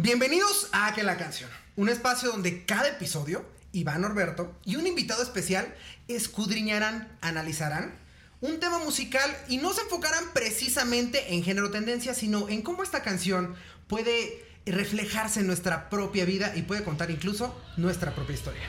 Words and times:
Bienvenidos 0.00 0.68
a 0.70 0.94
Que 0.94 1.02
la 1.02 1.16
canción, 1.16 1.50
un 1.74 1.88
espacio 1.88 2.30
donde 2.30 2.64
cada 2.64 2.86
episodio, 2.86 3.44
Iván 3.72 4.02
Norberto 4.02 4.54
y 4.64 4.76
un 4.76 4.86
invitado 4.86 5.24
especial 5.24 5.74
escudriñarán, 6.06 7.08
analizarán 7.20 7.98
un 8.40 8.60
tema 8.60 8.78
musical 8.78 9.28
y 9.48 9.56
no 9.56 9.72
se 9.72 9.80
enfocarán 9.80 10.22
precisamente 10.32 11.34
en 11.34 11.42
género 11.42 11.72
tendencia, 11.72 12.14
sino 12.14 12.48
en 12.48 12.62
cómo 12.62 12.84
esta 12.84 13.02
canción 13.02 13.56
puede 13.88 14.46
reflejarse 14.66 15.40
en 15.40 15.48
nuestra 15.48 15.90
propia 15.90 16.24
vida 16.24 16.52
y 16.54 16.62
puede 16.62 16.84
contar 16.84 17.10
incluso 17.10 17.60
nuestra 17.76 18.14
propia 18.14 18.36
historia. 18.36 18.68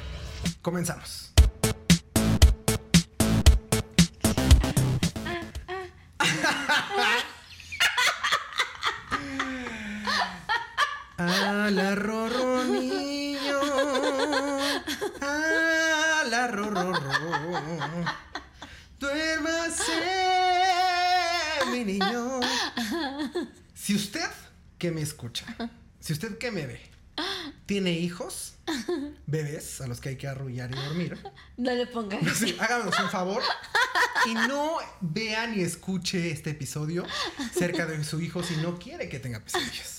Comenzamos. 0.63 1.31
A 11.21 11.69
la 11.69 11.95
rorro 11.95 12.63
niño. 12.63 13.59
A 15.21 16.23
la 16.29 16.47
rorro. 16.47 16.93
Duérmase, 18.97 19.91
mi 21.71 21.83
niño. 21.83 22.39
Si 23.73 23.95
usted 23.95 24.29
que 24.77 24.91
me 24.91 25.01
escucha, 25.01 25.45
si 25.99 26.13
usted 26.13 26.37
que 26.37 26.51
me 26.51 26.65
ve, 26.65 26.79
tiene 27.65 27.91
hijos, 27.91 28.53
bebés 29.27 29.81
a 29.81 29.87
los 29.87 29.99
que 29.99 30.09
hay 30.09 30.15
que 30.15 30.27
arrullar 30.29 30.71
y 30.71 30.75
dormir, 30.75 31.17
No 31.57 31.73
le 31.73 31.85
pongan. 31.87 32.19
sí, 32.33 32.55
háganos 32.59 32.97
un 32.97 33.09
favor 33.09 33.43
y 34.25 34.33
no 34.35 34.77
vea 35.01 35.47
ni 35.47 35.63
escuche 35.63 36.31
este 36.31 36.51
episodio 36.51 37.05
cerca 37.53 37.85
de 37.85 38.01
su 38.05 38.21
hijo 38.21 38.41
si 38.41 38.55
no 38.57 38.79
quiere 38.79 39.09
que 39.09 39.19
tenga 39.19 39.41
pesadillas. 39.41 39.98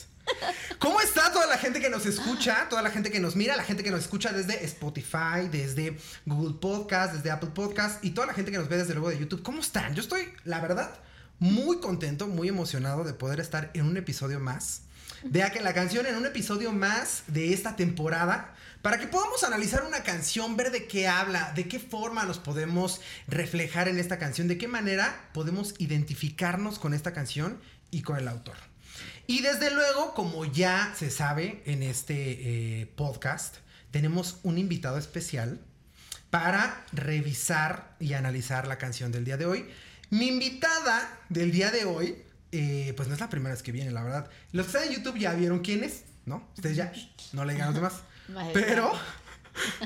¿Cómo 0.79 1.01
está 1.01 1.33
toda 1.33 1.47
la 1.47 1.59
gente 1.59 1.81
que 1.81 1.91
nos 1.91 2.07
escucha? 2.07 2.69
Toda 2.69 2.83
la 2.83 2.91
gente 2.91 3.11
que 3.11 3.21
nos 3.21 3.37
mira, 3.37 3.57
la 3.57 3.65
gente 3.65 3.83
que 3.83 3.91
nos 3.91 4.01
escucha 4.01 4.33
desde 4.33 4.65
Spotify, 4.65 5.49
desde 5.51 5.99
Google 6.27 6.55
Podcast, 6.61 7.15
desde 7.15 7.31
Apple 7.31 7.51
Podcast 7.55 8.05
y 8.05 8.11
toda 8.11 8.27
la 8.27 8.35
gente 8.35 8.51
que 8.51 8.59
nos 8.59 8.69
ve 8.69 8.79
desde 8.79 8.95
luego 8.95 9.11
de 9.11 9.19
YouTube. 9.19 9.43
¿Cómo 9.43 9.61
están? 9.61 9.95
Yo 9.95 10.03
estoy, 10.03 10.33
la 10.45 10.61
verdad, 10.61 10.91
muy 11.39 11.81
contento, 11.81 12.27
muy 12.27 12.49
emocionado 12.49 13.05
de 13.05 13.15
poder 13.15 13.41
estar 13.41 13.71
en 13.75 13.87
un 13.87 13.97
episodio 13.97 14.41
más. 14.41 14.83
Vea 15.23 15.51
que 15.51 15.61
la 15.61 15.75
canción 15.75 16.07
en 16.07 16.17
un 16.17 16.25
episodio 16.25 16.73
más 16.73 17.25
de 17.27 17.53
esta 17.53 17.77
temporada 17.77 18.55
para 18.81 18.99
que 18.99 19.07
podamos 19.07 19.45
analizar 19.45 19.85
una 19.85 20.03
canción, 20.03 20.57
ver 20.57 20.71
de 20.71 20.87
qué 20.87 21.09
habla, 21.09 21.53
de 21.55 21.69
qué 21.69 21.79
forma 21.79 22.25
nos 22.25 22.39
podemos 22.39 23.01
reflejar 23.29 23.89
en 23.89 23.99
esta 23.99 24.19
canción, 24.19 24.49
de 24.49 24.57
qué 24.57 24.69
manera 24.69 25.29
podemos 25.35 25.75
identificarnos 25.79 26.79
con 26.79 26.95
esta 26.95 27.13
canción 27.13 27.61
y 27.91 28.01
con 28.03 28.17
el 28.17 28.29
autor. 28.29 28.70
Y 29.31 29.43
desde 29.43 29.71
luego, 29.71 30.13
como 30.13 30.45
ya 30.45 30.93
se 30.99 31.09
sabe 31.09 31.63
en 31.65 31.85
este 31.85 32.81
eh, 32.81 32.87
podcast, 32.97 33.59
tenemos 33.93 34.41
un 34.43 34.59
invitado 34.59 34.99
especial 34.99 35.61
para 36.31 36.85
revisar 36.91 37.95
y 38.01 38.15
analizar 38.15 38.67
la 38.67 38.77
canción 38.77 39.13
del 39.13 39.25
día 39.25 39.37
de 39.37 39.47
hoy. 39.47 39.71
Mi 40.11 40.27
invitada 40.27 41.17
del 41.29 41.53
día 41.53 41.71
de 41.71 41.85
hoy, 41.85 42.21
eh, 42.51 42.93
pues 42.97 43.07
no 43.07 43.15
es 43.15 43.21
la 43.21 43.31
primera 43.31 43.55
vez 43.55 43.63
que 43.63 43.71
viene, 43.71 43.93
la 43.93 44.03
verdad. 44.03 44.29
Los 44.51 44.67
que 44.67 44.73
están 44.73 44.89
en 44.93 44.97
YouTube 44.97 45.17
ya 45.17 45.33
vieron 45.35 45.61
quién 45.61 45.85
es, 45.85 46.03
¿no? 46.27 46.49
Ustedes 46.57 46.75
ya 46.75 46.93
no 47.33 47.45
le 47.45 47.53
digan 47.53 47.69
a 47.69 47.71
los 47.71 47.77
demás. 47.77 48.03
Pero, 48.53 48.93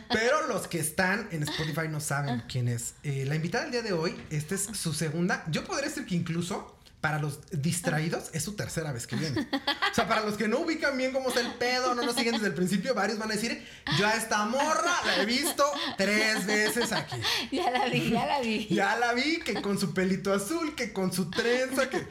pero 0.09 0.47
los 0.47 0.69
que 0.69 0.79
están 0.79 1.29
en 1.33 1.43
Spotify 1.43 1.89
no 1.91 2.01
saben 2.01 2.45
quién 2.49 2.69
es. 2.69 2.95
Eh, 3.03 3.27
la 3.27 3.35
invitada 3.35 3.65
del 3.65 3.73
día 3.73 3.83
de 3.83 3.93
hoy, 3.93 4.17
esta 4.31 4.55
es 4.55 4.63
su 4.73 4.95
segunda. 4.95 5.45
Yo 5.51 5.65
podría 5.65 5.89
decir 5.91 6.07
que 6.07 6.15
incluso 6.15 6.79
para 7.05 7.19
los 7.19 7.39
distraídos 7.51 8.31
es 8.33 8.43
su 8.43 8.57
tercera 8.57 8.91
vez 8.91 9.07
que 9.07 9.15
viene. 9.17 9.47
O 9.93 9.95
sea, 9.95 10.09
para 10.09 10.23
los 10.23 10.39
que 10.39 10.49
no 10.49 10.61
ubican 10.61 10.97
bien 10.97 11.13
cómo 11.13 11.29
está 11.29 11.43
el 11.43 11.53
pedo, 11.53 11.95
no 11.95 12.01
nos 12.01 12.17
siguen 12.17 12.33
desde 12.33 12.47
el 12.47 12.55
principio, 12.55 12.95
varios 12.95 13.19
van 13.19 13.31
a 13.31 13.35
decir, 13.35 13.63
yo 13.99 14.07
a 14.07 14.15
esta 14.15 14.47
morra 14.47 14.91
la 15.05 15.19
he 15.19 15.27
visto 15.27 15.71
tres 15.99 16.47
veces 16.47 16.93
aquí. 16.93 17.17
Ya 17.53 17.71
la 17.71 17.85
vi, 17.89 18.11
ya 18.11 18.25
la 18.25 18.41
vi. 18.41 18.67
Ya 18.71 18.97
la 18.97 19.13
vi, 19.13 19.39
que 19.41 19.61
con 19.61 19.79
su 19.79 19.93
pelito 19.93 20.33
azul, 20.33 20.75
que 20.75 20.95
con 20.95 21.13
su 21.13 21.29
trenza, 21.29 21.91
que... 21.91 22.07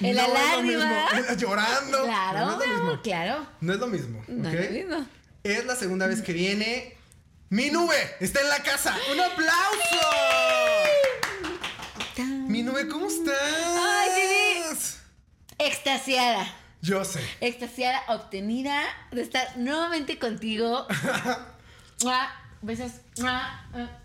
En 0.00 0.14
la 0.14 0.28
No 0.28 0.36
es 0.36 0.56
lo 0.56 0.62
mismo, 0.62 1.36
Llorando. 1.36 2.04
Claro, 2.04 2.38
no 2.38 2.52
es 2.52 2.68
lo 2.68 2.74
mismo. 2.76 3.02
claro. 3.02 3.46
No 3.60 3.72
es 3.72 3.80
lo 3.80 3.86
mismo. 3.88 4.24
No 4.28 4.48
es 4.48 4.54
lo 4.64 4.70
mismo. 4.70 5.06
Es 5.42 5.66
la 5.66 5.74
segunda 5.74 6.06
vez 6.06 6.22
que 6.22 6.32
viene. 6.32 6.96
Mi 7.48 7.68
nube 7.70 7.96
está 8.20 8.42
en 8.42 8.48
la 8.48 8.62
casa. 8.62 8.96
¡Un 9.12 9.18
aplauso! 9.20 10.89
Mi 12.60 12.66
nube, 12.66 12.88
¿cómo 12.88 13.06
estás? 13.06 13.34
Ay, 13.40 14.62
Extasiada. 15.56 16.46
Yo 16.82 17.02
sé. 17.06 17.18
Extasiada, 17.40 18.02
obtenida 18.08 18.82
de 19.12 19.22
estar 19.22 19.56
nuevamente 19.56 20.18
contigo. 20.18 20.86
Besos 22.60 22.92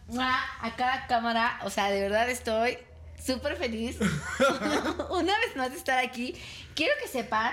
mua, 0.07 0.39
a 0.61 0.75
cada 0.77 1.05
cámara. 1.07 1.59
O 1.65 1.69
sea, 1.69 1.91
de 1.91 1.99
verdad 1.99 2.29
estoy 2.29 2.77
súper 3.21 3.57
feliz. 3.57 3.97
Una 5.09 5.37
vez 5.37 5.57
más 5.57 5.71
de 5.71 5.77
estar 5.77 5.99
aquí. 5.99 6.33
Quiero 6.75 6.93
que 7.01 7.09
sepan, 7.09 7.51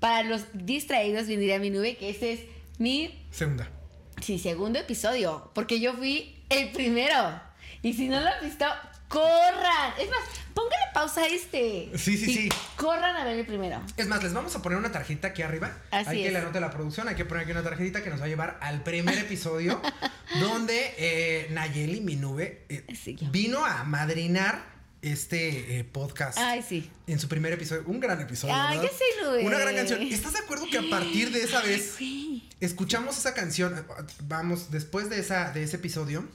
para 0.00 0.24
los 0.24 0.42
distraídos, 0.54 1.28
vendría 1.28 1.60
mi 1.60 1.70
nube, 1.70 1.96
que 1.96 2.10
este 2.10 2.32
es 2.32 2.40
mi 2.78 3.24
Segunda. 3.30 3.70
Sí, 4.20 4.40
segundo 4.40 4.80
episodio, 4.80 5.52
porque 5.54 5.78
yo 5.78 5.94
fui 5.94 6.42
el 6.48 6.72
primero. 6.72 7.40
Y 7.82 7.92
si 7.92 8.08
no 8.08 8.20
lo 8.20 8.26
han 8.26 8.42
visto, 8.42 8.66
corran. 9.08 9.92
Es 9.98 10.08
más, 10.10 10.20
póngale 10.54 10.82
pausa 10.94 11.22
a 11.22 11.26
este. 11.26 11.90
Sí, 11.96 12.16
sí, 12.16 12.30
Y 12.30 12.34
sí. 12.34 12.48
Corran 12.76 13.16
a 13.16 13.24
ver 13.24 13.38
el 13.38 13.46
primero. 13.46 13.80
Es 13.96 14.06
más, 14.06 14.22
les 14.22 14.32
vamos 14.32 14.54
a 14.56 14.62
poner 14.62 14.78
una 14.78 14.92
tarjeta 14.92 15.28
aquí 15.28 15.42
arriba. 15.42 15.76
Así 15.90 16.10
hay 16.10 16.22
que 16.22 16.26
es. 16.28 16.32
le 16.32 16.38
anote 16.38 16.60
la 16.60 16.70
producción, 16.70 17.08
hay 17.08 17.14
que 17.14 17.24
poner 17.24 17.42
aquí 17.44 17.52
una 17.52 17.62
tarjetita 17.62 18.02
que 18.02 18.10
nos 18.10 18.20
va 18.20 18.24
a 18.24 18.28
llevar 18.28 18.58
al 18.60 18.82
primer 18.82 19.18
episodio 19.18 19.80
donde 20.40 20.94
eh, 20.98 21.48
Nayeli, 21.50 22.00
mi 22.00 22.16
nube, 22.16 22.64
eh, 22.68 22.84
Sí, 22.94 23.16
vino 23.30 23.64
a 23.64 23.84
madrinar 23.84 24.76
este 25.02 25.78
eh, 25.78 25.84
podcast. 25.84 26.38
Ay, 26.38 26.64
sí. 26.66 26.90
En 27.06 27.20
su 27.20 27.28
primer 27.28 27.52
episodio, 27.52 27.84
un 27.86 28.00
gran 28.00 28.20
episodio. 28.20 28.54
Ay, 28.56 28.80
sí, 28.80 29.04
Nube. 29.22 29.44
Una 29.44 29.58
gran 29.58 29.76
canción. 29.76 30.02
¿Estás 30.02 30.32
de 30.32 30.40
acuerdo 30.40 30.66
que 30.70 30.78
a 30.78 30.90
partir 30.90 31.30
de 31.30 31.42
esa 31.42 31.62
vez 31.62 31.94
Sí. 31.98 32.48
escuchamos 32.60 33.16
esa 33.16 33.32
canción? 33.34 33.86
Vamos, 34.24 34.70
después 34.70 35.08
de, 35.10 35.20
esa, 35.20 35.52
de 35.52 35.62
ese 35.62 35.76
episodio, 35.76 36.26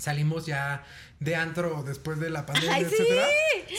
salimos 0.00 0.46
ya 0.46 0.84
de 1.20 1.36
antro 1.36 1.82
después 1.86 2.18
de 2.18 2.30
la 2.30 2.46
pandemia, 2.46 2.74
Ay, 2.74 2.84
sí. 2.86 2.94
etcétera. 2.94 3.26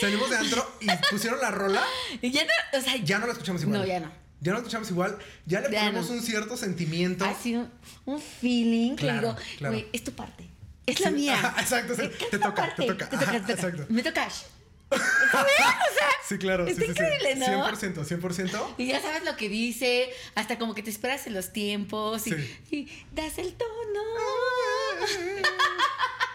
Salimos 0.00 0.30
de 0.30 0.36
antro 0.36 0.76
y 0.80 0.86
pusieron 1.10 1.40
la 1.40 1.50
rola. 1.50 1.82
Y 2.20 2.30
ya 2.30 2.44
no, 2.44 2.78
o 2.78 2.82
sea, 2.82 2.96
Ya 2.96 3.18
no 3.18 3.26
la 3.26 3.32
escuchamos 3.32 3.62
igual. 3.62 3.80
No, 3.80 3.86
ya 3.86 4.00
no. 4.00 4.10
Ya 4.40 4.50
no 4.52 4.58
la 4.58 4.62
escuchamos 4.62 4.90
igual. 4.90 5.18
Ya 5.46 5.60
le 5.60 5.70
Ya 5.70 5.80
ponemos 5.80 6.08
no. 6.08 6.14
un 6.16 6.22
cierto 6.22 6.56
sentimiento. 6.56 7.24
así 7.24 7.54
un, 7.56 7.70
un 8.06 8.20
feeling 8.20 8.92
que 8.96 9.02
Claro, 9.04 9.28
digo, 9.34 9.40
claro. 9.58 9.74
güey, 9.74 9.88
es 9.92 10.04
tu 10.04 10.12
parte. 10.12 10.48
Es 10.86 10.98
la 11.00 11.08
Sí, 11.10 11.14
mía. 11.14 11.34
ajá, 11.34 11.60
exacto, 11.60 11.94
sí. 11.94 12.02
¿Qué 12.18 12.24
es 12.24 12.30
Te 12.30 12.38
toca, 12.38 12.74
te 12.74 12.84
toca, 12.86 13.08
Te 13.08 13.16
toca, 13.16 13.30
ajá, 13.30 13.32
te 13.32 13.40
toca. 13.40 13.52
exacto. 13.52 13.86
Me 13.88 14.02
toca. 14.02 14.28
¿Sabes? 14.30 14.52
O 15.32 15.94
sea, 15.94 16.08
Sí, 16.28 16.38
claro. 16.38 16.66
Está 16.66 16.80
sí, 16.82 16.88
sí, 16.88 16.94
sí. 16.96 17.02
increíble, 17.02 17.36
¿no? 17.36 17.66
100%, 17.68 18.04
100%. 18.04 18.74
Y 18.78 18.86
ya 18.88 19.00
sabes 19.00 19.24
lo 19.24 19.36
que 19.36 19.48
dice, 19.48 20.10
hasta 20.34 20.58
como 20.58 20.74
que 20.74 20.82
te 20.82 20.90
esperas 20.90 21.26
en 21.26 21.34
los 21.34 21.52
tiempos 21.52 22.26
y, 22.26 22.30
Sí. 22.32 22.58
y 22.70 23.04
das 23.14 23.38
el 23.38 23.54
tono. 23.54 24.00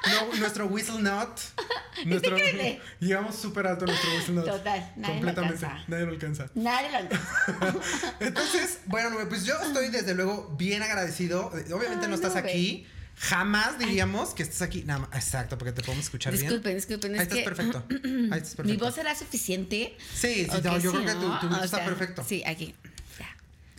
No, 0.09 0.35
nuestro 0.39 0.67
whistle 0.67 1.01
note. 1.01 1.41
Nuestro. 2.05 2.37
Llegamos 2.99 3.35
súper 3.35 3.67
alto 3.67 3.85
nuestro 3.85 4.09
whistle 4.15 4.35
note. 4.35 4.51
Total, 4.51 4.93
nadie 4.95 5.15
lo 5.15 5.25
Completamente. 5.25 5.65
alcanza. 5.65 5.85
Nadie 5.87 6.05
lo 6.05 6.11
alcanza. 6.11 6.49
Nadie 6.55 6.91
lo 6.91 6.97
alcanza. 6.97 7.79
Entonces, 8.19 8.79
bueno, 8.85 9.09
pues 9.27 9.45
yo 9.45 9.55
estoy 9.61 9.89
desde 9.89 10.13
luego 10.13 10.53
bien 10.57 10.83
agradecido. 10.83 11.47
Obviamente 11.47 12.05
Ay, 12.05 12.09
no 12.09 12.15
estás 12.15 12.35
aquí. 12.35 12.85
Jamás 13.19 13.79
diríamos 13.79 14.35
que 14.35 14.43
estés 14.43 14.61
aquí. 14.61 14.83
Nada 14.83 14.99
más. 14.99 15.09
Exacto, 15.13 15.57
porque 15.57 15.71
te 15.71 15.81
podemos 15.81 16.05
escuchar 16.05 16.33
Disculpen, 16.33 16.61
bien. 16.61 16.75
disculpen. 16.75 17.11
Ahí 17.13 17.17
Es 17.17 17.23
estás 17.23 17.37
que 17.39 17.43
perfecto. 17.45 17.83
Ahí 17.89 18.39
estás 18.39 18.55
perfecto. 18.55 18.63
mi 18.65 18.77
voz 18.77 18.93
será 18.93 19.15
suficiente. 19.15 19.97
Sí, 20.13 20.45
sí, 20.45 20.47
¿O 20.51 20.53
no, 20.61 20.75
que 20.75 20.81
yo 20.81 20.91
sí, 20.91 20.97
creo 20.97 21.05
que 21.05 21.13
tu, 21.13 21.39
tu 21.39 21.49
voz 21.49 21.59
O 21.59 21.63
está 21.63 21.77
sea, 21.77 21.85
perfecto. 21.85 22.23
Sí, 22.27 22.43
aquí. 22.45 22.75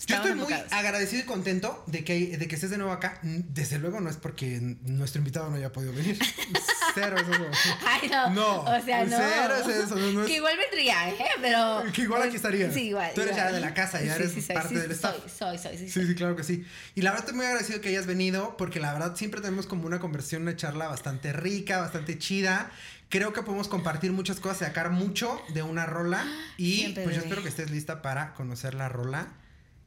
Yo 0.06 0.16
estoy 0.16 0.34
muy 0.34 0.52
agradecido 0.70 1.22
y 1.22 1.26
contento 1.26 1.82
de 1.86 2.04
que, 2.04 2.36
de 2.36 2.48
que 2.48 2.54
estés 2.54 2.70
de 2.70 2.78
nuevo 2.78 2.92
acá. 2.92 3.18
Mm, 3.22 3.40
Desde 3.48 3.78
luego 3.78 4.00
no 4.00 4.08
es 4.10 4.16
porque 4.16 4.58
nuestro 4.82 5.18
invitado 5.18 5.50
no 5.50 5.56
haya 5.56 5.72
podido 5.72 5.92
venir. 5.92 6.18
Cero 6.94 7.16
es 7.18 7.28
eso. 7.28 7.76
Ay, 7.86 8.08
no. 8.08 8.30
No, 8.30 8.60
O 8.62 8.80
sea, 8.84 9.04
no. 9.04 9.16
cero 9.16 9.54
es 9.60 9.84
eso, 9.84 9.94
no, 9.96 10.22
es- 10.22 10.26
Que 10.26 10.36
igual 10.36 10.56
vendría, 10.56 11.10
¿eh? 11.10 11.16
Pero. 11.40 11.82
Que 11.92 12.02
igual 12.02 12.22
aquí 12.22 12.36
estarías. 12.36 12.72
Sí, 12.74 12.88
igual. 12.88 13.12
Tú 13.14 13.20
eres 13.20 13.34
igual. 13.36 13.50
ya 13.50 13.54
de 13.54 13.60
la 13.60 13.74
casa, 13.74 14.00
ya 14.02 14.14
Sí, 14.14 14.20
eres 14.22 14.32
sí, 14.32 14.42
soy, 14.42 14.54
parte 14.54 14.68
sí, 14.70 14.80
del 14.80 14.90
staff. 14.92 15.14
Soy, 15.26 15.58
soy, 15.58 15.76
soy. 15.76 15.88
Sí, 15.88 15.90
Sí, 16.00 16.06
sí, 16.06 16.14
claro 16.14 16.34
que 16.34 16.42
sí. 16.44 16.64
Y 16.94 17.02
la 17.02 17.10
verdad 17.10 17.26
estoy 17.26 17.36
muy 17.36 17.46
agradecido 17.46 17.80
que 17.80 17.90
hayas 17.90 18.06
venido 18.06 18.56
porque 18.56 18.80
la 18.80 18.92
verdad 18.94 19.14
siempre 19.16 19.40
tenemos 19.40 19.66
como 19.66 19.86
una 19.86 20.00
conversión, 20.00 20.42
una 20.42 20.56
charla 20.56 20.88
bastante 20.88 21.32
rica, 21.32 21.78
bastante 21.78 22.18
chida. 22.18 22.70
Creo 23.10 23.32
que 23.32 23.42
podemos 23.42 23.68
compartir 23.68 24.12
muchas 24.12 24.40
cosas, 24.40 24.58
sacar 24.58 24.90
mucho 24.90 25.40
de 25.54 25.62
una 25.62 25.86
rola 25.86 26.24
y 26.56 26.78
Siempre, 26.78 27.04
pues 27.04 27.16
yo 27.16 27.22
espero 27.22 27.42
que 27.42 27.48
estés 27.48 27.70
lista 27.70 28.02
para 28.02 28.34
conocer 28.34 28.74
la 28.74 28.88
rola 28.88 29.28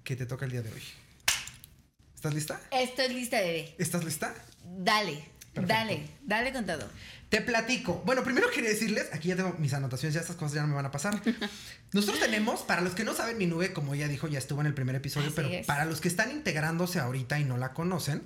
que 0.04 0.16
te 0.16 0.26
toca 0.26 0.46
el 0.46 0.52
día 0.52 0.62
de 0.62 0.72
hoy. 0.72 0.82
¿Estás 2.16 2.34
lista? 2.34 2.62
Estoy 2.72 3.10
lista, 3.14 3.40
bebé. 3.40 3.76
¿Estás 3.78 4.04
lista? 4.04 4.34
Dale. 4.64 5.32
Perfecto. 5.54 5.74
Dale, 5.74 6.08
dale 6.24 6.54
con 6.54 6.66
todo. 6.66 6.88
Te 7.28 7.42
platico. 7.42 8.02
Bueno, 8.06 8.24
primero 8.24 8.50
quería 8.52 8.70
decirles, 8.70 9.08
aquí 9.12 9.30
ya 9.30 9.36
tengo 9.36 9.54
mis 9.60 9.74
anotaciones, 9.74 10.14
ya 10.14 10.22
estas 10.22 10.38
cosas 10.38 10.54
ya 10.54 10.62
no 10.62 10.68
me 10.68 10.76
van 10.76 10.86
a 10.86 10.92
pasar. 10.92 11.22
Nosotros 11.94 12.20
tenemos, 12.20 12.62
para 12.62 12.82
los 12.82 12.94
que 12.94 13.04
no 13.04 13.14
saben, 13.14 13.38
mi 13.38 13.48
nube, 13.48 13.74
como 13.74 13.94
ella 13.94 14.08
dijo, 14.08 14.28
ya 14.30 14.40
estuvo 14.40 14.62
en 14.62 14.68
el 14.68 14.74
primer 14.74 14.96
episodio, 14.96 15.28
Así 15.28 15.36
pero 15.36 15.50
es. 15.50 15.66
para 15.66 15.84
los 15.86 16.00
que 16.00 16.08
están 16.08 16.32
integrándose 16.32 17.00
ahorita 17.00 17.38
y 17.40 17.44
no 17.44 17.58
la 17.58 17.74
conocen, 17.74 18.24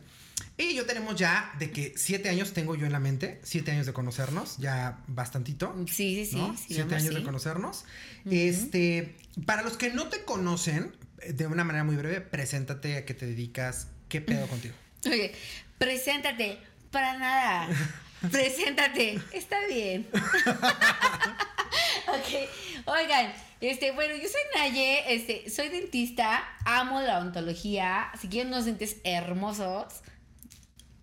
y 0.57 0.75
yo 0.75 0.85
tenemos 0.85 1.15
ya 1.15 1.51
de 1.59 1.71
que 1.71 1.93
siete 1.97 2.29
años 2.29 2.53
tengo 2.53 2.75
yo 2.75 2.85
en 2.85 2.91
la 2.91 2.99
mente, 2.99 3.39
siete 3.43 3.71
años 3.71 3.85
de 3.85 3.93
conocernos, 3.93 4.57
ya 4.57 4.99
bastantito. 5.07 5.75
Sí, 5.87 6.15
sí, 6.15 6.25
sí. 6.25 6.35
¿no? 6.35 6.55
sí, 6.55 6.63
Siete 6.67 6.83
vamos, 6.83 6.93
años 7.01 7.13
sí. 7.13 7.19
de 7.19 7.23
conocernos. 7.23 7.85
Este, 8.29 9.15
para 9.45 9.63
los 9.63 9.77
que 9.77 9.91
no 9.91 10.07
te 10.09 10.23
conocen, 10.23 10.95
de 11.33 11.47
una 11.47 11.63
manera 11.63 11.83
muy 11.83 11.95
breve, 11.95 12.21
preséntate 12.21 12.97
a 12.97 13.05
qué 13.05 13.13
te 13.13 13.25
dedicas, 13.25 13.87
qué 14.09 14.21
pedo 14.21 14.47
contigo. 14.47 14.75
Oye, 15.05 15.33
preséntate. 15.77 16.57
Para 16.91 17.17
nada. 17.17 17.67
preséntate. 18.31 19.19
Está 19.33 19.57
bien. 19.67 20.07
ok. 22.07 22.85
Oigan, 22.85 23.33
este, 23.61 23.91
bueno, 23.91 24.15
yo 24.15 24.27
soy 24.29 24.41
Naye, 24.55 25.15
este, 25.15 25.49
soy 25.49 25.69
dentista, 25.69 26.43
amo 26.65 27.01
la 27.01 27.19
odontología. 27.19 28.11
Si 28.19 28.27
quieren 28.27 28.53
unos 28.53 28.65
dientes 28.65 28.97
hermosos, 29.03 30.01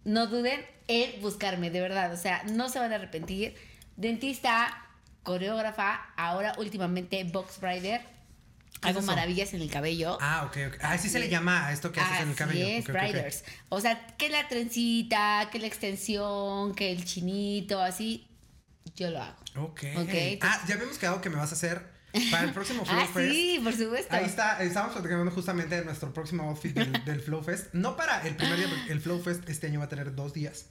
no 0.05 0.27
duden 0.27 0.65
en 0.89 1.21
buscarme, 1.21 1.71
de 1.71 1.81
verdad. 1.81 2.13
O 2.13 2.17
sea, 2.17 2.43
no 2.45 2.69
se 2.69 2.79
van 2.79 2.93
a 2.93 2.97
arrepentir. 2.97 3.55
Dentista, 3.97 4.89
coreógrafa, 5.23 6.13
ahora 6.17 6.55
últimamente 6.59 7.25
box 7.25 7.61
rider. 7.61 8.03
¿Qué 8.82 8.88
es 8.88 8.96
Hago 8.96 8.99
eso? 8.99 9.06
maravillas 9.06 9.55
en 9.55 9.62
el 9.62 9.70
cabello. 9.70 10.19
Ah, 10.20 10.44
ok, 10.46 10.56
ok. 10.69 10.79
Ah, 10.82 10.93
así 10.93 11.08
se 11.08 11.19
le 11.20 11.29
llama 11.29 11.67
a 11.69 11.73
esto 11.73 11.90
que 11.93 12.00
haces 12.00 12.20
en 12.23 12.29
el 12.31 12.34
cabello. 12.34 12.67
es, 12.67 12.84
Ok, 12.84 12.90
ok, 12.90 12.96
ok. 12.96 13.02
briders. 13.12 13.44
O 13.69 13.81
sea, 13.81 14.06
que 14.19 14.29
la 14.29 14.49
trencita, 14.49 15.49
que 15.50 15.58
la 15.61 15.67
extensión, 15.69 16.75
que 16.75 16.90
el 16.93 17.05
chinito, 17.05 17.81
así, 17.81 18.26
yo 18.96 19.11
lo 19.11 19.23
hago. 19.23 19.37
Ok. 19.56 19.82
Ok, 19.96 20.14
Ah, 20.43 20.62
ya 20.67 20.75
habíamos 20.75 20.99
quedado 20.99 21.20
que 21.20 21.31
me 21.31 21.37
vas 21.37 21.50
a 21.52 21.55
hacer 21.55 21.90
para 22.31 22.44
el 22.44 22.52
próximo 22.52 22.84
Flow 22.84 23.00
Ah, 23.00 23.06
Fest. 23.06 23.32
sí, 23.32 23.61
por 23.62 23.73
supuesto. 23.75 24.14
Ahí 24.14 24.25
está, 24.25 24.62
estábamos 24.62 24.94
platicando 24.96 25.31
justamente 25.31 25.76
de 25.76 25.84
nuestro 25.84 26.12
próximo 26.12 26.43
outfit 26.49 26.75
del, 26.75 27.05
del 27.05 27.20
Flow 27.20 27.43
Fest. 27.43 27.73
No 27.73 27.96
para 27.96 28.26
el 28.26 28.37
primer 28.37 28.58
día, 28.58 28.69
porque 28.69 28.93
el 28.93 29.00
Flow 29.00 29.23
Fest 29.23 29.49
este 29.49 29.69
año 29.69 29.79
va 29.79 29.87
a 29.87 29.88
tener 29.88 30.14
dos 30.14 30.34
días. 30.34 30.67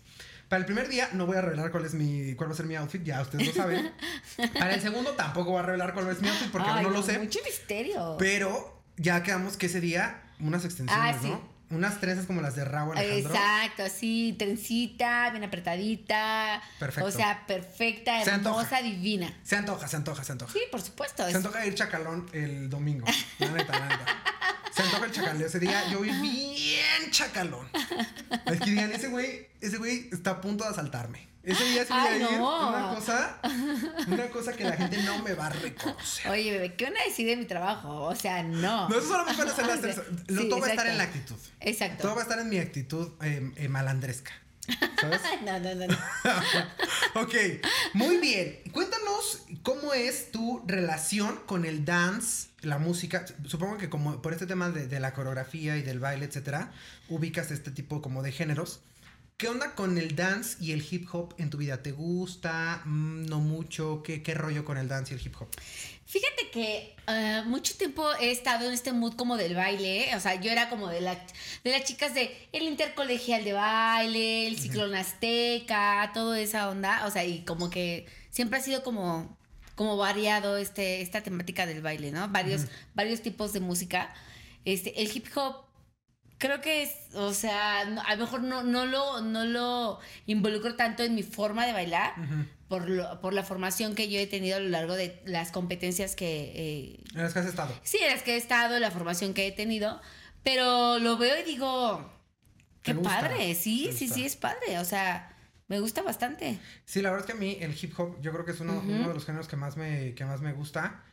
Para 0.52 0.60
el 0.60 0.66
primer 0.66 0.90
día 0.90 1.08
no 1.14 1.26
voy 1.26 1.38
a 1.38 1.42
revelar 1.42 1.72
cuál 1.72 1.86
es 1.86 1.94
mi, 1.94 2.36
cuál 2.36 2.50
va 2.50 2.54
a 2.54 2.58
ser 2.58 2.66
mi 2.66 2.76
outfit, 2.76 3.02
ya 3.06 3.22
ustedes 3.22 3.48
lo 3.48 3.54
saben. 3.54 3.90
Para 4.60 4.74
el 4.76 4.82
segundo 4.82 5.12
tampoco 5.12 5.52
voy 5.52 5.60
a 5.60 5.64
revelar 5.64 5.94
cuál 5.94 6.10
es 6.10 6.22
mi 6.22 6.28
outfit 6.28 6.52
porque 6.52 6.68
Ay, 6.70 6.84
aún 6.84 6.92
no 6.94 7.00
lo 7.00 7.04
sé. 7.04 7.18
Mucho 7.20 7.40
misterio. 7.46 8.18
Pero 8.20 8.84
ya 8.98 9.24
quedamos 9.24 9.56
que 9.56 9.68
ese 9.68 9.80
día 9.80 10.22
unas 10.42 10.66
extensiones, 10.66 11.16
Ah, 11.16 11.18
sí. 11.22 11.30
¿no? 11.30 11.50
Unas 11.70 12.02
trenzas 12.02 12.26
como 12.26 12.42
las 12.42 12.58
de 12.58 12.66
Raúl 12.66 12.98
Alejandro. 12.98 13.34
Exacto, 13.34 13.84
así, 13.84 14.36
trencita, 14.38 15.30
bien 15.30 15.46
apretadita. 15.46 16.62
Perfecto. 16.80 17.08
O 17.08 17.12
sea, 17.12 17.48
perfecta, 17.48 18.22
Se 18.26 18.32
antoja. 18.32 18.60
hermosa, 18.66 18.82
divina. 18.82 19.34
Se 19.44 19.56
antoja, 19.56 19.88
se 19.88 19.96
antoja, 19.96 20.22
se 20.26 20.34
antoja. 20.34 20.52
Sí, 20.52 20.60
por 20.70 20.82
supuesto. 20.82 21.24
Se 21.24 21.30
es- 21.30 21.36
antoja 21.38 21.66
ir 21.66 21.76
chacalón 21.76 22.28
el 22.34 22.70
domingo. 22.70 23.06
La 23.40 23.52
neta, 23.52 23.80
la 23.80 23.86
neta. 23.88 24.06
Se 24.82 24.88
antoja 24.88 25.06
el 25.06 25.12
chacaleo. 25.12 25.48
Ese 25.48 25.60
día 25.60 25.88
yo 25.90 26.00
voy 26.00 26.10
bien 26.10 27.12
chacalón. 27.12 27.68
Es 28.46 28.60
que 28.60 28.70
digan, 28.70 28.92
ese 28.92 29.08
güey, 29.10 29.48
ese 29.62 29.78
güey 29.78 30.10
está 30.12 30.32
a 30.32 30.42
punto 30.42 30.64
de 30.64 30.72
asaltarme. 30.72 31.30
Ese 31.44 31.64
día 31.66 31.86
voy 31.90 31.98
a 31.98 32.04
Ay, 32.04 32.22
ir. 32.22 32.38
no. 32.38 32.70
Una 32.70 32.96
cosa, 32.96 33.40
una 34.08 34.30
cosa 34.30 34.54
que 34.54 34.64
la 34.64 34.78
gente 34.78 35.02
no 35.04 35.24
me 35.24 35.34
va 35.34 35.48
a 35.48 35.50
reconocer. 35.50 36.32
Oye, 36.32 36.52
bebé, 36.52 36.76
¿qué 36.76 36.86
van 36.86 36.98
a 36.98 37.04
decir 37.04 37.26
de 37.28 37.36
mi 37.36 37.46
trabajo? 37.46 38.04
O 38.04 38.16
sea, 38.16 38.44
no. 38.44 38.88
No, 38.90 38.98
eso 38.98 39.08
solamente 39.08 39.42
a 39.42 39.56
ser 39.56 39.66
las. 39.66 39.82
Lo, 40.28 40.42
sí, 40.42 40.50
todo 40.50 40.60
va 40.60 40.68
a 40.68 40.70
estar 40.70 40.88
en 40.88 40.98
la 40.98 41.04
actitud. 41.06 41.36
Exacto. 41.60 42.04
Todo 42.04 42.14
va 42.16 42.22
a 42.22 42.24
estar 42.24 42.40
en 42.40 42.50
mi 42.50 42.60
actitud 42.60 43.10
eh, 43.22 43.52
eh, 43.56 43.68
malandresca. 43.70 44.32
¿Sabes? 45.00 45.22
No, 45.46 45.60
no, 45.60 45.74
no, 45.74 45.88
no. 45.88 45.98
ok, 47.22 47.34
muy 47.94 48.18
bien. 48.18 48.60
Cuéntanos 48.72 49.44
cómo 49.64 49.94
es 49.94 50.32
tu 50.32 50.64
relación 50.68 51.40
con 51.46 51.66
el 51.66 51.84
dance, 51.84 52.50
la 52.62 52.78
música. 52.78 53.26
Supongo 53.46 53.78
que 53.78 53.90
como 53.90 54.22
por 54.22 54.34
este 54.34 54.46
tema 54.46 54.70
de, 54.70 54.88
de 54.88 55.00
la 55.00 55.14
coreografía 55.14 55.78
y 55.78 55.82
del 55.82 56.00
baile, 56.00 56.26
etcétera, 56.26 56.72
ubicas 57.10 57.52
este 57.52 57.72
tipo 57.72 58.02
como 58.02 58.22
de 58.22 58.32
géneros. 58.32 58.82
¿Qué 59.38 59.48
onda 59.48 59.74
con 59.74 59.98
el 59.98 60.16
dance 60.16 60.56
y 60.64 60.72
el 60.72 60.86
hip 60.88 61.08
hop 61.12 61.34
en 61.40 61.50
tu 61.50 61.58
vida? 61.58 61.82
¿Te 61.82 61.92
gusta? 61.92 62.84
Mm, 62.86 63.26
¿No 63.26 63.40
mucho? 63.40 64.04
¿Qué, 64.04 64.22
qué 64.22 64.36
rollo 64.36 64.64
con 64.64 64.78
el 64.78 64.88
dance 64.88 65.16
y 65.16 65.18
el 65.18 65.26
hip 65.26 65.36
hop? 65.40 65.48
Fíjate 66.12 66.50
que 66.52 66.94
eh, 67.08 67.42
mucho 67.46 67.78
tiempo 67.78 68.06
he 68.20 68.32
estado 68.32 68.68
en 68.68 68.74
este 68.74 68.92
mood 68.92 69.14
como 69.16 69.38
del 69.38 69.56
baile. 69.56 70.14
O 70.16 70.20
sea, 70.20 70.36
yo 70.36 70.52
era 70.52 70.68
como 70.70 70.90
de, 70.90 71.00
la, 71.00 71.16
de 71.64 71.72
las 71.72 71.86
chicas 71.86 72.14
de 72.14 72.36
el 72.52 72.64
intercolegial 72.64 73.46
de 73.46 73.54
baile, 73.54 74.48
el 74.48 74.58
ciclón 74.60 74.94
azteca, 74.94 76.12
toda 76.14 76.38
esa 76.38 76.70
onda. 76.70 77.06
O 77.06 77.12
sea, 77.12 77.24
y 77.24 77.46
como 77.46 77.70
que 77.70 78.08
siempre 78.30 78.60
ha 78.60 78.62
sido 78.62 78.84
como, 78.84 79.38
como 79.76 79.96
variado 79.96 80.58
este, 80.58 81.00
esta 81.02 81.22
temática 81.24 81.66
del 81.66 81.82
baile, 81.82 82.12
¿no? 82.12 82.28
Varios, 82.28 82.64
varios 82.94 83.22
tipos 83.22 83.54
de 83.54 83.62
música. 83.62 84.14
Este, 84.66 85.02
el 85.02 85.16
hip 85.16 85.28
hop 85.36 85.64
creo 86.40 86.60
que 86.60 86.84
es, 86.84 86.92
o 87.16 87.34
sea, 87.34 87.86
no- 87.86 88.02
a 88.02 88.16
lo 88.16 88.26
mejor 88.26 88.44
no, 88.44 88.64
no, 88.64 88.86
lo, 88.86 89.22
no 89.22 89.46
lo 89.46 90.00
involucro 90.26 90.76
tanto 90.76 91.04
en 91.04 91.16
mi 91.16 91.24
forma 91.24 91.66
de 91.66 91.72
bailar. 91.72 92.16
Por, 92.72 92.90
lo- 92.90 93.20
por 93.20 93.34
la 93.34 93.44
formación 93.44 93.96
que 93.96 94.10
yo 94.10 94.18
he 94.20 94.28
tenido 94.28 94.56
a 94.56 94.60
lo 94.62 94.70
largo 94.70 94.96
de 94.96 95.22
las 95.26 95.52
competencias 95.52 96.16
que 96.16 96.52
eh, 96.56 97.04
¿En 97.14 97.22
las 97.24 97.34
que 97.34 97.40
has 97.40 97.46
estado? 97.46 97.74
sí, 97.84 97.98
en 98.02 98.10
las 98.12 98.24
que 98.24 98.36
he 98.36 98.38
estado, 98.38 98.80
la 98.80 98.92
formación 98.92 99.34
que 99.34 99.46
he 99.46 99.52
tenido, 99.52 100.00
pero 100.44 100.98
lo 101.00 101.18
veo 101.18 101.38
y 101.40 101.44
digo, 101.44 102.10
¿Te 102.84 102.94
qué 102.94 103.00
padre, 103.00 103.56
sí, 103.56 103.90
¿Te 103.92 103.98
sí, 103.98 104.08
sí, 104.08 104.26
es 104.26 104.36
padre, 104.38 104.80
o 104.80 104.86
sea, 104.86 105.36
me 105.68 105.80
gusta 105.82 106.02
bastante. 106.02 106.60
Sí, 106.86 107.02
la 107.02 107.12
verdad 107.12 107.28
es 107.28 107.32
que 107.34 107.38
a 107.38 107.40
mí 107.40 107.58
el 107.60 107.76
hip 107.82 107.94
hop 108.00 108.22
yo 108.22 108.32
creo 108.32 108.46
que 108.46 108.52
es 108.52 108.60
uno, 108.62 108.82
uno 108.88 109.08
de 109.10 109.14
los 109.14 109.26
géneros 109.26 109.48
que 109.48 109.56
más 109.58 109.78
me, 109.78 110.14
que 110.16 110.26
más 110.26 110.42
me 110.42 110.54
gusta. 110.54 111.04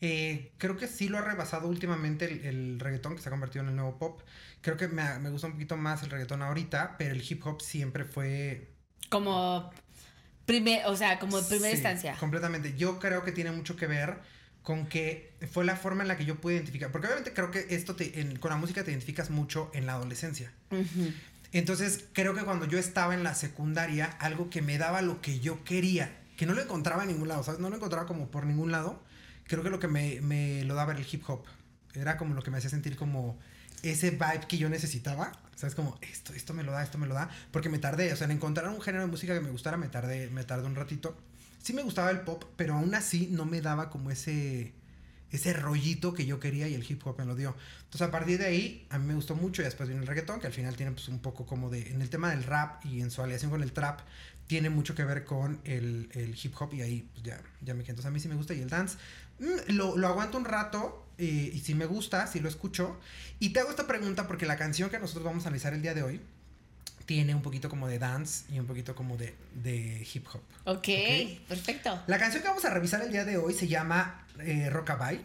Eh, 0.00 0.52
creo 0.58 0.76
que 0.76 0.86
sí 0.86 1.08
lo 1.08 1.18
ha 1.18 1.22
rebasado 1.22 1.66
últimamente 1.68 2.24
el, 2.26 2.44
el 2.46 2.80
reggaetón 2.80 3.16
que 3.16 3.22
se 3.22 3.28
ha 3.28 3.32
convertido 3.32 3.64
en 3.64 3.70
el 3.70 3.76
nuevo 3.76 3.98
pop. 3.98 4.22
Creo 4.60 4.76
que 4.76 4.86
me, 4.88 5.18
me 5.18 5.30
gusta 5.30 5.48
un 5.48 5.54
poquito 5.54 5.76
más 5.76 6.02
el 6.04 6.10
reggaetón 6.10 6.42
ahorita, 6.42 6.94
pero 6.98 7.12
el 7.12 7.22
hip 7.28 7.44
hop 7.46 7.60
siempre 7.60 8.04
fue... 8.04 8.68
Como 9.10 9.70
primer, 10.48 10.86
o 10.86 10.96
sea, 10.96 11.18
como 11.20 11.40
primera 11.46 11.68
Sí, 11.70 11.76
instancia. 11.76 12.16
Completamente. 12.18 12.74
Yo 12.76 12.98
creo 12.98 13.22
que 13.24 13.30
tiene 13.32 13.52
mucho 13.52 13.76
que 13.76 13.86
ver 13.86 14.16
con 14.62 14.86
que 14.86 15.32
fue 15.52 15.64
la 15.64 15.76
forma 15.76 16.02
en 16.02 16.08
la 16.08 16.16
que 16.16 16.24
yo 16.24 16.40
pude 16.40 16.54
identificar. 16.54 16.90
Porque 16.90 17.06
obviamente 17.06 17.32
creo 17.32 17.50
que 17.52 17.66
esto 17.70 17.94
te, 17.94 18.20
en- 18.20 18.36
con 18.38 18.50
la 18.50 18.56
música 18.56 18.82
te 18.82 18.90
identificas 18.90 19.30
mucho 19.30 19.70
en 19.74 19.86
la 19.86 19.92
adolescencia. 19.92 20.52
Entonces, 21.52 22.04
creo 22.12 22.34
que 22.34 22.42
cuando 22.42 22.66
yo 22.66 22.78
estaba 22.78 23.14
en 23.14 23.22
la 23.24 23.34
secundaria, 23.34 24.06
algo 24.20 24.50
que 24.50 24.60
me 24.60 24.76
daba 24.76 25.00
lo 25.02 25.20
que 25.22 25.40
yo 25.40 25.64
quería, 25.64 26.14
que 26.36 26.44
no 26.46 26.52
lo 26.54 26.60
encontraba 26.62 27.02
en 27.04 27.08
ningún 27.10 27.28
lado, 27.28 27.42
¿sabes? 27.42 27.60
No 27.60 27.70
lo 27.70 27.76
encontraba 27.76 28.06
como 28.06 28.28
por 28.30 28.44
ningún 28.44 28.70
lado, 28.70 29.02
creo 29.46 29.62
que 29.62 29.70
lo 29.70 29.78
que 29.80 29.88
me, 29.88 30.20
me 30.20 30.64
lo 30.64 30.74
daba 30.74 30.92
era 30.92 31.00
el 31.00 31.06
hip 31.10 31.22
hop. 31.28 31.44
Era 31.94 32.16
como 32.18 32.34
lo 32.34 32.42
que 32.42 32.50
me 32.50 32.58
hacía 32.58 32.68
sentir 32.70 32.96
como 32.96 33.38
ese 33.82 34.10
vibe 34.10 34.46
que 34.48 34.58
yo 34.58 34.68
necesitaba. 34.68 35.32
¿Sabes? 35.58 35.74
Como 35.74 35.98
esto, 36.02 36.32
esto 36.34 36.54
me 36.54 36.62
lo 36.62 36.70
da, 36.70 36.84
esto 36.84 36.98
me 36.98 37.08
lo 37.08 37.14
da. 37.14 37.28
Porque 37.50 37.68
me 37.68 37.80
tardé, 37.80 38.12
o 38.12 38.16
sea, 38.16 38.26
en 38.26 38.30
encontrar 38.30 38.68
un 38.68 38.80
género 38.80 39.04
de 39.04 39.10
música 39.10 39.34
que 39.34 39.40
me 39.40 39.50
gustara, 39.50 39.76
me 39.76 39.88
tardé, 39.88 40.30
me 40.30 40.44
tardé 40.44 40.66
un 40.66 40.76
ratito. 40.76 41.16
Sí 41.60 41.72
me 41.72 41.82
gustaba 41.82 42.10
el 42.12 42.20
pop, 42.20 42.44
pero 42.56 42.74
aún 42.74 42.94
así 42.94 43.28
no 43.32 43.44
me 43.44 43.60
daba 43.60 43.90
como 43.90 44.12
ese 44.12 44.72
ese 45.30 45.52
rollito 45.52 46.14
que 46.14 46.24
yo 46.24 46.40
quería 46.40 46.68
y 46.68 46.74
el 46.74 46.86
hip 46.88 47.04
hop 47.04 47.18
me 47.18 47.24
lo 47.26 47.34
dio. 47.34 47.56
Entonces 47.84 48.02
a 48.02 48.10
partir 48.10 48.38
de 48.38 48.46
ahí 48.46 48.86
a 48.88 48.98
mí 48.98 49.06
me 49.06 49.14
gustó 49.14 49.34
mucho 49.34 49.60
y 49.60 49.64
después 49.64 49.88
viene 49.88 50.00
el 50.02 50.08
reggaetón 50.08 50.40
que 50.40 50.46
al 50.46 50.52
final 50.52 50.76
tiene 50.76 50.92
pues 50.92 51.08
un 51.08 51.18
poco 51.18 51.44
como 51.44 51.68
de, 51.70 51.90
en 51.90 52.00
el 52.00 52.08
tema 52.08 52.30
del 52.30 52.44
rap 52.44 52.86
y 52.86 53.02
en 53.02 53.10
su 53.10 53.20
aliación 53.20 53.50
con 53.50 53.62
el 53.62 53.72
trap, 53.72 54.00
tiene 54.46 54.70
mucho 54.70 54.94
que 54.94 55.04
ver 55.04 55.24
con 55.24 55.60
el, 55.64 56.08
el 56.14 56.38
hip 56.42 56.54
hop 56.58 56.72
y 56.72 56.82
ahí 56.82 57.10
pues 57.12 57.24
ya, 57.24 57.42
ya 57.60 57.74
me 57.74 57.82
quedé. 57.82 57.90
Entonces 57.90 58.06
a 58.06 58.10
mí 58.10 58.20
sí 58.20 58.28
me 58.28 58.36
gusta 58.36 58.54
y 58.54 58.60
el 58.60 58.70
dance 58.70 58.96
mm, 59.40 59.72
lo, 59.74 59.98
lo 59.98 60.06
aguanto 60.06 60.38
un 60.38 60.46
rato 60.46 61.07
eh, 61.18 61.50
y 61.54 61.58
si 61.60 61.74
me 61.74 61.86
gusta, 61.86 62.26
si 62.26 62.40
lo 62.40 62.48
escucho. 62.48 62.98
Y 63.40 63.50
te 63.50 63.60
hago 63.60 63.70
esta 63.70 63.86
pregunta 63.86 64.26
porque 64.26 64.46
la 64.46 64.56
canción 64.56 64.88
que 64.90 64.98
nosotros 64.98 65.24
vamos 65.24 65.44
a 65.44 65.48
analizar 65.48 65.74
el 65.74 65.82
día 65.82 65.94
de 65.94 66.02
hoy 66.02 66.20
tiene 67.06 67.34
un 67.34 67.42
poquito 67.42 67.68
como 67.70 67.88
de 67.88 67.98
dance 67.98 68.44
y 68.52 68.58
un 68.58 68.66
poquito 68.66 68.94
como 68.94 69.16
de, 69.16 69.34
de 69.54 70.06
hip 70.12 70.26
hop. 70.32 70.42
ok, 70.64 70.76
Ok. 70.76 70.88
perfecto. 71.48 72.02
La 72.06 72.18
canción 72.18 72.42
que 72.42 72.48
vamos 72.48 72.64
a 72.64 72.70
revisar 72.70 73.00
el 73.02 73.10
día 73.10 73.24
de 73.24 73.36
hoy 73.38 73.54
se 73.54 73.66
llama 73.68 74.26
eh, 74.40 74.68
Rockabye. 74.70 75.20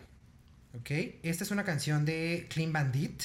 ¿Ok? 0.79 0.89
Esta 1.23 1.43
es 1.43 1.51
una 1.51 1.63
canción 1.63 2.05
de 2.05 2.47
Clean 2.49 2.71
Bandit 2.73 3.21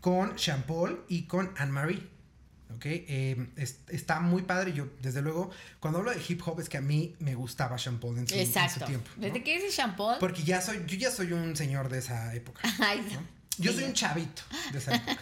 con 0.00 0.38
Sean 0.38 0.62
Paul 0.62 1.04
y 1.08 1.22
con 1.24 1.52
Anne-Marie. 1.56 2.02
¿Ok? 2.76 2.86
Eh, 2.86 3.48
es- 3.56 3.80
está 3.88 4.20
muy 4.20 4.42
padre. 4.42 4.72
Yo, 4.72 4.86
desde 5.00 5.22
luego, 5.22 5.50
cuando 5.80 5.98
hablo 6.00 6.10
de 6.10 6.20
hip 6.28 6.40
hop 6.46 6.60
es 6.60 6.68
que 6.68 6.78
a 6.78 6.80
mí 6.80 7.14
me 7.18 7.34
gustaba 7.34 7.78
Sean 7.78 7.98
Paul 7.98 8.18
en 8.18 8.28
su, 8.28 8.34
en 8.34 8.40
su 8.46 8.58
Exacto. 8.58 8.84
tiempo. 8.86 9.10
¿no? 9.16 9.22
Desde 9.22 9.42
que 9.42 9.54
dice 9.60 9.70
shampoo. 9.70 10.18
Porque 10.18 10.42
ya 10.42 10.60
soy, 10.60 10.82
yo 10.86 10.96
ya 10.96 11.10
soy 11.10 11.32
un 11.32 11.56
señor 11.56 11.88
de 11.88 11.98
esa 11.98 12.34
época. 12.34 12.60
¿no? 12.78 13.41
Yo 13.58 13.72
soy 13.72 13.84
un 13.84 13.92
chavito 13.92 14.42
de 14.72 14.78
esa 14.78 14.94
época. 14.96 15.18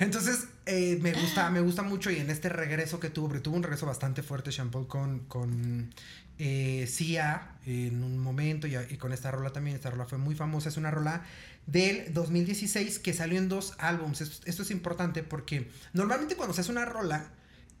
Entonces, 0.00 0.48
eh, 0.66 0.98
me 1.00 1.12
gusta, 1.12 1.50
me 1.50 1.60
gusta 1.60 1.82
mucho 1.82 2.10
y 2.10 2.16
en 2.16 2.30
este 2.30 2.48
regreso 2.48 3.00
que 3.00 3.10
tuvo, 3.10 3.28
porque 3.28 3.40
tuvo 3.40 3.56
un 3.56 3.62
regreso 3.62 3.86
bastante 3.86 4.22
fuerte 4.22 4.52
Sean 4.52 4.70
Paul 4.70 4.86
con, 4.86 5.20
con 5.20 5.92
eh, 6.38 6.86
Sia 6.88 7.52
en 7.64 8.02
un 8.02 8.18
momento 8.18 8.66
y, 8.66 8.96
con 8.96 9.12
esta 9.12 9.30
rola 9.30 9.50
también. 9.50 9.76
Esta 9.76 9.90
rola 9.90 10.04
fue 10.06 10.18
muy 10.18 10.34
famosa. 10.34 10.68
Es 10.68 10.76
una 10.76 10.90
rola 10.90 11.22
del 11.66 12.12
2016 12.12 12.98
que 12.98 13.12
salió 13.14 13.38
en 13.38 13.48
dos 13.48 13.74
álbums. 13.78 14.20
Esto, 14.20 14.42
esto 14.46 14.62
es 14.62 14.70
importante 14.70 15.22
porque 15.22 15.70
normalmente 15.92 16.36
cuando 16.36 16.54
se 16.54 16.60
hace 16.62 16.72
una 16.72 16.84
rola 16.84 17.30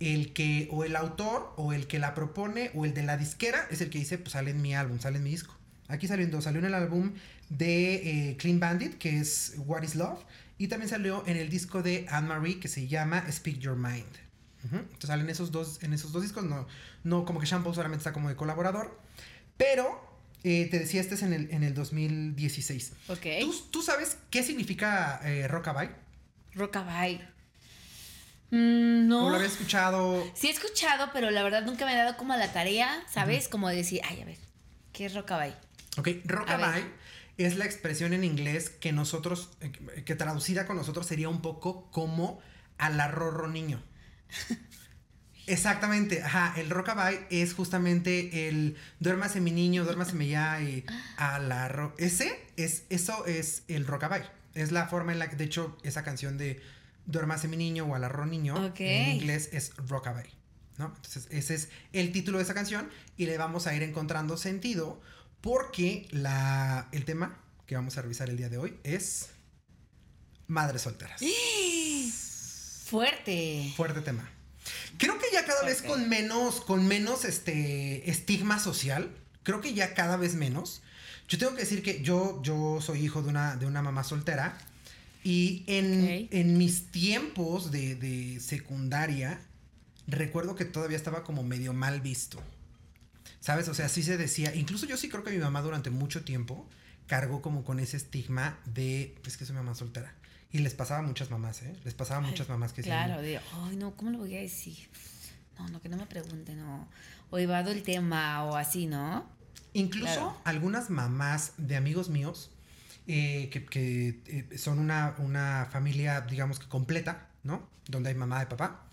el 0.00 0.32
que, 0.32 0.68
o 0.70 0.84
el 0.84 0.96
autor, 0.96 1.52
o 1.56 1.72
el 1.72 1.86
que 1.86 1.98
la 1.98 2.14
propone, 2.14 2.70
o 2.74 2.84
el 2.84 2.94
de 2.94 3.02
la 3.02 3.16
disquera, 3.16 3.66
es 3.70 3.80
el 3.80 3.90
que 3.90 3.98
dice, 3.98 4.18
pues 4.18 4.32
sale 4.32 4.50
en 4.50 4.60
mi 4.60 4.74
álbum, 4.74 4.98
sale 4.98 5.18
en 5.18 5.24
mi 5.24 5.30
disco. 5.30 5.54
Aquí 5.88 6.08
salió 6.08 6.24
en 6.24 6.30
dos, 6.30 6.44
salió 6.44 6.60
en 6.60 6.66
el 6.66 6.74
álbum 6.74 7.12
de 7.50 8.30
eh, 8.30 8.36
Clean 8.36 8.58
Bandit, 8.58 8.96
que 8.96 9.20
es 9.20 9.54
What 9.58 9.82
is 9.82 9.94
Love, 9.94 10.18
y 10.56 10.68
también 10.68 10.88
salió 10.88 11.24
en 11.26 11.36
el 11.36 11.50
disco 11.50 11.82
de 11.82 12.06
Anne-Marie, 12.08 12.58
que 12.60 12.68
se 12.68 12.86
llama 12.88 13.24
Speak 13.30 13.58
Your 13.58 13.76
Mind. 13.76 14.24
Entonces 14.64 15.08
salen 15.08 15.28
esos 15.28 15.52
dos, 15.52 15.82
en 15.82 15.92
esos 15.92 16.10
dos 16.10 16.22
discos, 16.22 16.42
no, 16.42 16.66
no 17.02 17.26
como 17.26 17.38
que 17.38 17.46
Shampoo 17.46 17.74
solamente 17.74 18.00
está 18.00 18.14
como 18.14 18.30
de 18.30 18.36
colaborador, 18.36 18.98
pero 19.58 20.00
eh, 20.42 20.68
te 20.70 20.78
decía, 20.78 21.02
este 21.02 21.16
es 21.16 21.22
en 21.22 21.34
el, 21.34 21.50
en 21.50 21.62
el 21.64 21.74
2016. 21.74 22.92
Ok. 23.08 23.26
¿Tú, 23.40 23.54
tú 23.70 23.82
sabes 23.82 24.16
qué 24.30 24.42
significa 24.42 25.20
eh, 25.22 25.48
rockabye? 25.48 25.90
Rockabye. 26.54 27.20
Mm, 28.50 29.06
no. 29.06 29.26
¿O 29.26 29.30
lo 29.30 29.36
habías 29.36 29.52
escuchado? 29.52 30.24
Sí 30.34 30.48
he 30.48 30.50
escuchado, 30.50 31.10
pero 31.12 31.30
la 31.30 31.42
verdad 31.42 31.64
nunca 31.64 31.84
me 31.84 31.92
he 31.92 31.96
dado 31.96 32.16
como 32.16 32.32
a 32.32 32.36
la 32.36 32.52
tarea, 32.52 33.04
¿sabes? 33.10 33.48
Como 33.48 33.68
de 33.68 33.76
decir, 33.76 34.00
ay, 34.04 34.22
a 34.22 34.24
ver, 34.24 34.38
¿qué 34.92 35.06
es 35.06 35.14
rockabye? 35.14 35.54
Ok, 35.96 36.08
rockabye 36.24 36.84
es 37.36 37.56
la 37.56 37.64
expresión 37.64 38.12
en 38.12 38.24
inglés 38.24 38.70
que 38.70 38.92
nosotros, 38.92 39.50
eh, 39.60 39.72
que- 40.04 40.14
traducida 40.14 40.66
con 40.66 40.76
nosotros 40.76 41.06
sería 41.06 41.28
un 41.28 41.40
poco 41.42 41.90
como 41.90 42.40
alarrorro 42.78 43.48
niño. 43.48 43.82
Exactamente, 45.46 46.22
ajá, 46.22 46.54
el 46.56 46.70
rockabye 46.70 47.26
es 47.28 47.52
justamente 47.52 48.48
el 48.48 48.76
duérmase 48.98 49.42
mi 49.42 49.50
niño, 49.50 49.84
duérmase 49.84 50.26
ya 50.26 50.60
y 50.62 50.84
alarro. 51.18 51.94
Ese 51.98 52.40
es, 52.56 52.84
eso 52.88 53.26
es 53.26 53.62
el 53.68 53.86
rockabye. 53.86 54.24
Es 54.54 54.72
la 54.72 54.86
forma 54.86 55.12
en 55.12 55.18
la 55.18 55.28
que, 55.28 55.36
de 55.36 55.44
hecho, 55.44 55.76
esa 55.82 56.02
canción 56.02 56.38
de 56.38 56.62
duérmase 57.04 57.48
mi 57.48 57.58
niño 57.58 57.84
o 57.84 57.94
alarro 57.94 58.24
niño 58.24 58.54
Ok. 58.68 58.80
en 58.80 59.16
inglés 59.16 59.50
es 59.52 59.76
rockabye. 59.76 60.30
¿no? 60.78 60.86
Entonces, 60.96 61.28
ese 61.30 61.54
es 61.54 61.68
el 61.92 62.10
título 62.10 62.38
de 62.38 62.44
esa 62.44 62.54
canción 62.54 62.88
y 63.18 63.26
le 63.26 63.36
vamos 63.36 63.66
a 63.66 63.74
ir 63.74 63.82
encontrando 63.82 64.36
sentido 64.38 65.00
porque 65.44 66.08
la, 66.10 66.88
el 66.92 67.04
tema 67.04 67.38
que 67.66 67.74
vamos 67.74 67.98
a 67.98 68.02
revisar 68.02 68.30
el 68.30 68.38
día 68.38 68.48
de 68.48 68.56
hoy 68.56 68.78
es 68.82 69.28
madres 70.46 70.80
solteras. 70.80 71.20
Fuerte. 72.86 73.70
Fuerte 73.76 74.00
tema. 74.00 74.26
Creo 74.96 75.18
que 75.18 75.26
ya 75.30 75.44
cada 75.44 75.62
vez 75.64 75.82
con 75.82 76.08
menos, 76.08 76.62
con 76.62 76.88
menos 76.88 77.26
este 77.26 78.08
estigma 78.08 78.58
social. 78.58 79.14
Creo 79.42 79.60
que 79.60 79.74
ya 79.74 79.92
cada 79.92 80.16
vez 80.16 80.34
menos. 80.34 80.80
Yo 81.28 81.36
tengo 81.36 81.52
que 81.54 81.60
decir 81.60 81.82
que 81.82 82.00
yo, 82.00 82.40
yo 82.42 82.80
soy 82.80 83.04
hijo 83.04 83.20
de 83.20 83.28
una, 83.28 83.56
de 83.56 83.66
una 83.66 83.82
mamá 83.82 84.02
soltera. 84.02 84.56
Y 85.24 85.64
en, 85.66 86.26
en 86.30 86.56
mis 86.56 86.90
tiempos 86.90 87.70
de, 87.70 87.96
de 87.96 88.40
secundaria, 88.40 89.38
recuerdo 90.06 90.54
que 90.54 90.64
todavía 90.64 90.96
estaba 90.96 91.22
como 91.22 91.42
medio 91.42 91.74
mal 91.74 92.00
visto. 92.00 92.42
¿Sabes? 93.44 93.68
O 93.68 93.74
sea, 93.74 93.90
sí 93.90 94.02
se 94.02 94.16
decía. 94.16 94.54
Incluso 94.54 94.86
yo 94.86 94.96
sí 94.96 95.10
creo 95.10 95.22
que 95.22 95.30
mi 95.30 95.36
mamá 95.36 95.60
durante 95.60 95.90
mucho 95.90 96.24
tiempo 96.24 96.66
cargó 97.06 97.42
como 97.42 97.62
con 97.62 97.78
ese 97.78 97.98
estigma 97.98 98.58
de, 98.64 99.14
es 99.26 99.36
que 99.36 99.44
soy 99.44 99.54
mamá 99.54 99.74
soltera. 99.74 100.14
Y 100.50 100.60
les 100.60 100.72
pasaba 100.72 101.00
a 101.00 101.02
muchas 101.02 101.30
mamás, 101.30 101.60
¿eh? 101.60 101.76
Les 101.84 101.92
pasaba 101.92 102.24
a 102.24 102.26
muchas 102.26 102.48
mamás 102.48 102.72
que 102.72 102.80
decían, 102.80 103.04
Claro, 103.04 103.20
de, 103.20 103.36
ay, 103.36 103.76
no, 103.76 103.94
¿cómo 103.96 104.12
lo 104.12 104.18
voy 104.20 104.34
a 104.34 104.40
decir? 104.40 104.88
No, 105.58 105.68
no, 105.68 105.82
que 105.82 105.90
no 105.90 105.98
me 105.98 106.06
pregunten, 106.06 106.56
no. 106.56 106.88
O 107.28 107.38
evado 107.38 107.70
el 107.70 107.82
tema 107.82 108.44
o 108.44 108.56
así, 108.56 108.86
¿no? 108.86 109.28
Incluso 109.74 110.14
Claro. 110.14 110.40
algunas 110.44 110.88
mamás 110.88 111.52
de 111.58 111.76
amigos 111.76 112.08
míos 112.08 112.50
eh, 113.06 113.50
que, 113.52 113.66
que, 113.66 114.22
eh, 114.24 114.56
son 114.56 114.78
una, 114.78 115.16
una 115.18 115.68
familia, 115.70 116.22
digamos 116.22 116.58
que 116.58 116.66
completa, 116.66 117.28
¿no? 117.42 117.68
Donde 117.88 118.08
hay 118.08 118.14
mamá 118.14 118.42
y 118.42 118.46
papá. 118.46 118.83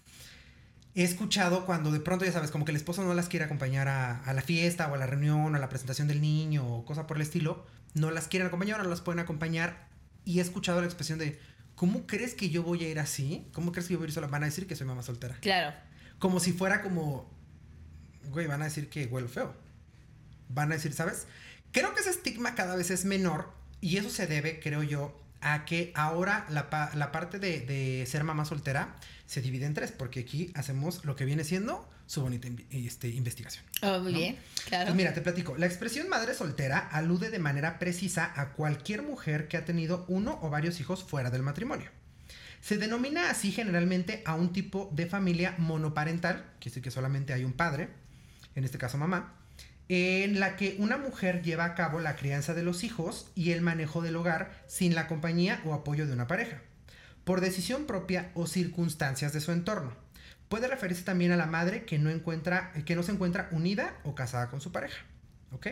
He 0.94 1.04
escuchado 1.04 1.66
cuando 1.66 1.92
de 1.92 2.00
pronto, 2.02 2.26
ya 2.26 2.32
sabes, 2.34 2.52
como 2.52 2.66
que 2.66 2.72
el 2.72 2.76
esposo 2.78 3.04
no 3.04 3.14
las 3.14 3.30
quiere 3.30 3.46
acompañar 3.46 3.88
a, 3.88 4.20
a 4.24 4.34
la 4.34 4.42
fiesta 4.42 4.92
o 4.92 4.96
a 4.96 4.98
la 4.98 5.08
reunión 5.08 5.54
o 5.54 5.56
a 5.56 5.60
la 5.60 5.70
presentación 5.70 6.08
del 6.08 6.20
niño 6.22 6.68
o 6.68 6.84
cosa 6.86 7.08
por 7.08 7.18
el 7.18 7.24
estilo, 7.24 7.66
no 7.94 8.12
las 8.12 8.28
quieren 8.28 8.48
acompañar 8.48 8.80
o 8.82 8.84
no 8.84 8.90
las 8.90 9.02
pueden 9.02 9.20
acompañar. 9.20 9.88
Y 10.26 10.40
he 10.40 10.42
escuchado 10.42 10.82
la 10.82 10.88
expresión 10.88 11.18
de, 11.18 11.40
¿cómo 11.76 12.06
crees 12.08 12.34
que 12.36 12.50
yo 12.50 12.64
voy 12.64 12.84
a 12.84 12.90
ir 12.90 13.00
así? 13.00 13.48
¿Cómo 13.54 13.72
crees 13.72 13.88
que 13.88 13.94
yo 13.94 14.00
voy 14.00 14.06
a 14.06 14.10
ir 14.10 14.14
sola? 14.14 14.28
Van 14.28 14.44
a 14.44 14.48
decir 14.48 14.68
que 14.68 14.76
soy 14.76 14.86
mamá 14.86 15.02
soltera. 15.02 15.38
Claro. 15.40 15.74
Como 16.20 16.40
si 16.42 16.52
fuera 16.52 16.82
como, 16.82 17.30
güey, 18.30 18.48
van 18.48 18.62
a 18.62 18.66
decir 18.66 18.90
que 18.90 19.06
huelo 19.06 19.28
feo. 19.30 19.56
Van 20.50 20.72
a 20.72 20.76
decir, 20.76 20.92
¿sabes? 20.94 21.26
Creo 21.72 21.94
que 21.96 22.02
ese 22.02 22.10
estigma 22.10 22.54
cada 22.54 22.76
vez 22.76 22.92
es 22.92 23.06
menor 23.06 23.54
y 23.80 23.96
eso 23.98 24.10
se 24.10 24.28
debe, 24.28 24.60
creo 24.60 24.84
yo, 24.84 25.18
a 25.40 25.64
que 25.66 25.92
ahora 25.96 26.46
la, 26.50 26.70
pa- 26.70 26.92
la 26.96 27.12
parte 27.12 27.40
de, 27.40 27.62
de 27.62 28.06
ser 28.06 28.24
mamá 28.26 28.46
soltera 28.46 28.96
se 29.32 29.42
divide 29.42 29.66
en 29.66 29.74
tres, 29.74 29.94
porque 29.94 30.20
aquí 30.20 30.52
hacemos 30.56 31.06
lo 31.06 31.16
que 31.16 31.24
viene 31.24 31.46
siendo 31.46 31.90
su 32.06 32.22
bonita 32.22 32.50
este, 32.72 33.08
investigación. 33.08 33.64
Oh, 33.82 34.00
muy 34.00 34.12
¿no? 34.12 34.18
bien, 34.18 34.38
claro. 34.68 34.88
Pues 34.88 34.96
mira, 34.98 35.14
te 35.14 35.22
platico. 35.22 35.56
La 35.56 35.68
expresión 35.68 36.10
madre 36.10 36.34
soltera 36.34 36.80
alude 36.80 37.30
de 37.30 37.40
manera 37.40 37.80
precisa 37.80 38.34
a 38.36 38.52
cualquier 38.52 39.04
mujer 39.04 39.48
que 39.48 39.56
ha 39.56 39.64
tenido 39.64 40.04
uno 40.10 40.38
o 40.42 40.50
varios 40.50 40.82
hijos 40.82 41.06
fuera 41.06 41.30
del 41.30 41.44
matrimonio. 41.44 41.90
Se 42.60 42.78
denomina 42.78 43.30
así 43.30 43.54
generalmente 43.54 44.22
a 44.26 44.36
un 44.36 44.52
tipo 44.52 44.92
de 44.92 45.06
familia 45.06 45.56
monoparental, 45.58 46.44
que 46.60 46.68
es 46.68 46.78
que 46.82 46.92
solamente 46.92 47.32
hay 47.32 47.46
un 47.46 47.54
padre, 47.54 47.88
en 48.56 48.66
este 48.66 48.80
caso 48.80 48.98
mamá, 48.98 49.34
en 49.88 50.42
la 50.42 50.58
que 50.58 50.76
una 50.78 50.98
mujer 50.98 51.42
lleva 51.42 51.64
a 51.64 51.76
cabo 51.76 52.02
la 52.02 52.18
crianza 52.18 52.54
de 52.54 52.64
los 52.64 52.84
hijos 52.84 53.32
y 53.36 53.52
el 53.52 53.62
manejo 53.62 54.02
del 54.02 54.18
hogar 54.18 54.62
sin 54.68 54.94
la 54.94 55.08
compañía 55.08 55.62
o 55.64 55.74
apoyo 55.74 56.06
de 56.06 56.12
una 56.12 56.28
pareja, 56.28 56.62
por 57.32 57.40
decisión 57.40 57.86
propia 57.86 58.30
o 58.34 58.46
circunstancias 58.46 59.32
de 59.32 59.40
su 59.40 59.54
entorno. 59.54 59.96
Puede 60.50 60.68
referirse 60.68 61.04
también 61.04 61.32
a 61.32 61.38
la 61.38 61.46
madre 61.46 61.86
que 61.86 61.98
no, 61.98 62.10
encuentra, 62.10 62.74
que 62.86 62.94
no 62.94 63.04
se 63.04 63.14
encuentra 63.14 63.48
unida 63.54 63.98
o 64.04 64.16
casada 64.16 64.50
con 64.50 64.60
su 64.60 64.74
pareja. 64.74 65.06
¿Ok? 65.54 65.68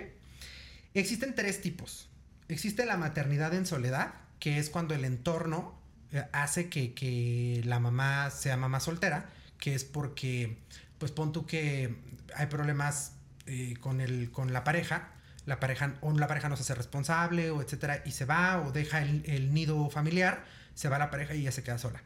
Existen 0.93 1.35
tres 1.35 1.59
tipos. 1.59 2.07
Existe 2.47 2.85
la 2.85 2.95
maternidad 2.95 3.53
en 3.53 3.65
soledad, 3.65 4.13
que 4.39 4.57
es 4.57 4.69
cuando 4.69 4.95
el 4.95 5.03
entorno 5.03 5.77
eh, 6.13 6.23
hace 6.31 6.69
que, 6.69 7.61
la 7.65 7.81
mamá 7.81 8.29
sea 8.29 8.55
mamá 8.55 8.79
soltera, 8.79 9.29
que 9.57 9.75
es 9.75 9.83
porque, 9.83 10.59
pues 10.97 11.11
pon 11.11 11.33
tú 11.33 11.45
que 11.45 11.93
hay 12.35 12.45
problemas 12.45 13.17
eh, 13.47 13.73
con, 13.81 13.99
el, 13.99 14.31
con 14.31 14.53
la 14.53 14.63
pareja, 14.63 15.11
la 15.49 15.59
pareja 15.59 15.95
o 15.99 16.13
la 16.13 16.27
pareja 16.27 16.47
no 16.47 16.55
se 16.55 16.63
hace 16.63 16.75
responsable 16.75 17.51
o 17.51 17.61
etcétera 17.61 18.01
y 18.05 18.11
se 18.11 18.23
va 18.25 18.61
o 18.61 18.71
deja 18.71 19.01
el, 19.01 19.23
el 19.25 19.53
nido 19.53 19.89
familiar, 19.89 20.45
se 20.73 20.87
va 20.87 20.97
la 20.97 21.09
pareja 21.09 21.35
y 21.35 21.43
ya 21.43 21.51
se 21.51 21.63
queda 21.63 21.77
sola. 21.77 22.01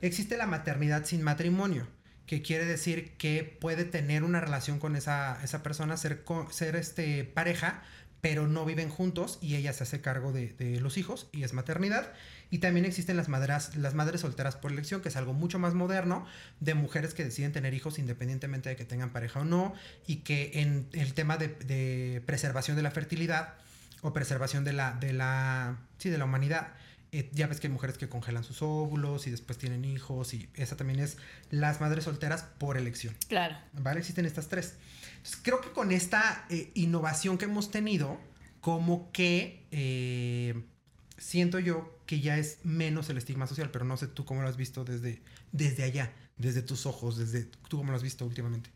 Existe 0.00 0.36
la 0.36 0.46
maternidad 0.46 1.04
sin 1.04 1.22
matrimonio, 1.22 1.88
que 2.26 2.42
quiere 2.42 2.64
decir 2.64 3.16
que 3.16 3.44
puede 3.44 3.84
tener 3.84 4.22
una 4.22 4.40
relación 4.40 4.78
con 4.78 4.96
esa, 4.96 5.42
esa 5.42 5.62
persona, 5.62 5.96
ser, 5.96 6.24
ser 6.50 6.76
este, 6.76 7.24
pareja, 7.24 7.82
pero 8.20 8.46
no 8.46 8.64
viven 8.64 8.88
juntos 8.88 9.38
y 9.40 9.56
ella 9.56 9.72
se 9.72 9.82
hace 9.82 10.00
cargo 10.00 10.32
de 10.32 10.78
los 10.80 10.96
hijos 10.96 11.28
y 11.32 11.42
es 11.42 11.52
maternidad. 11.52 12.12
Y 12.52 12.58
también 12.58 12.84
existen 12.84 13.16
las, 13.16 13.30
madras, 13.30 13.74
las 13.76 13.94
madres 13.94 14.20
solteras 14.20 14.56
por 14.56 14.72
elección, 14.72 15.00
que 15.00 15.08
es 15.08 15.16
algo 15.16 15.32
mucho 15.32 15.58
más 15.58 15.72
moderno, 15.72 16.26
de 16.60 16.74
mujeres 16.74 17.14
que 17.14 17.24
deciden 17.24 17.50
tener 17.50 17.72
hijos 17.72 17.98
independientemente 17.98 18.68
de 18.68 18.76
que 18.76 18.84
tengan 18.84 19.10
pareja 19.10 19.40
o 19.40 19.44
no, 19.44 19.72
y 20.06 20.16
que 20.16 20.50
en 20.60 20.86
el 20.92 21.14
tema 21.14 21.38
de, 21.38 21.48
de 21.48 22.22
preservación 22.26 22.76
de 22.76 22.82
la 22.82 22.90
fertilidad 22.90 23.54
o 24.02 24.12
preservación 24.12 24.64
de 24.64 24.74
la, 24.74 24.92
de 24.92 25.14
la, 25.14 25.78
sí, 25.96 26.10
de 26.10 26.18
la 26.18 26.26
humanidad, 26.26 26.74
eh, 27.10 27.30
ya 27.32 27.46
ves 27.46 27.58
que 27.58 27.68
hay 27.68 27.72
mujeres 27.72 27.96
que 27.96 28.10
congelan 28.10 28.44
sus 28.44 28.60
óvulos 28.60 29.26
y 29.26 29.30
después 29.30 29.56
tienen 29.56 29.86
hijos, 29.86 30.34
y 30.34 30.50
esa 30.52 30.76
también 30.76 31.00
es 31.00 31.16
las 31.48 31.80
madres 31.80 32.04
solteras 32.04 32.42
por 32.58 32.76
elección. 32.76 33.16
Claro. 33.28 33.56
¿Vale? 33.72 34.00
Existen 34.00 34.26
estas 34.26 34.48
tres. 34.48 34.74
Entonces, 35.16 35.40
creo 35.42 35.62
que 35.62 35.70
con 35.70 35.90
esta 35.90 36.44
eh, 36.50 36.70
innovación 36.74 37.38
que 37.38 37.46
hemos 37.46 37.70
tenido, 37.70 38.20
como 38.60 39.10
que 39.10 39.64
eh, 39.70 40.62
siento 41.22 41.60
yo 41.60 41.98
que 42.04 42.20
ya 42.20 42.36
es 42.36 42.58
menos 42.64 43.08
el 43.08 43.16
estigma 43.16 43.46
social, 43.46 43.70
pero 43.70 43.84
no 43.84 43.96
sé 43.96 44.08
tú 44.08 44.24
cómo 44.24 44.42
lo 44.42 44.48
has 44.48 44.56
visto 44.56 44.84
desde, 44.84 45.22
desde 45.52 45.84
allá, 45.84 46.12
desde 46.36 46.62
tus 46.62 46.84
ojos, 46.84 47.16
desde 47.16 47.44
tú 47.68 47.78
cómo 47.78 47.92
lo 47.92 47.96
has 47.96 48.02
visto 48.02 48.26
últimamente. 48.26 48.70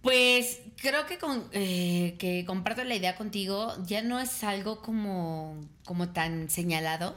Pues 0.00 0.60
creo 0.76 1.06
que, 1.06 1.18
con, 1.18 1.48
eh, 1.52 2.14
que 2.18 2.44
comparto 2.46 2.84
la 2.84 2.94
idea 2.94 3.16
contigo, 3.16 3.74
ya 3.84 4.02
no 4.02 4.20
es 4.20 4.44
algo 4.44 4.80
como, 4.80 5.58
como 5.84 6.10
tan 6.10 6.50
señalado, 6.50 7.16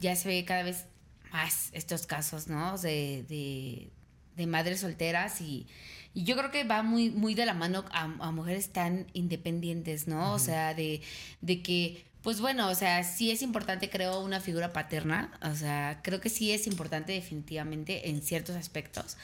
ya 0.00 0.14
se 0.14 0.28
ve 0.28 0.44
cada 0.44 0.62
vez 0.62 0.84
más 1.32 1.70
estos 1.72 2.06
casos, 2.06 2.46
¿no? 2.46 2.78
De, 2.78 3.24
de, 3.28 3.90
de 4.36 4.46
madres 4.46 4.80
solteras 4.80 5.40
y, 5.40 5.66
y 6.12 6.24
yo 6.24 6.36
creo 6.36 6.50
que 6.50 6.64
va 6.64 6.82
muy, 6.82 7.10
muy 7.10 7.34
de 7.34 7.46
la 7.46 7.54
mano 7.54 7.84
a, 7.90 8.02
a 8.02 8.30
mujeres 8.32 8.70
tan 8.70 9.06
independientes, 9.12 10.06
¿no? 10.06 10.34
O 10.34 10.38
sea, 10.38 10.74
de, 10.74 11.00
de 11.40 11.62
que, 11.62 12.04
pues 12.22 12.40
bueno, 12.40 12.68
o 12.68 12.74
sea, 12.74 13.02
sí 13.04 13.30
es 13.30 13.42
importante, 13.42 13.88
creo, 13.88 14.20
una 14.20 14.40
figura 14.40 14.72
paterna, 14.72 15.38
o 15.42 15.54
sea, 15.54 16.00
creo 16.02 16.20
que 16.20 16.28
sí 16.28 16.52
es 16.52 16.66
importante 16.66 17.12
definitivamente 17.12 18.10
en 18.10 18.22
ciertos 18.22 18.56
aspectos 18.56 19.16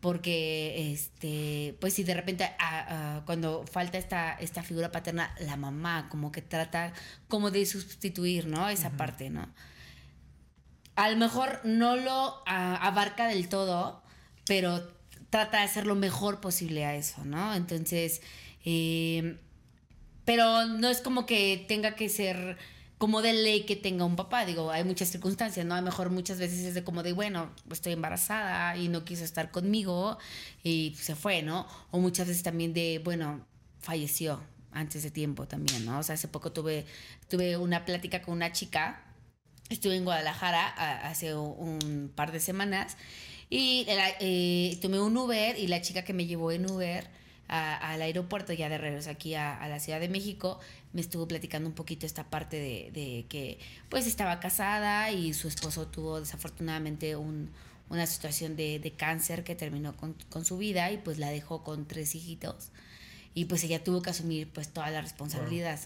porque 0.00 0.92
este 0.92 1.76
pues 1.80 1.94
si 1.94 2.04
de 2.04 2.14
repente 2.14 2.44
ah, 2.58 2.86
ah, 2.88 3.22
cuando 3.26 3.64
falta 3.66 3.98
esta 3.98 4.32
esta 4.34 4.62
figura 4.62 4.90
paterna 4.90 5.34
la 5.40 5.56
mamá 5.56 6.08
como 6.08 6.32
que 6.32 6.42
trata 6.42 6.92
como 7.28 7.50
de 7.50 7.66
sustituir 7.66 8.46
no 8.46 8.68
esa 8.68 8.90
parte 8.90 9.30
no 9.30 9.48
a 10.96 11.10
lo 11.10 11.16
mejor 11.16 11.60
no 11.64 11.96
lo 11.96 12.42
ah, 12.46 12.78
abarca 12.82 13.28
del 13.28 13.48
todo 13.48 14.02
pero 14.46 14.82
trata 15.30 15.58
de 15.58 15.64
hacer 15.64 15.86
lo 15.86 15.94
mejor 15.94 16.40
posible 16.40 16.84
a 16.84 16.96
eso, 16.96 17.24
¿no? 17.24 17.54
Entonces, 17.54 18.20
eh, 18.64 19.38
pero 20.30 20.64
no 20.64 20.88
es 20.88 21.00
como 21.00 21.26
que 21.26 21.64
tenga 21.66 21.96
que 21.96 22.08
ser 22.08 22.56
como 22.98 23.20
de 23.20 23.32
ley 23.32 23.64
que 23.64 23.74
tenga 23.74 24.04
un 24.04 24.14
papá. 24.14 24.46
Digo, 24.46 24.70
hay 24.70 24.84
muchas 24.84 25.08
circunstancias, 25.08 25.66
¿no? 25.66 25.74
A 25.74 25.78
lo 25.78 25.84
mejor 25.84 26.10
muchas 26.10 26.38
veces 26.38 26.60
es 26.60 26.74
de 26.74 26.84
como 26.84 27.02
de, 27.02 27.12
bueno, 27.12 27.50
estoy 27.68 27.94
embarazada 27.94 28.76
y 28.76 28.86
no 28.86 29.04
quiso 29.04 29.24
estar 29.24 29.50
conmigo 29.50 30.18
y 30.62 30.94
se 31.00 31.16
fue, 31.16 31.42
¿no? 31.42 31.66
O 31.90 31.98
muchas 31.98 32.28
veces 32.28 32.44
también 32.44 32.72
de, 32.72 33.00
bueno, 33.02 33.44
falleció 33.80 34.40
antes 34.70 35.02
de 35.02 35.10
tiempo 35.10 35.48
también, 35.48 35.84
¿no? 35.84 35.98
O 35.98 36.02
sea, 36.04 36.14
hace 36.14 36.28
poco 36.28 36.52
tuve, 36.52 36.86
tuve 37.28 37.56
una 37.56 37.84
plática 37.84 38.22
con 38.22 38.34
una 38.34 38.52
chica, 38.52 39.02
estuve 39.68 39.96
en 39.96 40.04
Guadalajara 40.04 40.68
hace 41.08 41.34
un 41.34 42.12
par 42.14 42.30
de 42.30 42.38
semanas 42.38 42.96
y 43.48 43.84
eh, 43.88 44.78
tomé 44.80 45.00
un 45.00 45.16
Uber 45.16 45.58
y 45.58 45.66
la 45.66 45.82
chica 45.82 46.04
que 46.04 46.12
me 46.12 46.26
llevó 46.26 46.52
en 46.52 46.70
Uber 46.70 47.18
al 47.50 48.00
aeropuerto 48.00 48.52
ya 48.52 48.68
de 48.68 48.78
regreso 48.78 49.10
aquí 49.10 49.34
a, 49.34 49.66
la 49.68 49.80
Ciudad 49.80 49.98
de 49.98 50.08
México, 50.08 50.60
me 50.92 51.00
estuvo 51.00 51.26
platicando 51.26 51.68
un 51.68 51.74
poquito 51.74 52.06
esta 52.06 52.30
parte 52.30 52.56
de, 52.92 53.26
que 53.28 53.58
pues 53.88 54.06
estaba 54.06 54.38
casada 54.38 55.10
y 55.10 55.34
su 55.34 55.48
esposo 55.48 55.88
tuvo 55.88 56.20
desafortunadamente 56.20 57.16
una 57.16 58.06
situación 58.06 58.54
de, 58.54 58.94
cáncer 58.96 59.42
que 59.42 59.56
terminó 59.56 59.96
con, 59.96 60.14
con, 60.28 60.44
su 60.44 60.58
vida 60.58 60.92
y 60.92 60.98
pues 60.98 61.18
la 61.18 61.30
dejó 61.30 61.64
con 61.64 61.86
tres 61.86 62.14
hijitos. 62.14 62.70
Y 63.34 63.46
pues 63.46 63.64
ella 63.64 63.82
tuvo 63.82 64.00
que 64.00 64.10
asumir 64.10 64.48
pues 64.52 64.68
toda 64.68 64.90
la 64.90 65.00
responsabilidad, 65.00 65.80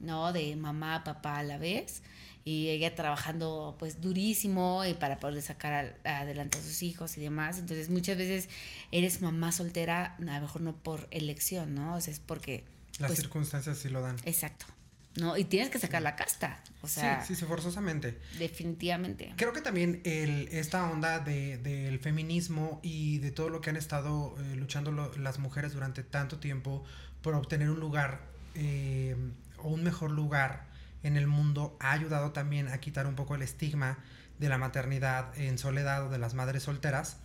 ¿no? 0.00 0.32
De 0.32 0.54
mamá, 0.56 1.02
papá 1.02 1.38
a 1.38 1.42
la 1.42 1.56
vez 1.56 2.02
y 2.46 2.68
ella 2.68 2.94
trabajando 2.94 3.74
pues 3.76 4.00
durísimo 4.00 4.84
y 4.84 4.94
para 4.94 5.18
poder 5.18 5.42
sacar 5.42 5.98
adelante 6.04 6.58
a 6.58 6.62
sus 6.62 6.80
hijos 6.84 7.18
y 7.18 7.20
demás. 7.20 7.58
Entonces 7.58 7.90
muchas 7.90 8.16
veces 8.16 8.48
eres 8.92 9.20
mamá 9.20 9.50
soltera, 9.50 10.14
a 10.16 10.20
lo 10.20 10.40
mejor 10.42 10.62
no 10.62 10.76
por 10.76 11.08
elección, 11.10 11.74
¿no? 11.74 11.96
O 11.96 12.00
sea, 12.00 12.14
es 12.14 12.20
porque... 12.20 12.64
Las 13.00 13.08
pues, 13.08 13.18
circunstancias 13.18 13.78
sí 13.78 13.88
lo 13.88 14.00
dan. 14.00 14.14
Exacto. 14.24 14.64
¿no? 15.16 15.36
Y 15.36 15.42
tienes 15.42 15.70
que 15.70 15.80
sacar 15.80 16.02
la 16.02 16.14
casta. 16.14 16.62
O 16.82 16.88
sea, 16.88 17.24
sí, 17.24 17.34
sí, 17.34 17.44
forzosamente. 17.44 18.16
Definitivamente. 18.38 19.34
Creo 19.36 19.52
que 19.52 19.60
también 19.60 20.00
el, 20.04 20.46
esta 20.52 20.88
onda 20.88 21.18
de, 21.18 21.58
del 21.58 21.98
feminismo 21.98 22.78
y 22.84 23.18
de 23.18 23.32
todo 23.32 23.48
lo 23.48 23.60
que 23.60 23.70
han 23.70 23.76
estado 23.76 24.36
eh, 24.38 24.54
luchando 24.54 24.92
las 25.18 25.40
mujeres 25.40 25.72
durante 25.72 26.04
tanto 26.04 26.38
tiempo 26.38 26.84
por 27.22 27.34
obtener 27.34 27.70
un 27.70 27.80
lugar 27.80 28.20
eh, 28.54 29.16
o 29.58 29.70
un 29.70 29.82
mejor 29.82 30.12
lugar 30.12 30.65
en 31.06 31.16
el 31.16 31.26
mundo 31.26 31.76
ha 31.80 31.92
ayudado 31.92 32.32
también 32.32 32.68
a 32.68 32.78
quitar 32.78 33.06
un 33.06 33.14
poco 33.14 33.34
el 33.34 33.42
estigma 33.42 33.98
de 34.38 34.48
la 34.48 34.58
maternidad 34.58 35.36
en 35.38 35.58
soledad 35.58 36.06
o 36.06 36.10
de 36.10 36.18
las 36.18 36.34
madres 36.34 36.64
solteras, 36.64 37.18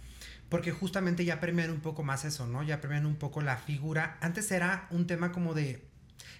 porque 0.49 0.71
justamente 0.71 1.25
ya 1.25 1.39
premian 1.39 1.71
un 1.71 1.81
poco 1.81 2.03
más 2.03 2.25
eso, 2.25 2.47
¿no? 2.47 2.63
Ya 2.63 2.81
premian 2.81 3.05
un 3.05 3.15
poco 3.15 3.41
la 3.41 3.57
figura. 3.57 4.17
Antes 4.21 4.51
era 4.51 4.87
un 4.91 5.07
tema 5.07 5.31
como 5.31 5.53
de 5.53 5.87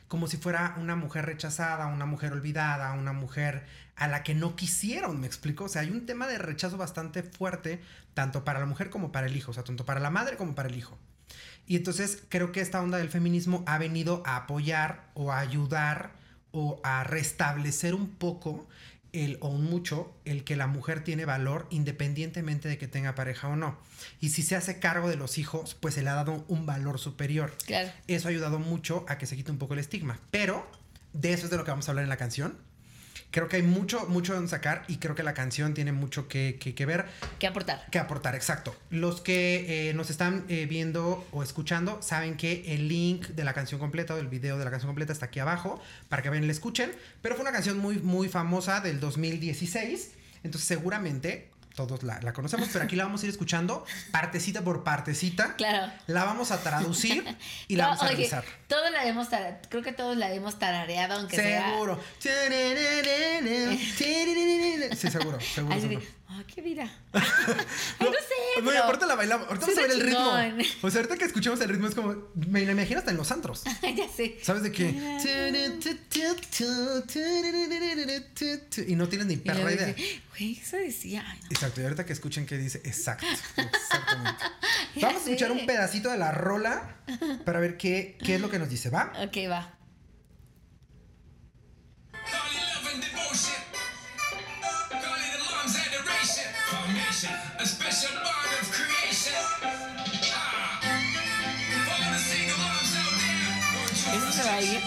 como 0.08 0.28
si 0.28 0.36
fuera 0.36 0.76
una 0.78 0.98
mujer 0.98 1.26
rechazada, 1.26 1.88
una 1.88 2.06
mujer 2.06 2.34
olvidada, 2.34 2.92
una 2.92 3.14
mujer 3.14 3.66
a 3.96 4.10
la 4.10 4.24
que 4.24 4.36
no 4.36 4.58
quisieron, 4.58 5.22
me 5.22 5.26
explico. 5.26 5.64
O 5.64 5.70
sea, 5.70 5.84
hay 5.84 5.90
un 5.90 6.06
tema 6.06 6.28
de 6.28 6.38
rechazo 6.38 6.76
bastante 6.76 7.24
fuerte, 7.24 7.82
tanto 8.14 8.44
para 8.44 8.60
la 8.60 8.66
mujer 8.66 8.90
como 8.90 9.14
para 9.14 9.28
el 9.28 9.38
hijo, 9.38 9.52
o 9.52 9.54
sea, 9.54 9.64
tanto 9.64 9.86
para 9.86 10.02
la 10.02 10.10
madre 10.10 10.36
como 10.36 10.54
para 10.54 10.68
el 10.68 10.76
hijo. 10.76 11.00
Y 11.66 11.78
entonces 11.78 12.24
creo 12.28 12.52
que 12.52 12.60
esta 12.60 12.82
onda 12.82 12.98
del 12.98 13.10
feminismo 13.10 13.64
ha 13.66 13.78
venido 13.78 14.22
a 14.26 14.36
apoyar 14.36 15.10
o 15.14 15.32
a 15.32 15.40
ayudar 15.40 16.12
o 16.52 16.80
a 16.84 17.04
restablecer 17.04 17.94
un 17.96 18.10
poco 18.10 18.68
el, 19.14 19.38
o 19.42 19.52
mucho 19.52 20.14
el 20.26 20.44
que 20.44 20.56
la 20.56 20.68
mujer 20.68 21.04
tiene 21.04 21.26
valor 21.26 21.68
independientemente 21.70 22.70
de 22.70 22.78
que 22.78 22.88
tenga 22.88 23.16
pareja 23.16 23.48
o 23.50 23.56
no. 23.56 23.78
Y 24.20 24.30
si 24.30 24.42
se 24.44 24.56
hace 24.56 24.80
cargo 24.80 25.10
de 25.10 25.18
los 25.18 25.38
hijos, 25.38 25.76
pues 25.76 25.96
se 25.96 26.02
le 26.02 26.10
ha 26.10 26.16
dado 26.16 26.46
un 26.48 26.66
valor 26.66 27.00
superior. 27.00 27.54
Claro. 27.66 27.92
Eso 28.08 28.28
ha 28.28 28.32
ayudado 28.32 28.60
mucho 28.60 29.06
a 29.08 29.18
que 29.18 29.26
se 29.26 29.36
quite 29.36 29.52
un 29.52 29.58
poco 29.58 29.74
el 29.74 29.80
estigma. 29.80 30.20
Pero 30.32 30.70
de 31.14 31.34
eso 31.34 31.46
es 31.46 31.52
de 31.52 31.58
lo 31.58 31.66
que 31.66 31.72
vamos 31.72 31.88
a 31.88 31.92
hablar 31.92 32.04
en 32.04 32.10
la 32.10 32.18
canción 32.18 32.58
creo 33.32 33.48
que 33.48 33.56
hay 33.56 33.64
mucho, 33.64 34.06
mucho 34.08 34.38
en 34.38 34.48
sacar 34.48 34.84
y 34.88 34.98
creo 34.98 35.16
que 35.16 35.24
la 35.24 35.34
canción 35.34 35.74
tiene 35.74 35.92
mucho 35.92 36.28
que, 36.28 36.58
que, 36.60 36.86
ver. 36.86 37.06
Que 37.40 37.48
aportar. 37.48 37.86
Que 37.90 37.98
aportar, 37.98 38.36
exacto. 38.36 38.76
Los 38.90 39.22
que 39.22 39.90
eh, 39.90 39.94
nos 39.94 40.10
están 40.10 40.46
eh, 40.50 40.68
viendo 40.70 41.26
o 41.32 41.42
escuchando 41.42 42.02
saben 42.02 42.36
que 42.36 42.76
el 42.76 42.88
link 42.88 43.28
de 43.28 43.44
la 43.44 43.54
canción 43.54 43.80
completa 43.80 44.14
o 44.14 44.18
del 44.18 44.28
video 44.28 44.58
de 44.58 44.66
la 44.66 44.72
canción 44.72 44.90
completa 44.90 45.14
está 45.14 45.28
aquí 45.28 45.40
abajo 45.40 45.82
para 46.10 46.22
que 46.22 46.30
vayan 46.30 46.44
y 46.44 46.48
la 46.48 46.54
escuchen. 46.54 46.92
Pero 47.22 47.36
fue 47.36 47.44
una 47.44 47.52
canción 47.52 47.78
muy, 47.78 47.98
muy 48.00 48.28
famosa 48.28 48.82
del 48.82 49.00
2016. 49.00 50.12
Entonces 50.44 50.68
seguramente 50.68 51.51
todos 51.88 52.04
la, 52.04 52.20
conocemos, 52.34 52.70
pero 52.72 52.86
aquí 52.86 52.96
la 52.96 53.06
vamos 53.06 53.22
a 53.22 53.26
ir 53.26 53.32
escuchando 53.32 53.86
partecita 54.12 54.62
por 54.62 54.84
partecita. 54.84 55.56
Claro. 55.56 55.92
La 56.08 56.24
vamos 56.24 56.52
a 56.52 56.62
traducir 56.62 57.24
y 57.68 57.76
la 57.76 57.88
vamos 57.88 58.04
a 58.04 58.08
revisar. 58.08 58.44
Todos 58.68 58.92
la 58.92 59.06
hemos 59.06 59.28
creo 59.70 59.84
que 59.84 59.94
todos 59.94 60.18
la 60.18 60.32
hemos 60.34 60.60
tarareado, 60.60 61.16
aunque 61.16 61.36
seguro. 61.36 62.00
sea. 62.20 62.50
Sí, 63.98 65.10
seguro, 65.10 65.40
seguro. 65.40 65.80
seguro. 65.80 66.21
Ah, 66.34 66.44
qué 66.48 66.62
vida. 66.62 66.90
no, 67.14 67.20
sé. 67.20 68.62
No, 68.64 68.72
aparte 68.72 69.06
la 69.06 69.16
bailamos. 69.16 69.48
Ahorita 69.50 69.66
vamos 69.66 69.78
a 69.78 69.82
ver 69.82 69.92
el 69.92 70.02
ritmo. 70.02 70.78
O 70.82 70.90
sea, 70.90 71.02
ahorita 71.02 71.18
que 71.18 71.26
escuchemos 71.26 71.60
el 71.60 71.68
ritmo 71.68 71.88
es 71.88 71.96
como. 71.96 72.30
Me 72.36 72.64
lo 72.66 72.72
imagino 72.72 73.00
hasta 73.00 73.12
en 73.12 73.18
los 73.18 73.30
antros. 73.32 73.64
ya 73.82 74.08
sé. 74.08 74.38
¿Sabes 74.42 74.64
de 74.64 74.72
qué? 74.72 74.86
Y 78.88 78.96
no 78.96 79.10
tienes 79.10 79.28
ni 79.28 79.38
perra 79.38 79.74
idea. 79.74 79.94
Güey, 80.30 80.58
eso 80.58 80.78
decía. 80.78 81.26
Exacto. 81.50 81.82
Y 81.82 81.84
ahorita 81.84 82.06
que 82.06 82.14
escuchen 82.14 82.46
qué 82.46 82.58
dice. 82.58 82.82
Exacto. 82.86 83.28
Exactamente. 83.58 84.44
Vamos 85.02 85.22
a 85.22 85.26
escuchar 85.26 85.52
un 85.52 85.66
pedacito 85.66 86.10
de 86.10 86.18
la 86.18 86.32
rola 86.32 86.96
para 87.44 87.60
ver 87.60 87.76
qué, 87.76 88.18
qué 88.24 88.36
es 88.36 88.42
lo 88.42 88.50
que 88.50 88.58
nos 88.58 88.70
dice. 88.70 88.90
¿Va? 88.90 89.12
Ok, 89.22 89.38
va. 89.50 89.81
A 97.24 97.66
special 97.66 98.14
bond 98.16 98.54
of 98.60 98.72
creation. 98.72 99.34
Ah. 100.34 100.80
¿Eso 104.14 104.32
se 104.32 104.44
va 104.44 104.54
a 104.56 104.62
ir? 104.62 104.82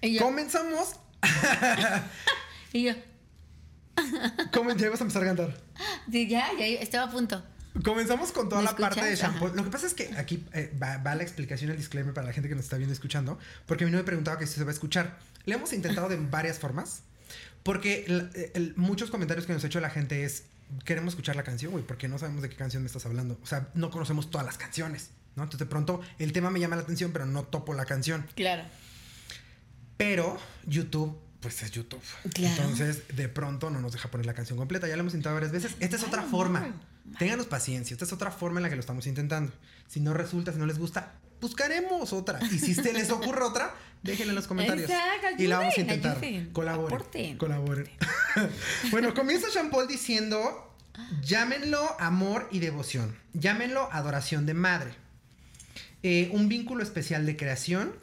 Sí. 0.00 0.18
Comenzamos. 0.18 0.96
y 2.72 2.84
yo. 2.84 2.94
¿Cómo 4.52 4.72
ya 4.72 4.86
ibas 4.86 5.00
a 5.00 5.04
empezar 5.04 5.22
a 5.22 5.26
cantar? 5.26 5.60
Sí, 6.10 6.28
ya, 6.28 6.48
ya 6.58 6.66
estaba 6.66 7.04
a 7.04 7.10
punto. 7.10 7.42
Comenzamos 7.82 8.32
con 8.32 8.48
toda 8.48 8.62
la 8.62 8.76
parte 8.76 9.04
de 9.04 9.16
shampoo. 9.16 9.48
Lo 9.48 9.64
que 9.64 9.70
pasa 9.70 9.86
es 9.86 9.94
que 9.94 10.10
aquí 10.16 10.46
eh, 10.52 10.72
va, 10.80 11.14
la 11.14 11.22
explicación, 11.22 11.70
el 11.70 11.76
disclaimer 11.76 12.14
para 12.14 12.28
la 12.28 12.32
gente 12.32 12.48
que 12.48 12.54
nos 12.54 12.64
está 12.64 12.76
viendo 12.76 12.92
y 12.92 12.94
escuchando, 12.94 13.38
porque 13.66 13.84
a 13.84 13.86
mí 13.86 13.90
no 13.90 13.98
me 13.98 14.04
preguntaba 14.04 14.38
que 14.38 14.46
si 14.46 14.54
se 14.54 14.64
va 14.64 14.70
a 14.70 14.74
escuchar. 14.74 15.18
Le 15.46 15.54
hemos 15.54 15.72
intentado 15.72 16.08
de 16.08 16.16
varias 16.16 16.58
formas, 16.58 17.02
porque 17.62 18.06
muchos 18.76 19.10
comentarios 19.10 19.46
que 19.46 19.52
nos 19.52 19.64
ha 19.64 19.66
hecho 19.66 19.80
la 19.80 19.90
gente 19.90 20.24
es, 20.24 20.44
queremos 20.84 21.12
escuchar 21.12 21.36
la 21.36 21.44
canción, 21.44 21.72
güey, 21.72 21.84
porque 21.84 22.08
no 22.08 22.18
sabemos 22.18 22.42
de 22.42 22.48
qué 22.48 22.56
canción 22.56 22.82
me 22.82 22.86
estás 22.86 23.06
hablando. 23.06 23.38
O 23.42 23.46
sea, 23.46 23.68
no 23.74 23.90
conocemos 23.90 24.30
todas 24.30 24.46
las 24.46 24.58
canciones, 24.58 25.10
¿no? 25.36 25.42
Entonces 25.42 25.66
de 25.66 25.70
pronto 25.70 26.00
el 26.18 26.32
tema 26.32 26.50
me 26.50 26.60
llama 26.60 26.76
la 26.76 26.82
atención, 26.82 27.12
pero 27.12 27.26
no 27.26 27.44
topo 27.44 27.74
la 27.74 27.84
canción. 27.84 28.26
Claro. 28.34 28.64
Pero 29.96 30.38
YouTube 30.66 31.18
pues 31.40 31.62
es 31.62 31.72
YouTube. 31.72 32.00
Claro. 32.32 32.62
Entonces, 32.62 33.02
de 33.14 33.28
pronto 33.28 33.68
no 33.68 33.78
nos 33.78 33.92
deja 33.92 34.10
poner 34.10 34.24
la 34.24 34.32
canción 34.32 34.56
completa. 34.56 34.88
Ya 34.88 34.96
lo 34.96 35.00
hemos 35.00 35.12
intentado 35.12 35.34
varias 35.34 35.52
veces. 35.52 35.76
Esta 35.78 35.96
es 35.96 36.02
otra 36.02 36.22
forma. 36.22 36.74
Ténganos 37.18 37.44
paciencia. 37.44 37.92
Esta 37.92 38.06
es 38.06 38.14
otra 38.14 38.30
forma 38.30 38.60
en 38.60 38.62
la 38.62 38.70
que 38.70 38.76
lo 38.76 38.80
estamos 38.80 39.06
intentando. 39.06 39.52
Si 39.86 40.00
no 40.00 40.14
resulta, 40.14 40.54
si 40.54 40.58
no 40.58 40.64
les 40.64 40.78
gusta, 40.78 41.12
buscaremos 41.44 42.14
otra. 42.14 42.40
Y 42.50 42.58
si 42.58 42.74
se 42.74 42.94
les 42.94 43.10
ocurre 43.10 43.42
otra, 43.42 43.74
déjenla 44.02 44.32
en 44.32 44.36
los 44.36 44.46
comentarios. 44.46 44.90
y 45.36 45.46
la 45.46 45.58
vamos 45.58 45.76
a 45.76 45.80
intentar. 45.80 46.18
Colaboren. 46.52 47.36
Colaboren. 47.36 47.90
bueno, 48.90 49.12
comienza 49.12 49.48
Jean 49.52 49.68
Paul 49.68 49.86
diciendo: 49.86 50.74
llámenlo 51.22 52.00
amor 52.00 52.48
y 52.50 52.60
devoción. 52.60 53.14
Llámenlo 53.34 53.90
adoración 53.92 54.46
de 54.46 54.54
madre. 54.54 54.94
Eh, 56.02 56.30
un 56.32 56.48
vínculo 56.48 56.82
especial 56.82 57.26
de 57.26 57.36
creación 57.36 57.94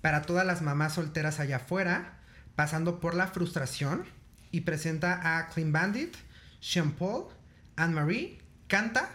para 0.00 0.22
todas 0.22 0.44
las 0.44 0.62
mamás 0.62 0.94
solteras 0.94 1.38
allá 1.38 1.56
afuera 1.56 2.18
pasando 2.56 2.98
por 2.98 3.14
la 3.14 3.28
frustración 3.28 4.04
y 4.50 4.62
presenta 4.62 5.38
a 5.38 5.48
Clean 5.48 5.72
Bandit, 5.72 6.14
Sean 6.60 6.92
Paul, 6.92 7.26
Anne-Marie, 7.76 8.38
canta, 8.66 9.08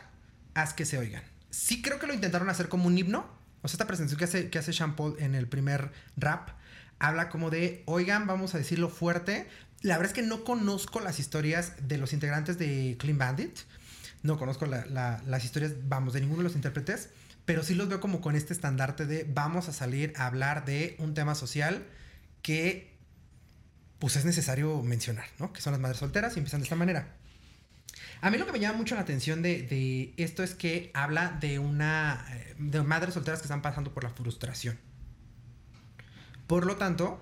haz 0.54 0.74
que 0.74 0.86
se 0.86 0.98
oigan. 0.98 1.24
Sí 1.52 1.82
creo 1.82 2.00
que 2.00 2.08
lo 2.08 2.14
intentaron 2.14 2.50
hacer 2.50 2.70
como 2.70 2.88
un 2.88 2.98
himno. 2.98 3.35
O 3.66 3.68
sea, 3.68 3.78
esta 3.78 3.88
presentación 3.88 4.20
que 4.20 4.26
hace, 4.26 4.50
que 4.52 4.60
hace 4.60 4.74
Sean 4.74 4.96
en 5.18 5.34
el 5.34 5.48
primer 5.48 5.92
rap 6.18 6.50
habla 7.00 7.30
como 7.30 7.50
de, 7.50 7.82
oigan, 7.88 8.28
vamos 8.28 8.54
a 8.54 8.60
decirlo 8.60 8.90
fuerte. 8.90 9.48
La 9.82 9.98
verdad 9.98 10.12
es 10.12 10.14
que 10.14 10.22
no 10.22 10.44
conozco 10.44 11.00
las 11.00 11.20
historias 11.20 11.74
de 11.82 11.98
los 11.98 12.14
integrantes 12.14 12.60
de 12.60 12.96
Clean 13.00 13.18
Bandit. 13.18 13.58
No 14.22 14.38
conozco 14.38 14.68
las 14.68 15.44
historias, 15.44 15.74
vamos, 15.88 16.14
de 16.14 16.22
ninguno 16.22 16.40
de 16.40 16.44
los 16.44 16.56
intérpretes. 16.56 17.10
Pero 17.46 17.64
sí 17.64 17.74
los 17.74 17.90
veo 17.90 18.00
como 18.00 18.22
con 18.22 18.36
este 18.36 18.54
estandarte 18.54 19.08
de 19.08 19.28
vamos 19.34 19.68
a 19.68 19.74
salir 19.74 20.14
a 20.16 20.28
hablar 20.28 20.66
de 20.66 20.96
un 21.00 21.16
tema 21.16 21.34
social 21.34 21.88
que 22.44 22.96
pues 23.98 24.16
es 24.16 24.26
necesario 24.26 24.84
mencionar, 24.84 25.26
¿no? 25.40 25.54
Que 25.54 25.62
son 25.62 25.72
las 25.72 25.80
madres 25.80 25.98
solteras 25.98 26.36
y 26.36 26.40
empiezan 26.40 26.60
de 26.60 26.66
esta 26.66 26.76
manera. 26.76 27.16
A 28.22 28.30
mí 28.32 28.38
lo 28.38 28.46
que 28.46 28.52
me 28.52 28.60
llama 28.60 28.78
mucho 28.78 28.96
la 28.96 29.02
atención 29.02 29.42
de, 29.42 29.64
de 29.64 30.14
esto 30.18 30.44
es 30.44 30.54
que 30.56 30.92
habla 30.94 31.38
de 31.40 31.60
una. 31.60 32.26
eh, 32.32 32.56
de 32.60 32.82
madres 32.84 33.14
solteras 33.14 33.40
que 33.40 33.46
están 33.46 33.62
pasando 33.62 33.94
por 33.94 34.04
la 34.04 34.10
frustración. 34.10 34.78
Por 36.48 36.66
lo 36.66 36.78
tanto, 36.78 37.20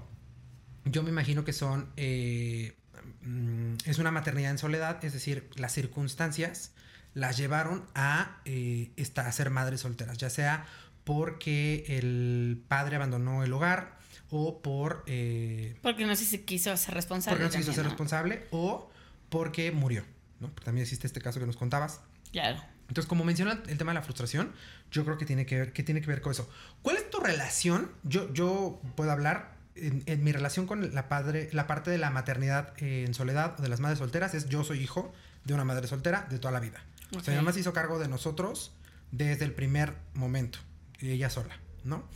yo 0.86 1.04
me 1.04 1.10
imagino 1.10 1.44
que 1.46 1.54
son. 1.54 1.90
eh, 1.98 2.76
mm, 3.22 3.76
es 3.86 3.98
una 4.00 4.12
maternidad 4.12 4.52
en 4.52 4.58
soledad, 4.58 5.04
es 5.06 5.14
decir, 5.14 5.50
las 5.56 5.72
circunstancias 5.74 6.72
las 7.14 7.38
llevaron 7.38 7.86
a, 7.94 8.42
eh, 8.46 8.92
esta- 8.96 9.28
a 9.28 9.32
ser 9.32 9.50
madres 9.52 9.82
solteras, 9.82 10.18
ya 10.18 10.30
sea 10.30 10.66
porque 11.04 11.84
el 11.88 12.64
padre 12.68 12.96
abandonó 12.96 13.44
el 13.44 13.54
hogar 13.54 13.98
o 14.30 14.62
por. 14.62 15.04
eh, 15.08 15.76
Porque 15.82 16.06
no 16.06 16.16
sé 16.16 16.26
si 16.26 16.40
quiso 16.40 16.76
ser 16.78 16.96
responsable. 16.96 17.36
porque 17.38 17.46
no 17.46 17.52
se 17.52 17.58
quiso 17.60 17.68
también, 17.72 17.76
ser 17.76 17.84
¿no? 17.86 17.90
responsable 17.92 18.48
o 18.52 18.90
porque 19.30 19.72
murió, 19.72 20.04
¿no? 20.44 20.50
También 20.64 20.84
existe 20.84 21.08
este 21.08 21.22
caso 21.22 21.40
que 21.40 21.48
nos 21.48 21.58
contabas. 21.58 22.02
Claro. 22.32 22.62
Entonces, 22.88 23.08
como 23.08 23.24
menciona 23.24 23.64
el 23.68 23.78
tema 23.78 23.92
de 23.92 23.96
la 23.96 24.04
frustración, 24.04 24.52
yo 24.92 25.04
creo 25.06 25.18
que 25.18 25.26
tiene 25.26 25.46
que 25.46 25.58
ver, 25.58 25.74
que 25.74 25.84
tiene 25.84 26.02
que 26.02 26.08
ver 26.08 26.22
con 26.22 26.32
eso. 26.32 26.50
¿Cuál 26.82 26.98
es 26.98 27.10
tu 27.10 27.20
relación? 27.20 27.92
Yo, 28.04 28.32
yo 28.34 28.80
puedo 28.96 29.12
hablar 29.12 29.56
en, 29.76 30.04
en 30.06 30.24
mi 30.24 30.32
relación 30.32 30.68
con 30.68 30.94
la 30.94 31.10
padre, 31.10 31.50
la 31.54 31.66
parte 31.66 31.90
de 31.90 31.98
la 31.98 32.12
maternidad 32.12 32.74
en 32.78 33.14
soledad 33.14 33.56
o 33.58 33.62
de 33.64 33.70
las 33.70 33.80
madres 33.80 34.00
solteras 34.00 34.36
es 34.36 34.48
yo 34.50 34.64
soy 34.64 34.80
hijo 34.80 35.14
de 35.46 35.54
una 35.54 35.64
madre 35.64 35.88
soltera 35.88 36.28
de 36.30 36.40
toda 36.40 36.52
la 36.52 36.60
vida. 36.60 36.84
O 37.16 37.22
sea, 37.22 37.34
mi 37.34 37.40
mamá 37.40 37.54
se 37.54 37.60
hizo 37.62 37.74
cargo 37.74 38.00
de 38.00 38.08
nosotros 38.08 38.72
desde 39.12 39.46
el 39.46 39.54
primer 39.54 39.94
momento, 40.14 40.60
ella 41.00 41.30
sola, 41.30 41.58
¿no? 41.84 42.08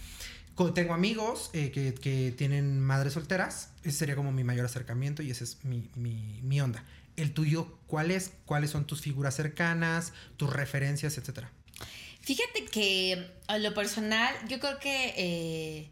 Tengo 0.74 0.96
amigos 0.96 1.52
eh, 1.54 1.72
que, 1.72 1.94
que 1.94 2.34
tienen 2.36 2.80
madres 2.80 3.14
solteras, 3.14 3.70
ese 3.84 3.92
sería 4.00 4.16
como 4.16 4.32
mi 4.32 4.44
mayor 4.44 4.66
acercamiento 4.66 5.22
y 5.22 5.30
esa 5.30 5.44
es 5.44 5.64
mi, 5.64 5.92
mi, 5.96 6.40
mi 6.42 6.60
onda. 6.62 6.84
El 7.18 7.34
tuyo, 7.34 7.78
¿cuál 7.88 8.12
es? 8.12 8.32
¿Cuáles 8.46 8.70
son 8.72 8.86
tus 8.86 9.02
figuras 9.02 9.36
cercanas, 9.36 10.14
tus 10.38 10.52
referencias, 10.52 11.18
etcétera? 11.18 11.52
Fíjate 12.22 12.66
que 12.66 13.32
a 13.48 13.58
lo 13.58 13.74
personal, 13.74 14.34
yo 14.48 14.60
creo 14.60 14.80
que 14.80 15.14
eh, 15.18 15.90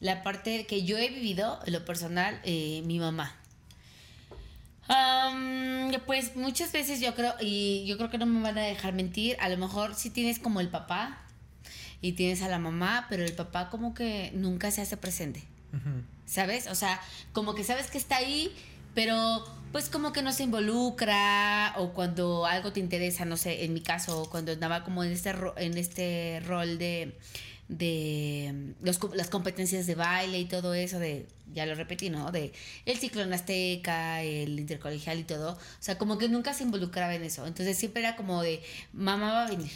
la 0.00 0.22
parte 0.22 0.66
que 0.66 0.84
yo 0.84 0.98
he 0.98 1.08
vivido, 1.08 1.58
lo 1.66 1.84
personal, 1.84 2.40
eh, 2.44 2.82
mi 2.84 2.98
mamá. 2.98 3.34
Am, 4.88 5.90
pues 6.06 6.36
muchas 6.36 6.70
veces 6.72 7.00
yo 7.00 7.14
creo, 7.14 7.34
y 7.40 7.84
yo 7.86 7.96
creo 7.96 8.10
que 8.10 8.18
no 8.18 8.26
me 8.26 8.40
van 8.40 8.58
a 8.58 8.62
dejar 8.62 8.92
mentir, 8.92 9.36
a 9.40 9.48
lo 9.48 9.56
mejor 9.56 9.94
sí 9.94 10.10
tienes 10.10 10.38
como 10.38 10.60
el 10.60 10.68
papá 10.68 11.26
y 12.00 12.12
tienes 12.12 12.42
a 12.42 12.48
la 12.48 12.58
mamá, 12.58 13.06
pero 13.08 13.24
el 13.24 13.32
papá 13.32 13.70
como 13.70 13.94
que 13.94 14.30
nunca 14.34 14.70
se 14.70 14.82
hace 14.82 14.96
presente. 14.96 15.42
¿sabes? 16.26 16.66
O 16.66 16.74
sea, 16.74 17.00
como 17.32 17.54
que 17.54 17.64
sabes 17.64 17.88
que 17.88 17.98
está 17.98 18.16
ahí, 18.16 18.54
pero 18.96 19.44
pues 19.72 19.90
como 19.90 20.12
que 20.12 20.22
no 20.22 20.32
se 20.32 20.44
involucra 20.44 21.74
o 21.78 21.92
cuando 21.92 22.46
algo 22.46 22.72
te 22.72 22.80
interesa, 22.80 23.26
no 23.26 23.36
sé, 23.38 23.64
en 23.64 23.74
mi 23.74 23.82
caso, 23.82 24.28
cuando 24.32 24.52
andaba 24.52 24.84
como 24.84 25.04
en 25.04 25.12
este, 25.12 25.32
ro- 25.34 25.54
en 25.58 25.78
este 25.78 26.42
rol 26.46 26.78
de, 26.78 27.18
de 27.68 28.74
los 28.82 28.98
las 29.14 29.28
competencias 29.28 29.86
de 29.86 29.94
baile 29.96 30.38
y 30.38 30.46
todo 30.46 30.74
eso, 30.74 30.98
de, 30.98 31.26
ya 31.52 31.66
lo 31.66 31.74
repetí, 31.74 32.10
¿no? 32.10 32.32
De 32.32 32.52
el 32.86 32.96
ciclón 32.98 33.32
azteca, 33.34 34.22
el 34.22 34.58
intercolegial 34.58 35.18
y 35.20 35.24
todo, 35.24 35.52
o 35.54 35.58
sea, 35.80 35.98
como 35.98 36.18
que 36.18 36.28
nunca 36.30 36.54
se 36.54 36.64
involucraba 36.64 37.14
en 37.14 37.24
eso, 37.24 37.46
entonces 37.46 37.76
siempre 37.78 38.02
era 38.02 38.16
como 38.16 38.42
de, 38.42 38.62
mamá 38.94 39.32
va 39.32 39.46
a 39.46 39.50
venir. 39.50 39.72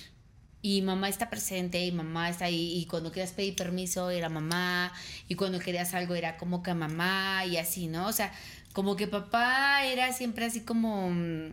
Y 0.63 0.83
mamá 0.83 1.09
está 1.09 1.31
presente 1.31 1.85
y 1.87 1.91
mamá 1.91 2.29
está 2.29 2.45
ahí. 2.47 2.75
Y 2.79 2.85
cuando 2.87 3.11
querías 3.13 3.33
pedir 3.33 3.57
permiso 3.57 4.11
era 4.11 4.29
mamá. 4.29 4.93
Y 5.29 5.35
cuando 5.35 5.59
querías 5.59 5.95
algo 5.95 6.15
era 6.15 6.37
como 6.37 6.63
que 6.63 6.75
mamá 6.75 7.47
y 7.47 7.57
así, 7.57 7.87
¿no? 7.89 8.07
O 8.09 8.13
sea, 8.13 8.31
como 8.73 8.97
que 8.97 9.07
papá 9.07 9.85
era 9.85 10.13
siempre 10.13 10.45
así 10.47 10.61
como... 10.61 11.11
mm, 11.11 11.53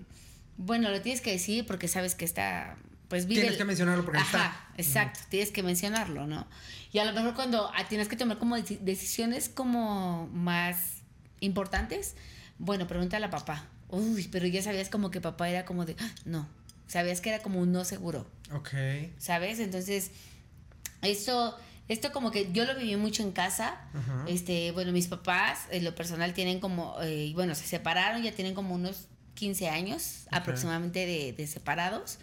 Bueno, 0.58 0.89
lo 0.89 1.01
tienes 1.01 1.21
que 1.21 1.32
decir 1.32 1.65
porque 1.65 1.88
sabes 1.88 2.15
que 2.15 2.25
está... 2.25 2.75
Pues 3.10 3.25
vive... 3.25 3.41
Tienes 3.41 3.58
que 3.58 3.65
mencionarlo 3.65 4.03
porque 4.03 4.19
Ajá, 4.19 4.27
está. 4.77 4.82
exacto. 4.82 5.19
Tienes 5.30 5.51
que 5.51 5.63
mencionarlo, 5.63 6.27
¿no? 6.27 6.45
Y 6.91 6.99
a 6.99 7.06
lo 7.06 7.13
mejor 7.13 7.36
cuando 7.36 7.71
ah, 7.75 7.88
tienes 7.88 8.08
que 8.08 8.15
tomar 8.17 8.38
como 8.38 8.58
deci- 8.58 8.80
decisiones 8.80 9.47
como 9.49 10.27
más 10.34 11.01
importantes, 11.39 12.15
bueno, 12.60 12.86
pregúntale 12.88 13.25
a 13.25 13.30
papá. 13.30 13.65
Uy, 13.89 14.27
pero 14.32 14.45
ya 14.47 14.62
sabías 14.62 14.89
como 14.89 15.10
que 15.12 15.21
papá 15.21 15.47
era 15.49 15.63
como 15.63 15.86
de... 15.86 15.95
"Ah, 15.99 16.10
No, 16.25 16.47
sabías 16.88 17.21
que 17.21 17.30
era 17.30 17.39
como 17.41 17.60
un 17.62 17.71
no 17.71 17.86
seguro. 17.86 18.27
Ok. 18.51 18.69
¿sabes? 19.19 19.60
Entonces, 19.60 20.12
esto, 21.01 21.58
esto 21.88 22.12
como 22.12 22.32
que 22.32 22.52
yo 22.52 22.65
lo 22.65 22.76
viví 22.76 22.95
mucho 22.95 23.23
en 23.23 23.32
casa. 23.32 23.82
Ajá. 23.93 24.26
Este, 24.28 24.71
bueno, 24.71 24.91
mis 24.91 25.08
papás, 25.08 25.62
en 25.71 25.84
lo 25.84 25.95
personal, 25.95 26.34
tienen 26.34 26.60
como, 26.60 26.95
eh, 27.02 27.32
bueno, 27.34 27.56
se 27.56 27.65
separaron, 27.65 28.23
ya 28.23 28.32
tienen 28.32 28.54
como 28.54 28.76
unos 28.76 29.08
15 29.36 29.69
años 29.69 30.28
aproximadamente 30.32 31.06
de, 31.06 31.34
de 31.34 31.47
separados. 31.47 32.19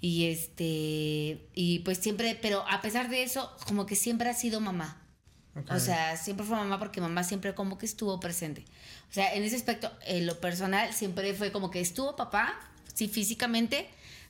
Y 0.00 0.26
este, 0.26 1.46
y 1.54 1.78
pues 1.84 1.98
siempre, 1.98 2.36
pero 2.42 2.64
a 2.68 2.82
pesar 2.82 3.08
de 3.08 3.22
eso, 3.22 3.54
como 3.66 3.86
que 3.86 3.94
siempre 3.94 4.28
ha 4.28 4.34
sido 4.34 4.60
mamá. 4.60 4.98
O 5.68 5.78
sea, 5.78 6.16
siempre 6.16 6.46
fue 6.46 6.56
mamá 6.56 6.78
porque 6.78 7.00
mamá 7.00 7.24
siempre 7.24 7.54
como 7.54 7.76
que 7.76 7.84
estuvo 7.86 8.18
presente. 8.20 8.64
O 9.10 9.12
sea, 9.12 9.34
en 9.34 9.44
ese 9.44 9.54
aspecto, 9.54 9.92
en 10.06 10.26
lo 10.26 10.40
personal, 10.40 10.92
siempre 10.94 11.34
fue 11.34 11.52
como 11.52 11.70
que 11.70 11.80
estuvo 11.80 12.16
papá, 12.16 12.58
sí, 12.94 13.06
físicamente, 13.06 13.88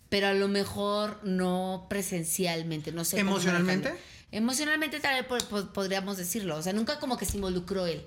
pero 0.08 0.26
a 0.26 0.32
lo 0.34 0.48
mejor 0.48 1.20
no 1.22 1.86
presencialmente, 1.88 2.90
no 2.90 3.04
sé. 3.04 3.18
cómo 3.18 3.30
¿Emocionalmente? 3.30 3.90
manejarlo. 3.90 4.11
Emocionalmente 4.32 4.98
tal 4.98 5.14
vez 5.22 5.24
po- 5.26 5.48
po- 5.48 5.72
podríamos 5.72 6.16
decirlo. 6.16 6.56
O 6.56 6.62
sea, 6.62 6.72
nunca 6.72 6.98
como 6.98 7.16
que 7.16 7.24
se 7.26 7.36
involucró 7.36 7.86
él 7.86 8.04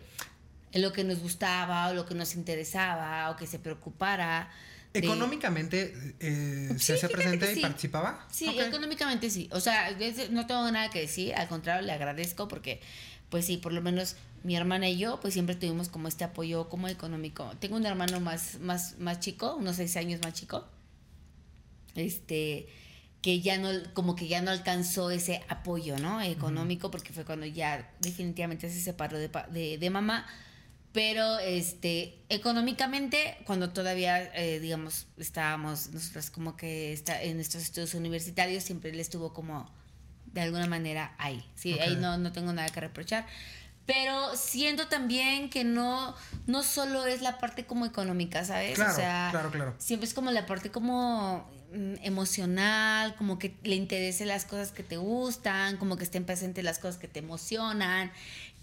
en 0.74 0.82
lo 0.82 0.92
que 0.92 1.04
nos 1.06 1.20
gustaba 1.20 1.88
o 1.90 1.94
lo 1.94 2.06
que 2.06 2.16
nos 2.16 2.36
interesaba 2.36 3.30
o 3.32 3.36
que 3.38 3.48
se 3.48 3.60
preocupara. 3.60 4.50
de- 4.92 5.00
Económicamente 5.00 5.94
eh, 6.20 6.70
Sí, 6.78 6.80
se 6.86 6.96
fíjate 6.96 7.14
presente 7.14 7.46
que 7.46 7.52
y 7.52 7.56
sí. 7.56 7.62
participaba. 7.62 8.28
Sí, 8.32 8.48
Ok. 8.50 8.60
económicamente 8.68 9.30
sí. 9.30 9.48
O 9.52 9.60
sea, 9.60 9.92
no 10.32 10.48
tengo 10.48 10.70
nada 10.72 10.90
que 10.90 11.02
decir, 11.02 11.36
al 11.36 11.48
contrario, 11.48 11.86
le 11.86 11.92
agradezco 11.92 12.48
porque, 12.48 12.82
pues 13.30 13.46
sí, 13.46 13.58
por 13.58 13.72
lo 13.74 13.82
menos 13.82 14.16
mi 14.44 14.56
hermana 14.56 14.88
y 14.90 14.98
yo, 14.98 15.20
pues 15.20 15.34
siempre 15.34 15.56
tuvimos 15.56 15.90
como 15.90 16.08
este 16.08 16.24
apoyo 16.24 16.70
como 16.70 16.88
económico. 16.88 17.52
Tengo 17.60 17.76
un 17.76 17.86
hermano 17.86 18.20
más, 18.20 18.60
más, 18.62 18.98
más 19.00 19.20
chico, 19.20 19.56
unos 19.56 19.76
seis 19.76 19.96
años 19.98 20.22
más 20.24 20.34
chico, 20.34 20.66
este, 21.96 22.68
que 23.26 23.42
ya 23.42 23.58
no, 23.58 23.70
como 23.96 24.16
que 24.16 24.28
ya 24.28 24.40
no 24.44 24.52
alcanzó 24.52 25.10
ese 25.10 25.44
apoyo, 25.50 25.98
¿no? 25.98 26.22
Económico, 26.22 26.92
porque 26.92 27.12
fue 27.12 27.26
cuando 27.26 27.48
ya 27.48 27.92
definitivamente 28.00 28.70
se 28.70 28.80
separó 28.80 29.18
de, 29.18 29.32
de, 29.50 29.80
de 29.80 29.90
mamá. 29.90 30.28
Pero 30.92 31.40
este, 31.40 32.24
económicamente, 32.30 33.40
cuando 33.48 33.72
todavía, 33.72 34.22
eh, 34.36 34.60
digamos, 34.60 35.08
estábamos 35.18 35.90
nosotras 35.90 36.30
como 36.30 36.56
que 36.56 36.94
está, 36.94 37.20
en 37.20 37.40
estos 37.40 37.64
estudios 37.64 37.96
universitarios, 37.96 38.64
siempre 38.64 38.92
él 38.92 39.00
estuvo 39.00 39.34
como 39.34 39.74
de 40.28 40.42
alguna 40.42 40.68
manera 40.68 41.16
ahí. 41.18 41.44
Sí, 41.56 41.74
Ok. 41.74 41.82
ahí 41.82 41.96
no, 41.96 42.20
no 42.20 42.32
tengo 42.32 42.54
nada 42.54 42.70
que 42.70 42.80
reprochar. 42.80 43.26
Pero 43.88 44.36
siento 44.36 44.88
también 44.88 45.50
que 45.50 45.64
no, 45.64 46.16
no 46.46 46.62
solo 46.62 47.08
es 47.08 47.24
la 47.24 47.40
parte 47.40 47.66
como 47.66 47.88
económica, 47.88 48.46
¿sabes? 48.46 48.76
Claro, 48.76 48.94
o 48.94 48.96
sea, 48.96 49.28
claro, 49.32 49.50
claro. 49.50 49.76
siempre 49.80 50.08
es 50.08 50.14
como 50.14 50.30
la 50.30 50.46
parte 50.46 50.70
como 50.70 51.55
emocional, 52.04 53.16
como 53.16 53.40
que 53.40 53.56
le 53.64 53.76
interesen 53.76 54.28
las 54.28 54.46
cosas 54.46 54.72
que 54.72 54.84
te 54.84 54.98
gustan, 54.98 55.78
como 55.78 55.98
que 55.98 56.04
estén 56.04 56.26
presentes 56.26 56.64
las 56.64 56.80
cosas 56.80 56.98
que 56.98 57.08
te 57.08 57.20
emocionan, 57.20 58.12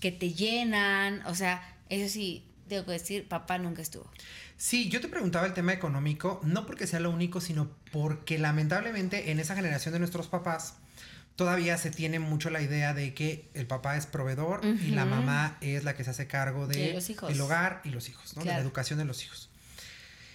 que 0.01 0.13
te 0.13 0.33
llenan, 0.33 1.25
o 1.27 1.35
sea, 1.35 1.77
eso 1.89 2.13
sí, 2.13 2.45
tengo 2.69 2.85
que 2.87 2.93
decir, 2.93 3.29
papá 3.29 3.59
nunca 3.59 3.83
estuvo. 3.83 4.11
Sí, 4.57 4.89
yo 4.89 5.01
te 5.01 5.09
preguntaba 5.09 5.47
el 5.47 5.55
tema 5.55 5.73
económico, 5.73 6.41
no 6.45 6.67
porque 6.67 6.87
sea 6.87 7.01
lo 7.01 7.11
único, 7.11 7.41
sino 7.41 7.71
porque 7.91 8.39
lamentablemente 8.39 9.31
en 9.31 9.41
esa 9.41 9.55
generación 9.55 9.93
de 9.93 9.99
nuestros 9.99 10.29
papás 10.29 10.77
todavía 11.37 11.79
se 11.79 11.91
tiene 11.91 12.19
mucho 12.19 12.51
la 12.51 12.63
idea 12.63 12.95
de 12.95 13.15
que 13.15 13.49
el 13.55 13.67
papá 13.67 13.97
es 13.97 14.07
proveedor 14.07 14.61
y 14.65 14.91
la 14.91 15.05
mamá 15.05 15.57
es 15.61 15.85
la 15.85 15.95
que 15.95 16.05
se 16.05 16.11
hace 16.11 16.27
cargo 16.27 16.67
de, 16.67 16.79
De 16.79 16.93
los 16.93 17.11
hijos. 17.11 17.31
el 17.31 17.41
hogar 17.41 17.81
y 17.85 17.91
los 17.91 18.09
hijos, 18.09 18.37
¿no? 18.37 18.45
De 18.45 18.51
la 18.51 18.59
educación 18.59 18.99
de 18.99 19.05
los 19.05 19.25
hijos. 19.25 19.51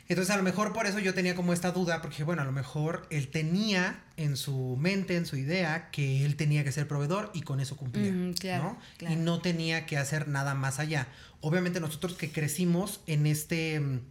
Entonces 0.09 0.33
a 0.33 0.37
lo 0.37 0.43
mejor 0.43 0.71
por 0.73 0.85
eso 0.87 0.99
yo 0.99 1.13
tenía 1.13 1.35
como 1.35 1.51
esta 1.51 1.71
duda, 1.71 2.01
porque 2.01 2.23
bueno, 2.23 2.41
a 2.41 2.45
lo 2.45 2.51
mejor 2.53 3.05
él 3.09 3.27
tenía 3.27 4.03
en 4.15 4.37
su 4.37 4.77
mente, 4.79 5.17
en 5.17 5.25
su 5.25 5.35
idea, 5.35 5.89
que 5.91 6.25
él 6.25 6.35
tenía 6.37 6.63
que 6.63 6.71
ser 6.71 6.87
proveedor 6.87 7.29
y 7.33 7.41
con 7.41 7.59
eso 7.59 7.75
cumplía, 7.75 8.13
claro, 8.39 8.63
¿no? 8.63 8.77
claro. 8.97 9.13
Y 9.13 9.17
no 9.17 9.41
tenía 9.41 9.85
que 9.85 9.97
hacer 9.97 10.27
nada 10.29 10.53
más 10.55 10.79
allá. 10.79 11.07
Obviamente 11.41 11.79
nosotros 11.81 12.13
que 12.13 12.31
crecimos 12.31 13.01
en 13.05 13.27
este, 13.27 13.75
en 13.75 14.01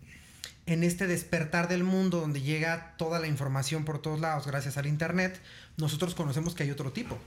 este 0.67 1.07
despertar 1.07 1.67
del 1.69 1.83
mundo 1.85 2.21
donde 2.21 2.43
llega 2.43 2.95
toda 2.99 3.19
la 3.19 3.27
información 3.27 3.85
por 3.85 4.01
todos 4.03 4.21
lados 4.21 4.47
gracias 4.47 4.77
al 4.77 4.87
internet, 4.87 5.41
nosotros 5.79 6.15
conocemos 6.15 6.55
que 6.55 6.65
hay 6.65 6.71
otro 6.71 6.93
tipo, 6.93 7.19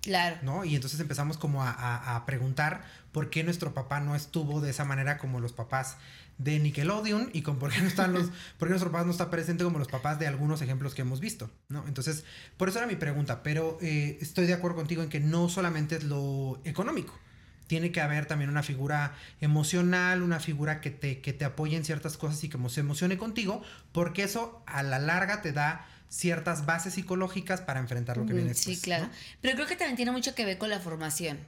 Claro. 0.00 0.36
¿no? 0.42 0.64
Y 0.64 0.74
entonces 0.74 0.98
empezamos 0.98 1.38
como 1.38 1.62
a, 1.62 1.70
a- 1.70 2.16
a 2.16 2.26
preguntar 2.26 2.82
por 3.12 3.30
qué 3.30 3.44
nuestro 3.44 3.72
papá 3.72 4.00
no 4.00 4.16
estuvo 4.16 4.60
de 4.60 4.70
esa 4.70 4.84
manera 4.84 5.16
como 5.18 5.38
los 5.38 5.52
papás 5.52 5.96
de 6.42 6.58
Nickelodeon 6.58 7.30
y 7.32 7.42
con 7.42 7.58
por 7.58 7.72
qué 7.72 7.80
no 7.80 7.88
están 7.88 8.12
los, 8.12 8.30
por 8.58 8.68
qué 8.68 8.70
nuestro 8.70 8.90
papá 8.90 9.04
no 9.04 9.10
está 9.10 9.30
presente 9.30 9.64
como 9.64 9.78
los 9.78 9.88
papás 9.88 10.18
de 10.18 10.26
algunos 10.26 10.62
ejemplos 10.62 10.94
que 10.94 11.02
hemos 11.02 11.20
visto, 11.20 11.50
¿no? 11.68 11.86
Entonces, 11.86 12.24
por 12.56 12.68
eso 12.68 12.78
era 12.78 12.86
mi 12.86 12.96
pregunta, 12.96 13.42
pero 13.42 13.78
eh, 13.80 14.18
estoy 14.20 14.46
de 14.46 14.54
acuerdo 14.54 14.76
contigo 14.76 15.02
en 15.02 15.08
que 15.08 15.20
no 15.20 15.48
solamente 15.48 15.96
es 15.96 16.04
lo 16.04 16.60
económico, 16.64 17.18
tiene 17.66 17.92
que 17.92 18.00
haber 18.00 18.26
también 18.26 18.50
una 18.50 18.62
figura 18.62 19.14
emocional, 19.40 20.22
una 20.22 20.40
figura 20.40 20.80
que 20.80 20.90
te, 20.90 21.20
que 21.20 21.32
te 21.32 21.44
apoye 21.44 21.76
en 21.76 21.84
ciertas 21.84 22.16
cosas 22.16 22.42
y 22.44 22.48
que 22.48 22.58
se 22.68 22.80
emocione 22.80 23.16
contigo, 23.16 23.62
porque 23.92 24.24
eso 24.24 24.62
a 24.66 24.82
la 24.82 24.98
larga 24.98 25.42
te 25.42 25.52
da 25.52 25.86
ciertas 26.08 26.66
bases 26.66 26.92
psicológicas 26.94 27.62
para 27.62 27.80
enfrentar 27.80 28.18
lo 28.18 28.26
que 28.26 28.34
viene 28.34 28.52
Sí, 28.52 28.78
claro. 28.78 29.08
Pero 29.40 29.54
creo 29.54 29.66
que 29.66 29.76
también 29.76 29.96
tiene 29.96 30.12
mucho 30.12 30.34
que 30.34 30.44
ver 30.44 30.58
con 30.58 30.68
la 30.68 30.80
formación. 30.80 31.38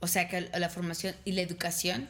O 0.00 0.08
sea, 0.08 0.28
que 0.28 0.40
la 0.40 0.68
formación 0.68 1.14
y 1.24 1.32
la 1.32 1.42
educación 1.42 2.08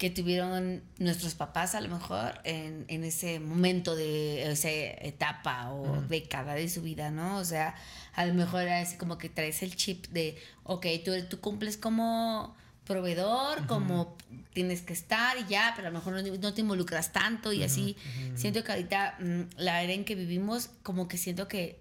que 0.00 0.08
tuvieron 0.08 0.82
nuestros 0.96 1.34
papás 1.34 1.74
a 1.74 1.80
lo 1.82 1.90
mejor 1.90 2.40
en, 2.44 2.86
en 2.88 3.04
ese 3.04 3.38
momento 3.38 3.94
de 3.94 4.50
esa 4.50 4.70
etapa 4.70 5.70
o 5.72 6.00
década 6.08 6.54
de 6.54 6.70
su 6.70 6.80
vida, 6.80 7.10
¿no? 7.10 7.36
O 7.36 7.44
sea, 7.44 7.74
a 8.14 8.24
lo 8.24 8.32
mejor 8.32 8.62
era 8.62 8.80
así 8.80 8.96
como 8.96 9.18
que 9.18 9.28
traes 9.28 9.62
el 9.62 9.76
chip 9.76 10.06
de, 10.06 10.38
ok, 10.64 10.86
tú, 11.04 11.12
tú 11.28 11.38
cumples 11.42 11.76
como 11.76 12.56
proveedor, 12.86 13.66
como 13.66 14.16
tienes 14.54 14.80
que 14.80 14.94
estar 14.94 15.36
y 15.36 15.44
ya, 15.44 15.74
pero 15.76 15.88
a 15.88 15.90
lo 15.90 15.98
mejor 15.98 16.14
no, 16.40 16.54
te 16.54 16.60
involucras 16.62 17.12
tanto 17.12 17.52
y 17.52 17.62
así. 17.62 17.94
Siento 18.36 18.64
que 18.64 18.72
ahorita 18.72 19.18
mm, 19.20 19.40
la 19.58 19.82
era 19.82 19.92
en 19.92 20.06
que 20.06 20.14
vivimos, 20.14 20.70
como 20.82 21.08
que 21.08 21.18
siento 21.18 21.46
que 21.46 21.78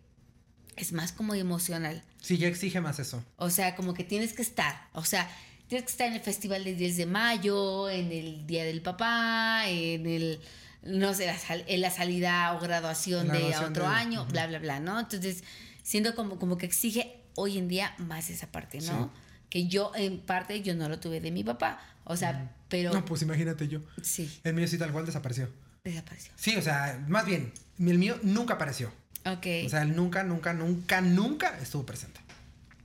es 0.76 0.92
más 0.92 1.14
como 1.14 1.36
emocional. 1.36 2.04
Sí, 2.20 2.38
ya 2.38 2.50
exige 2.50 2.82
más 2.82 3.00
eso. 3.00 3.24
O 3.38 3.50
sea, 3.50 3.78
como 3.78 3.94
que 3.94 4.04
tienes 4.04 4.34
que 4.34 4.42
estar, 4.42 4.90
o 4.92 5.06
sea, 5.06 5.32
tienes 5.70 5.86
que 5.86 5.92
estar 5.92 6.08
en 6.08 6.16
el 6.16 6.22
Festival 6.22 6.64
del 6.66 6.78
10 6.78 6.98
de 6.98 7.06
mayo, 7.06 7.90
en 7.90 8.12
el 8.12 8.46
Día 8.46 8.66
del 8.66 8.82
Papá, 8.82 9.70
en 9.70 10.06
el, 10.06 10.42
no 10.84 11.14
sé, 11.14 11.34
en 11.68 11.82
la 11.82 11.92
salida 11.92 12.54
o 12.56 12.60
graduación, 12.60 13.30
de 13.30 13.56
otro 13.56 13.88
año, 13.88 14.26
bla, 14.26 14.48
bla, 14.48 14.60
bla, 14.60 14.80
¿no? 14.82 15.00
Entonces, 15.00 15.44
siento 15.84 16.16
como, 16.16 16.38
como 16.38 16.58
que 16.58 16.66
exige 16.66 17.22
hoy 17.36 17.58
en 17.58 17.70
día 17.70 17.94
más 18.00 18.30
esa 18.30 18.52
parte, 18.52 18.82
¿no? 18.82 19.10
que 19.50 19.68
yo 19.68 19.92
en 19.96 20.20
parte 20.20 20.62
yo 20.62 20.76
no 20.76 20.88
lo 20.90 21.00
tuve 21.00 21.20
de 21.20 21.32
mi 21.32 21.44
papá. 21.44 21.80
O 22.04 22.16
sea, 22.16 22.52
pero... 22.70 22.94
No, 22.94 23.04
pues 23.06 23.22
imagínate 23.22 23.68
yo. 23.68 23.82
Sí. 24.02 24.40
El 24.44 24.54
mío 24.54 24.68
sí 24.68 24.78
tal 24.78 24.92
cual 24.92 25.06
desapareció. 25.06 25.50
Desapareció. 25.84 26.32
Sí, 26.36 26.56
o 26.56 26.62
sea, 26.62 27.04
más 27.08 27.26
bien, 27.26 27.52
el 27.80 27.98
mío 27.98 28.20
nunca 28.24 28.56
apareció. 28.56 28.92
Ok. 29.26 29.46
O 29.66 29.70
sea, 29.70 29.82
él 29.82 29.96
nunca, 29.96 30.24
nunca, 30.24 30.54
nunca, 30.54 31.02
nunca 31.02 31.58
estuvo 31.60 31.86
presente. 31.86 32.20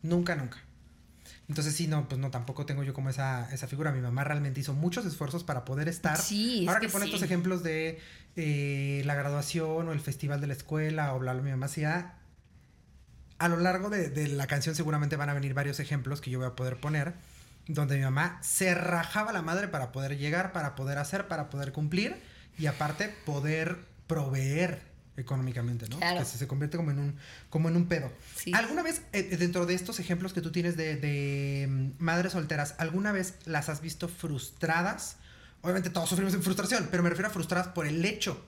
Nunca, 0.03 0.37
nunca. 0.37 0.59
Entonces 1.48 1.74
sí, 1.74 1.87
no, 1.87 2.09
pues 2.09 2.18
no, 2.18 2.30
tampoco 2.30 2.64
tengo 2.64 2.83
yo 2.85 2.94
como 2.94 3.11
esa, 3.11 3.52
esa 3.52 3.66
figura. 3.66 3.92
Mi 3.92 4.00
mamá 4.00 4.24
realmente 4.24 4.61
hizo 4.61 4.72
muchos 4.72 5.04
esfuerzos 5.04 5.44
para 5.44 5.64
poder 5.64 5.88
estar. 5.88 6.16
Sí, 6.16 6.64
Ahora 6.66 6.80
que, 6.80 6.88
pone 6.88 7.04
estos 7.04 7.22
ejemplos 7.22 7.62
de 7.62 8.00
eh, 8.37 9.02
la 9.04 9.14
graduación 9.14 9.88
o 9.88 9.92
el 9.92 10.00
festival 10.00 10.40
de 10.40 10.46
la 10.46 10.54
escuela 10.54 11.14
o 11.14 11.18
bla, 11.18 11.35
bla, 11.35 11.42
mi 11.42 11.50
mamá 11.50 11.66
hacía 11.66 12.14
a 13.38 13.48
lo 13.48 13.59
largo 13.59 13.90
de, 13.90 14.28
la 14.28 14.46
canción 14.46 14.74
seguramente 14.74 15.16
van 15.16 15.28
a 15.28 15.35
venir 15.35 15.54
varios 15.54 15.80
ejemplos 15.80 16.20
que 16.20 16.30
yo 16.30 16.38
voy 16.38 16.48
a 16.48 16.57
poder 16.57 16.78
poner, 16.78 17.14
donde 17.66 17.96
mi 17.96 18.02
mamá 18.02 18.38
se 18.42 18.74
rajaba 18.74 19.33
la 19.33 19.42
madre 19.42 19.68
para 19.68 19.92
poder 19.92 20.16
llegar, 20.16 20.52
para 20.52 20.74
poder 20.74 20.98
hacer, 20.98 21.28
para 21.28 21.50
poder 21.50 21.72
cumplir 21.72 22.22
y 22.59 22.66
aparte 22.66 23.09
poder 23.26 23.78
proveer 24.07 24.93
económicamente, 25.16 25.88
¿no? 25.88 25.98
Claro. 25.98 26.20
Que 26.20 26.24
se, 26.24 26.46
convierte 26.46 26.77
como 26.77 26.90
en 26.90 26.98
un, 26.98 27.16
como 27.50 27.68
en 27.68 27.77
un 27.77 27.87
pedo. 27.87 28.11
¿Alguna 28.53 28.83
vez, 28.83 29.03
eh, 29.12 29.37
dentro 29.37 29.66
de 29.66 29.74
estos 29.74 30.00
ejemplos 30.00 30.33
que 30.33 30.40
tú 30.40 30.50
tienes 30.50 30.77
de, 30.77 30.96
de 30.96 31.66
mm, 31.68 32.03
madres 32.03 32.33
solteras, 32.33 32.74
alguna 32.79 33.12
vez 33.12 33.35
las 33.44 33.68
has 33.68 33.81
visto 33.81 34.09
frustradas? 34.09 35.16
Obviamente 35.62 35.90
todos 35.90 36.09
sufrimos 36.09 36.33
de 36.33 36.40
frustración, 36.40 36.88
pero 36.90 37.03
me 37.03 37.09
refiero 37.09 37.29
a 37.29 37.33
frustradas 37.33 37.68
por 37.68 37.87
el 37.87 38.05
hecho, 38.05 38.44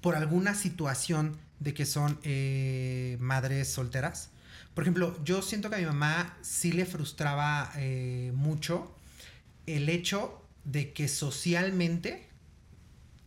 por 0.00 0.16
alguna 0.16 0.54
situación 0.54 1.38
de 1.60 1.74
que 1.74 1.86
son 1.86 2.18
eh, 2.24 3.16
madres 3.20 3.68
solteras. 3.68 4.30
Por 4.74 4.84
ejemplo, 4.84 5.18
yo 5.24 5.42
siento 5.42 5.68
que 5.68 5.76
a 5.76 5.78
mi 5.78 5.86
mamá 5.86 6.36
sí 6.42 6.72
le 6.72 6.86
frustraba 6.86 7.70
eh, 7.76 8.32
mucho 8.34 8.96
el 9.66 9.88
hecho 9.88 10.42
de 10.64 10.92
que 10.92 11.06
socialmente 11.06 12.28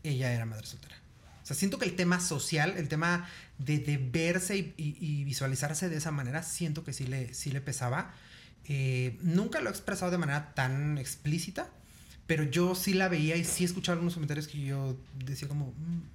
ella 0.04 0.34
era 0.34 0.46
madre 0.46 0.66
soltera. 0.66 0.96
O 1.44 1.46
sea, 1.46 1.56
siento 1.56 1.78
que 1.78 1.86
el 1.86 1.96
tema 1.96 2.20
social, 2.20 2.76
el 2.78 2.88
tema 2.88 3.28
de, 3.58 4.00
verse 4.12 4.74
y, 4.78 5.24
visualizarse 5.26 5.90
de 5.90 5.98
esa 5.98 6.12
manera, 6.12 6.42
siento 6.42 6.84
que 6.84 6.94
sí 6.94 7.06
le, 7.06 7.34
sí 7.34 7.52
le 7.52 7.62
pesaba. 7.62 8.14
Eh, 8.66 9.20
nunca 9.22 9.60
lo 9.60 9.70
he 9.70 9.72
expresado 9.72 10.10
de 10.10 10.18
manera 10.18 10.54
tan 10.56 10.98
explícita, 10.98 11.70
pero 12.28 12.44
yo 12.44 12.76
sí 12.76 12.94
la 12.94 13.10
veía 13.10 13.36
y 13.36 13.44
sí 13.44 13.66
escuchaba 13.66 13.94
algunos 13.94 14.14
comentarios 14.14 14.48
que 14.48 14.62
yo 14.62 14.98
decía 15.26 15.50
como, 15.50 15.74
mm, 15.78 16.14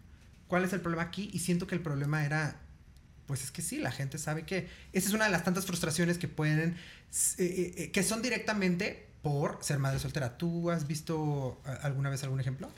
¿Cuál 0.49 0.65
es 0.65 0.73
el 0.73 0.81
problema 0.81 1.03
aquí? 1.03 1.31
Y 1.33 1.39
siento 1.41 1.67
que 1.67 1.75
el 1.75 1.83
problema 1.83 2.25
era, 2.25 2.57
pues 3.27 3.45
es 3.45 3.51
que 3.51 3.61
sí, 3.61 3.79
la 3.79 3.93
gente 3.93 4.17
sabe 4.17 4.45
que 4.45 4.69
esa 4.95 5.09
es 5.09 5.15
una 5.15 5.27
de 5.27 5.31
las 5.31 5.45
tantas 5.45 5.67
frustraciones 5.67 6.17
que 6.17 6.27
pueden, 6.27 6.71
eh, 6.71 6.75
eh, 7.39 7.75
eh, 7.77 7.91
que 7.93 8.03
son 8.03 8.23
directamente 8.23 9.07
por 9.23 9.59
ser 9.61 9.79
madre 9.79 9.99
soltera. 10.01 10.39
¿Tú 10.39 10.71
has 10.71 10.87
visto 10.87 11.61
alguna 11.83 12.09
vez 12.09 12.25
algún 12.25 12.41
ejemplo? 12.41 12.71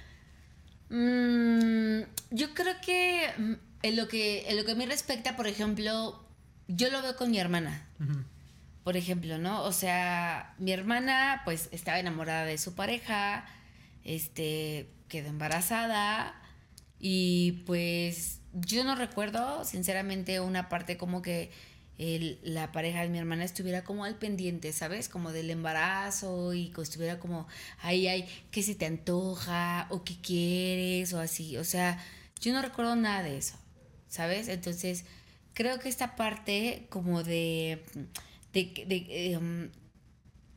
Mm, 0.90 2.02
yo 2.30 2.52
creo 2.52 2.74
que 2.84 3.30
mm, 3.38 3.52
en 3.82 3.96
lo 3.96 4.08
que 4.08 4.48
en 4.50 4.56
lo 4.56 4.64
que 4.64 4.74
me 4.74 4.86
respecta, 4.86 5.36
por 5.36 5.46
ejemplo, 5.46 6.22
yo 6.68 6.90
lo 6.90 7.00
veo 7.02 7.16
con 7.16 7.30
mi 7.30 7.38
hermana. 7.38 7.86
Por 8.84 8.96
ejemplo, 8.96 9.38
¿no? 9.38 9.62
O 9.62 9.72
sea, 9.72 10.54
mi 10.58 10.72
hermana 10.72 11.42
pues 11.44 11.68
estaba 11.70 11.98
enamorada 11.98 12.44
de 12.44 12.58
su 12.58 12.74
pareja, 12.74 13.44
este, 14.04 14.90
quedó 15.08 15.28
embarazada 15.28 16.34
y 16.98 17.62
pues 17.66 18.40
yo 18.52 18.82
no 18.84 18.94
recuerdo, 18.96 19.64
sinceramente, 19.64 20.40
una 20.40 20.68
parte 20.68 20.96
como 20.96 21.22
que 21.22 21.50
la 22.42 22.72
pareja 22.72 23.02
de 23.02 23.10
mi 23.10 23.18
hermana 23.18 23.44
estuviera 23.44 23.84
como 23.84 24.04
al 24.04 24.16
pendiente, 24.16 24.72
¿sabes? 24.72 25.08
Como 25.08 25.32
del 25.32 25.50
embarazo 25.50 26.54
y 26.54 26.70
que 26.70 26.80
estuviera 26.80 27.18
como, 27.18 27.46
ay, 27.78 28.06
ay, 28.06 28.28
¿qué 28.50 28.62
se 28.62 28.74
te 28.74 28.86
antoja? 28.86 29.86
¿O 29.90 30.02
qué 30.02 30.16
quieres? 30.22 31.12
O 31.12 31.20
así. 31.20 31.58
O 31.58 31.64
sea, 31.64 32.02
yo 32.40 32.52
no 32.54 32.62
recuerdo 32.62 32.96
nada 32.96 33.22
de 33.22 33.36
eso, 33.36 33.56
¿sabes? 34.08 34.48
Entonces, 34.48 35.04
creo 35.52 35.78
que 35.78 35.90
esta 35.90 36.16
parte 36.16 36.86
como 36.88 37.22
de, 37.22 37.82
de, 38.54 38.84
de 38.86 39.32
em, 39.34 39.70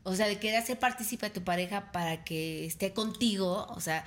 o 0.03 0.15
sea, 0.15 0.27
de 0.27 0.39
querer 0.39 0.58
hacer 0.58 0.79
partícipe 0.79 1.25
a 1.25 1.34
tu 1.34 1.43
pareja 1.43 1.91
para 1.91 2.23
que 2.23 2.65
esté 2.65 2.93
contigo, 2.93 3.67
o 3.69 3.82
sea, 3.82 4.06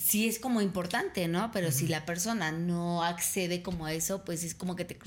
sí 0.00 0.26
es 0.26 0.38
como 0.38 0.60
importante, 0.62 1.28
¿no? 1.28 1.50
Pero 1.52 1.70
si 1.70 1.86
la 1.86 2.06
persona 2.06 2.52
no 2.52 3.04
accede 3.04 3.62
como 3.62 3.84
a 3.84 3.92
eso, 3.92 4.24
pues 4.24 4.42
es 4.44 4.54
como 4.54 4.74
que 4.74 4.84
te 4.84 4.98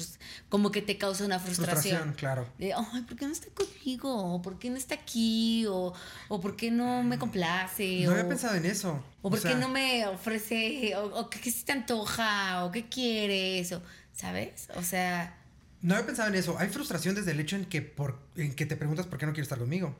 como 0.49 0.71
que 0.71 0.81
te 0.81 0.97
causa 0.97 1.25
una 1.25 1.39
frustración. 1.39 1.77
Frustración, 1.77 2.13
claro. 2.13 2.47
De, 2.59 2.73
ay, 2.73 3.01
¿por 3.01 3.17
qué 3.17 3.25
no 3.25 3.31
está 3.31 3.47
conmigo? 3.53 4.35
¿O 4.35 4.41
por 4.41 4.59
qué 4.59 4.69
no 4.69 4.77
está 4.77 4.95
aquí? 4.95 5.65
¿O, 5.67 5.93
o 6.27 6.41
por 6.41 6.55
qué 6.55 6.69
no 6.69 7.03
me 7.03 7.17
complace? 7.17 8.03
No 8.05 8.11
había 8.11 8.27
pensado 8.27 8.55
en 8.55 8.65
eso. 8.65 9.03
¿O 9.23 9.29
por 9.31 9.41
qué 9.41 9.55
no 9.55 9.67
me 9.67 10.05
ofrece? 10.05 10.95
¿O, 10.95 11.29
qué, 11.29 11.49
se 11.49 11.65
te 11.65 11.71
antoja? 11.71 12.63
¿O 12.65 12.71
qué 12.71 12.87
quieres? 12.87 13.71
O, 13.71 13.81
¿Sabes? 14.13 14.69
O 14.75 14.83
sea... 14.83 15.39
No 15.81 15.95
había 15.95 16.05
pensado 16.05 16.29
en 16.29 16.35
eso. 16.35 16.57
Hay 16.59 16.69
frustración 16.69 17.15
desde 17.15 17.31
el 17.31 17.39
hecho 17.39 17.55
en 17.55 17.65
que, 17.65 17.81
por, 17.81 18.19
en 18.37 18.53
que 18.53 18.65
te 18.65 18.77
preguntas 18.77 19.07
por 19.07 19.17
qué 19.17 19.25
no 19.25 19.33
quieres 19.33 19.45
estar 19.45 19.59
conmigo. 19.59 19.95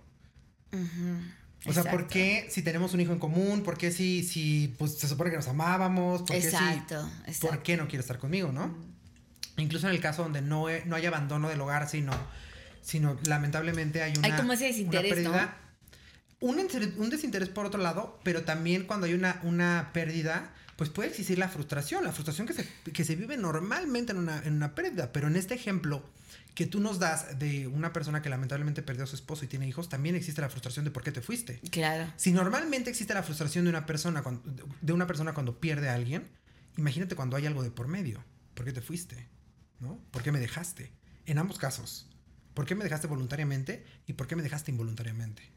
O 1.65 1.73
sea, 1.73 1.83
¿por 1.83 2.07
qué 2.07 2.47
si 2.49 2.61
tenemos 2.61 2.93
un 2.93 3.01
hijo 3.01 3.13
en 3.13 3.19
común? 3.19 3.63
¿Por 3.63 3.77
qué 3.77 3.91
si, 3.91 4.23
si 4.23 4.75
pues, 4.77 4.97
se 4.97 5.07
supone 5.07 5.29
que 5.29 5.37
nos 5.37 5.47
amábamos? 5.47 6.21
¿Por 6.21 6.31
qué 6.31 6.37
exacto, 6.37 7.09
¿Por 7.41 7.63
qué 7.63 7.77
no 7.77 7.87
quiere 7.87 8.01
estar 8.01 8.19
conmigo, 8.19 8.51
no? 8.51 8.75
Incluso 9.57 9.87
en 9.87 9.93
el 9.93 10.01
caso 10.01 10.23
donde 10.23 10.41
no, 10.41 10.65
no 10.85 10.95
hay 10.95 11.05
abandono 11.05 11.47
del 11.47 11.61
hogar, 11.61 11.87
sino, 11.87 12.11
sino 12.81 13.17
lamentablemente 13.25 14.01
hay 14.01 14.13
una, 14.17 14.27
hay 14.27 14.33
como 14.33 14.53
ese 14.53 14.65
desinterés, 14.65 15.13
pérdida. 15.13 15.57
Un, 16.39 16.59
un, 16.97 17.09
desinterés 17.09 17.49
por 17.49 17.65
otro 17.65 17.81
lado, 17.81 18.19
pero 18.23 18.43
también 18.43 18.85
cuando 18.85 19.05
hay 19.05 19.13
una, 19.13 19.39
una 19.43 19.91
pérdida, 19.93 20.51
pues 20.75 20.89
puede 20.89 21.09
existir 21.09 21.37
la 21.37 21.47
frustración, 21.47 22.03
la 22.03 22.11
frustración 22.11 22.47
que 22.47 22.53
se, 22.53 22.67
que 22.91 23.05
se 23.05 23.15
vive 23.15 23.37
normalmente 23.37 24.11
en 24.11 24.17
una, 24.17 24.39
en 24.43 24.53
una 24.53 24.75
pérdida. 24.75 25.13
Pero 25.13 25.27
en 25.27 25.37
este 25.37 25.53
ejemplo, 25.53 26.03
que 26.55 26.67
tú 26.67 26.79
nos 26.79 26.99
das 26.99 27.39
de 27.39 27.67
una 27.67 27.93
persona 27.93 28.21
que 28.21 28.29
lamentablemente 28.29 28.83
perdió 28.83 29.03
a 29.03 29.07
su 29.07 29.15
esposo 29.15 29.45
y 29.45 29.47
tiene 29.47 29.67
hijos, 29.67 29.89
también 29.89 30.15
existe 30.15 30.41
la 30.41 30.49
frustración 30.49 30.85
de 30.85 30.91
por 30.91 31.03
qué 31.03 31.11
te 31.11 31.21
fuiste. 31.21 31.59
Claro. 31.71 32.11
Si 32.15 32.31
normalmente 32.31 32.89
existe 32.89 33.13
la 33.13 33.23
frustración 33.23 33.65
de 33.65 33.71
una 33.71 33.85
persona 33.85 34.21
cuando, 34.21 34.43
de 34.81 34.93
una 34.93 35.07
persona 35.07 35.33
cuando 35.33 35.59
pierde 35.59 35.89
a 35.89 35.95
alguien, 35.95 36.29
imagínate 36.77 37.15
cuando 37.15 37.37
hay 37.37 37.45
algo 37.45 37.63
de 37.63 37.71
por 37.71 37.87
medio. 37.87 38.23
¿Por 38.53 38.65
qué 38.65 38.71
te 38.71 38.81
fuiste? 38.81 39.27
¿No? 39.79 39.99
¿Por 40.11 40.21
qué 40.21 40.31
me 40.31 40.39
dejaste? 40.39 40.91
En 41.25 41.39
ambos 41.39 41.57
casos. 41.57 42.07
¿Por 42.53 42.65
qué 42.65 42.75
me 42.75 42.83
dejaste 42.83 43.07
voluntariamente 43.07 43.85
y 44.05 44.13
por 44.13 44.27
qué 44.27 44.35
me 44.35 44.43
dejaste 44.43 44.71
involuntariamente? 44.71 45.52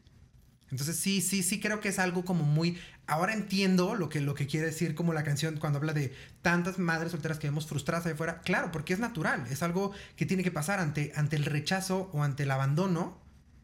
Entonces 0.70 0.96
sí, 0.96 1.20
sí, 1.20 1.42
sí 1.42 1.60
creo 1.60 1.80
que 1.80 1.88
es 1.88 1.98
algo 1.98 2.24
como 2.24 2.44
muy... 2.44 2.78
Ahora 3.06 3.34
entiendo 3.34 3.94
lo 3.94 4.08
que, 4.08 4.20
lo 4.20 4.34
que 4.34 4.46
quiere 4.46 4.66
decir 4.66 4.94
como 4.96 5.12
la 5.12 5.22
canción 5.22 5.58
cuando 5.58 5.78
habla 5.78 5.92
de 5.92 6.12
tantas 6.42 6.78
madres 6.78 7.12
solteras 7.12 7.38
que 7.38 7.46
vemos 7.46 7.66
frustradas 7.66 8.06
ahí 8.06 8.14
fuera. 8.14 8.40
Claro, 8.40 8.72
porque 8.72 8.92
es 8.92 8.98
natural, 8.98 9.46
es 9.48 9.62
algo 9.62 9.92
que 10.16 10.26
tiene 10.26 10.42
que 10.42 10.50
pasar 10.50 10.80
ante, 10.80 11.12
ante 11.14 11.36
el 11.36 11.44
rechazo 11.44 12.10
o 12.12 12.24
ante 12.24 12.42
el 12.42 12.50
abandono, 12.50 13.20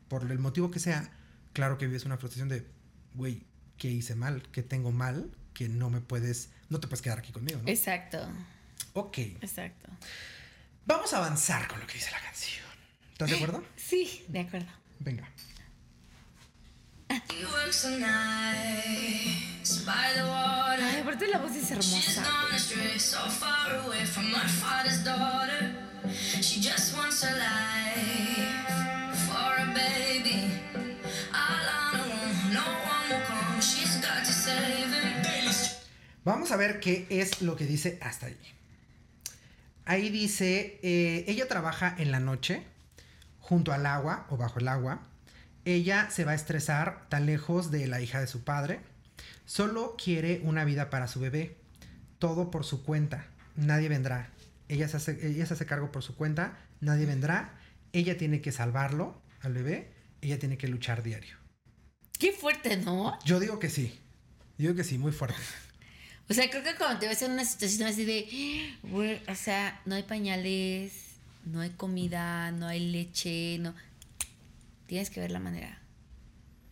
por 0.09 0.31
el 0.31 0.38
motivo 0.38 0.71
que 0.71 0.79
sea. 0.79 1.11
Claro 1.53 1.77
que 1.79 1.87
vives 1.87 2.05
una 2.05 2.19
frustración 2.19 2.49
de, 2.49 2.67
güey, 3.15 3.43
¿qué 3.79 3.91
hice 3.91 4.15
mal? 4.15 4.43
¿Qué 4.53 4.62
tengo 4.62 4.93
mal? 4.93 5.35
Que 5.55 5.69
no 5.69 5.91
me 5.91 6.01
puedes, 6.01 6.51
no 6.69 6.79
te 6.79 6.87
puedes 6.87 7.03
quedar 7.03 7.19
aquí 7.19 7.33
conmigo, 7.33 7.61
¿no? 7.62 7.69
Exacto. 7.69 8.19
Ok. 8.93 9.19
Exacto. 9.19 9.88
Vamos 10.87 11.12
a 11.15 11.19
avanzar 11.19 11.67
con 11.67 11.81
lo 11.81 11.87
que 11.87 11.95
dice 11.95 12.11
la 12.11 12.21
canción. 12.21 12.67
¿Estás 13.12 13.31
de 13.31 13.37
acuerdo? 13.37 13.65
Sí, 13.77 14.25
de 14.29 14.41
acuerdo. 14.41 14.71
Venga. 15.01 15.29
He 17.09 17.11
works 17.11 17.11
the 17.11 17.11
nights 17.11 17.11
by 17.11 17.11
the 17.11 17.12
water. 17.12 17.22
Ay, 20.85 21.01
aparte 21.01 21.29
la 21.29 21.38
voz 21.38 21.57
es 21.57 21.71
hermosa. 21.71 22.25
So 22.99 23.18
far 23.31 23.75
away 23.85 24.05
from 24.07 24.33
her 24.33 24.49
father's 24.49 25.05
daughter. 25.05 25.75
She 26.40 26.61
just 26.61 26.97
wants 26.97 27.25
a 27.25 27.31
life 27.31 28.68
for 29.27 29.59
a 29.59 29.66
baby. 29.75 30.62
Vamos 36.25 36.53
a 36.53 36.57
ver 36.57 36.79
qué 36.79 37.07
es 37.11 37.42
lo 37.42 37.57
que 37.57 37.66
dice 37.66 37.99
hasta 38.01 38.27
ahí. 38.27 38.38
Ahí 39.85 40.09
dice, 40.09 40.79
eh, 40.83 41.25
ella 41.27 41.49
trabaja 41.49 41.97
en 41.99 42.12
la 42.12 42.21
noche, 42.21 42.62
junto 43.40 43.73
al 43.73 43.87
agua 43.87 44.27
o 44.31 44.37
bajo 44.37 44.61
el 44.61 44.68
agua. 44.68 45.01
Ella 45.64 46.11
se 46.11 46.25
va 46.25 46.33
a 46.33 46.35
estresar 46.35 47.09
tan 47.09 47.27
lejos 47.27 47.70
de 47.70 47.87
la 47.87 48.01
hija 48.01 48.20
de 48.20 48.27
su 48.27 48.42
padre. 48.44 48.81
Solo 49.46 49.96
quiere 50.03 50.40
una 50.44 50.64
vida 50.64 50.90
para 50.90 51.09
su 51.09 51.20
bebé. 51.20 51.57
Todo 52.18 52.51
por 52.51 52.64
su 52.64 52.83
cuenta. 52.83 53.27
Nadie 53.57 53.88
vendrá. 53.88 54.31
Ella 54.68 54.88
se 54.88 54.96
hace, 54.96 55.27
ella 55.27 55.46
se 55.46 55.55
hace 55.55 55.66
cargo 55.66 55.92
por 55.92 56.03
su 56.03 56.16
cuenta. 56.16 56.59
Nadie 56.81 57.07
vendrá. 57.07 57.55
Ella 57.92 58.16
tiene 58.16 58.40
que 58.40 58.53
salvarlo 58.53 59.20
al 59.40 59.53
bebé. 59.53 59.92
Ella 60.20 60.38
tiene 60.38 60.57
que 60.57 60.68
luchar 60.68 61.03
diario. 61.03 61.37
Qué 62.18 62.33
fuerte, 62.33 62.77
¿no? 62.77 63.18
Yo 63.25 63.40
digo 63.40 63.59
que 63.59 63.68
sí. 63.68 63.98
Yo 64.59 64.68
digo 64.68 64.75
que 64.77 64.85
sí, 64.85 64.98
muy 64.98 65.12
fuerte. 65.12 65.40
O 66.31 66.35
sea, 66.35 66.48
creo 66.48 66.62
que 66.62 66.77
cuando 66.77 67.01
te 67.01 67.09
ves 67.09 67.20
en 67.22 67.33
una 67.33 67.44
situación 67.44 67.88
así 67.88 68.07
de, 68.07 68.79
o 69.29 69.35
sea, 69.35 69.83
no 69.85 69.96
hay 69.96 70.05
pañales, 70.05 70.92
no 71.44 71.61
hay 71.61 71.70
comida, 71.70 72.51
no 72.53 72.68
hay 72.68 72.90
leche, 72.90 73.59
no. 73.59 73.75
Tienes 74.93 75.09
que 75.09 75.21
ver 75.21 75.31
la 75.31 75.39
manera. 75.39 75.81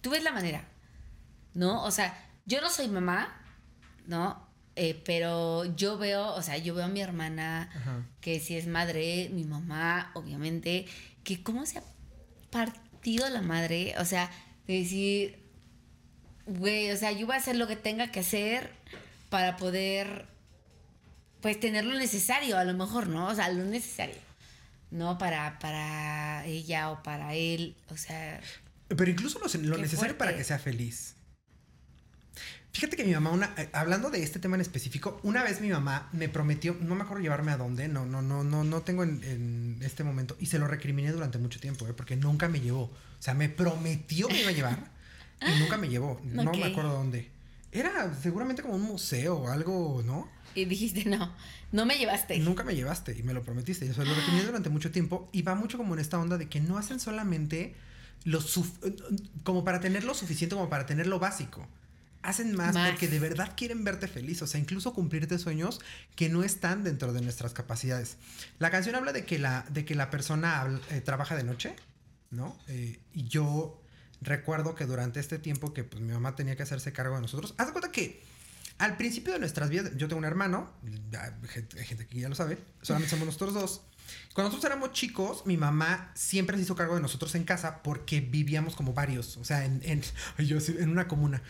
Tú 0.03 0.11
ves 0.11 0.23
la 0.23 0.31
manera, 0.31 0.69
¿no? 1.55 1.83
O 1.85 1.91
sea, 1.91 2.15
yo 2.45 2.61
no 2.61 2.69
soy 2.69 2.87
mamá, 2.87 3.35
¿no? 4.07 4.47
Eh, 4.77 5.01
pero 5.07 5.65
yo 5.75 5.97
veo, 5.97 6.35
o 6.35 6.43
sea, 6.43 6.59
yo 6.59 6.75
veo 6.75 6.85
a 6.85 6.89
mi 6.89 7.01
hermana, 7.01 7.71
que 8.21 8.39
si 8.39 8.59
es 8.59 8.67
madre, 8.67 9.31
mi 9.33 9.45
mamá, 9.45 10.11
obviamente, 10.13 10.85
que 11.25 11.43
cómo 11.43 11.65
se 11.65 11.79
ha 11.79 11.83
partido 12.51 13.27
la 13.31 13.41
madre, 13.41 13.95
o 13.97 14.05
sea, 14.05 14.31
de 14.67 14.75
decir, 14.81 15.43
güey, 16.45 16.91
o 16.91 16.99
sea, 16.99 17.13
yo 17.13 17.25
voy 17.25 17.37
a 17.37 17.39
hacer 17.39 17.57
lo 17.57 17.67
que 17.67 17.77
tenga 17.77 18.11
que 18.11 18.21
hacer 18.21 18.71
para 19.31 19.57
poder, 19.57 20.27
pues, 21.41 21.59
tener 21.59 21.87
lo 21.87 21.97
necesario, 21.99 22.59
a 22.59 22.65
lo 22.65 22.75
mejor, 22.75 23.09
¿no? 23.09 23.29
O 23.29 23.35
sea, 23.35 23.49
lo 23.49 23.65
necesario, 23.65 24.17
¿no? 24.91 25.19
Para, 25.19 25.59
para 25.59 26.45
ella 26.47 26.91
o 26.91 27.03
para 27.03 27.35
él, 27.35 27.77
o 27.89 27.97
sea... 27.97 28.41
Pero 28.89 29.11
incluso 29.11 29.41
lo, 29.59 29.79
necesario 29.79 30.19
para 30.19 30.37
que 30.37 30.43
sea 30.43 30.59
feliz. 30.59 31.15
Fíjate 32.73 32.97
que 32.97 33.05
mi 33.05 33.13
mamá, 33.13 33.31
una, 33.31 33.53
eh, 33.57 33.69
hablando 33.73 34.11
de 34.11 34.23
este 34.23 34.39
tema 34.39 34.55
en 34.57 34.61
específico, 34.61 35.21
una 35.25 35.43
vez 35.43 35.61
mi 35.61 35.69
mamá 35.71 36.09
me 36.13 36.29
prometió, 36.29 36.77
no 36.81 36.95
me 36.95 37.03
acuerdo 37.03 37.23
llevarme 37.23 37.51
a 37.51 37.57
dónde, 37.57 37.89
no, 37.89 38.07
no, 38.07 38.23
no, 38.23 38.45
no, 38.45 38.63
no 38.63 38.83
tengo 38.83 39.03
en, 39.03 39.79
este 39.83 40.05
momento, 40.05 40.37
y 40.39 40.47
se 40.47 40.59
lo 40.59 40.69
recriminé 40.69 41.11
durante 41.11 41.39
mucho 41.39 41.59
tiempo, 41.59 41.87
¿eh? 41.89 41.95
porque 41.95 42.17
nunca 42.17 42.49
me 42.49 42.61
llevó. 42.61 42.83
O 42.83 43.23
sea, 43.23 43.35
me 43.35 43.49
prometió 43.49 44.29
que 44.29 44.35
me 44.35 44.41
iba 44.41 44.51
a 44.51 44.55
llevar 44.55 44.91
y 45.41 45.59
nunca 45.61 45.77
me 45.77 45.89
llevó. 45.89 46.21
No 46.25 46.53
me 46.53 46.65
acuerdo 46.65 46.93
dónde. 46.93 47.29
Era 47.73 48.13
seguramente 48.15 48.63
como 48.63 48.75
un 48.75 48.83
museo 48.83 49.39
o 49.39 49.49
algo, 49.49 50.03
¿no? 50.05 50.29
Y 50.55 50.65
dijiste, 50.65 51.05
no, 51.05 51.33
no 51.73 51.87
me 51.87 51.97
llevaste. 51.99 52.39
Nunca 52.39 52.65
me 52.65 52.75
llevaste 52.75 53.17
y 53.17 53.23
me 53.23 53.33
lo 53.33 53.43
prometiste. 53.43 53.87
Yo 53.87 53.95
se 53.95 54.05
lo 54.05 54.15
recomendé 54.15 54.47
durante 54.47 54.71
mucho 54.71 54.91
tiempo 54.91 55.29
y 55.33 55.43
va 55.43 55.55
mucho 55.55 55.79
como 55.79 55.95
en 55.95 56.01
esta 56.01 56.19
onda 56.19 56.39
de 56.39 56.49
que 56.49 56.61
no 56.61 56.79
hacen 56.79 57.01
solamente 57.01 57.75
lo 58.25 58.41
como 59.45 59.65
para 59.65 59.81
tener 59.81 60.05
lo 60.05 60.15
suficiente 60.15 60.55
como 60.55 60.69
para 60.69 60.87
tener 60.87 61.07
lo 61.07 61.19
básico. 61.19 61.67
Hacen 62.23 62.55
más, 62.55 62.77
porque 62.77 63.09
de 63.09 63.19
verdad 63.19 63.55
quieren 63.57 63.83
verte 63.83 64.07
feliz, 64.07 64.43
o 64.43 64.47
sea, 64.47 64.61
incluso 64.61 64.93
cumplirte 64.93 65.39
sueños 65.39 65.81
que 66.17 66.29
no 66.29 66.45
están 66.45 66.85
dentro 66.85 67.15
de 67.15 67.23
nuestras 67.23 67.55
capacidades. 67.55 68.19
La 68.59 68.71
canción 68.71 68.95
habla 68.95 69.15
de 69.15 69.25
que 69.25 69.39
la, 69.39 69.65
de 69.71 69.87
que 69.87 69.95
la 69.95 70.11
persona 70.11 70.81
eh, 70.91 71.01
trabaja 71.01 71.35
de 71.35 71.45
noche, 71.45 71.75
¿no? 72.31 72.59
Eh, 72.69 72.99
y 73.15 73.25
yo 73.29 73.81
recuerdo 74.21 74.75
que 74.75 74.85
durante 74.85 75.19
este 75.19 75.39
tiempo 75.39 75.73
que 75.73 75.83
pues 75.83 76.03
mi 76.03 76.13
mamá 76.13 76.37
tenía 76.37 76.57
que 76.57 76.63
hacerse 76.63 76.93
cargo 76.93 77.15
de 77.15 77.23
nosotros, 77.23 77.55
haz 77.57 77.69
de 77.69 77.73
cuenta 77.73 77.91
que 77.91 78.23
al 78.81 78.97
principio 78.97 79.35
de 79.35 79.39
nuestras 79.39 79.69
vidas, 79.69 79.93
yo 79.97 80.09
tengo 80.09 80.19
un 80.19 80.25
hermano, 80.25 80.71
hay 81.79 81.85
gente 81.85 82.07
que 82.07 82.19
ya 82.19 82.31
lo 82.31 82.35
sabe, 82.35 82.59
solamente 82.81 83.11
somos 83.11 83.27
nosotros 83.27 83.53
dos. 83.53 83.83
Cuando 84.33 84.49
nosotros 84.49 84.73
éramos 84.73 84.93
chicos, 84.93 85.45
mi 85.45 85.59
mamá 85.59 86.11
siempre 86.15 86.57
se 86.57 86.63
hizo 86.63 86.75
cargo 86.75 86.95
de 86.95 87.03
nosotros 87.03 87.35
en 87.35 87.45
casa 87.45 87.83
porque 87.83 88.23
vivíamos 88.23 88.75
como 88.75 88.95
varios, 88.95 89.37
o 89.37 89.45
sea, 89.45 89.67
en, 89.67 89.83
en, 89.85 90.03
yo, 90.47 90.57
en 90.79 90.89
una 90.89 91.09
comuna. 91.09 91.43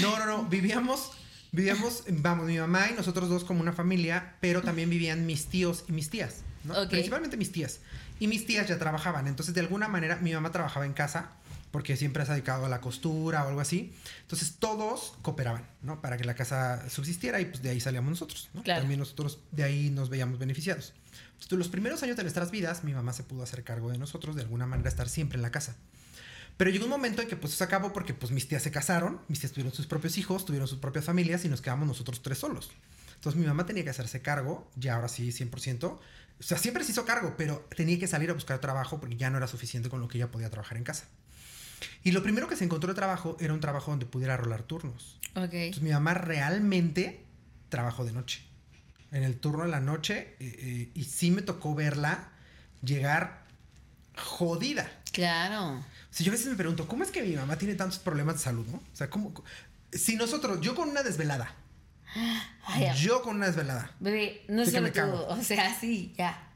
No, 0.00 0.18
no, 0.18 0.24
no, 0.24 0.44
vivíamos, 0.48 1.12
vivíamos, 1.52 2.04
vamos, 2.08 2.46
mi 2.46 2.58
mamá 2.58 2.88
y 2.90 2.94
nosotros 2.94 3.28
dos 3.28 3.44
como 3.44 3.60
una 3.60 3.74
familia, 3.74 4.36
pero 4.40 4.62
también 4.62 4.88
vivían 4.88 5.26
mis 5.26 5.46
tíos 5.46 5.84
y 5.88 5.92
mis 5.92 6.08
tías, 6.08 6.36
¿no? 6.64 6.88
Principalmente 6.88 7.36
mis 7.36 7.52
tías. 7.52 7.80
Y 8.18 8.28
mis 8.28 8.46
tías 8.46 8.66
ya 8.66 8.78
trabajaban, 8.78 9.26
entonces 9.26 9.54
de 9.54 9.60
alguna 9.60 9.88
manera 9.88 10.16
mi 10.16 10.32
mamá 10.32 10.50
trabajaba 10.52 10.86
en 10.86 10.94
casa 10.94 11.32
porque 11.70 11.96
siempre 11.96 12.22
has 12.22 12.28
dedicado 12.28 12.66
a 12.66 12.68
la 12.68 12.80
costura 12.80 13.44
o 13.44 13.48
algo 13.48 13.60
así. 13.60 13.92
Entonces 14.22 14.56
todos 14.58 15.14
cooperaban, 15.22 15.68
¿no? 15.82 16.00
Para 16.00 16.16
que 16.16 16.24
la 16.24 16.34
casa 16.34 16.88
subsistiera 16.88 17.40
y 17.40 17.46
pues 17.46 17.62
de 17.62 17.70
ahí 17.70 17.80
salíamos 17.80 18.10
nosotros, 18.10 18.48
¿no? 18.54 18.62
También 18.62 19.00
nosotros 19.00 19.40
de 19.52 19.64
ahí 19.64 19.90
nos 19.90 20.08
veíamos 20.08 20.38
beneficiados. 20.38 20.94
Entonces 21.32 21.58
los 21.58 21.68
primeros 21.68 22.02
años 22.02 22.16
de 22.16 22.22
nuestras 22.22 22.50
vidas 22.50 22.84
mi 22.84 22.92
mamá 22.92 23.12
se 23.12 23.22
pudo 23.22 23.42
hacer 23.42 23.64
cargo 23.64 23.90
de 23.90 23.98
nosotros, 23.98 24.36
de 24.36 24.42
alguna 24.42 24.66
manera 24.66 24.88
estar 24.88 25.08
siempre 25.08 25.36
en 25.36 25.42
la 25.42 25.50
casa. 25.50 25.76
Pero 26.56 26.70
llegó 26.70 26.86
un 26.86 26.90
momento 26.90 27.22
en 27.22 27.28
que 27.28 27.36
pues 27.36 27.52
se 27.54 27.62
acabó 27.62 27.92
porque 27.92 28.14
pues 28.14 28.32
mis 28.32 28.48
tías 28.48 28.62
se 28.62 28.72
casaron, 28.72 29.20
mis 29.28 29.38
tías 29.38 29.52
tuvieron 29.52 29.72
sus 29.72 29.86
propios 29.86 30.18
hijos, 30.18 30.44
tuvieron 30.44 30.66
sus 30.66 30.78
propias 30.78 31.04
familias 31.04 31.44
y 31.44 31.48
nos 31.48 31.60
quedamos 31.60 31.86
nosotros 31.86 32.20
tres 32.20 32.38
solos. 32.38 32.70
Entonces 33.14 33.40
mi 33.40 33.46
mamá 33.46 33.64
tenía 33.64 33.84
que 33.84 33.90
hacerse 33.90 34.22
cargo, 34.22 34.68
ya 34.74 34.96
ahora 34.96 35.08
sí 35.08 35.30
100%. 35.30 35.84
O 35.84 36.00
sea, 36.40 36.58
siempre 36.58 36.84
se 36.84 36.92
hizo 36.92 37.04
cargo, 37.04 37.34
pero 37.36 37.64
tenía 37.76 37.98
que 37.98 38.06
salir 38.06 38.30
a 38.30 38.32
buscar 38.32 38.60
trabajo 38.60 39.00
porque 39.00 39.16
ya 39.16 39.30
no 39.30 39.38
era 39.38 39.46
suficiente 39.46 39.88
con 39.88 40.00
lo 40.00 40.08
que 40.08 40.18
ella 40.18 40.30
podía 40.30 40.50
trabajar 40.50 40.78
en 40.78 40.84
casa. 40.84 41.06
Y 42.04 42.12
lo 42.12 42.22
primero 42.22 42.48
que 42.48 42.56
se 42.56 42.64
encontró 42.64 42.88
de 42.88 42.94
trabajo 42.94 43.36
era 43.40 43.52
un 43.52 43.60
trabajo 43.60 43.90
donde 43.90 44.06
pudiera 44.06 44.36
rolar 44.36 44.62
turnos. 44.62 45.18
Ok. 45.34 45.52
Entonces 45.52 45.82
mi 45.82 45.90
mamá 45.90 46.14
realmente 46.14 47.24
trabajó 47.68 48.04
de 48.04 48.12
noche. 48.12 48.42
En 49.12 49.22
el 49.22 49.38
turno 49.38 49.64
de 49.64 49.70
la 49.70 49.80
noche. 49.80 50.36
Eh, 50.40 50.56
eh, 50.58 50.90
y 50.94 51.04
sí 51.04 51.30
me 51.30 51.42
tocó 51.42 51.74
verla 51.74 52.30
llegar 52.82 53.44
jodida. 54.16 54.90
Claro. 55.12 55.78
O 55.78 55.84
sea, 56.10 56.24
yo 56.24 56.32
a 56.32 56.36
veces 56.36 56.48
me 56.48 56.56
pregunto, 56.56 56.86
¿cómo 56.88 57.04
es 57.04 57.10
que 57.10 57.22
mi 57.22 57.34
mamá 57.34 57.56
tiene 57.56 57.74
tantos 57.74 57.98
problemas 57.98 58.36
de 58.36 58.40
salud, 58.40 58.66
no? 58.66 58.78
O 58.78 58.96
sea, 58.96 59.10
¿cómo? 59.10 59.32
Si 59.92 60.16
nosotros, 60.16 60.60
yo 60.60 60.74
con 60.74 60.88
una 60.88 61.02
desvelada. 61.02 61.54
yo 62.96 63.22
con 63.22 63.36
una 63.36 63.46
desvelada. 63.46 63.90
Bebé, 64.00 64.42
no 64.48 64.64
sé 64.64 64.80
me 64.80 64.92
cago. 64.92 65.26
O 65.28 65.42
sea, 65.42 65.78
sí, 65.78 66.14
ya. 66.16 66.48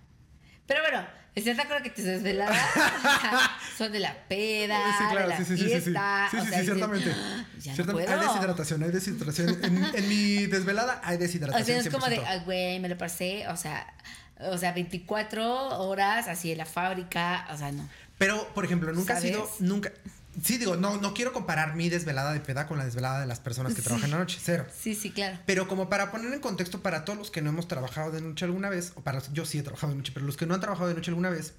Pero 0.66 0.80
bueno, 0.82 1.06
¿Estás 1.34 1.56
de 1.56 1.62
acuerdo 1.62 1.82
que 1.82 1.90
tus 1.90 2.04
desveladas 2.04 2.58
son 3.78 3.90
de 3.90 4.00
la 4.00 4.14
peda, 4.28 4.78
sí, 4.98 5.04
claro, 5.10 5.20
de 5.20 5.26
la 5.28 5.36
sí, 5.38 5.56
sí, 5.56 5.64
fiesta? 5.64 6.28
Sí, 6.30 6.36
sí, 6.38 6.46
sí, 6.46 6.54
sí, 6.54 6.64
ciertamente. 6.64 7.14
Ya 7.60 7.76
no 7.76 7.92
puedo. 7.92 8.12
Hay 8.12 8.26
deshidratación, 8.26 8.82
hay 8.82 8.90
deshidratación. 8.90 9.58
En, 9.94 10.08
mi 10.10 10.46
desvelada 10.46 11.00
hay 11.02 11.16
deshidratación. 11.16 11.62
O 11.78 11.80
sea, 11.80 11.90
es 11.90 11.94
como 11.94 12.08
de, 12.08 12.18
ay, 12.18 12.42
güey, 12.44 12.80
me 12.80 12.90
lo 12.90 12.98
pasé, 12.98 13.48
o 13.48 13.56
sea, 13.56 13.86
o 14.40 14.58
sea, 14.58 14.72
24 14.72 15.80
horas 15.80 16.28
así 16.28 16.52
en 16.52 16.58
la 16.58 16.66
fábrica, 16.66 17.48
o 17.50 17.56
sea, 17.56 17.72
no. 17.72 17.88
Pero, 18.18 18.46
por 18.54 18.66
ejemplo, 18.66 18.92
nunca 18.92 19.16
ha 19.16 19.20
sido, 19.20 19.50
nunca, 19.58 19.90
Sí, 20.40 20.56
digo, 20.56 20.76
no, 20.76 20.96
no 20.96 21.12
quiero 21.12 21.32
comparar 21.32 21.74
mi 21.74 21.88
desvelada 21.88 22.32
de 22.32 22.40
peda 22.40 22.66
con 22.66 22.78
la 22.78 22.84
desvelada 22.84 23.20
de 23.20 23.26
las 23.26 23.40
personas 23.40 23.74
que 23.74 23.82
trabajan 23.82 24.10
la 24.10 24.18
noche, 24.18 24.38
cero. 24.40 24.66
Sí, 24.74 24.94
sí, 24.94 25.10
claro. 25.10 25.38
Pero 25.44 25.68
como 25.68 25.88
para 25.88 26.10
poner 26.10 26.32
en 26.32 26.40
contexto 26.40 26.82
para 26.82 27.04
todos 27.04 27.18
los 27.18 27.30
que 27.30 27.42
no 27.42 27.50
hemos 27.50 27.68
trabajado 27.68 28.10
de 28.10 28.22
noche 28.22 28.44
alguna 28.44 28.70
vez, 28.70 28.92
o 28.94 29.02
para 29.02 29.20
yo 29.32 29.44
sí 29.44 29.58
he 29.58 29.62
trabajado 29.62 29.92
de 29.92 29.98
noche, 29.98 30.12
pero 30.14 30.24
los 30.24 30.36
que 30.36 30.46
no 30.46 30.54
han 30.54 30.60
trabajado 30.60 30.88
de 30.88 30.94
noche 30.94 31.10
alguna 31.10 31.28
vez, 31.28 31.54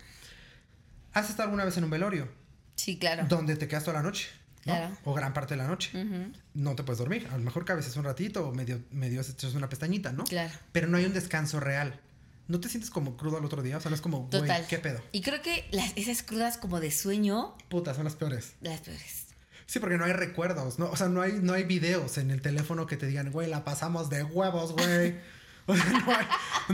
¿has 1.14 1.30
estado 1.30 1.44
alguna 1.44 1.66
vez 1.66 1.78
en 1.78 1.84
un 1.84 1.90
velorio? 1.92 2.28
Sí, 2.76 2.98
claro. 2.98 3.26
Donde 3.28 3.56
te 3.56 3.68
quedas 3.68 3.84
toda 3.84 3.98
la 3.98 4.04
noche. 4.04 4.30
Claro. 4.64 4.98
O 5.04 5.14
gran 5.14 5.34
parte 5.34 5.56
de 5.56 5.58
la 5.58 5.68
noche. 5.68 5.92
No 6.54 6.76
te 6.76 6.84
puedes 6.84 6.98
dormir. 6.98 7.28
A 7.32 7.38
lo 7.38 7.44
mejor 7.44 7.66
cabezas 7.66 7.96
un 7.98 8.06
ratito 8.06 8.48
o 8.48 8.54
medio, 8.54 8.82
medio 8.92 9.22
echas 9.22 9.54
una 9.56 9.70
pestañita, 9.70 10.14
¿no? 10.14 10.24
Claro. 10.24 10.52
Pero 10.72 10.88
no 10.88 10.98
hay 10.98 11.06
un 11.06 11.14
descanso 11.14 11.60
real. 11.60 12.00
¿No 12.48 12.60
te 12.60 12.70
sientes 12.70 12.90
como 12.90 13.16
crudo 13.16 13.38
al 13.38 13.46
otro 13.46 13.62
día? 13.62 13.78
O 13.78 13.82
sea, 13.82 13.90
no 13.90 13.96
es 13.96 14.02
como, 14.02 14.28
güey, 14.28 14.68
¿qué 14.68 14.78
pedo? 14.78 15.02
Y 15.12 15.22
creo 15.22 15.42
que 15.42 15.66
las, 15.72 15.94
esas 15.96 16.24
crudas 16.24 16.58
como 16.58 16.80
de 16.80 16.92
sueño. 16.92 17.56
Putas, 17.70 17.96
son 17.96 18.06
las 18.06 18.16
peores. 18.16 18.54
Las 18.62 18.82
peores. 18.82 19.28
Sí, 19.66 19.80
porque 19.80 19.98
no 19.98 20.06
hay 20.06 20.14
recuerdos, 20.14 20.78
¿no? 20.78 20.90
O 20.90 20.96
sea, 20.96 21.08
no 21.08 21.22
hay, 21.22 21.40
no 21.42 21.54
hay 21.54 21.64
videos 21.64 22.18
en 22.18 22.32
el 22.32 22.42
teléfono 22.42 22.86
que 22.86 22.98
te 22.98 23.08
digan, 23.08 23.32
güey, 23.32 23.50
la 23.50 23.64
pasamos 23.64 24.10
de 24.10 24.24
huevos, 24.24 24.74
güey. 24.74 25.16
O 25.66 25.74
sea, 25.74 25.86
no 25.86 26.12
hay, 26.12 26.26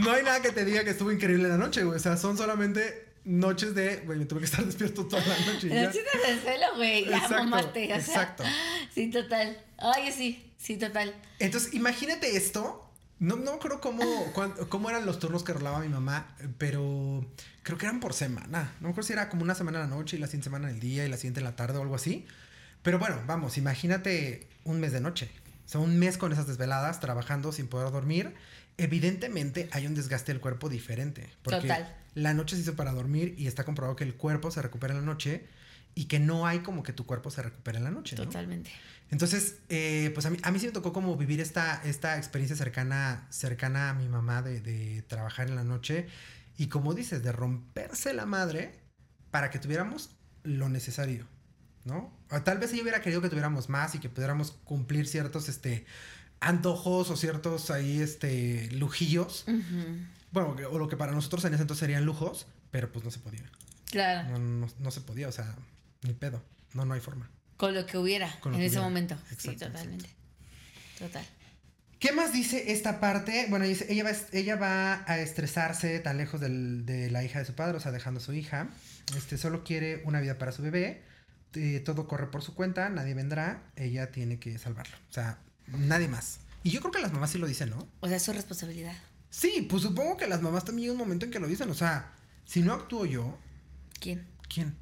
no 0.01 0.11
hay 0.11 0.23
nada 0.23 0.41
que 0.41 0.51
te 0.51 0.65
diga 0.65 0.83
que 0.83 0.89
estuvo 0.89 1.11
increíble 1.11 1.47
la 1.47 1.57
noche, 1.57 1.83
güey. 1.83 1.97
O 1.97 1.99
sea, 1.99 2.17
son 2.17 2.35
solamente 2.37 3.09
noches 3.23 3.75
de, 3.75 3.97
güey, 3.97 4.17
me 4.17 4.25
tuve 4.25 4.39
que 4.39 4.45
estar 4.45 4.65
despierto 4.65 5.05
toda 5.05 5.23
la 5.23 5.37
noche. 5.45 5.67
Noches 5.67 6.03
de 6.03 6.41
suelo, 6.41 6.65
güey. 6.75 7.05
Ya 7.05 7.27
mamaste. 7.29 7.83
O 7.83 7.87
sea, 7.87 7.97
exacto. 7.97 8.43
Sí, 8.93 9.11
total. 9.11 9.63
Ay, 9.77 10.11
sí, 10.11 10.51
sí, 10.57 10.77
total. 10.77 11.13
Entonces, 11.37 11.73
imagínate 11.75 12.35
esto. 12.35 12.88
No, 13.19 13.35
no 13.35 13.51
me 13.51 13.57
acuerdo 13.57 13.81
cómo, 13.81 14.03
cómo 14.69 14.89
eran 14.89 15.05
los 15.05 15.19
turnos 15.19 15.43
que 15.43 15.51
rolaba 15.51 15.79
mi 15.79 15.89
mamá, 15.89 16.35
pero 16.57 17.25
creo 17.63 17.77
que 17.77 17.85
eran 17.85 17.99
por 17.99 18.13
semana. 18.13 18.73
No 18.79 18.87
me 18.87 18.89
acuerdo 18.91 19.07
si 19.07 19.13
era 19.13 19.29
como 19.29 19.43
una 19.43 19.55
semana 19.55 19.83
en 19.83 19.89
la 19.89 19.95
noche 19.95 20.15
y 20.15 20.19
la 20.19 20.27
siguiente 20.27 20.45
semana 20.45 20.69
en 20.69 20.75
el 20.75 20.79
día 20.79 21.05
y 21.05 21.09
la 21.09 21.17
siguiente 21.17 21.41
en 21.41 21.43
la 21.43 21.55
tarde 21.55 21.77
o 21.77 21.81
algo 21.81 21.95
así. 21.95 22.25
Pero 22.81 22.97
bueno, 22.97 23.21
vamos, 23.27 23.57
imagínate 23.57 24.47
un 24.63 24.79
mes 24.79 24.93
de 24.93 25.01
noche. 25.01 25.29
O 25.65 25.69
sea, 25.69 25.81
un 25.81 25.99
mes 25.99 26.17
con 26.17 26.31
esas 26.31 26.47
desveladas, 26.47 27.01
trabajando 27.01 27.51
sin 27.51 27.67
poder 27.67 27.91
dormir. 27.91 28.33
Evidentemente 28.77 29.67
hay 29.71 29.85
un 29.85 29.95
desgaste 29.95 30.31
del 30.31 30.41
cuerpo 30.41 30.69
diferente. 30.69 31.29
Porque 31.43 31.61
Total. 31.61 31.95
la 32.15 32.33
noche 32.33 32.55
se 32.55 32.61
hizo 32.61 32.75
para 32.75 32.93
dormir 32.93 33.35
y 33.37 33.47
está 33.47 33.65
comprobado 33.65 33.97
que 33.97 34.05
el 34.05 34.15
cuerpo 34.15 34.49
se 34.49 34.61
recupera 34.61 34.93
en 34.93 35.01
la 35.01 35.05
noche 35.05 35.45
y 35.93 36.05
que 36.05 36.19
no 36.19 36.47
hay 36.47 36.59
como 36.59 36.83
que 36.83 36.93
tu 36.93 37.05
cuerpo 37.05 37.29
se 37.29 37.41
recupere 37.41 37.77
en 37.79 37.83
la 37.83 37.91
noche. 37.91 38.15
¿no? 38.15 38.29
Entonces, 39.11 39.57
eh, 39.69 40.11
pues 40.13 40.25
a 40.25 40.29
mí, 40.29 40.37
a 40.43 40.51
mí 40.51 40.59
sí 40.59 40.67
me 40.67 40.71
tocó 40.71 40.93
como 40.93 41.15
vivir 41.17 41.41
esta, 41.41 41.81
esta 41.83 42.17
experiencia 42.17 42.55
cercana, 42.55 43.25
cercana 43.29 43.89
a 43.89 43.93
mi 43.93 44.07
mamá 44.07 44.41
de, 44.41 44.61
de 44.61 45.01
trabajar 45.03 45.49
en 45.49 45.55
la 45.55 45.63
noche 45.63 46.07
y 46.57 46.67
como 46.67 46.93
dices, 46.93 47.23
de 47.23 47.31
romperse 47.31 48.13
la 48.13 48.25
madre 48.25 48.79
para 49.31 49.49
que 49.49 49.59
tuviéramos 49.59 50.11
lo 50.43 50.69
necesario, 50.69 51.25
¿no? 51.85 52.11
O 52.29 52.41
tal 52.41 52.57
vez 52.57 52.73
ella 52.73 52.81
hubiera 52.83 53.01
querido 53.01 53.21
que 53.21 53.29
tuviéramos 53.29 53.69
más 53.69 53.95
y 53.95 53.99
que 53.99 54.09
pudiéramos 54.09 54.51
cumplir 54.65 55.07
ciertos, 55.07 55.49
este, 55.49 55.85
antojos 56.39 57.09
o 57.09 57.15
ciertos 57.15 57.71
ahí, 57.71 58.01
este, 58.01 58.69
lujillos. 58.71 59.45
Bueno, 60.31 60.55
o 60.69 60.77
lo 60.77 60.87
que 60.87 60.97
para 60.97 61.13
nosotros 61.13 61.43
en 61.45 61.53
ese 61.53 61.63
entonces 61.63 61.79
serían 61.79 62.05
lujos, 62.05 62.45
pero 62.71 62.91
pues 62.91 63.05
no 63.05 63.11
se 63.11 63.19
podía. 63.19 63.49
Claro. 63.85 64.29
No, 64.29 64.39
no, 64.39 64.67
no 64.79 64.91
se 64.91 65.01
podía, 65.01 65.27
o 65.27 65.31
sea, 65.31 65.55
ni 66.03 66.13
pedo. 66.13 66.43
No, 66.73 66.85
no 66.85 66.93
hay 66.93 66.99
forma. 66.99 67.29
Con 67.59 67.75
lo 67.75 67.85
que 67.85 67.97
hubiera 67.97 68.27
lo 68.43 68.51
en 68.53 68.57
que 68.59 68.65
ese 68.65 68.75
hubiera. 68.77 68.81
momento. 68.81 69.15
sí, 69.27 69.33
Exacto, 69.49 69.65
totalmente. 69.67 70.09
Total. 70.97 71.25
¿Qué 71.99 72.13
más 72.13 72.31
dice 72.31 72.71
esta 72.71 73.01
parte? 73.01 73.47
Bueno, 73.49 73.65
dice, 73.65 73.85
ella 73.89 74.05
va, 74.05 74.11
ella 74.31 74.55
va 74.55 75.03
a 75.05 75.19
estresarse 75.19 75.99
tan 75.99 76.15
lejos 76.17 76.39
del- 76.39 76.85
de 76.85 77.11
la 77.11 77.23
hija 77.25 77.39
de 77.39 77.45
su 77.45 77.55
padre, 77.55 77.75
o 77.75 77.79
sea, 77.81 77.91
dejando 77.91 78.21
a 78.21 78.23
su 78.23 78.31
hija. 78.33 78.69
Este, 79.17 79.37
solo 79.37 79.65
quiere 79.65 80.01
una 80.05 80.21
vida 80.21 80.37
para 80.37 80.51
su 80.53 80.61
bebé. 80.61 81.03
eh, 81.55 81.81
todo 81.83 82.07
corre 82.07 82.27
por 82.31 82.43
su 82.43 82.53
cuenta, 82.53 82.89
nadie 82.89 83.13
vendrá. 83.15 83.63
Ella 83.75 84.11
tiene 84.11 84.39
que 84.39 84.57
salvarlo. 84.59 84.95
O 85.09 85.13
sea, 85.13 85.39
nadie 85.67 86.07
más. 86.07 86.39
Y 86.63 86.69
yo 86.69 86.79
creo 86.79 86.91
que 86.91 87.01
las 87.01 87.11
mamás 87.11 87.31
sí 87.31 87.39
lo 87.39 87.47
dicen, 87.47 87.71
¿no? 87.71 87.87
O 88.01 88.07
sea, 88.07 88.17
es 88.17 88.23
su 88.23 88.31
responsabilidad. 88.33 88.95
Sí, 89.31 89.65
pues 89.69 89.81
supongo 89.83 90.15
que 90.15 90.27
las 90.27 90.41
mamás 90.43 90.63
también 90.63 90.83
llega 90.83 90.93
un 90.93 90.99
momento 90.99 91.25
en 91.25 91.31
que 91.31 91.39
lo 91.39 91.47
dicen. 91.47 91.69
O 91.69 91.73
sea, 91.73 92.13
si 92.45 92.61
no 92.61 92.73
actúo 92.73 93.05
yo, 93.05 93.37
¿Quién? 93.99 94.27
¿quién? 94.47 94.75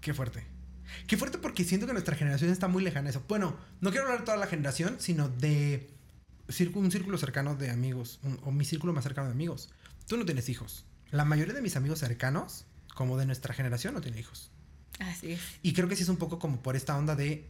Qué 0.00 0.12
fuerte. 0.14 0.44
Qué 1.06 1.16
fuerte 1.16 1.38
porque 1.38 1.64
siento 1.64 1.86
que 1.86 1.92
nuestra 1.92 2.16
generación 2.16 2.50
está 2.50 2.68
muy 2.68 2.82
lejana 2.82 3.08
a 3.08 3.10
eso. 3.10 3.22
Bueno, 3.28 3.56
no 3.80 3.90
quiero 3.90 4.04
hablar 4.06 4.20
de 4.20 4.24
toda 4.26 4.36
la 4.36 4.46
generación, 4.46 4.96
sino 5.00 5.28
de 5.28 5.90
un 6.74 6.90
círculo 6.90 7.16
cercano 7.18 7.54
de 7.56 7.70
amigos, 7.70 8.18
un- 8.22 8.38
o 8.42 8.50
mi 8.50 8.64
círculo 8.64 8.92
más 8.92 9.04
cercano 9.04 9.28
de 9.28 9.32
amigos. 9.34 9.68
Tú 10.06 10.16
no 10.16 10.24
tienes 10.24 10.48
hijos. 10.48 10.84
La 11.10 11.24
mayoría 11.24 11.54
de 11.54 11.62
mis 11.62 11.76
amigos 11.76 11.98
cercanos, 12.00 12.64
como 12.94 13.16
de 13.18 13.26
nuestra 13.26 13.54
generación, 13.54 13.94
no 13.94 14.00
tienen 14.00 14.20
hijos. 14.20 14.50
Así 14.98 15.32
es. 15.32 15.40
Y 15.62 15.72
creo 15.72 15.88
que 15.88 15.96
sí 15.96 16.02
es 16.02 16.08
un 16.08 16.16
poco 16.16 16.38
como 16.38 16.60
por 16.62 16.76
esta 16.76 16.96
onda 16.96 17.14
de... 17.16 17.48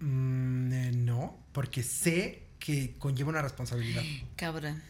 mm, 0.00 0.72
eh, 0.72 0.92
no, 0.94 1.38
porque 1.52 1.82
sé 1.82 2.42
que 2.58 2.94
conlleva 2.98 3.30
una 3.30 3.42
responsabilidad. 3.42 4.02
Cabrón. 4.36 4.82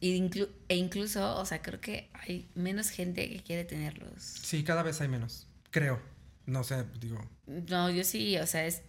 Y 0.00 0.18
inclu- 0.18 0.48
e 0.68 0.76
incluso, 0.76 1.36
o 1.36 1.44
sea, 1.46 1.62
creo 1.62 1.80
que 1.80 2.10
hay 2.14 2.48
menos 2.56 2.90
gente 2.90 3.28
que 3.30 3.42
quiere 3.42 3.64
tenerlos. 3.64 4.20
Sí, 4.22 4.64
cada 4.64 4.82
vez 4.82 5.00
hay 5.00 5.08
menos. 5.08 5.46
Creo. 5.70 6.00
No 6.46 6.64
sé, 6.64 6.84
digo... 7.00 7.24
No, 7.46 7.90
yo 7.90 8.04
sí, 8.04 8.36
o 8.38 8.46
sea, 8.46 8.66
es 8.66 8.82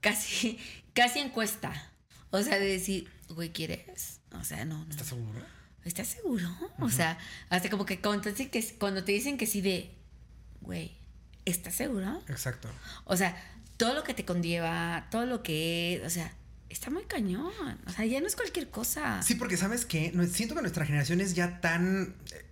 casi, 0.00 0.58
casi 0.94 1.18
encuesta. 1.20 1.72
O 2.30 2.42
sea, 2.42 2.58
de 2.58 2.66
decir, 2.66 3.08
güey, 3.28 3.52
¿quieres? 3.52 4.20
O 4.32 4.44
sea, 4.44 4.64
no, 4.64 4.84
no. 4.84 4.90
¿Estás 4.90 5.08
seguro? 5.08 5.40
¿Estás 5.84 6.08
seguro? 6.08 6.48
O 6.78 6.90
sea, 6.90 7.18
hasta 7.48 7.70
como 7.70 7.86
que 7.86 8.00
cuando 8.00 8.22
te 8.22 8.30
dicen 8.30 8.50
que, 8.50 8.76
cuando 8.78 9.02
te 9.02 9.12
dicen 9.12 9.38
que 9.38 9.46
sí 9.46 9.60
de, 9.60 9.90
güey, 10.60 10.92
¿estás 11.44 11.74
seguro? 11.74 12.22
Exacto. 12.28 12.68
O 13.06 13.16
sea, 13.16 13.36
todo 13.76 13.94
lo 13.94 14.04
que 14.04 14.14
te 14.14 14.24
conlleva, 14.24 15.08
todo 15.10 15.24
lo 15.24 15.42
que 15.42 15.94
es, 15.94 16.06
o 16.06 16.10
sea, 16.10 16.34
está 16.68 16.90
muy 16.90 17.04
cañón. 17.04 17.50
O 17.86 17.90
sea, 17.90 18.04
ya 18.04 18.20
no 18.20 18.26
es 18.26 18.36
cualquier 18.36 18.70
cosa. 18.70 19.22
Sí, 19.22 19.34
porque 19.34 19.56
sabes 19.56 19.86
que 19.86 20.12
siento 20.30 20.54
que 20.54 20.60
nuestra 20.60 20.84
generación 20.84 21.20
es 21.20 21.34
ya 21.34 21.60
tan... 21.60 22.14
eh, 22.32 22.46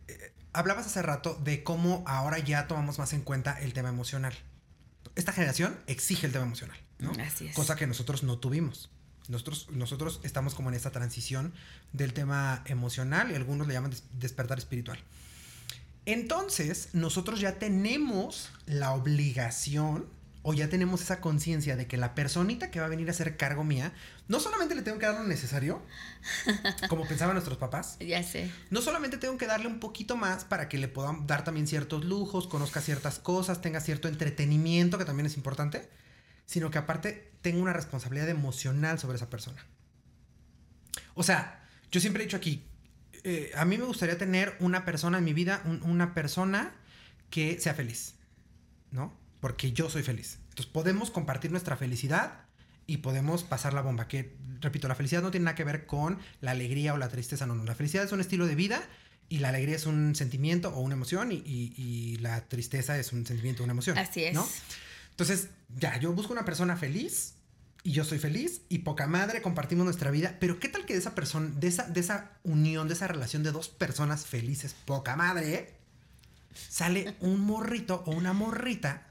hablabas 0.52 0.86
hace 0.86 1.02
rato 1.02 1.38
de 1.44 1.62
cómo 1.62 2.02
ahora 2.06 2.38
ya 2.38 2.66
tomamos 2.66 2.98
más 2.98 3.12
en 3.12 3.22
cuenta 3.22 3.58
el 3.60 3.72
tema 3.72 3.88
emocional. 3.88 4.34
Esta 5.14 5.32
generación 5.32 5.76
exige 5.86 6.26
el 6.26 6.32
tema 6.32 6.44
emocional, 6.44 6.76
¿no? 6.98 7.12
Así 7.22 7.46
es. 7.48 7.54
Cosa 7.54 7.76
que 7.76 7.86
nosotros 7.86 8.22
no 8.22 8.38
tuvimos. 8.38 8.90
Nosotros, 9.28 9.68
nosotros 9.70 10.20
estamos 10.22 10.54
como 10.54 10.70
en 10.70 10.74
esta 10.74 10.90
transición 10.90 11.52
del 11.92 12.12
tema 12.14 12.62
emocional 12.66 13.30
y 13.30 13.34
algunos 13.34 13.66
le 13.66 13.74
llaman 13.74 13.90
des- 13.90 14.04
despertar 14.18 14.58
espiritual. 14.58 14.98
Entonces, 16.06 16.88
nosotros 16.94 17.40
ya 17.40 17.58
tenemos 17.58 18.50
la 18.66 18.92
obligación 18.92 20.06
o 20.42 20.54
ya 20.54 20.68
tenemos 20.68 21.02
esa 21.02 21.20
conciencia 21.20 21.76
de 21.76 21.86
que 21.86 21.96
la 21.96 22.14
personita 22.14 22.70
que 22.70 22.80
va 22.80 22.86
a 22.86 22.88
venir 22.88 23.10
a 23.10 23.12
ser 23.12 23.36
cargo 23.36 23.64
mía, 23.64 23.92
no 24.28 24.40
solamente 24.40 24.74
le 24.74 24.82
tengo 24.82 24.98
que 24.98 25.06
dar 25.06 25.16
lo 25.20 25.24
necesario, 25.26 25.82
como 26.88 27.06
pensaban 27.06 27.34
nuestros 27.34 27.58
papás, 27.58 27.96
Ya 28.00 28.22
sé. 28.22 28.50
no 28.70 28.80
solamente 28.80 29.18
tengo 29.18 29.36
que 29.36 29.46
darle 29.46 29.66
un 29.66 29.80
poquito 29.80 30.16
más 30.16 30.44
para 30.44 30.68
que 30.68 30.78
le 30.78 30.88
puedan 30.88 31.26
dar 31.26 31.44
también 31.44 31.66
ciertos 31.66 32.04
lujos, 32.04 32.46
conozca 32.48 32.80
ciertas 32.80 33.18
cosas, 33.18 33.60
tenga 33.60 33.80
cierto 33.80 34.08
entretenimiento, 34.08 34.96
que 34.98 35.04
también 35.04 35.26
es 35.26 35.36
importante, 35.36 35.88
sino 36.46 36.70
que 36.70 36.78
aparte 36.78 37.32
tengo 37.42 37.60
una 37.60 37.72
responsabilidad 37.72 38.28
emocional 38.28 38.98
sobre 38.98 39.16
esa 39.16 39.28
persona. 39.28 39.64
O 41.14 41.22
sea, 41.22 41.66
yo 41.90 42.00
siempre 42.00 42.22
he 42.22 42.26
dicho 42.26 42.36
aquí, 42.36 42.64
eh, 43.24 43.50
a 43.56 43.64
mí 43.64 43.76
me 43.76 43.84
gustaría 43.84 44.16
tener 44.18 44.56
una 44.60 44.84
persona 44.84 45.18
en 45.18 45.24
mi 45.24 45.32
vida, 45.32 45.60
un- 45.64 45.82
una 45.82 46.14
persona 46.14 46.72
que 47.30 47.60
sea 47.60 47.74
feliz, 47.74 48.14
¿no? 48.92 49.12
Porque 49.40 49.72
yo 49.72 49.88
soy 49.90 50.02
feliz. 50.02 50.38
Entonces 50.50 50.66
podemos 50.66 51.10
compartir 51.10 51.50
nuestra 51.50 51.76
felicidad 51.76 52.40
y 52.86 52.98
podemos 52.98 53.44
pasar 53.44 53.74
la 53.74 53.82
bomba. 53.82 54.08
Que, 54.08 54.34
repito, 54.60 54.88
la 54.88 54.94
felicidad 54.94 55.22
no 55.22 55.30
tiene 55.30 55.44
nada 55.44 55.54
que 55.54 55.64
ver 55.64 55.86
con 55.86 56.18
la 56.40 56.52
alegría 56.52 56.94
o 56.94 56.96
la 56.96 57.08
tristeza, 57.08 57.46
no, 57.46 57.54
no. 57.54 57.64
La 57.64 57.74
felicidad 57.74 58.04
es 58.04 58.12
un 58.12 58.20
estilo 58.20 58.46
de 58.46 58.54
vida 58.54 58.82
y 59.28 59.38
la 59.38 59.50
alegría 59.50 59.76
es 59.76 59.86
un 59.86 60.14
sentimiento 60.14 60.70
o 60.70 60.80
una 60.80 60.94
emoción 60.94 61.30
y, 61.32 61.36
y- 61.44 61.74
y 61.76 62.16
la 62.16 62.40
tristeza 62.48 62.98
es 62.98 63.12
un 63.12 63.26
sentimiento 63.26 63.62
o 63.62 63.64
una 63.64 63.72
emoción. 63.72 63.98
Así 63.98 64.24
es. 64.24 64.34
¿no? 64.34 64.48
Entonces, 65.10 65.48
ya, 65.76 65.98
yo 66.00 66.12
busco 66.12 66.32
una 66.32 66.44
persona 66.44 66.76
feliz 66.76 67.34
y 67.84 67.92
yo 67.92 68.04
soy 68.04 68.18
feliz 68.18 68.62
y 68.68 68.78
poca 68.78 69.06
madre 69.06 69.42
compartimos 69.42 69.84
nuestra 69.84 70.10
vida, 70.10 70.36
pero 70.40 70.58
¿qué 70.58 70.68
tal 70.68 70.86
que 70.86 70.94
de 70.94 70.98
esa 71.00 71.14
persona, 71.14 71.50
de 71.54 71.68
esa, 71.68 71.84
de 71.84 72.00
esa 72.00 72.32
unión, 72.42 72.88
de 72.88 72.94
esa 72.94 73.06
relación 73.06 73.42
de 73.42 73.52
dos 73.52 73.68
personas 73.68 74.24
felices, 74.26 74.74
poca 74.86 75.14
madre, 75.14 75.74
sale 76.68 77.14
un 77.20 77.40
morrito 77.40 78.02
o 78.06 78.12
una 78.12 78.32
morrita 78.32 79.07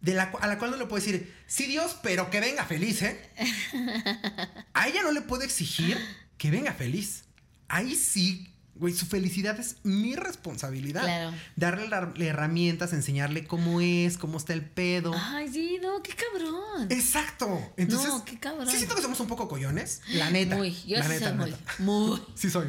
de 0.00 0.14
la, 0.14 0.32
a 0.40 0.46
la 0.46 0.58
cual 0.58 0.70
no 0.70 0.76
le 0.76 0.86
puedo 0.86 1.02
decir, 1.04 1.34
sí 1.46 1.66
Dios, 1.66 1.96
pero 2.02 2.30
que 2.30 2.40
venga 2.40 2.64
feliz, 2.64 3.02
¿eh? 3.02 3.20
A 4.74 4.88
ella 4.88 5.02
no 5.02 5.12
le 5.12 5.20
puedo 5.22 5.42
exigir 5.42 5.98
que 6.38 6.50
venga 6.50 6.72
feliz. 6.72 7.24
Ahí 7.68 7.94
sí, 7.94 8.52
güey, 8.74 8.94
su 8.94 9.04
felicidad 9.06 9.60
es 9.60 9.76
mi 9.82 10.16
responsabilidad. 10.16 11.02
Claro. 11.02 11.32
Darle 11.56 11.88
la- 11.88 12.12
herramientas, 12.18 12.92
enseñarle 12.92 13.44
cómo 13.46 13.80
es, 13.80 14.16
cómo 14.16 14.38
está 14.38 14.54
el 14.54 14.64
pedo. 14.64 15.12
Ay, 15.14 15.48
sí, 15.52 15.78
no, 15.82 16.02
qué 16.02 16.14
cabrón. 16.14 16.86
Exacto. 16.90 17.72
Entonces, 17.76 18.08
No, 18.08 18.24
qué 18.24 18.38
cabrón. 18.38 18.66
Sí 18.68 18.76
siento 18.78 18.96
que 18.96 19.02
somos 19.02 19.20
un 19.20 19.28
poco 19.28 19.48
collones. 19.48 20.00
La 20.14 20.30
neta. 20.30 20.56
Muy, 20.56 20.74
yo 20.86 20.98
la 20.98 21.04
sí 21.04 21.10
neta, 21.10 21.28
soy 21.28 21.36
muy, 21.36 21.54
muy. 21.78 22.22
Sí 22.34 22.48
soy. 22.50 22.68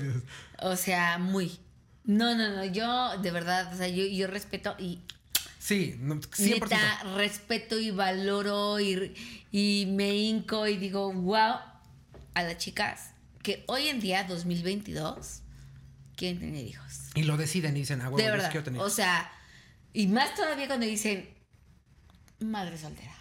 O 0.59 0.75
sea, 0.75 1.17
muy. 1.17 1.59
No, 2.03 2.35
no, 2.35 2.49
no, 2.55 2.65
yo 2.65 3.17
de 3.21 3.31
verdad, 3.31 3.73
o 3.73 3.77
sea, 3.77 3.87
yo, 3.87 4.03
yo 4.05 4.27
respeto 4.27 4.75
y 4.79 4.99
Sí, 5.61 5.95
no, 5.99 6.15
100%. 6.15 6.59
neta 6.59 7.03
respeto 7.15 7.77
y 7.77 7.91
valoro 7.91 8.79
y, 8.79 9.13
y 9.51 9.85
me 9.89 10.15
hinco 10.15 10.65
y 10.67 10.77
digo, 10.77 11.13
wow, 11.13 11.57
a 12.33 12.43
las 12.43 12.57
chicas 12.57 13.11
que 13.43 13.63
hoy 13.67 13.87
en 13.87 13.99
día, 13.99 14.23
2022, 14.23 15.41
quieren 16.15 16.39
tener 16.39 16.65
hijos. 16.65 17.09
Y 17.13 17.23
lo 17.23 17.37
deciden 17.37 17.77
y 17.77 17.81
dicen, 17.81 18.01
ah, 18.01 18.09
bueno, 18.09 18.31
verdad. 18.31 18.49
quiero 18.49 18.63
tener. 18.63 18.81
O 18.81 18.89
sea, 18.89 19.31
y 19.93 20.07
más 20.07 20.33
todavía 20.33 20.65
cuando 20.65 20.87
dicen 20.87 21.29
madre 22.39 22.77
soltera. 22.77 23.15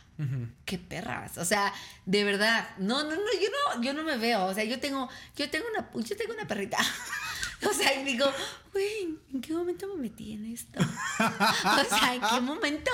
Qué 0.67 0.79
perras. 0.79 1.39
O 1.39 1.47
sea, 1.47 1.73
de 2.05 2.25
verdad. 2.25 2.69
No, 2.79 3.03
no, 3.05 3.11
no, 3.11 3.17
yo 3.17 3.49
no, 3.51 3.83
yo 3.83 3.95
no 3.95 4.03
me 4.03 4.19
veo. 4.19 4.45
O 4.45 4.55
sea, 4.55 4.65
yo 4.65 4.79
tengo, 4.79 5.09
yo 5.35 5.49
tengo 5.49 5.65
una, 5.71 5.91
yo 5.95 6.17
tengo 6.17 6.35
una 6.35 6.47
perrita. 6.47 6.79
O 7.69 7.73
sea, 7.73 8.01
y 8.01 8.05
digo, 8.05 8.27
güey, 8.73 9.19
¿en 9.35 9.41
qué 9.41 9.53
momento 9.53 9.87
me 9.95 10.03
metí 10.03 10.33
en 10.33 10.47
esto? 10.53 10.81
O 11.19 11.85
sea, 11.85 12.15
¿en 12.15 12.21
qué 12.23 12.41
momento? 12.41 12.91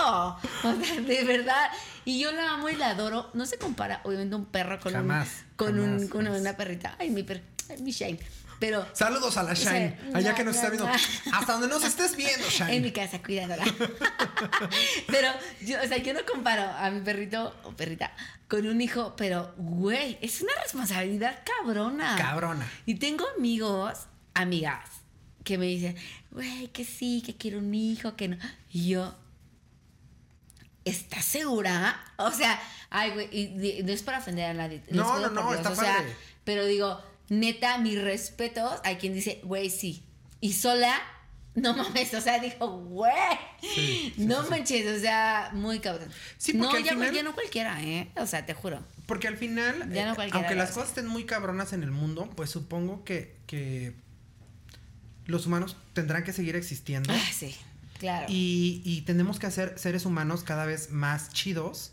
O 0.65 0.75
sea, 0.83 1.01
de 1.01 1.25
verdad. 1.25 1.71
Y 2.05 2.19
yo 2.21 2.33
la 2.33 2.55
amo 2.55 2.69
y 2.69 2.77
la 2.77 2.89
adoro. 2.91 3.31
No 3.35 3.47
se 3.47 3.59
compara, 3.59 4.01
obviamente, 4.05 4.35
un 4.35 4.47
perro 4.47 4.81
con 4.81 4.93
Jamás, 4.93 5.29
un, 5.29 5.57
con 5.57 5.77
jamás, 5.77 6.03
un, 6.03 6.09
con 6.09 6.25
jamás. 6.25 6.41
una 6.41 6.57
perrita. 6.57 6.97
Ay, 6.99 7.11
mi 7.11 7.23
per, 7.23 7.43
ay, 7.71 7.81
mi 7.83 7.93
Shane. 7.93 8.19
Pero 8.59 8.87
Saludos 8.95 9.37
a 9.37 9.43
la 9.43 9.55
sea, 9.55 9.71
Shine. 9.73 9.99
Allá 10.15 10.31
no, 10.31 10.37
que 10.37 10.45
nos 10.45 10.57
está 10.57 10.71
viendo. 10.71 10.89
no. 10.89 10.95
Hasta 11.35 11.53
donde 11.53 11.69
nos 11.69 11.85
estés 11.85 12.17
viendo, 12.17 12.47
en 12.69 12.83
mi 12.83 12.89
Shine. 12.89 12.93
casa 12.93 13.23
cuidándola. 13.23 13.65
pero, 15.09 15.29
yo, 15.61 15.79
o 15.83 15.87
sea, 15.87 15.99
yo 15.99 16.15
no 16.15 16.21
comparo 16.25 16.63
a 16.63 16.91
mi 16.91 17.01
perrito 17.03 17.55
o 17.65 17.73
perrita 17.73 18.13
con 18.49 18.67
un 18.67 18.81
hijo, 18.81 19.15
pero, 19.17 19.53
güey, 19.59 20.19
es 20.23 20.41
una 20.41 20.53
responsabilidad 20.63 21.43
cabrona. 21.45 22.17
Cabrona. 22.17 22.67
Y 22.87 22.95
tengo 22.95 23.27
amigos, 23.37 24.07
amigas, 24.37 24.89
que 25.45 25.59
me 25.59 25.67
dicen, 25.67 25.97
güey, 26.31 26.69
que 26.69 26.85
sí, 26.85 27.23
que 27.25 27.37
quiero 27.37 27.59
un 27.59 27.75
hijo, 27.75 28.17
que 28.17 28.29
no. 28.29 28.37
Y 28.73 28.89
yo, 28.89 29.15
¿estás 30.85 31.25
segura? 31.25 32.01
O 32.19 32.31
sea, 32.31 32.61
ay, 32.91 33.11
güey, 33.13 33.83
no 33.85 33.93
es 33.93 34.03
para 34.03 34.19
ofender 34.19 34.47
a 34.51 34.55
nadie. 34.55 34.83
No, 34.91 35.19
no, 35.21 35.31
no, 35.31 35.55
está 35.55 35.71
o 35.71 35.75
sea, 35.77 35.97
padre. 35.97 36.15
pero 36.45 36.65
digo, 36.65 37.01
neta, 37.29 37.79
mis 37.79 38.01
respetos 38.01 38.81
a 38.85 38.97
quien 38.99 39.15
dice, 39.15 39.41
güey, 39.45 39.71
sí. 39.71 40.05
Y 40.41 40.53
sola, 40.53 41.01
no 41.55 41.75
mames, 41.75 42.13
o 42.15 42.21
sea, 42.21 42.39
dijo, 42.39 42.69
güey, 42.69 43.13
Sí, 43.63 44.13
sí, 44.17 44.25
no 44.27 44.43
sí, 44.45 44.51
manches, 44.51 44.99
o 44.99 45.01
sea, 45.01 45.51
muy 45.55 45.81
cabrón. 45.81 46.09
Sí, 46.39 46.53
porque 46.53 46.73
no, 46.73 46.77
al 46.79 46.85
ya, 46.85 46.93
final- 46.93 47.15
ya 47.15 47.23
no 47.23 47.35
cualquiera, 47.35 47.83
¿eh? 47.83 48.11
O 48.17 48.27
sea, 48.27 48.45
te 48.47 48.55
juro. 48.55 48.85
Porque 49.07 49.29
al 49.29 49.37
final, 49.37 49.93
Ya 49.93 50.13
no 50.13 50.23
eh, 50.23 50.29
aunque 50.33 50.55
las 50.55 50.73
cosas 50.73 50.91
estén 50.91 51.07
muy 51.07 51.25
cabronas 51.25 51.73
en 51.73 51.83
el 51.83 51.91
mundo, 51.91 52.29
pues 52.37 52.51
supongo 52.51 53.05
que, 53.05 53.37
que 53.47 53.95
los 55.27 55.47
humanos 55.47 55.77
tendrán 55.93 56.25
que 56.25 56.33
seguir 56.33 56.57
existiendo. 56.57 57.13
Ah, 57.13 57.31
sí, 57.33 57.55
claro. 57.99 58.27
Y, 58.29 58.83
y 58.85 59.03
tenemos 59.03 59.39
que 59.39 59.47
hacer 59.47 59.79
seres 59.79 60.07
humanos 60.07 60.43
cada 60.45 60.67
vez 60.67 60.91
más 60.91 61.31
chidos, 61.31 61.93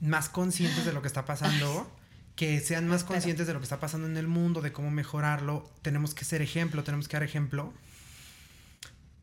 más 0.00 0.28
conscientes 0.28 0.84
de 0.84 0.92
lo 0.92 1.00
que 1.02 1.08
está 1.08 1.24
pasando, 1.24 1.90
que 2.36 2.60
sean 2.60 2.88
más 2.88 3.04
conscientes 3.04 3.46
de 3.46 3.52
lo 3.52 3.60
que 3.60 3.64
está 3.64 3.78
pasando 3.78 4.06
en 4.08 4.16
el 4.16 4.26
mundo, 4.26 4.60
de 4.62 4.72
cómo 4.72 4.90
mejorarlo. 4.90 5.70
Tenemos 5.82 6.14
que 6.14 6.24
ser 6.24 6.42
ejemplo, 6.42 6.82
tenemos 6.82 7.06
que 7.08 7.16
dar 7.16 7.22
ejemplo. 7.22 7.72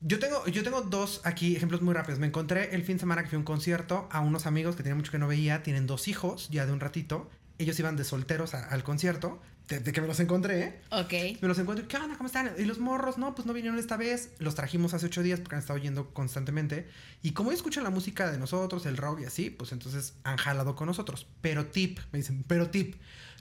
Yo 0.02 0.18
tengo, 0.20 0.46
yo 0.48 0.64
tengo 0.64 0.82
dos 0.82 1.20
aquí 1.26 1.56
ejemplos 1.58 1.82
muy 1.82 1.94
rápidos. 1.94 2.20
Me 2.20 2.28
encontré 2.28 2.74
el 2.74 2.84
fin 2.84 2.96
de 2.96 3.00
semana 3.02 3.24
que 3.24 3.30
fui 3.30 3.36
a 3.36 3.40
un 3.40 3.46
concierto 3.46 4.08
a 4.12 4.22
unos 4.22 4.46
amigos 4.46 4.76
que 4.78 4.84
tenía 4.84 4.96
mucho 4.96 5.12
que 5.12 5.20
no 5.20 5.28
veía, 5.28 5.62
tienen 5.62 5.88
dos 5.88 6.08
hijos 6.08 6.48
ya 6.50 6.66
de 6.66 6.72
un 6.72 6.80
ratito. 6.80 7.30
Ellos 7.58 7.78
iban 7.80 7.98
de 7.98 8.06
solteros 8.06 8.54
a- 8.54 8.64
al 8.64 8.84
concierto, 8.84 9.42
de, 9.70 9.92
que 9.92 10.02
me 10.02 10.08
los 10.08 10.20
encontré, 10.20 10.62
¿eh? 10.62 10.82
Ok. 10.90 11.42
Me 11.42 11.48
los 11.48 11.60
encuentro, 11.60 11.88
¿qué 11.88 11.98
onda? 11.98 12.18
¿Cómo 12.18 12.26
están? 12.26 12.52
Y 12.58 12.66
los 12.66 12.80
morros, 12.80 13.20
no, 13.20 13.36
pues 13.36 13.46
no 13.46 13.54
vinieron 13.54 13.78
esta 13.78 13.98
vez. 13.98 14.32
Los 14.40 14.56
trajimos 14.56 14.96
hace 14.96 15.06
ocho 15.06 15.22
días 15.22 15.40
porque 15.40 15.56
han 15.56 15.62
estado 15.62 15.78
yendo 15.78 16.12
constantemente. 16.12 16.88
Y 17.22 17.32
como 17.32 17.52
ellos 17.52 17.60
escuchan 17.60 17.84
la 17.84 17.92
música 17.92 18.32
de 18.32 18.40
nosotros, 18.40 18.88
el 18.88 18.98
rock 18.98 19.22
y 19.22 19.26
así, 19.26 19.52
pues 19.52 19.72
entonces 19.72 20.16
han 20.24 20.38
jalado 20.38 20.76
con 20.76 20.88
nosotros. 20.88 21.28
Pero 21.42 21.68
tip, 21.68 22.00
me 22.12 22.18
dicen, 22.18 22.44
pero 22.48 22.70
tip. 22.72 22.96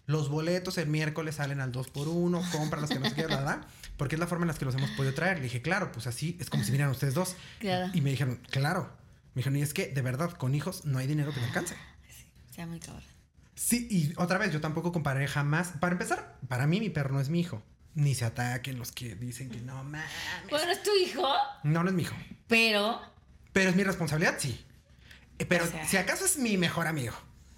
Los 0.06 0.28
boletos 0.28 0.78
el 0.78 0.88
miércoles 0.88 1.34
salen 1.34 1.60
al 1.60 1.70
2 1.70 1.88
por 1.88 2.08
1 2.08 2.42
compra 2.52 2.80
los 2.80 2.88
que 2.88 2.98
no 2.98 3.08
se 3.08 3.14
quieran, 3.14 3.38
verdad. 3.38 3.66
Porque 3.96 4.16
es 4.16 4.18
la 4.18 4.26
forma 4.26 4.44
en 4.44 4.48
la 4.48 4.54
que 4.54 4.64
los 4.64 4.74
hemos 4.74 4.90
podido 4.92 5.14
traer. 5.14 5.38
Le 5.38 5.44
dije, 5.44 5.62
claro, 5.62 5.92
pues 5.92 6.06
así 6.06 6.36
es 6.40 6.48
como 6.50 6.62
si 6.62 6.70
vinieran 6.70 6.92
ustedes 6.92 7.14
dos. 7.14 7.36
Claro. 7.58 7.90
Y 7.94 8.00
me 8.00 8.10
dijeron, 8.10 8.40
claro. 8.50 8.90
Me 9.34 9.40
dijeron, 9.40 9.58
y 9.58 9.62
es 9.62 9.74
que 9.74 9.88
de 9.88 10.02
verdad, 10.02 10.30
con 10.32 10.54
hijos 10.54 10.84
no 10.84 10.98
hay 10.98 11.06
dinero 11.06 11.32
que 11.32 11.40
me 11.40 11.46
alcance. 11.46 11.74
O 12.50 12.54
sea, 12.54 12.66
muy 12.66 12.80
cabrón. 12.80 13.17
Sí, 13.58 13.88
y 13.90 14.12
otra 14.16 14.38
vez, 14.38 14.52
yo 14.52 14.60
tampoco 14.60 14.92
compararé 14.92 15.26
jamás. 15.26 15.72
Para 15.80 15.92
empezar, 15.92 16.36
para 16.46 16.66
mí 16.68 16.78
mi 16.78 16.90
perro 16.90 17.12
no 17.14 17.20
es 17.20 17.28
mi 17.28 17.40
hijo. 17.40 17.60
Ni 17.94 18.14
se 18.14 18.24
ataquen 18.24 18.78
los 18.78 18.92
que 18.92 19.16
dicen 19.16 19.50
que 19.50 19.60
no 19.60 19.82
mames. 19.82 20.04
Bueno, 20.48 20.70
es 20.70 20.80
tu 20.82 20.90
hijo, 20.94 21.26
No, 21.64 21.82
no 21.82 21.88
es 21.88 21.94
mi 21.94 22.02
hijo. 22.02 22.14
pero 22.46 23.00
Pero 23.52 23.70
es 23.70 23.76
mi 23.76 23.82
responsabilidad, 23.82 24.36
sí. 24.38 24.64
Eh, 25.40 25.44
Pero 25.46 25.64
O 25.64 25.68
sea. 25.68 25.84
si 25.86 25.96
acaso 25.96 26.24
es 26.24 26.38
mi 26.38 26.56
mejor 26.56 26.86
amigo. 26.86 27.14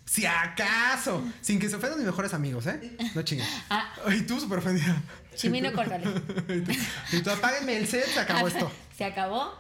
Si 0.07 0.25
acaso. 0.25 1.23
Sin 1.43 1.59
que 1.61 1.69
se 1.69 1.77
ofendan 1.77 1.99
mis 1.99 2.07
mejores 2.07 2.33
amigos, 2.33 2.67
¿eh? 2.67 2.97
No 3.15 3.23
chingues. 3.23 3.47
Ah. 3.69 3.93
Ay, 4.07 4.23
tú 4.23 4.41
súper 4.41 4.59
ofendida. 4.59 4.97
Chimino, 5.37 5.71
córtale. 5.73 6.05
y, 6.49 6.61
tú, 6.63 6.73
y 7.13 7.23
tú 7.23 7.31
apáguenme 7.31 7.77
el 7.77 7.87
set, 7.87 8.07
se 8.07 8.21
acabó 8.21 8.49
esto. 8.49 8.73
¿Se 8.97 9.05
acabó? 9.05 9.55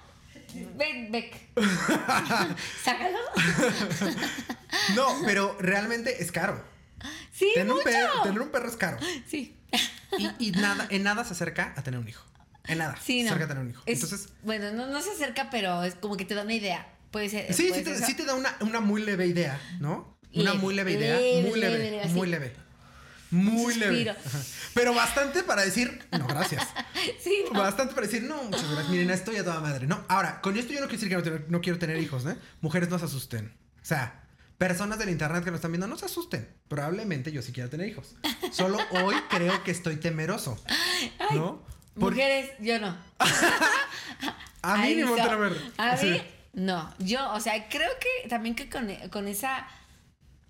Ven, 0.76 1.10
Beck. 1.12 1.34
Sácalo. 2.84 3.18
No, 4.94 5.06
pero 5.24 5.56
realmente 5.60 6.22
es 6.22 6.30
caro. 6.32 6.62
Sí, 7.32 7.50
Tener 7.54 7.68
un, 7.72 7.78
mucho. 7.78 7.84
perro, 7.84 8.22
tener 8.22 8.40
un 8.40 8.48
perro 8.50 8.68
es 8.68 8.76
caro. 8.76 8.98
Sí. 9.28 9.56
Y, 10.18 10.48
y 10.48 10.50
nada, 10.52 10.86
en 10.90 11.02
nada 11.02 11.24
se 11.24 11.32
acerca 11.32 11.72
a 11.76 11.82
tener 11.82 11.98
un 12.00 12.08
hijo. 12.08 12.24
En 12.66 12.78
nada. 12.78 12.96
Sí, 13.02 13.18
se 13.20 13.24
no. 13.24 13.30
acerca 13.30 13.44
a 13.46 13.48
tener 13.48 13.62
un 13.64 13.70
hijo. 13.70 13.82
Es- 13.86 14.02
Entonces, 14.02 14.28
Bueno, 14.42 14.70
no, 14.72 14.86
no 14.86 15.00
se 15.00 15.10
acerca, 15.10 15.48
pero 15.50 15.82
es 15.82 15.94
como 15.94 16.16
que 16.16 16.24
te 16.24 16.34
da 16.34 16.42
una 16.42 16.54
idea. 16.54 16.86
Puede 17.10 17.28
ser. 17.28 17.52
Sí, 17.54 17.68
puede 17.68 17.80
sí 17.84 17.90
te, 17.90 17.96
ser 17.96 18.06
sí 18.06 18.14
te 18.14 18.24
da 18.24 18.34
una, 18.34 18.54
una 18.60 18.80
muy 18.80 19.02
leve 19.02 19.26
idea, 19.26 19.60
¿no? 19.80 20.16
Una 20.34 20.52
Leve, 20.52 20.58
muy 20.62 20.74
leve 20.74 20.92
idea. 20.92 21.16
leve, 21.18 21.48
muy 21.48 21.60
leve, 21.60 22.06
muy 22.08 22.28
leve. 22.28 22.52
Muy 23.30 23.74
leve. 23.74 24.14
Pero 24.74 24.94
bastante 24.94 25.42
para 25.42 25.62
decir, 25.62 26.04
no, 26.12 26.26
gracias. 26.26 26.66
Sí, 27.22 27.44
no. 27.52 27.60
Bastante 27.60 27.94
para 27.94 28.06
decir, 28.06 28.22
no, 28.24 28.42
muchas 28.44 28.64
gracias. 28.70 28.88
Miren, 28.90 29.10
estoy 29.10 29.36
a 29.36 29.44
toda 29.44 29.60
madre. 29.60 29.86
No, 29.86 30.04
ahora, 30.08 30.40
con 30.42 30.56
esto 30.58 30.72
yo 30.72 30.80
no 30.80 30.86
quiero 30.88 31.00
decir 31.00 31.08
que 31.08 31.16
no, 31.16 31.22
tener- 31.22 31.46
no 31.50 31.60
quiero 31.60 31.78
tener 31.78 31.98
hijos, 31.98 32.26
¿eh? 32.26 32.36
Mujeres 32.60 32.88
no 32.90 32.98
se 32.98 33.06
asusten. 33.06 33.54
O 33.80 33.84
sea, 33.84 34.22
personas 34.58 34.98
del 34.98 35.08
internet 35.08 35.42
que 35.44 35.50
nos 35.50 35.58
están 35.58 35.72
viendo, 35.72 35.86
no 35.86 35.96
se 35.96 36.04
asusten. 36.06 36.48
Probablemente 36.68 37.32
yo 37.32 37.40
sí 37.42 37.52
quiera 37.52 37.70
tener 37.70 37.88
hijos. 37.88 38.14
Solo 38.52 38.78
hoy 38.90 39.14
creo 39.30 39.62
que 39.64 39.70
estoy 39.70 39.96
temeroso. 39.96 40.62
¿No? 41.32 41.64
Por- 41.98 42.12
Mujeres, 42.12 42.50
yo 42.60 42.78
no. 42.78 42.96
a 44.62 44.76
mí 44.78 44.94
ni 44.94 45.02
so- 45.02 45.08
voltean 45.08 45.52
a 45.78 45.96
Sí. 45.96 46.06
mí, 46.10 46.22
no. 46.54 46.94
Yo, 46.98 47.32
o 47.32 47.40
sea, 47.40 47.68
creo 47.68 47.90
que 48.00 48.28
también 48.28 48.54
que 48.54 48.68
con, 48.68 48.88
con 49.10 49.26
esa 49.28 49.66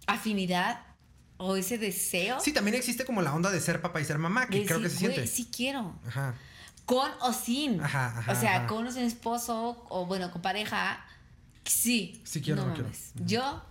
afinidad 0.06 0.80
o 1.42 1.56
ese 1.56 1.78
deseo. 1.78 2.38
Sí, 2.40 2.52
también 2.52 2.76
existe 2.76 3.04
como 3.04 3.22
la 3.22 3.34
onda 3.34 3.50
de 3.50 3.60
ser 3.60 3.80
papá 3.80 4.00
y 4.00 4.04
ser 4.04 4.18
mamá, 4.18 4.48
que 4.48 4.60
de 4.60 4.66
creo 4.66 4.80
que 4.80 4.88
se 4.90 4.98
siente. 4.98 5.16
"Güey, 5.22 5.26
Sí 5.28 5.48
quiero. 5.54 5.98
Ajá. 6.06 6.34
Con 6.84 7.10
o 7.20 7.32
sin. 7.32 7.80
Ajá, 7.80 8.14
ajá, 8.18 8.32
o 8.32 8.34
sea, 8.40 8.56
ajá. 8.58 8.66
con 8.66 8.86
o 8.86 8.92
sin 8.92 9.02
esposo 9.04 9.86
o 9.88 10.06
bueno, 10.06 10.30
con 10.32 10.42
pareja. 10.42 11.04
Sí. 11.64 12.20
Sí 12.24 12.40
quiero, 12.42 12.64
no 12.66 12.74
quiero. 12.74 12.84
mames. 12.88 13.12
Yo, 13.14 13.62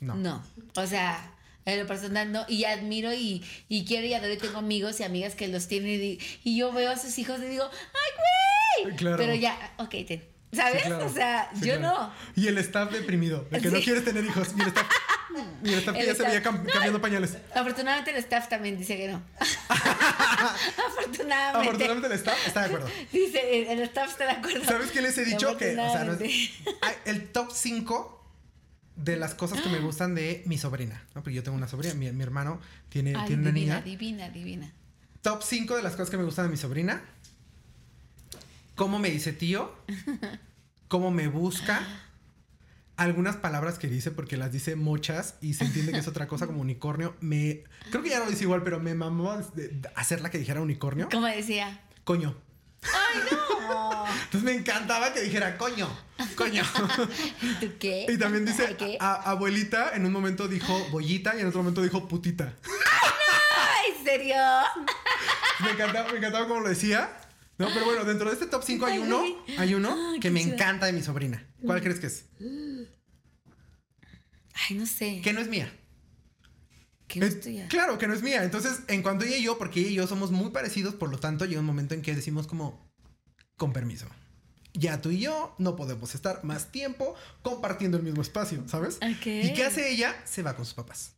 No. 0.00 0.14
no. 0.14 0.42
O 0.76 0.86
sea, 0.86 1.34
en 1.64 1.80
lo 1.80 1.86
personal 1.86 2.30
no. 2.30 2.44
Y 2.48 2.64
admiro 2.64 3.12
y, 3.12 3.42
y 3.68 3.84
quiero 3.84 4.06
y 4.06 4.14
adoro 4.14 4.32
y 4.34 4.38
tengo 4.38 4.58
amigos 4.58 5.00
y 5.00 5.04
amigas 5.04 5.34
que 5.34 5.48
los 5.48 5.66
tienen 5.66 6.00
y, 6.02 6.18
y 6.44 6.56
yo 6.56 6.72
veo 6.72 6.90
a 6.90 6.96
sus 6.96 7.18
hijos 7.18 7.40
y 7.40 7.46
digo, 7.46 7.64
¡ay, 7.64 8.84
güey! 8.86 8.96
Claro. 8.96 9.16
Pero 9.16 9.34
ya, 9.34 9.56
ok, 9.78 9.90
ten. 10.06 10.24
¿Sabes? 10.52 10.82
Sí, 10.82 10.88
claro. 10.88 11.06
O 11.06 11.12
sea, 11.12 11.50
Sí, 11.54 11.66
yo 11.68 11.78
claro. 11.78 12.10
Y 12.34 12.46
el 12.48 12.58
staff 12.58 12.90
deprimido, 12.90 13.46
de 13.50 13.60
que 13.60 13.70
no 13.70 13.80
quieres 13.80 14.04
tener 14.04 14.24
hijos. 14.24 14.48
Y 14.56 14.60
el 14.62 14.68
staff, 14.68 14.86
y 15.64 15.68
el 15.68 15.78
staff 15.80 15.96
que 15.96 16.06
ya 16.06 16.14
se 16.14 16.22
veía 16.22 16.42
cam- 16.42 16.62
No, 16.62 16.70
cambiando 16.72 17.00
pañales. 17.02 17.32
no. 17.32 17.60
Afortunadamente 17.60 18.10
el 18.12 18.16
staff 18.16 18.48
también 18.48 18.78
dice 18.78 18.96
que 18.96 19.08
no. 19.08 19.22
Afortunadamente. 20.88 21.68
Afortunadamente 21.68 22.06
el 22.08 22.12
staff 22.14 22.46
está 22.46 22.60
de 22.60 22.66
acuerdo. 22.66 22.86
Dice, 23.12 23.72
el, 23.72 23.80
staff 23.82 24.10
está 24.10 24.24
de 24.24 24.30
acuerdo. 24.32 24.64
¿Sabes 24.64 24.90
qué 24.90 25.02
les 25.02 25.16
he 25.18 25.24
dicho? 25.24 25.56
Que, 25.56 25.72
o 25.72 25.74
sea, 25.92 26.04
no 26.04 26.12
es- 26.12 26.20
Afortunadamente. 26.20 26.74
Ay, 26.82 26.94
el 27.06 27.28
top 27.30 27.50
5 27.52 28.14
de 28.96 29.16
las 29.16 29.34
cosas 29.34 29.60
que 29.60 29.68
me 29.68 29.78
gustan 29.80 30.14
de 30.14 30.42
mi 30.46 30.58
sobrina. 30.58 31.04
¿no? 31.14 31.22
Porque 31.22 31.34
yo 31.34 31.42
tengo 31.42 31.56
una 31.56 31.68
sobrina, 31.68 31.94
mi, 31.94 32.10
mi 32.12 32.22
hermano 32.22 32.60
tiene, 32.88 33.14
Ay, 33.16 33.26
tiene 33.26 33.42
una 33.42 33.52
divina, 33.52 33.74
niña. 33.80 33.84
divina, 33.84 34.28
divina. 34.30 34.72
Top 35.22 35.42
5 35.42 35.76
de 35.76 35.82
las 35.82 35.92
cosas 35.92 36.10
que 36.10 36.16
me 36.16 36.24
gustan 36.24 36.46
de 36.46 36.52
mi 36.52 36.56
sobrina. 36.56 37.02
Cómo 38.78 38.98
me 38.98 39.10
dice 39.10 39.32
tío. 39.34 39.74
Cómo 40.88 41.10
me 41.10 41.28
busca. 41.28 41.82
Algunas 42.96 43.36
palabras 43.36 43.78
que 43.78 43.88
dice, 43.88 44.10
porque 44.10 44.36
las 44.36 44.50
dice 44.52 44.74
muchas 44.76 45.34
y 45.40 45.54
se 45.54 45.64
entiende 45.64 45.92
que 45.92 45.98
es 45.98 46.08
otra 46.08 46.26
cosa 46.26 46.46
como 46.46 46.60
unicornio. 46.60 47.14
Me. 47.20 47.64
Creo 47.90 48.02
que 48.02 48.10
ya 48.10 48.20
lo 48.20 48.26
dice 48.30 48.44
igual, 48.44 48.62
pero 48.62 48.80
me 48.80 48.94
mamó 48.94 49.38
hacerla 49.94 50.30
que 50.30 50.38
dijera 50.38 50.60
unicornio. 50.62 51.08
Como 51.10 51.26
decía. 51.26 51.80
Coño. 52.04 52.34
¡Ay, 52.82 53.20
no! 53.68 54.04
Entonces 54.06 54.42
me 54.42 54.54
encantaba 54.54 55.12
que 55.12 55.20
dijera 55.22 55.58
coño. 55.58 55.88
Coño. 56.36 56.62
¿Tú 57.60 57.66
qué? 57.80 58.06
Y 58.08 58.16
también 58.16 58.44
dice, 58.44 58.76
¿qué? 58.76 58.96
a- 59.00 59.30
abuelita, 59.30 59.90
en 59.94 60.06
un 60.06 60.12
momento 60.12 60.46
dijo 60.48 60.72
bollita 60.90 61.36
y 61.36 61.40
en 61.40 61.48
otro 61.48 61.60
momento 61.60 61.82
dijo 61.82 62.06
putita. 62.08 62.54
Ay, 62.64 63.92
¿en 63.98 64.04
serio? 64.04 64.36
Me 65.64 65.70
encantaba, 65.70 66.10
me 66.12 66.18
encantaba 66.18 66.46
cómo 66.48 66.60
lo 66.60 66.68
decía. 66.68 67.10
No, 67.58 67.68
pero 67.74 67.86
bueno, 67.86 68.04
dentro 68.04 68.28
de 68.28 68.34
este 68.34 68.46
top 68.46 68.62
5 68.64 68.86
hay 68.86 68.92
Ay, 68.94 68.98
uno, 69.00 69.24
hay 69.58 69.74
uno 69.74 70.12
Ay, 70.12 70.20
que 70.20 70.30
me 70.30 70.40
encanta 70.40 70.86
de 70.86 70.92
mi 70.92 71.02
sobrina. 71.02 71.44
¿Cuál 71.64 71.82
crees 71.82 71.98
que 71.98 72.06
es? 72.06 72.26
Ay, 74.54 74.76
no 74.76 74.86
sé. 74.86 75.20
Que 75.22 75.32
no 75.32 75.40
es 75.40 75.48
mía. 75.48 75.72
¿Qué 77.08 77.20
no 77.20 77.26
es 77.26 77.40
tuya? 77.40 77.66
Claro 77.68 77.98
que 77.98 78.06
no 78.06 78.14
es 78.14 78.22
mía. 78.22 78.44
Entonces, 78.44 78.82
en 78.86 79.02
cuanto 79.02 79.24
ella 79.24 79.36
y 79.36 79.42
yo, 79.42 79.58
porque 79.58 79.80
ella 79.80 79.90
y 79.90 79.94
yo 79.94 80.06
somos 80.06 80.30
muy 80.30 80.50
parecidos, 80.50 80.94
por 80.94 81.10
lo 81.10 81.18
tanto, 81.18 81.46
llega 81.46 81.60
un 81.60 81.66
momento 81.66 81.94
en 81.94 82.02
que 82.02 82.14
decimos 82.14 82.46
como, 82.46 82.88
con 83.56 83.72
permiso. 83.72 84.06
Ya 84.74 85.00
tú 85.00 85.10
y 85.10 85.18
yo 85.18 85.56
no 85.58 85.74
podemos 85.74 86.14
estar 86.14 86.44
más 86.44 86.70
tiempo 86.70 87.16
compartiendo 87.42 87.96
el 87.96 88.04
mismo 88.04 88.22
espacio, 88.22 88.62
¿sabes? 88.68 88.98
¿Y 89.02 89.52
qué 89.54 89.64
hace 89.64 89.90
ella? 89.90 90.14
Se 90.24 90.42
va 90.42 90.54
con 90.54 90.64
sus 90.64 90.74
papás. 90.74 91.14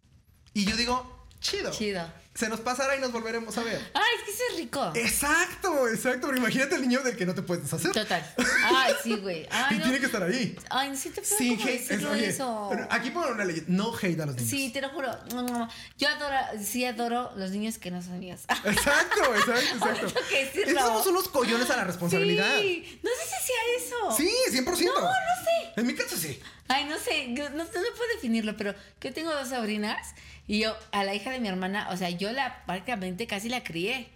Y 0.55 0.65
yo 0.65 0.77
digo, 0.77 1.27
chido. 1.41 1.71
Chido. 1.71 2.11
Se 2.33 2.49
nos 2.49 2.61
pasará 2.61 2.97
y 2.97 3.01
nos 3.01 3.11
volveremos 3.11 3.59
a 3.59 3.63
ver. 3.65 3.91
Ay, 3.93 4.03
es 4.19 4.25
que 4.25 4.31
eso 4.31 4.43
es 4.53 4.57
rico. 4.59 4.93
Exacto, 4.95 5.89
exacto. 5.89 6.29
Pero 6.29 6.39
imagínate 6.39 6.77
el 6.77 6.83
niño 6.83 7.03
del 7.03 7.17
que 7.17 7.27
no 7.27 7.35
te 7.35 7.43
puedes 7.43 7.65
deshacer. 7.65 7.91
Total. 7.93 8.25
Ay, 8.65 8.95
sí, 9.03 9.17
güey. 9.17 9.49
Y 9.71 9.75
no. 9.75 9.83
tiene 9.83 9.99
que 9.99 10.07
estar 10.07 10.23
ahí. 10.23 10.57
Ay, 10.71 10.97
sí 10.97 11.11
te 11.11 11.21
puedo 11.23 11.37
como 11.57 11.69
hate. 11.69 11.91
es- 11.91 12.05
oye, 12.05 12.29
eso. 12.29 12.71
aquí 12.89 13.11
pongo 13.11 13.29
una 13.31 13.45
ley. 13.45 13.65
No 13.67 13.93
hate 13.95 14.21
a 14.21 14.27
los 14.27 14.37
niños. 14.37 14.49
Sí, 14.49 14.71
te 14.71 14.81
lo 14.81 14.91
juro. 14.91 15.11
Yo 15.99 16.09
adoro, 16.09 16.37
sí 16.65 16.85
adoro 16.85 17.33
los 17.37 17.51
niños 17.51 17.79
que 17.79 17.91
no 17.91 18.01
son 18.01 18.21
míos. 18.21 18.43
Exacto, 18.65 19.35
exacto, 19.35 19.61
exacto. 19.75 20.07
Tengo 20.07 20.29
que 20.29 20.45
decirlo. 20.45 20.71
Esos 20.71 20.83
somos 20.83 21.07
unos 21.09 21.29
collones 21.29 21.69
a 21.71 21.77
la 21.79 21.85
responsabilidad. 21.85 22.61
Sí. 22.61 23.01
No 23.03 23.11
sé 23.11 23.25
si 23.25 23.47
sea 23.47 23.87
eso. 23.87 24.17
Sí, 24.17 24.31
100%. 24.57 24.65
No, 24.85 25.01
no 25.01 25.11
sé. 25.45 25.73
En 25.81 25.87
mi 25.87 25.95
caso 25.95 26.17
sí. 26.17 26.41
Ay, 26.69 26.85
no 26.85 26.97
sé, 26.99 27.27
no, 27.29 27.49
no, 27.51 27.65
no 27.65 27.71
puedo 27.71 28.09
definirlo, 28.15 28.57
pero 28.57 28.73
yo 29.01 29.13
tengo 29.13 29.33
dos 29.33 29.49
sobrinas 29.49 30.15
y 30.51 30.59
yo 30.63 30.75
a 30.91 31.05
la 31.05 31.15
hija 31.15 31.31
de 31.31 31.39
mi 31.39 31.47
hermana, 31.47 31.89
o 31.91 31.97
sea, 31.97 32.11
yo 32.11 32.33
la 32.33 32.65
prácticamente 32.67 33.27
casi 33.29 33.49
la 33.49 33.63
crié. 33.63 34.09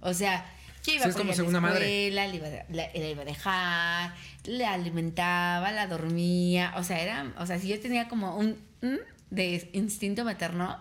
O 0.00 0.12
sea, 0.14 0.44
Yo 0.84 0.92
iba 0.94 1.04
Sí, 1.04 1.10
con 1.12 1.20
como 1.22 1.32
a 1.32 1.36
segunda 1.36 1.60
la 1.60 1.68
madre. 1.68 2.06
escuela, 2.08 2.26
le 2.26 2.36
iba, 2.36 2.46
a- 2.48 2.64
la, 2.70 2.88
la 2.92 3.08
iba 3.08 3.22
a 3.22 3.24
dejar, 3.24 4.14
la 4.44 4.72
alimentaba, 4.72 5.70
la 5.72 5.86
dormía. 5.86 6.72
O 6.76 6.82
sea, 6.82 7.00
era, 7.00 7.32
o 7.38 7.46
sea, 7.46 7.58
si 7.60 7.68
yo 7.68 7.78
tenía 7.80 8.08
como 8.08 8.36
un 8.36 8.56
mm, 8.82 8.96
de 9.30 9.70
instinto 9.74 10.24
materno, 10.24 10.76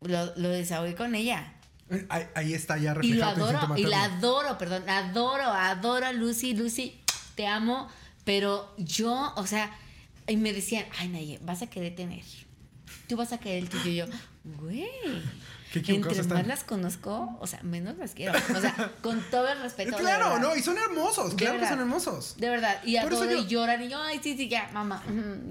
lo, 0.00 0.34
lo 0.36 0.48
desahogué 0.48 0.94
con 0.96 1.14
ella. 1.14 1.52
Ahí, 2.08 2.24
ahí 2.34 2.54
está 2.54 2.76
ya 2.78 2.90
Y 3.02 3.14
lo 3.14 3.26
reflejado 3.26 3.34
tu 3.34 3.40
instinto 3.40 3.66
adoro, 3.66 3.78
y 3.78 3.84
la 3.84 4.04
adoro, 4.04 4.58
perdón, 4.58 4.88
adoro, 4.88 5.44
adoro 5.44 6.06
a 6.06 6.12
Lucy, 6.12 6.54
Lucy, 6.54 6.98
te 7.36 7.46
amo, 7.46 7.88
pero 8.24 8.74
yo, 8.78 9.32
o 9.36 9.46
sea, 9.46 9.70
y 10.26 10.36
me 10.36 10.52
decían, 10.52 10.86
ay, 10.98 11.08
Naye, 11.08 11.38
vas 11.42 11.62
a 11.62 11.68
querer 11.68 11.94
tener. 11.94 12.22
Tú 13.08 13.16
vas 13.16 13.32
a 13.32 13.38
querer 13.38 13.64
el 13.64 13.68
tuyo. 13.68 13.90
Y 13.90 13.96
yo, 13.96 14.06
güey. 14.44 14.88
Entre 15.74 16.12
están. 16.12 16.38
más 16.38 16.46
las 16.46 16.62
conozco, 16.62 17.36
o 17.40 17.46
sea, 17.48 17.60
menos 17.64 17.96
las 17.98 18.12
quiero. 18.12 18.32
O 18.56 18.60
sea, 18.60 18.92
con 19.02 19.20
todo 19.30 19.48
el 19.48 19.60
respeto. 19.60 19.96
Claro, 19.96 20.34
verdad. 20.34 20.40
no, 20.40 20.54
y 20.54 20.62
son 20.62 20.78
hermosos, 20.78 21.30
De 21.30 21.36
claro 21.36 21.54
que 21.54 21.58
verdad. 21.62 21.70
son 21.70 21.80
hermosos. 21.80 22.36
De 22.36 22.48
verdad. 22.48 22.80
Y 22.84 22.96
Por 23.00 23.12
eso 23.12 23.22
adoro 23.24 23.38
yo- 23.40 23.42
y 23.44 23.46
lloran 23.48 23.82
y 23.82 23.88
yo, 23.88 24.00
ay, 24.00 24.20
sí, 24.22 24.36
sí, 24.36 24.48
ya, 24.48 24.70
mamá. 24.72 25.02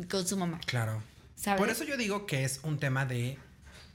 Con 0.10 0.26
su 0.26 0.38
mamá. 0.38 0.62
Claro. 0.66 1.04
¿Sabes? 1.36 1.60
Por 1.60 1.70
eso 1.70 1.84
yo 1.84 1.98
digo 1.98 2.26
que 2.26 2.46
es 2.46 2.62
un 2.64 2.80
tema 2.80 3.06
de 3.06 3.38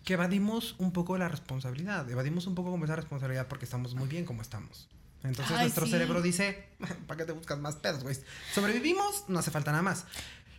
que 0.04 0.12
evadimos 0.14 0.74
un 0.78 0.92
poco 0.92 1.16
la 1.16 1.28
responsabilidad, 1.28 2.10
evadimos 2.10 2.46
un 2.46 2.54
poco 2.54 2.70
como 2.70 2.84
esa 2.84 2.96
responsabilidad 2.96 3.46
porque 3.48 3.64
estamos 3.64 3.94
muy 3.94 4.06
bien 4.08 4.26
como 4.26 4.42
estamos. 4.42 4.86
Entonces 5.24 5.56
Ay, 5.56 5.62
nuestro 5.64 5.86
sí. 5.86 5.92
cerebro 5.92 6.20
dice, 6.20 6.68
¿para 7.06 7.16
qué 7.16 7.24
te 7.24 7.32
buscas 7.32 7.58
más 7.58 7.76
pedos, 7.76 8.02
güey? 8.02 8.16
Sobrevivimos, 8.54 9.24
no 9.28 9.38
hace 9.38 9.50
falta 9.50 9.70
nada 9.70 9.82
más. 9.82 10.04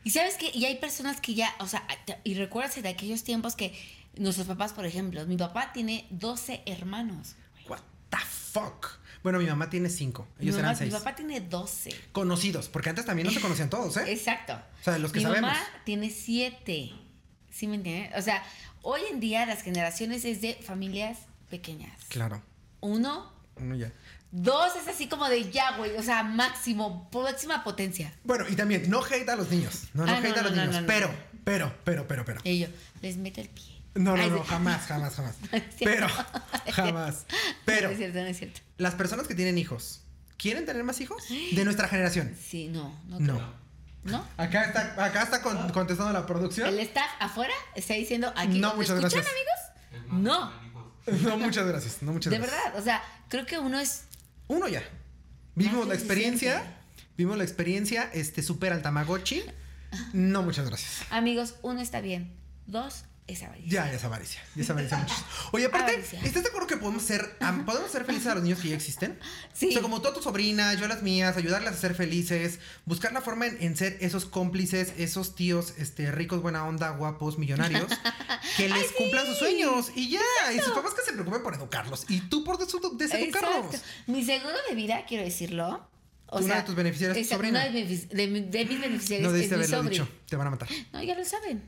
Y 0.10 0.12
sabes 0.12 0.38
que 0.38 0.50
y 0.52 0.66
hay 0.66 0.78
personas 0.80 1.22
que 1.22 1.36
ya, 1.36 1.54
o 1.60 1.68
sea, 1.68 1.86
y 2.24 2.34
recuerdas 2.34 2.82
de 2.82 2.90
aquellos 2.90 3.24
tiempos 3.24 3.56
que 3.56 3.78
nuestros 4.18 4.48
papás, 4.48 4.74
por 4.74 4.88
ejemplo, 4.88 5.24
mi 5.28 5.38
papá 5.38 5.72
tiene 5.72 6.08
12 6.10 6.64
hermanos. 6.66 7.36
What 7.68 7.82
the 8.10 8.18
fuck? 8.18 8.88
Bueno, 9.22 9.38
mi 9.38 9.46
mamá 9.46 9.70
tiene 9.70 9.88
cinco, 9.90 10.28
ellos 10.40 10.56
mi, 10.56 10.62
eran 10.62 10.72
mamá- 10.74 10.80
mi 10.84 10.90
seis. 10.90 10.94
papá 11.04 11.16
tiene 11.16 11.42
12. 11.42 11.92
Conocidos, 12.12 12.70
porque 12.70 12.90
antes 12.90 13.06
también 13.06 13.28
no 13.28 13.32
se 13.32 13.40
conocían 13.40 13.70
todos, 13.76 13.98
¿eh? 13.98 14.12
Exacto. 14.12 14.54
O 14.82 14.84
sea, 14.84 14.94
de 14.94 15.00
los 15.00 15.12
que 15.12 15.20
mi 15.20 15.26
sabemos. 15.26 15.52
mamá 15.52 15.64
tiene 15.86 16.10
7. 16.10 16.92
¿Sí 17.52 17.68
me 17.68 17.76
entiendes? 17.76 18.12
O 18.18 18.22
sea, 18.24 18.44
hoy 18.82 19.02
en 19.12 19.20
día 19.20 19.46
las 19.46 19.62
generaciones 19.62 20.26
es 20.26 20.42
de 20.42 20.56
familias 20.56 21.20
pequeñas. 21.52 22.04
Claro, 22.08 22.42
Uno, 22.80 23.32
uno 23.58 23.76
ya. 23.76 23.94
Dos 24.32 24.76
es 24.76 24.88
así 24.88 25.08
como 25.08 25.28
de 25.30 25.50
ya, 25.52 25.78
güey. 25.78 25.96
O 25.98 26.04
sea, 26.04 26.24
máximo, 26.24 27.10
máxima 27.14 27.64
potencia. 27.64 28.14
Bueno, 28.24 28.46
y 28.50 28.56
también, 28.56 28.90
no 28.90 29.04
hate 29.04 29.28
a 29.30 29.36
los 29.36 29.50
niños. 29.50 29.84
No, 29.94 30.06
no 30.06 30.12
Ah, 30.14 30.20
no, 30.22 30.28
hate 30.28 30.38
a 30.38 30.42
los 30.44 30.52
no, 30.52 30.58
no, 30.58 30.62
niños. 30.64 30.76
no, 30.76 30.82
no. 30.82 30.88
pero, 30.88 31.10
pero, 31.44 31.74
pero, 31.84 32.08
pero, 32.08 32.26
pero. 32.26 32.42
Y 32.44 32.60
yo, 32.60 32.68
les 33.02 33.18
meto 33.18 33.42
el 33.42 33.50
pie. 33.50 33.66
No, 33.96 34.16
no, 34.16 34.28
no, 34.28 34.44
jamás, 34.44 34.86
jamás, 34.86 35.16
jamás. 35.16 35.36
Pero, 35.80 36.08
jamás. 36.72 37.26
Pero, 37.66 37.88
No 37.90 37.92
es 37.94 37.98
cierto, 37.98 38.20
no 38.20 38.26
es 38.28 38.38
cierto. 38.38 38.62
las 38.78 38.94
personas 38.94 39.28
que 39.28 39.34
tienen 39.34 39.58
hijos, 39.58 40.02
¿quieren 40.38 40.66
tener 40.66 40.84
más 40.84 41.02
hijos? 41.02 41.24
De 41.52 41.66
nuestra 41.66 41.88
generación. 41.88 42.36
Sí, 42.40 42.68
no, 42.68 42.96
no. 43.08 43.20
No. 43.20 43.34
creo. 43.36 43.54
¿No? 44.04 44.26
Acá 44.38 44.64
está, 44.66 45.04
acá 45.04 45.24
está 45.24 45.42
con- 45.42 45.70
contestando 45.72 46.14
la 46.14 46.26
producción. 46.26 46.70
El 46.70 46.80
staff 46.80 47.10
afuera 47.20 47.54
está 47.76 47.96
diciendo 47.96 48.32
aquí. 48.38 48.60
No, 48.60 48.70
¿me 48.72 48.76
muchas 48.78 48.96
escuchan, 48.98 49.24
gracias. 49.24 49.28
amigos? 49.28 50.24
No, 50.24 50.70
No, 51.30 51.38
muchas 51.38 51.66
gracias. 51.68 52.02
No, 52.04 52.14
muchas 52.14 52.32
de 52.32 52.38
gracias. 52.38 52.64
verdad. 52.64 52.80
O 52.80 52.84
sea, 52.84 53.04
creo 53.28 53.46
que 53.46 53.58
uno 53.60 53.80
es. 53.80 54.04
Uno 54.50 54.68
ya. 54.68 54.84
Vimos 55.56 55.80
Más 55.80 55.88
la 55.88 55.94
experiencia. 55.94 56.78
Vimos 57.18 57.38
la 57.38 57.44
experiencia. 57.44 58.10
Este, 58.14 58.44
supera 58.44 58.76
al 58.76 58.82
Tamagotchi. 58.82 59.44
No, 60.12 60.44
muchas 60.44 60.68
gracias. 60.68 61.04
Amigos, 61.12 61.56
uno 61.62 61.80
está 61.80 62.02
bien. 62.02 62.34
Dos 62.66 63.06
es 63.30 63.44
avaricia. 63.44 63.70
Ya, 63.86 63.94
es 63.94 64.04
avaricia. 64.04 64.42
Ya 64.56 64.64
es 64.64 64.70
avaricia 64.70 64.98
muchísimo. 64.98 65.28
Oye, 65.52 65.66
aparte, 65.68 65.92
Avaricia. 65.94 66.22
¿estás 66.24 66.44
de 66.44 66.50
acuerdo 66.50 66.68
que 66.68 66.78
podemos 66.78 67.04
ser, 67.04 67.38
podemos 67.66 67.92
ser 67.92 68.06
felices 68.06 68.28
a 68.28 68.36
los 68.36 68.44
niños 68.44 68.60
que 68.60 68.70
ya 68.70 68.76
existen? 68.76 69.18
Sí. 69.54 69.70
O 69.70 69.72
sea, 69.72 69.82
como 69.82 70.02
tú 70.02 70.10
a 70.10 70.14
tus 70.14 70.24
sobrinas, 70.24 70.78
yo 70.80 70.86
a 70.86 70.88
las 70.88 71.02
mías, 71.04 71.38
ayudarlas 71.38 71.76
a 71.76 71.78
ser 71.78 71.96
felices, 71.96 72.60
buscar 72.86 73.14
la 73.14 73.22
forma 73.22 73.46
en, 73.48 73.58
en 73.62 73.78
ser 73.78 73.98
esos 74.02 74.26
cómplices, 74.26 74.94
esos 74.98 75.36
tíos 75.36 75.74
este, 75.78 76.12
ricos, 76.12 76.42
buena 76.42 76.66
onda, 76.66 76.90
guapos, 76.92 77.38
millonarios, 77.38 77.88
que 78.58 78.68
les 78.70 78.88
sí. 78.88 78.94
cumplan 78.98 79.26
sus 79.26 79.38
sueños. 79.38 79.92
Y 79.96 80.10
ya, 80.10 80.20
y 80.56 80.60
sus 80.60 80.74
papás 80.74 80.94
que 80.94 81.02
se 81.04 81.14
preocupen 81.14 81.44
por 81.44 81.54
educarlos. 81.56 82.06
Y 82.10 82.22
tú 82.22 82.44
por 82.44 82.58
desu- 82.58 82.98
deseducarlos. 82.98 83.66
Exacto. 83.76 83.88
Mi 84.08 84.24
seguro 84.26 84.56
de 84.70 84.76
vida, 84.76 85.06
quiero 85.08 85.24
decirlo. 85.24 85.88
O 86.32 86.38
Una 86.38 86.48
sea, 86.48 86.56
de 86.58 86.64
tus 86.64 86.76
beneficiarias 86.76 87.18
es 87.18 87.28
tu 87.28 87.34
sobrina. 87.34 87.60
una 87.62 87.70
de, 87.72 87.86
mis, 87.86 88.08
de 88.08 88.28
de 88.28 88.28
mis 88.28 89.10
No 89.20 89.36
es 89.36 89.50
mi 89.50 89.54
haberlo 89.56 89.66
sobri. 89.78 89.90
dicho. 89.90 90.08
Te 90.30 90.36
van 90.36 90.46
a 90.46 90.50
matar. 90.52 90.68
No, 90.94 91.02
ya 91.02 91.16
lo 91.16 91.26
saben. 91.26 91.64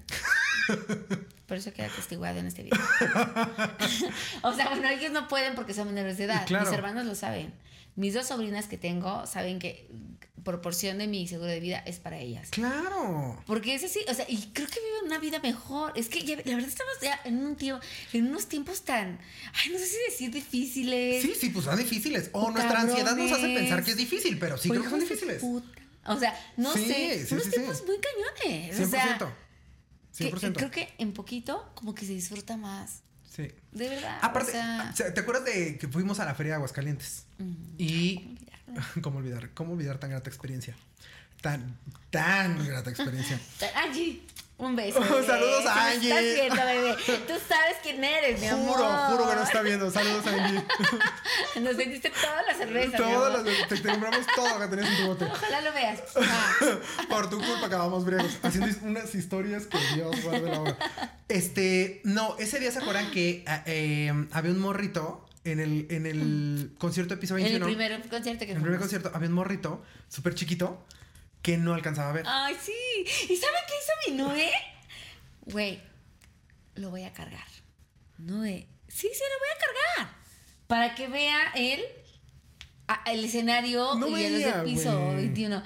Por 1.52 1.58
eso 1.58 1.74
queda 1.74 1.90
testiguado 1.90 2.40
en 2.40 2.48
este 2.48 2.64
video. 2.64 2.80
o 4.42 4.54
sea, 4.54 4.70
bueno, 4.70 4.88
ellos 4.88 5.12
no 5.12 5.28
pueden 5.28 5.54
porque 5.54 5.74
son 5.74 5.88
menores 5.94 6.18
de 6.18 6.24
edad. 6.24 6.46
Claro. 6.48 6.64
Mis 6.64 6.74
hermanos 6.74 7.06
lo 7.06 7.14
saben. 7.14 7.54
Mis 7.98 8.14
dos 8.14 8.28
sobrinas 8.28 8.68
que 8.68 8.78
tengo 8.78 9.28
saben 9.28 9.60
que 9.60 9.90
proporción 10.46 10.98
de 11.00 11.08
mi 11.08 11.28
seguro 11.28 11.50
de 11.50 11.60
vida 11.60 11.80
es 11.86 12.00
para 12.00 12.20
ellas. 12.20 12.48
Claro. 12.52 13.38
Porque 13.46 13.76
es 13.76 13.84
así, 13.84 14.00
o 14.08 14.14
sea, 14.14 14.24
y 14.30 14.38
creo 14.54 14.66
que 14.70 14.80
viven 14.80 15.08
una 15.08 15.20
vida 15.20 15.40
mejor. 15.40 15.92
Es 15.98 16.08
que 16.08 16.24
ya- 16.24 16.38
la 16.38 16.56
verdad 16.56 16.70
estamos 16.70 16.94
ya 17.02 17.20
en 17.26 17.46
un 17.46 17.58
tiempo, 17.58 17.84
en 18.14 18.28
unos 18.28 18.48
tiempos 18.48 18.84
tan, 18.84 19.20
ay, 19.54 19.72
no 19.74 19.78
sé 19.78 19.88
si 19.88 19.98
decir 20.10 20.32
difíciles. 20.32 21.22
Sí, 21.22 21.34
sí, 21.38 21.50
pues 21.50 21.66
son 21.66 21.76
difíciles. 21.78 22.30
O 22.32 22.50
nuestra 22.50 22.80
ansiedad 22.80 23.14
nos 23.14 23.30
hace 23.30 23.54
pensar 23.54 23.84
que 23.84 23.92
es 23.92 23.98
difícil, 23.98 24.40
pero 24.40 24.58
sí 24.58 24.70
creo 24.70 24.84
que 24.84 24.90
son 24.90 25.02
difíciles. 25.02 25.42
puta. 25.42 25.68
O 26.06 26.18
sea, 26.18 26.34
no 26.56 26.72
Sí, 26.74 26.86
sé, 26.86 27.26
sí, 27.28 27.34
unos 27.34 27.44
sí, 27.46 27.52
tiempos 27.52 27.84
muy 27.86 27.98
cañones. 28.00 28.78
100%. 28.80 28.86
O 28.86 28.90
sea, 28.90 29.36
que- 30.18 30.30
100%. 30.32 30.54
creo 30.54 30.72
que 30.72 30.94
en 30.98 31.14
poquito 31.14 31.72
como 31.76 31.94
que 31.96 32.06
se 32.06 32.14
disfruta 32.14 32.58
más. 32.58 33.02
Sí. 33.30 33.48
De 33.72 33.88
verdad. 33.90 34.20
Aparte, 34.22 34.52
o 34.52 34.96
sea, 34.96 35.14
¿te 35.14 35.20
acuerdas 35.22 35.46
de 35.46 35.78
que 35.78 35.88
fuimos 35.88 36.20
a 36.20 36.26
la 36.26 36.36
feria 36.36 36.52
de 36.54 36.56
Aguascalientes? 36.58 37.26
Y. 37.78 38.38
¿Cómo 39.02 39.20
olvidar? 39.20 39.50
¿Cómo 39.54 39.74
olvidar 39.74 39.98
tan 40.00 40.10
grata 40.10 40.30
experiencia? 40.30 40.76
Tan, 41.42 41.78
tan 42.10 42.64
grata 42.68 42.90
experiencia. 42.90 43.40
Angie, 43.84 44.22
un 44.62 44.76
beso. 44.76 45.00
Bebé. 45.02 45.26
saludos 45.26 45.66
a 45.66 45.92
Si 45.92 46.00
me 46.00 46.06
Estás 46.08 46.18
Angie. 46.20 46.34
viendo, 46.36 46.66
bebé. 46.66 46.96
Tú 47.28 47.34
sabes 47.48 47.78
quién 47.82 48.04
eres, 48.04 48.40
mi 48.40 48.48
amor. 48.48 48.78
Juro, 48.78 48.90
juro 49.10 49.30
que 49.30 49.36
nos 49.36 49.48
está 49.48 49.62
viendo. 49.62 49.92
Saludos, 49.92 50.26
Angie. 50.28 50.64
Nos 51.62 51.78
vendiste 51.78 52.10
toda 52.12 52.44
la 52.44 52.54
cerveza. 52.54 52.98
mi 52.98 52.98
Todas 52.98 53.44
las, 53.46 53.68
te, 53.68 53.78
te 53.78 53.88
nombramos 53.88 54.26
todo 54.36 54.60
lo 54.60 54.60
que 54.70 54.76
tenías 54.76 54.92
en 54.92 54.98
tu 54.98 55.08
bote. 55.08 55.26
Ojalá 55.26 55.62
lo 55.62 55.74
veas. 55.74 56.00
Ah. 56.16 56.54
Por 57.10 57.30
tu 57.30 57.38
culpa 57.38 57.66
acabamos 57.66 58.06
briagos. 58.06 58.38
Haciendo 58.44 58.76
unas 58.84 59.14
historias 59.16 59.66
que 59.66 59.78
Dios 59.96 60.24
guarde 60.24 60.50
la 60.50 60.62
hora. 60.62 60.78
Este, 61.28 62.02
no, 62.04 62.36
ese 62.40 62.60
día 62.60 62.72
se 62.72 62.80
acuerdan 62.80 63.10
que 63.12 63.44
eh, 63.66 64.14
había 64.32 64.52
un 64.52 64.60
morrito 64.60 65.26
en 65.44 65.60
el, 65.60 65.88
en 65.90 66.06
el 66.06 66.72
concierto 66.78 67.16
de 67.16 67.22
piso 67.22 67.36
En 67.38 67.46
el 67.46 67.60
21. 67.60 67.66
primer 67.66 68.10
concierto 68.10 68.46
que 68.46 68.52
En 68.52 68.58
el 68.58 68.64
primer 68.64 68.80
concierto 68.80 69.12
había 69.14 69.28
un 69.30 69.36
morrito 69.36 69.82
súper 70.08 70.36
chiquito 70.36 70.86
que 71.42 71.58
no 71.58 71.74
alcanzaba 71.74 72.10
a 72.10 72.14
ver. 72.14 72.26
Ay, 72.28 72.56
sí. 72.62 72.74
¿Y 73.30 73.36
sabe 73.38 73.58
qué 73.68 73.74
hizo 73.82 74.12
mi 74.12 74.18
Nue? 74.18 74.52
Güey, 75.46 75.82
lo 76.76 76.90
voy 76.90 77.04
a 77.04 77.14
cargar. 77.14 77.48
Nue. 78.18 78.68
Sí, 78.88 79.10
sí, 79.14 79.24
lo 79.34 79.40
voy 79.40 79.50
a 79.56 79.60
cargar. 80.06 80.16
Para 80.68 80.96
que 80.96 81.08
vea 81.08 81.52
él 81.56 81.84
a- 82.88 83.04
el 83.12 83.26
escenario 83.26 83.96
No 83.96 84.08
y 84.08 84.14
veía, 84.14 84.58
del 84.58 84.64
piso 84.66 85.00
güey. 85.00 85.16
21. 85.18 85.64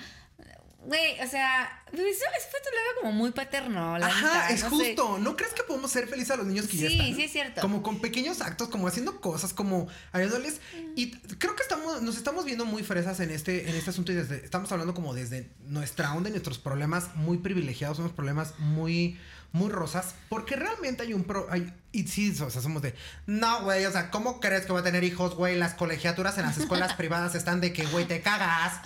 Güey, 0.85 1.19
o 1.19 1.27
sea, 1.27 1.83
eso, 1.91 2.01
eso 2.03 2.47
fue 2.51 2.59
lado 2.75 3.01
como 3.01 3.11
muy 3.13 3.31
paterno, 3.31 3.97
la 3.97 4.05
Ajá, 4.07 4.49
es 4.51 4.63
no 4.63 4.69
sé. 4.69 4.75
justo. 4.95 5.17
¿No 5.17 5.35
crees 5.35 5.53
que 5.53 5.63
podemos 5.63 5.89
ser 5.91 6.07
felices 6.07 6.31
a 6.31 6.35
los 6.35 6.45
niños 6.45 6.67
que 6.67 6.77
ya 6.77 6.87
Sí, 6.87 6.93
están? 6.99 7.15
sí 7.15 7.23
es 7.23 7.31
cierto. 7.31 7.61
Como 7.61 7.81
con 7.81 7.99
pequeños 8.01 8.41
actos, 8.41 8.69
como 8.69 8.87
haciendo 8.87 9.19
cosas, 9.19 9.53
como 9.53 9.87
ayudándoles. 10.11 10.61
Y 10.95 11.11
creo 11.11 11.55
que 11.55 11.63
estamos, 11.63 12.01
nos 12.03 12.17
estamos 12.17 12.45
viendo 12.45 12.65
muy 12.65 12.83
fresas 12.83 13.19
en 13.19 13.31
este, 13.31 13.67
en 13.69 13.75
este 13.75 13.89
asunto 13.89 14.11
y 14.11 14.15
desde, 14.15 14.43
estamos 14.45 14.71
hablando 14.71 14.93
como 14.93 15.13
desde 15.15 15.49
nuestra 15.65 16.13
onda 16.13 16.29
y 16.29 16.33
nuestros 16.33 16.59
problemas 16.59 17.15
muy 17.15 17.39
privilegiados, 17.39 17.97
unos 17.99 18.11
problemas 18.11 18.53
muy, 18.59 19.19
muy 19.51 19.69
rosas, 19.69 20.15
porque 20.29 20.55
realmente 20.55 21.03
hay 21.03 21.13
un 21.13 21.23
pro, 21.23 21.47
hay, 21.49 21.73
y 21.91 22.07
sí, 22.07 22.35
o 22.41 22.49
sea, 22.49 22.61
somos 22.61 22.81
de, 22.81 22.93
no, 23.25 23.63
güey, 23.63 23.85
o 23.85 23.91
sea, 23.91 24.11
¿cómo 24.11 24.39
crees 24.39 24.65
que 24.65 24.73
va 24.73 24.81
a 24.81 24.83
tener 24.83 25.03
hijos, 25.03 25.35
güey? 25.35 25.57
Las 25.57 25.73
colegiaturas 25.75 26.37
en 26.37 26.45
las 26.45 26.57
escuelas 26.57 26.93
privadas 26.97 27.35
están 27.35 27.61
de 27.61 27.71
que, 27.73 27.85
güey, 27.85 28.05
te 28.05 28.21
cagas. 28.21 28.81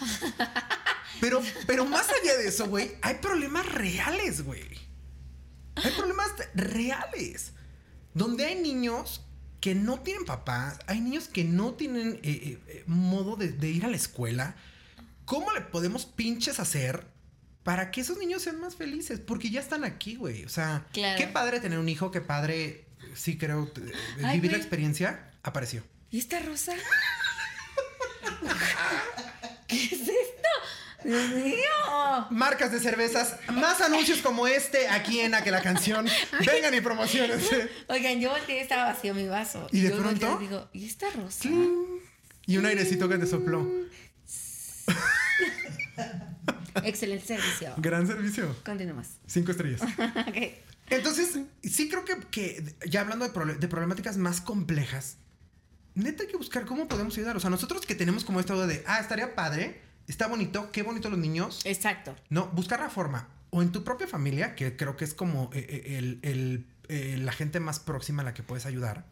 Pero, 1.19 1.41
pero 1.67 1.85
más 1.85 2.07
allá 2.09 2.37
de 2.37 2.47
eso, 2.47 2.67
güey, 2.67 2.91
hay 3.01 3.15
problemas 3.15 3.65
reales, 3.65 4.43
güey. 4.43 4.63
Hay 5.75 5.91
problemas 5.91 6.31
reales. 6.53 7.53
Donde 8.13 8.45
hay 8.45 8.55
niños 8.55 9.25
que 9.59 9.75
no 9.75 9.99
tienen 9.99 10.25
papás, 10.25 10.79
hay 10.87 11.01
niños 11.01 11.27
que 11.27 11.43
no 11.43 11.73
tienen 11.73 12.15
eh, 12.15 12.19
eh, 12.23 12.59
eh, 12.67 12.83
modo 12.87 13.35
de, 13.35 13.49
de 13.51 13.69
ir 13.69 13.85
a 13.85 13.89
la 13.89 13.97
escuela. 13.97 14.55
¿Cómo 15.25 15.51
le 15.51 15.61
podemos 15.61 16.05
pinches 16.05 16.59
hacer 16.59 17.05
para 17.69 17.91
que 17.91 18.01
esos 18.01 18.17
niños 18.17 18.41
sean 18.41 18.59
más 18.59 18.75
felices? 18.75 19.19
Porque 19.19 19.51
ya 19.51 19.59
están 19.59 19.83
aquí, 19.83 20.15
güey. 20.15 20.43
O 20.43 20.49
sea, 20.49 20.87
Claro. 20.91 21.19
qué 21.19 21.27
padre 21.27 21.59
tener 21.59 21.77
un 21.77 21.87
hijo, 21.87 22.09
qué 22.09 22.19
padre, 22.19 22.85
sí 23.13 23.37
creo, 23.37 23.71
Ay, 24.23 24.37
vivir 24.37 24.53
la 24.53 24.57
experiencia. 24.57 25.29
Apareció. 25.43 25.83
¿Y 26.09 26.17
esta 26.17 26.39
rosa? 26.39 26.73
¿Qué 29.67 29.83
es 29.83 29.91
esto? 29.91 30.49
Dios 31.03 31.29
mío. 31.29 32.25
Marcas 32.31 32.71
de 32.71 32.79
cervezas, 32.79 33.35
más 33.53 33.81
anuncios 33.81 34.17
como 34.23 34.47
este 34.47 34.87
aquí 34.89 35.19
en 35.19 35.35
A 35.35 35.43
que 35.43 35.51
la 35.51 35.61
canción. 35.61 36.07
Vengan 36.47 36.73
y 36.73 36.81
promocionense. 36.81 37.69
Oigan, 37.87 38.19
yo 38.19 38.31
volteé 38.31 38.61
estaba 38.61 38.85
vacío 38.85 39.13
mi 39.13 39.27
vaso. 39.27 39.67
¿Y 39.71 39.81
de 39.81 39.89
yo 39.91 39.97
pronto? 39.97 40.39
digo, 40.39 40.67
¿y 40.73 40.87
esta 40.87 41.07
rosa? 41.11 41.47
Y 41.47 42.01
Y 42.47 42.57
un 42.57 42.65
airecito 42.65 43.07
que 43.07 43.19
te 43.19 43.27
sopló. 43.27 43.63
Excelente 46.83 47.25
servicio. 47.25 47.73
Gran 47.77 48.07
servicio. 48.07 48.55
Continuamos. 48.63 49.07
Cinco 49.27 49.51
estrellas. 49.51 49.81
ok. 50.27 50.37
Entonces, 50.89 51.39
sí 51.63 51.87
creo 51.89 52.03
que, 52.05 52.17
que 52.31 52.75
ya 52.89 53.01
hablando 53.01 53.25
de, 53.27 53.33
proble- 53.33 53.57
de 53.59 53.67
problemáticas 53.67 54.17
más 54.17 54.41
complejas, 54.41 55.17
neta 55.93 56.23
hay 56.23 56.29
que 56.29 56.37
buscar 56.37 56.65
cómo 56.65 56.87
podemos 56.87 57.15
ayudar. 57.17 57.37
O 57.37 57.39
sea, 57.39 57.49
nosotros 57.49 57.85
que 57.85 57.95
tenemos 57.95 58.23
como 58.23 58.39
estado 58.39 58.65
de, 58.65 58.83
ah, 58.87 58.99
estaría 58.99 59.35
padre, 59.35 59.81
está 60.07 60.27
bonito, 60.27 60.71
qué 60.71 60.81
bonito 60.81 61.09
los 61.09 61.19
niños. 61.19 61.61
Exacto. 61.65 62.15
No, 62.29 62.47
buscar 62.47 62.79
la 62.79 62.89
forma. 62.89 63.27
O 63.51 63.61
en 63.61 63.71
tu 63.71 63.83
propia 63.83 64.07
familia, 64.07 64.55
que 64.55 64.75
creo 64.75 64.95
que 64.97 65.05
es 65.05 65.13
como 65.13 65.49
eh, 65.53 65.65
eh, 65.69 65.97
el, 65.97 66.19
el, 66.23 66.65
eh, 66.87 67.17
la 67.19 67.31
gente 67.33 67.59
más 67.59 67.79
próxima 67.79 68.21
a 68.21 68.25
la 68.25 68.33
que 68.33 68.43
puedes 68.43 68.65
ayudar. 68.65 69.05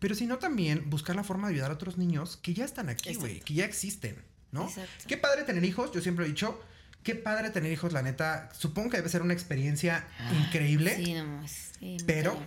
Pero 0.00 0.16
si 0.16 0.26
no, 0.26 0.38
también 0.38 0.90
buscar 0.90 1.14
la 1.14 1.22
forma 1.22 1.46
de 1.48 1.54
ayudar 1.54 1.70
a 1.70 1.74
otros 1.74 1.96
niños 1.98 2.36
que 2.36 2.54
ya 2.54 2.64
están 2.64 2.88
aquí, 2.88 3.14
güey, 3.14 3.38
que 3.40 3.54
ya 3.54 3.64
existen, 3.64 4.16
¿no? 4.50 4.64
Exacto. 4.68 5.04
Qué 5.06 5.16
padre 5.16 5.44
tener 5.44 5.62
hijos, 5.64 5.92
yo 5.92 6.00
siempre 6.00 6.24
he 6.24 6.28
dicho, 6.28 6.60
qué 7.02 7.14
padre 7.14 7.50
tener 7.50 7.72
hijos, 7.72 7.92
la 7.92 8.02
neta. 8.02 8.48
Supongo 8.56 8.90
que 8.90 8.96
debe 8.98 9.08
ser 9.08 9.22
una 9.22 9.32
experiencia 9.34 10.04
increíble. 10.46 10.96
Sí, 10.96 11.14
nomás. 11.14 11.50
Sí, 11.78 11.86
muy 11.98 12.04
Pero-. 12.06 12.38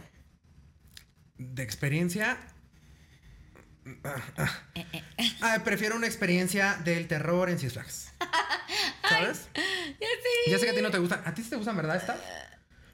De 1.37 1.63
experiencia. 1.63 2.37
ah, 4.03 4.15
ah. 4.37 4.59
Eh, 4.75 4.85
eh. 5.17 5.31
Ah, 5.41 5.59
prefiero 5.63 5.95
una 5.95 6.07
experiencia 6.07 6.75
del 6.85 7.07
terror 7.07 7.49
en 7.49 7.59
Six 7.59 7.73
Flags. 7.73 8.11
¿Sabes? 9.09 9.49
Ya 9.53 9.61
sé. 10.07 10.51
Ya 10.51 10.57
sé 10.59 10.65
que 10.65 10.71
a 10.71 10.75
ti 10.75 10.81
no 10.81 10.91
te 10.91 10.97
gustan. 10.99 11.21
¿A 11.25 11.33
ti 11.33 11.43
sí 11.43 11.49
te 11.49 11.55
gustan, 11.57 11.75
verdad, 11.75 11.97
staff? 11.97 12.17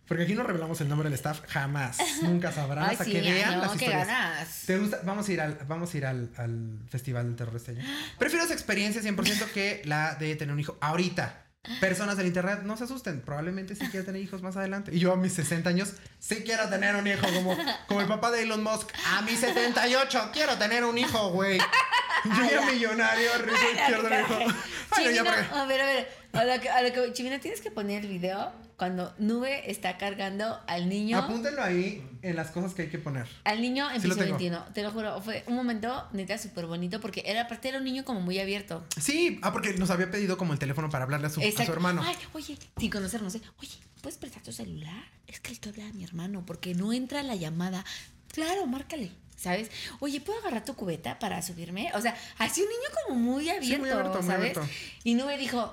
Porque 0.07 0.23
aquí 0.23 0.33
no 0.33 0.43
revelamos 0.43 0.81
el 0.81 0.89
nombre 0.89 1.07
del 1.09 1.13
staff 1.13 1.41
jamás. 1.47 1.97
Nunca 2.21 2.51
sabrán 2.51 2.83
Ay, 2.83 2.91
hasta 2.91 3.05
sí, 3.05 3.11
que 3.13 3.21
vean 3.21 3.55
no, 3.55 3.61
las 3.61 3.71
qué 3.71 3.85
historias. 3.85 4.07
ganas. 4.07 4.63
¿Te 4.65 4.77
gusta? 4.77 4.99
Vamos 5.05 5.29
a 5.29 5.31
ir 5.31 5.39
al, 5.39 5.53
vamos 5.67 5.93
a 5.93 5.97
ir 5.97 6.05
al, 6.05 6.29
al 6.35 6.79
Festival 6.89 7.27
del 7.27 7.35
Terror 7.37 7.55
este 7.55 7.71
año. 7.71 7.85
Prefiero 8.19 8.43
esa 8.43 8.53
experiencia 8.53 9.01
100% 9.01 9.51
que 9.53 9.81
la 9.85 10.15
de 10.15 10.35
tener 10.35 10.51
un 10.53 10.59
hijo 10.59 10.77
ahorita. 10.81 11.45
Personas 11.79 12.17
del 12.17 12.25
internet, 12.27 12.61
no 12.63 12.75
se 12.75 12.85
asusten. 12.85 13.21
Probablemente 13.21 13.75
sí 13.75 13.87
quiera 13.89 14.03
tener 14.05 14.21
hijos 14.21 14.41
más 14.41 14.57
adelante. 14.57 14.91
Y 14.93 14.99
yo 14.99 15.13
a 15.13 15.15
mis 15.15 15.33
60 15.33 15.69
años 15.69 15.93
sí 16.19 16.37
quiero 16.43 16.67
tener 16.69 16.95
un 16.95 17.05
hijo, 17.05 17.27
como, 17.33 17.55
como 17.87 18.01
el 18.01 18.07
papá 18.07 18.31
de 18.31 18.43
Elon 18.43 18.63
Musk. 18.63 18.89
A 19.15 19.21
mis 19.21 19.39
78 19.39 20.31
quiero 20.33 20.57
tener 20.57 20.83
un 20.83 20.97
hijo, 20.97 21.29
güey. 21.31 21.59
Yo 22.23 22.49
ya 22.51 22.61
millonario, 22.71 23.31
rico, 23.39 23.57
un 24.03 24.13
hijo. 24.13 24.53
Bueno, 24.91 25.11
ya 25.11 25.23
porque- 25.23 25.45
a 25.55 25.65
ver, 25.65 25.81
a 25.81 25.85
ver. 25.85 26.07
A 26.33 26.43
lo 26.45 26.61
que, 26.61 26.69
a 26.69 26.81
lo 26.81 26.93
que- 26.93 27.13
Chivino, 27.13 27.39
tienes 27.39 27.61
que 27.61 27.71
poner 27.71 28.03
el 28.05 28.09
video 28.09 28.51
cuando 28.81 29.13
Nube 29.19 29.69
está 29.69 29.99
cargando 29.99 30.59
al 30.65 30.89
niño. 30.89 31.19
Apúntenlo 31.19 31.61
ahí 31.61 32.03
en 32.23 32.35
las 32.35 32.49
cosas 32.49 32.73
que 32.73 32.81
hay 32.81 32.89
que 32.89 32.97
poner. 32.97 33.27
Al 33.43 33.61
niño 33.61 33.87
en 33.91 34.01
Sí 34.01 34.07
piso 34.07 34.17
tengo. 34.17 34.37
21. 34.39 34.73
Te 34.73 34.81
lo 34.81 34.89
juro, 34.89 35.21
fue 35.21 35.43
un 35.45 35.55
momento 35.55 36.07
neta 36.13 36.35
súper 36.39 36.65
bonito 36.65 36.99
porque 36.99 37.21
era 37.27 37.41
aparte 37.41 37.69
era 37.69 37.77
un 37.77 37.83
niño 37.83 38.03
como 38.03 38.21
muy 38.21 38.39
abierto. 38.39 38.83
Sí, 38.99 39.39
ah, 39.43 39.53
porque 39.53 39.75
nos 39.75 39.91
había 39.91 40.09
pedido 40.09 40.35
como 40.35 40.53
el 40.53 40.57
teléfono 40.57 40.89
para 40.89 41.03
hablarle 41.03 41.27
a 41.27 41.29
su, 41.29 41.41
a 41.41 41.63
su 41.63 41.71
hermano. 41.71 42.01
Ay, 42.03 42.15
oye, 42.33 42.57
sin 42.75 42.89
conocernos, 42.89 43.35
¿eh? 43.35 43.41
Oye, 43.59 43.77
¿puedes 44.01 44.17
prestar 44.17 44.41
tu 44.41 44.51
celular? 44.51 45.03
Es 45.27 45.39
que 45.39 45.55
que 45.55 45.69
habla 45.69 45.87
a 45.87 45.93
mi 45.93 46.03
hermano 46.03 46.43
porque 46.43 46.73
no 46.73 46.91
entra 46.91 47.21
la 47.21 47.35
llamada. 47.35 47.85
Claro, 48.31 48.65
márcale. 48.65 49.11
¿Sabes? 49.37 49.69
Oye, 49.99 50.21
¿puedo 50.21 50.39
agarrar 50.39 50.65
tu 50.65 50.73
cubeta 50.73 51.19
para 51.19 51.43
subirme? 51.43 51.91
O 51.93 52.01
sea, 52.01 52.17
así 52.39 52.61
un 52.61 52.69
niño 52.69 52.89
como 53.05 53.19
muy 53.19 53.47
abierto, 53.47 53.79
muy 53.79 53.89
abierto, 53.91 54.21
muy 54.23 54.27
¿sabes? 54.27 54.57
abierto. 54.57 54.67
Y 55.03 55.13
Nube 55.13 55.37
dijo, 55.37 55.71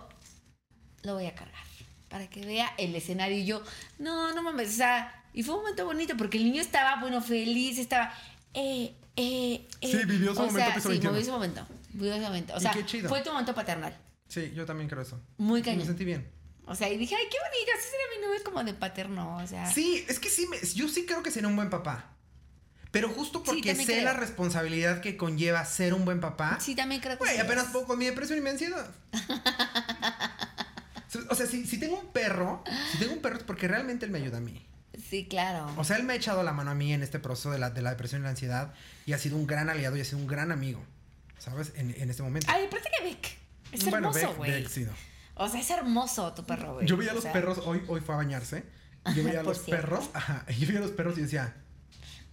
lo 1.04 1.14
voy 1.14 1.24
a 1.24 1.34
cargar 1.34 1.67
para 2.09 2.28
que 2.28 2.44
vea 2.44 2.72
el 2.78 2.94
escenario. 2.94 3.36
Y 3.38 3.44
yo, 3.46 3.62
no, 3.98 4.32
no 4.34 4.42
mames, 4.42 4.68
o 4.70 4.76
sea, 4.76 5.24
y 5.32 5.42
fue 5.42 5.54
un 5.54 5.61
momento 5.62 5.84
bonito 5.84 6.16
porque 6.16 6.38
el 6.38 6.44
niño 6.44 6.61
estaba, 6.61 7.00
bueno, 7.00 7.20
feliz, 7.22 7.78
estaba, 7.78 8.12
eh, 8.54 8.94
eh, 9.16 9.66
eh. 9.80 9.90
Sí, 9.90 9.98
vivió 10.06 10.34
su 10.34 10.40
o 10.42 10.46
momento 10.46 10.70
sea, 10.72 10.80
sí, 10.80 10.88
21. 10.88 11.12
vivió 11.12 11.24
su 11.26 11.32
momento, 11.32 11.66
vivió 11.92 12.14
su 12.16 12.20
momento. 12.22 12.54
O 12.56 12.61
sea, 12.61 12.72
qué 12.72 12.84
chido. 12.86 13.09
fue 13.09 13.20
tu 13.22 13.30
momento 13.30 13.54
paternal. 13.54 13.96
Sí, 14.28 14.52
yo 14.54 14.66
también 14.66 14.88
creo 14.88 15.02
eso. 15.02 15.20
Muy 15.38 15.61
Me 15.61 15.64
cañón. 15.66 15.86
sentí 15.86 16.04
bien. 16.04 16.30
O 16.66 16.74
sea, 16.74 16.90
y 16.90 16.98
dije, 16.98 17.14
ay, 17.14 17.24
qué 17.30 17.36
bonito, 17.38 17.72
así 17.78 17.88
sería 17.88 18.06
mi 18.20 18.26
nube 18.26 18.42
como 18.42 18.62
de 18.62 18.74
paterno, 18.74 19.36
o 19.36 19.46
sea. 19.46 19.70
Sí, 19.72 20.04
es 20.06 20.18
que 20.20 20.28
sí, 20.28 20.46
me- 20.48 20.59
yo 20.74 20.86
sí 20.88 21.06
creo 21.06 21.22
que 21.22 21.30
sería 21.30 21.48
un 21.48 21.56
buen 21.56 21.70
papá. 21.70 22.11
Pero 22.90 23.11
justo 23.11 23.42
porque 23.42 23.61
también 23.62 23.86
sé 23.86 23.92
creo. 23.94 24.04
la 24.04 24.14
responsabilidad 24.14 25.00
que 25.02 25.16
conlleva 25.18 25.64
ser 25.66 25.92
un 25.94 26.04
buen 26.06 26.20
papá. 26.20 26.59
Sí, 26.61 26.74
también 26.74 27.00
creo 27.02 27.14
que 27.18 27.24
Güey, 27.24 27.34
sí 27.36 27.40
apenas 27.40 27.66
puedo 27.66 27.86
con 27.86 27.98
mi 27.98 28.06
depresión 28.06 28.38
y 28.38 28.42
mi 28.42 28.48
ansiedad. 28.50 28.90
o 31.45 31.47
sea, 31.47 31.51
si, 31.51 31.66
si 31.66 31.78
tengo 31.78 31.99
un 31.99 32.09
perro, 32.09 32.64
si 32.93 32.99
tengo 32.99 33.12
un 33.12 33.20
perro 33.22 33.36
es 33.39 33.45
porque 33.45 33.68
realmente 33.68 34.05
él 34.05 34.11
me 34.11 34.18
ayuda 34.18 34.39
a 34.39 34.41
mí. 34.41 34.64
Sí, 35.09 35.26
claro. 35.28 35.72
O 35.76 35.84
sea, 35.84 35.97
él 35.97 36.03
me 36.03 36.14
ha 36.14 36.16
echado 36.16 36.43
la 36.43 36.53
mano 36.53 36.70
a 36.72 36.74
mí 36.74 36.93
en 36.93 37.03
este 37.03 37.20
proceso 37.20 37.51
de 37.53 37.59
la, 37.59 37.70
de 37.70 37.82
la 37.82 37.91
depresión 37.91 38.22
y 38.22 38.24
la 38.24 38.30
ansiedad 38.30 38.74
y 39.07 39.12
ha 39.12 39.18
sido 39.18 39.36
un 39.36 39.47
gran 39.47 39.68
aliado 39.68 39.97
y 39.97 40.01
ha 40.01 40.05
sido 40.05 40.18
un 40.18 40.26
gran 40.26 40.51
amigo, 40.51 40.82
¿sabes? 41.39 41.72
En, 41.76 41.95
en 41.97 42.11
este 42.11 42.22
momento. 42.24 42.49
Ay, 42.51 42.66
aparte 42.66 42.89
que 42.99 43.05
Beck. 43.05 43.39
Es 43.70 43.84
bueno, 43.89 44.11
hermoso, 44.11 44.34
güey. 44.36 44.66
Sí, 44.66 44.84
no. 44.84 44.93
O 45.36 45.49
sea, 45.49 45.61
es 45.61 45.70
hermoso 45.70 46.34
tu 46.34 46.45
perro, 46.45 46.74
güey. 46.74 46.86
Yo 46.86 46.97
veía 46.97 47.12
a 47.12 47.14
los 47.14 47.22
sea, 47.22 47.32
perros, 47.32 47.59
hoy, 47.64 47.82
hoy 47.86 48.01
fue 48.01 48.14
a 48.14 48.18
bañarse. 48.18 48.64
Yo 49.14 49.22
veía 49.22 49.41
a 49.41 49.43
los 49.45 49.62
cierto. 49.62 49.82
perros, 49.82 50.11
ajá, 50.14 50.45
yo 50.49 50.66
veía 50.66 50.80
a 50.80 50.82
los 50.82 50.91
perros 50.91 51.16
y 51.16 51.22
decía, 51.22 51.55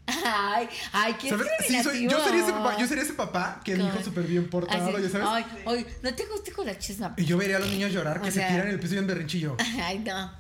Ay, 0.08 0.70
ay, 0.92 1.16
qué 1.20 1.30
¿sabes? 1.30 1.48
Sí, 1.68 1.82
soy- 1.84 2.08
yo, 2.08 2.24
sería 2.24 2.44
ese 2.44 2.52
papá, 2.52 2.78
yo 2.80 2.88
sería 2.88 3.04
ese 3.04 3.14
papá 3.14 3.62
que 3.64 3.74
el 3.74 3.80
Con- 3.80 3.88
hijo 3.90 4.04
súper 4.04 4.24
bien 4.26 4.48
portado, 4.50 5.00
ya 5.00 5.10
sabes. 5.10 5.28
Ay, 5.30 5.46
ay, 5.66 5.88
no 6.04 6.14
te 6.14 6.26
guste 6.28 6.52
con 6.52 6.66
la 6.68 6.78
chisma. 6.78 7.14
Y 7.18 7.26
yo 7.26 7.38
vería 7.38 7.58
a 7.58 7.60
los 7.60 7.70
niños 7.70 7.92
llorar, 7.92 8.22
que 8.22 8.28
O 8.30 8.32
se 8.32 8.40
sea- 8.40 8.50
tiran 8.50 8.68
en 8.68 8.74
el 8.76 8.80
piso 8.80 8.96
y 8.96 8.98
en 9.00 9.08
berrinchillo. 9.08 9.56
Ay, 9.82 10.00
no. 10.00 10.32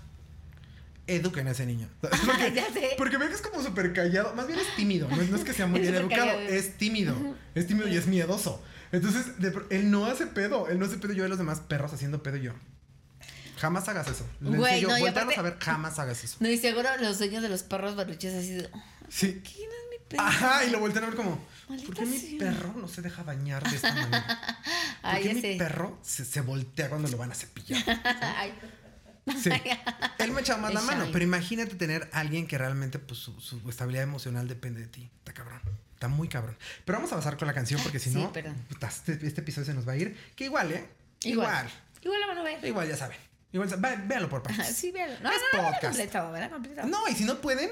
Eduquen 1.07 1.47
a 1.47 1.51
ese 1.51 1.65
niño. 1.67 1.87
Porque, 2.01 2.51
Ya 2.55 2.65
sé. 2.73 2.89
porque 2.97 3.17
veo 3.17 3.27
que 3.29 3.35
es 3.35 3.41
como 3.41 3.61
súper 3.61 3.93
callado. 3.93 4.33
Más 4.33 4.47
bien 4.47 4.57
es 4.59 4.75
tímido. 4.75 5.07
No 5.07 5.21
es, 5.21 5.29
no 5.29 5.37
es 5.37 5.43
que 5.43 5.53
sea 5.53 5.67
muy 5.67 5.79
Es 5.81 5.91
bien 5.91 6.01
educado, 6.01 6.25
callado. 6.25 6.39
es 6.49 6.77
tímido. 6.77 7.15
Es 7.53 7.67
tímido 7.67 7.87
y 7.87 7.95
es 7.95 8.07
miedoso. 8.07 8.59
Entonces, 8.91 9.39
de 9.39 9.53
él 9.69 9.91
no 9.91 10.07
hace 10.07 10.25
pedo. 10.25 10.67
Él 10.67 10.79
no 10.79 10.85
hace 10.87 10.97
pedo. 10.97 11.11
Yo 11.13 11.17
veo 11.17 11.25
a 11.25 11.29
los 11.29 11.37
demás 11.37 11.59
perros 11.59 11.93
haciendo 11.93 12.23
pedo 12.23 12.37
y 12.37 12.43
yo. 12.43 12.53
Jamás 13.57 13.87
hagas 13.87 14.07
eso. 14.07 14.27
Le 14.41 14.57
Güey, 14.57 14.73
enseño, 14.73 14.87
no, 14.89 14.97
y 14.97 15.01
voltearlos 15.01 15.33
aparte- 15.35 15.39
a 15.39 15.43
ver, 15.53 15.59
jamás 15.63 15.99
hagas 15.99 16.23
eso. 16.23 16.37
No, 16.39 16.49
y 16.49 16.57
seguro 16.57 16.89
los 16.99 17.17
sueños 17.17 17.43
de 17.43 17.49
los 17.49 17.61
perros 17.63 17.95
berruches 17.95 18.33
así 18.33 18.51
de. 18.53 18.69
Sí. 19.09 19.41
¿Quién 19.43 19.69
es 19.69 19.89
mi 19.99 20.07
perro? 20.09 20.23
Ajá, 20.23 20.65
y 20.65 20.69
lo 20.71 20.79
voltean 20.79 21.05
a 21.05 21.07
ver 21.07 21.15
como, 21.15 21.39
Maldita 21.69 21.87
¿por 21.87 21.95
qué 21.95 22.05
mi 22.05 22.17
sea. 22.19 22.39
perro 22.39 22.73
no 22.75 22.87
se 22.87 23.01
deja 23.01 23.23
bañar 23.23 23.69
de 23.69 23.75
esta 23.75 23.93
manera? 23.93 24.27
¿Por 25.01 25.11
Ay, 25.11 25.23
qué 25.23 25.33
mi 25.33 25.41
sé. 25.41 25.55
perro 25.57 25.97
se, 26.01 26.25
se 26.25 26.41
voltea 26.41 26.89
cuando 26.89 27.07
lo 27.09 27.17
van 27.17 27.31
a 27.31 27.35
cepillar? 27.35 27.83
Ay, 28.37 28.53
Sí. 29.41 29.49
Él 30.19 30.31
me 30.33 30.41
echaba 30.41 30.61
más 30.61 30.73
la 30.75 30.81
mano, 30.81 31.07
pero 31.11 31.23
imagínate 31.25 31.73
tener 31.73 32.07
a 32.13 32.19
alguien 32.19 32.45
que 32.45 32.59
realmente 32.59 32.99
pues, 32.99 33.19
su, 33.19 33.41
su 33.41 33.67
estabilidad 33.71 34.03
emocional 34.03 34.47
depende 34.47 34.81
de 34.81 34.87
ti. 34.87 35.09
Está 35.17 35.33
cabrón. 35.33 35.61
Está 35.95 36.07
muy 36.09 36.27
cabrón. 36.27 36.55
Pero 36.85 36.99
vamos 36.99 37.11
a 37.11 37.15
pasar 37.15 37.35
con 37.35 37.47
la 37.47 37.53
canción 37.55 37.81
porque 37.81 37.97
si 37.97 38.11
Sí, 38.11 38.17
no, 38.17 38.31
este, 38.87 39.13
este 39.25 39.41
episodio 39.41 39.65
se 39.65 39.73
nos 39.73 39.87
va 39.87 39.93
a 39.93 39.97
ir. 39.97 40.15
Que 40.35 40.43
igual, 40.45 40.71
¿eh? 40.73 40.87
igual. 41.23 41.67
Igual 42.03 42.19
la 42.19 42.27
van 42.27 42.37
a 42.37 42.43
ver. 42.43 42.63
Igual, 42.65 42.87
ya 42.87 42.97
saben. 42.97 43.17
Igual, 43.51 43.69
véanlo 44.05 44.29
por 44.29 44.43
partes. 44.43 44.75
Sí, 44.75 44.91
véanlo. 44.91 45.17
No, 45.21 45.31
Es 45.31 45.41
no, 45.53 45.57
no, 45.59 45.63
podcast. 45.69 45.83
completo, 45.85 46.31
¿verdad? 46.31 46.51
Completo. 46.51 46.85
No, 46.85 47.07
y 47.07 47.15
si 47.15 47.23
no 47.25 47.41
pueden, 47.41 47.71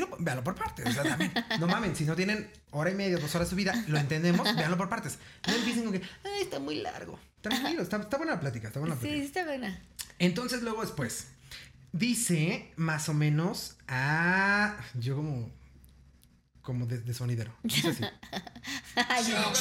no, 0.00 0.08
véanlo 0.18 0.42
por 0.44 0.54
partes. 0.54 0.86
O 0.86 0.92
sea, 0.92 1.02
también, 1.02 1.32
no 1.60 1.66
mamen, 1.66 1.94
si 1.96 2.04
no 2.04 2.14
tienen 2.16 2.50
hora 2.70 2.90
y 2.90 2.94
media, 2.94 3.18
dos 3.18 3.34
horas 3.34 3.48
de 3.48 3.50
su 3.50 3.56
vida, 3.56 3.74
lo 3.88 3.98
entendemos, 3.98 4.54
véanlo 4.56 4.76
por 4.76 4.88
partes. 4.88 5.18
No 5.46 5.54
empiecen 5.54 5.84
con 5.84 5.92
que, 5.92 6.02
ay, 6.24 6.42
está 6.42 6.58
muy 6.58 6.76
largo. 6.76 7.18
Tranquilo, 7.40 7.82
está, 7.82 7.96
está 7.98 8.16
buena 8.16 8.34
la 8.34 8.40
plática, 8.40 8.68
está 8.68 8.80
buena 8.80 8.94
la 8.94 9.00
Sí, 9.00 9.06
plática. 9.06 9.22
sí 9.22 9.26
está 9.26 9.44
buena. 9.44 9.82
Entonces, 10.18 10.62
luego 10.62 10.80
después, 10.82 11.28
dice 11.92 12.72
más 12.76 13.08
o 13.08 13.14
menos 13.14 13.76
a. 13.88 14.76
Yo 14.94 15.16
como. 15.16 15.50
Como 16.62 16.86
de, 16.86 16.98
de 17.00 17.12
sonidero. 17.12 17.52
Dice 17.62 17.88
así. 17.88 18.04
Ay, 19.08 19.24
no. 19.28 19.52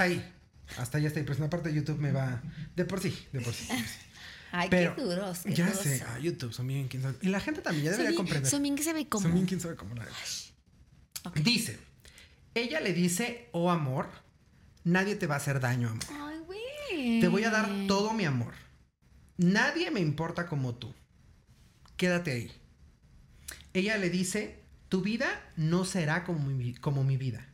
Hasta 0.00 0.04
ahí. 0.04 0.32
Hasta 0.78 0.98
ahí, 0.98 1.06
hasta 1.06 1.18
ahí. 1.20 1.26
Pues 1.26 1.38
en 1.38 1.44
la 1.44 1.50
parte 1.50 1.68
de 1.68 1.74
YouTube 1.74 1.98
me 1.98 2.12
va. 2.12 2.42
De 2.76 2.84
por 2.84 3.00
sí, 3.00 3.16
de 3.32 3.40
por 3.40 3.52
sí. 3.54 3.66
de 3.66 3.74
por 3.74 3.84
sí. 3.84 3.98
Ay, 4.52 4.68
Pero. 4.68 4.96
qué 4.96 5.02
duros. 5.02 5.40
Qué 5.44 5.54
ya 5.54 5.66
duros 5.66 5.80
sé, 5.82 6.02
a 6.02 6.18
YouTube 6.18 6.52
son 6.52 6.66
bien 6.66 6.88
quién 6.88 7.02
sabe. 7.02 7.16
Y 7.22 7.28
la 7.28 7.38
gente 7.40 7.60
también 7.62 7.84
ya 7.84 7.90
Son 7.92 7.98
debería 7.98 8.10
bien- 8.10 8.16
comprender. 8.16 8.50
Son 8.50 8.62
bien 8.62 8.74
que 8.76 8.82
se 8.82 8.92
ve 8.92 9.08
como. 9.08 9.22
Son 9.22 9.32
bien 9.32 9.46
quién 9.46 9.60
sabe 9.60 9.76
cómo 9.76 9.94
la 9.94 10.06
Dice. 11.42 11.78
Ella 12.54 12.80
le 12.80 12.92
dice, 12.92 13.48
oh 13.52 13.70
amor, 13.70 14.08
nadie 14.82 15.14
te 15.14 15.26
va 15.28 15.34
a 15.34 15.38
hacer 15.38 15.60
daño, 15.60 15.88
amor. 15.90 16.02
Ay, 16.10 16.38
güey. 16.46 17.20
Te 17.20 17.28
voy 17.28 17.44
a 17.44 17.50
dar 17.50 17.68
todo 17.86 18.12
mi 18.12 18.24
amor. 18.24 18.54
Nadie 19.36 19.90
me 19.92 20.00
importa 20.00 20.46
como 20.46 20.74
tú. 20.74 20.92
Quédate 21.96 22.32
ahí. 22.32 22.52
Ella 23.72 23.98
le 23.98 24.10
dice, 24.10 24.64
tu 24.88 25.00
vida 25.02 25.28
no 25.56 25.84
será 25.84 26.24
como 26.24 26.40
mi, 26.40 26.54
vi- 26.64 26.74
como 26.74 27.04
mi 27.04 27.16
vida. 27.16 27.46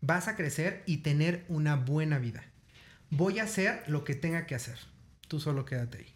Vas 0.00 0.28
a 0.28 0.36
crecer 0.36 0.82
y 0.86 0.98
tener 0.98 1.44
una 1.48 1.76
buena 1.76 2.18
vida. 2.18 2.44
Voy 3.10 3.38
a 3.38 3.44
hacer 3.44 3.82
lo 3.86 4.04
que 4.04 4.14
tenga 4.14 4.46
que 4.46 4.54
hacer. 4.54 4.78
Tú 5.28 5.40
solo 5.40 5.64
quédate 5.64 5.98
ahí. 5.98 6.14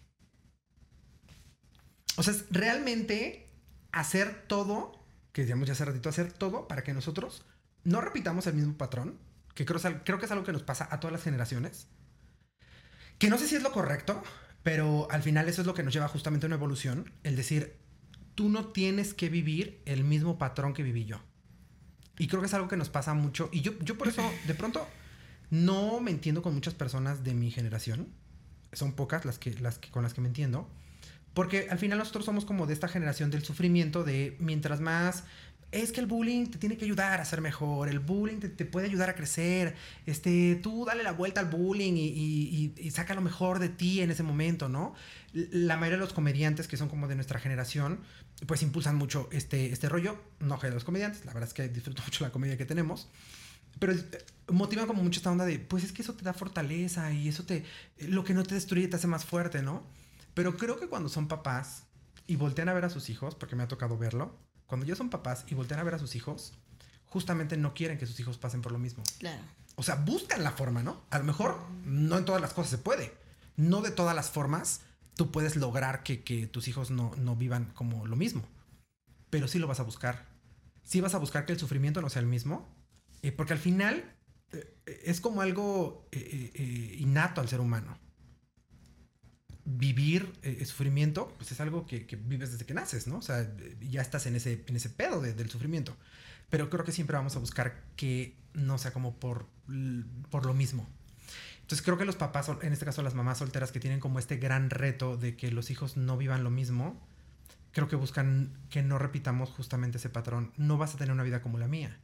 O 2.17 2.23
sea, 2.23 2.33
es 2.33 2.45
realmente 2.49 3.49
hacer 3.91 4.45
todo 4.47 5.05
que 5.35 5.41
decíamos 5.41 5.67
ya 5.67 5.73
hace 5.73 5.83
ratito, 5.83 6.07
hacer 6.07 6.31
todo 6.31 6.65
para 6.65 6.81
que 6.81 6.93
nosotros 6.93 7.43
no 7.83 7.99
repitamos 7.99 8.47
el 8.47 8.53
mismo 8.53 8.77
patrón, 8.77 9.19
que 9.53 9.65
creo, 9.65 9.81
que 10.17 10.25
es 10.25 10.31
algo 10.31 10.45
que 10.45 10.53
nos 10.53 10.63
pasa 10.63 10.87
a 10.89 11.01
todas 11.01 11.11
las 11.11 11.23
generaciones, 11.23 11.89
que 13.19 13.29
no 13.29 13.37
sé 13.37 13.45
si 13.45 13.57
es 13.57 13.61
lo 13.61 13.73
correcto, 13.73 14.23
pero 14.63 15.09
al 15.11 15.23
final 15.23 15.49
eso 15.49 15.59
es 15.59 15.67
lo 15.67 15.73
que 15.73 15.83
nos 15.83 15.93
lleva 15.93 16.07
justamente 16.07 16.45
a 16.45 16.47
una 16.47 16.55
evolución, 16.55 17.11
el 17.23 17.35
decir, 17.35 17.75
tú 18.33 18.47
no 18.47 18.67
tienes 18.67 19.13
que 19.13 19.27
vivir 19.27 19.81
el 19.85 20.05
mismo 20.05 20.37
patrón 20.37 20.73
que 20.73 20.83
viví 20.83 21.03
yo. 21.03 21.21
Y 22.17 22.27
creo 22.27 22.41
que 22.41 22.47
es 22.47 22.53
algo 22.53 22.67
que 22.67 22.77
nos 22.77 22.89
pasa 22.89 23.13
mucho. 23.13 23.49
Y 23.51 23.61
yo, 23.61 23.77
yo 23.79 23.97
por 23.97 24.07
eso, 24.07 24.21
de 24.47 24.55
pronto, 24.55 24.87
no 25.49 25.99
me 25.99 26.11
entiendo 26.11 26.41
con 26.41 26.53
muchas 26.53 26.73
personas 26.73 27.23
de 27.23 27.33
mi 27.33 27.51
generación. 27.51 28.07
Son 28.73 28.93
pocas 28.93 29.25
las 29.25 29.39
que, 29.39 29.53
las 29.59 29.77
que, 29.77 29.89
con 29.89 30.03
las 30.03 30.13
que 30.13 30.21
me 30.21 30.27
entiendo. 30.27 30.69
Porque 31.33 31.67
al 31.69 31.77
final 31.77 31.97
nosotros 31.97 32.25
somos 32.25 32.45
como 32.45 32.65
de 32.65 32.73
esta 32.73 32.87
generación 32.87 33.31
del 33.31 33.43
sufrimiento 33.43 34.03
de 34.03 34.35
mientras 34.39 34.79
más... 34.79 35.23
Es 35.71 35.91
que 35.91 35.99
el 35.99 36.05
bullying 36.05 36.47
te 36.47 36.57
tiene 36.57 36.77
que 36.77 36.85
ayudar 36.85 37.19
a 37.19 37.25
ser 37.25 37.41
mejor, 37.41 37.89
el 37.89 37.99
bullying 37.99 38.39
te, 38.39 38.65
puede 38.65 38.87
ayudar 38.87 39.09
a 39.09 39.15
crecer, 39.15 39.75
este, 40.05 40.55
tú 40.55 40.85
dale 40.85 41.03
la 41.03 41.11
vuelta 41.11 41.41
al 41.41 41.47
bullying 41.47 41.93
y, 41.93 42.07
y- 42.07 42.73
y- 42.77 42.91
saca 42.91 43.13
lo 43.13 43.21
mejor 43.21 43.59
de 43.59 43.67
ti 43.67 43.99
en 44.01 44.09
ese 44.09 44.23
momento, 44.23 44.69
¿no? 44.69 44.93
La 45.33 45.75
mayoría 45.75 45.97
de 45.97 46.03
los 46.05 46.13
comediantes 46.13 46.69
que 46.69 46.77
son 46.77 46.87
como 46.87 47.09
de 47.09 47.15
nuestra 47.15 47.39
generación, 47.39 47.99
pues 48.47 48.61
impulsan 48.61 48.95
mucho 48.95 49.27
este, 49.33 49.71
este 49.73 49.89
rollo, 49.89 50.17
no 50.39 50.57
los 50.61 50.83
comediantes, 50.85 51.25
la 51.25 51.33
verdad 51.33 51.49
es 51.49 51.53
que 51.53 51.67
disfruto 51.67 52.03
mucho 52.03 52.23
la 52.23 52.31
comedia 52.31 52.57
que 52.57 52.65
tenemos, 52.65 53.09
pero 53.79 53.91
eh, 53.91 54.05
motivan 54.49 54.87
como 54.87 55.03
mucho 55.03 55.19
esta 55.19 55.31
onda 55.31 55.43
de, 55.45 55.59
pues 55.59 55.83
es 55.83 55.91
que 55.91 56.03
eso 56.03 56.13
te 56.13 56.23
da 56.23 56.33
fortaleza 56.33 57.11
y 57.11 57.27
eso 57.27 57.43
te, 57.45 57.65
lo 57.99 58.23
que 58.23 58.33
no 58.33 58.43
te 58.43 58.55
destruye 58.55 58.87
te 58.87 58.95
hace 58.95 59.07
más 59.07 59.25
fuerte, 59.25 59.61
¿no? 59.61 59.83
Pero 60.35 60.55
creo 60.55 60.79
que 60.79 60.87
cuando 60.87 61.09
son 61.09 61.27
papás 61.27 61.83
y 62.27 62.37
voltean 62.37 62.69
a 62.69 62.73
ver 62.73 62.85
a 62.85 62.89
sus 62.89 63.09
hijos, 63.09 63.35
porque 63.35 63.55
me 63.57 63.63
ha 63.63 63.67
tocado 63.67 63.97
verlo, 63.97 64.37
cuando 64.67 64.85
ya 64.85 64.95
son 64.95 65.09
papás 65.09 65.45
y 65.47 65.55
voltean 65.55 65.79
a 65.79 65.83
ver 65.83 65.95
a 65.95 65.99
sus 65.99 66.15
hijos, 66.15 66.53
justamente 67.05 67.57
no 67.57 67.73
quieren 67.73 67.97
que 67.97 68.05
sus 68.05 68.19
hijos 68.19 68.37
pasen 68.37 68.61
por 68.61 68.71
lo 68.71 68.79
mismo. 68.79 69.03
Claro. 69.19 69.41
O 69.75 69.83
sea, 69.83 69.95
buscan 69.95 70.43
la 70.43 70.51
forma, 70.51 70.83
¿no? 70.83 71.01
A 71.09 71.19
lo 71.19 71.25
mejor 71.25 71.59
no 71.83 72.17
en 72.17 72.25
todas 72.25 72.41
las 72.41 72.53
cosas 72.53 72.71
se 72.71 72.77
puede. 72.77 73.13
No 73.57 73.81
de 73.81 73.91
todas 73.91 74.15
las 74.15 74.29
formas 74.29 74.81
tú 75.15 75.31
puedes 75.31 75.55
lograr 75.55 76.03
que, 76.03 76.23
que 76.23 76.47
tus 76.47 76.67
hijos 76.67 76.91
no, 76.91 77.11
no 77.17 77.35
vivan 77.35 77.71
como 77.73 78.05
lo 78.05 78.15
mismo. 78.15 78.43
Pero 79.29 79.47
sí 79.47 79.59
lo 79.59 79.67
vas 79.67 79.79
a 79.79 79.83
buscar. 79.83 80.25
Sí 80.83 81.01
vas 81.01 81.15
a 81.15 81.17
buscar 81.19 81.45
que 81.45 81.53
el 81.53 81.59
sufrimiento 81.59 82.01
no 82.01 82.09
sea 82.09 82.21
el 82.21 82.27
mismo. 82.27 82.67
eh, 83.21 83.31
porque 83.31 83.53
al 83.53 83.59
final 83.59 84.13
eh, 84.51 85.01
es 85.03 85.19
como 85.19 85.41
algo 85.41 86.07
eh, 86.11 86.95
innato 86.99 87.41
al 87.41 87.49
ser 87.49 87.59
humano. 87.59 87.97
Vivir 89.65 90.31
eh, 90.43 90.63
sufrimiento, 90.65 91.33
pues 91.37 91.51
es 91.51 91.59
algo 91.59 91.87
que, 91.87 92.05
vives 92.27 92.51
desde 92.51 92.65
que 92.65 92.75
naces, 92.75 93.07
¿no? 93.07 93.17
O 93.17 93.21
sea, 93.21 93.51
ya 93.81 94.01
estás 94.01 94.27
en 94.27 94.35
ese, 94.35 94.63
en 94.67 94.75
ese 94.75 94.89
pedo 94.89 95.21
de- 95.21 95.33
del 95.33 95.49
sufrimiento. 95.49 95.97
Pero 96.51 96.69
creo 96.69 96.85
que 96.85 96.91
siempre 96.91 97.15
vamos 97.17 97.35
a 97.35 97.39
buscar 97.39 97.83
que 97.95 98.37
no 98.53 98.77
sea 98.77 98.93
como 98.93 99.15
por, 99.19 99.47
por 100.29 100.45
lo 100.45 100.53
mismo. 100.53 100.87
Entonces 101.61 101.83
creo 101.83 101.97
que 101.97 102.05
los 102.05 102.15
papás, 102.15 102.51
en 102.61 102.73
este 102.73 102.85
caso 102.85 103.01
las 103.01 103.15
mamás 103.15 103.39
solteras 103.39 103.71
que 103.71 103.79
tienen 103.79 103.99
como 103.99 104.19
este 104.19 104.37
gran 104.37 104.69
reto 104.69 105.17
de 105.17 105.35
que 105.35 105.49
los 105.49 105.71
hijos 105.71 105.97
no 105.97 106.15
vivan 106.15 106.43
lo 106.43 106.51
mismo, 106.51 107.01
creo 107.71 107.87
que 107.87 107.95
buscan 107.95 108.55
que 108.69 108.83
no 108.83 108.99
repitamos 108.99 109.49
justamente 109.49 109.97
ese 109.97 110.09
patrón. 110.09 110.53
No 110.57 110.77
vas 110.77 110.93
a 110.93 110.97
tener 110.99 111.11
una 111.11 111.23
vida 111.23 111.41
como 111.41 111.57
la 111.57 111.67
mía. 111.67 111.97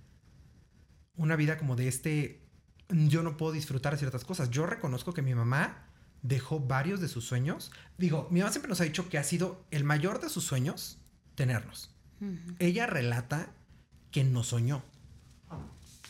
Una 1.15 1.35
vida 1.35 1.59
como 1.59 1.75
de 1.75 1.87
este, 1.87 2.41
yo 2.89 3.21
no 3.21 3.37
puedo 3.37 3.51
disfrutar 3.51 3.95
ciertas 3.99 4.25
cosas. 4.25 4.49
Yo 4.49 4.65
reconozco 4.65 5.13
que 5.13 5.21
mi 5.21 5.35
mamá 5.35 5.85
dejó 6.21 6.59
varios 6.59 6.99
de 7.01 7.07
sus 7.07 7.25
sueños. 7.25 7.71
Digo, 7.97 8.27
mi 8.31 8.39
mamá 8.39 8.51
siempre 8.51 8.69
nos 8.69 8.81
ha 8.81 8.85
dicho 8.85 9.09
que 9.09 9.17
ha 9.17 9.23
sido 9.23 9.65
el 9.71 9.83
mayor 9.83 10.21
de 10.21 10.29
sus 10.29 10.43
sueños 10.43 10.99
tenernos. 11.35 11.89
Ella 12.59 12.85
relata 12.85 13.51
que 14.11 14.23
no 14.23 14.43
soñó. 14.43 14.83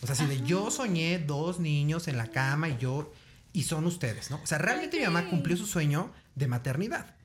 O 0.02 0.08
sea, 0.08 0.16
si 0.16 0.26
de 0.26 0.42
yo 0.42 0.72
soñé 0.72 1.20
dos 1.20 1.60
niños 1.60 2.08
en 2.08 2.18
la 2.18 2.28
cama 2.28 2.68
y 2.70 2.78
yo, 2.78 3.14
y 3.54 3.64
son 3.64 3.86
ustedes, 3.86 4.32
¿no? 4.32 4.42
O 4.44 4.48
sea, 4.48 4.58
realmente 4.58 4.98
mi 4.98 5.06
mamá 5.06 5.30
cumplió 5.30 5.56
su 5.56 5.66
sueño 5.66 6.12
de 6.36 6.48
maternidad. 6.48 7.16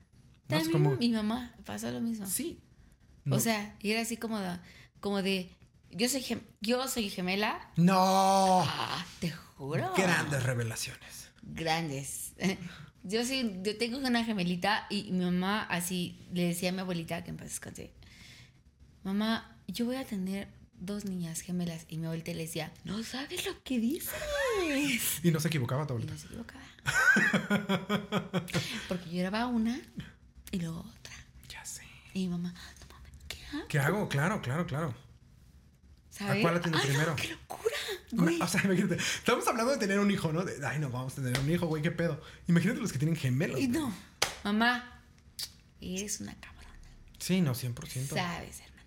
¿no? 0.49 0.59
También 0.59 0.73
como, 0.73 0.97
mi 0.97 1.11
mamá 1.11 1.55
pasó 1.65 1.91
lo 1.91 2.01
mismo. 2.01 2.27
sí. 2.27 2.61
O 3.29 3.41
sea, 3.41 3.75
y 3.81 3.91
era 3.91 4.03
así 4.03 4.17
como 4.17 4.39
de, 4.39 4.57
como 5.01 5.21
de 5.21 5.51
yo 5.91 6.09
soy 6.09 6.25
yo 6.61 6.87
soy 6.87 7.11
gemela. 7.11 7.73
no. 7.75 8.63
Ah, 8.63 9.05
te 9.19 9.33
juro. 9.33 9.93
Grandes 9.97 10.45
revelaciones. 10.45 11.26
Grandes. 11.47 12.33
Yo 13.09 13.25
sí, 13.25 13.61
yo 13.63 13.79
tengo 13.79 13.99
una 13.99 14.25
gemelita 14.25 14.85
y 14.91 15.13
mi 15.13 15.25
mamá 15.25 15.63
así 15.63 16.19
le 16.33 16.49
decía 16.49 16.71
a 16.71 16.73
mi 16.73 16.81
abuelita 16.81 17.23
que 17.23 17.31
en 17.31 17.37
paz 17.37 17.47
descanse. 17.47 17.93
Mamá, 19.05 19.57
yo 19.69 19.85
voy 19.85 19.95
a 19.95 20.05
tener 20.05 20.49
dos 20.81 21.05
niñas 21.05 21.41
gemelas 21.41 21.87
y 21.89 21.99
mi 21.99 22.07
abuelita 22.07 22.33
le 22.33 22.43
decía, 22.43 22.73
no 22.83 23.05
sabes 23.05 23.47
lo 23.47 23.63
que 23.63 23.79
dices. 23.79 24.13
Y 25.23 25.31
no 25.31 25.39
se 25.39 25.47
equivocaba 25.47 25.87
todo 25.87 26.01
Y 26.01 26.05
no 26.05 26.19
se 26.19 26.27
equivocaba. 26.27 26.65
Porque 28.89 29.11
yo 29.11 29.21
grababa 29.21 29.47
una 29.47 29.81
y 30.51 30.59
luego 30.59 30.81
otra. 30.81 31.15
Ya 31.49 31.65
sé. 31.65 31.85
Y 32.13 32.23
mi 32.23 32.29
mamá, 32.31 32.53
no 32.81 32.87
mames, 32.93 33.13
¿qué 33.29 33.39
hago? 33.53 33.69
¿Qué 33.69 33.79
hago? 33.79 34.09
Claro, 34.09 34.43
claro, 34.43 34.67
claro. 34.67 35.06
¿Sabes? 36.17 36.41
cuál 36.41 36.55
no, 36.55 36.81
primero? 36.83 37.15
¡Qué 37.17 37.29
locura! 37.29 37.77
Güey. 38.13 38.41
O 38.41 38.49
sea, 38.49 38.63
imagínate. 38.65 38.97
Estamos 38.97 39.47
hablando 39.47 39.73
de 39.73 39.79
tener 39.79 39.99
un 39.99 40.11
hijo, 40.11 40.33
¿no? 40.33 40.45
De, 40.45 40.67
ay, 40.67 40.79
no, 40.79 40.89
vamos 40.89 41.13
a 41.13 41.17
tener 41.17 41.39
un 41.39 41.51
hijo, 41.51 41.67
güey, 41.67 41.83
qué 41.83 41.91
pedo. 41.91 42.21
Imagínate 42.49 42.81
los 42.81 42.93
que 42.93 42.99
tienen 42.99 43.17
gemelos. 43.17 43.61
Y 43.61 43.69
no, 43.69 43.95
mamá, 44.43 45.03
eres 45.81 46.21
una 46.21 46.35
cabrona. 46.35 46.75
Sí, 47.19 47.41
no, 47.43 47.55
100%. 47.55 48.15
Sabes, 48.15 48.61
hermana. 48.61 48.85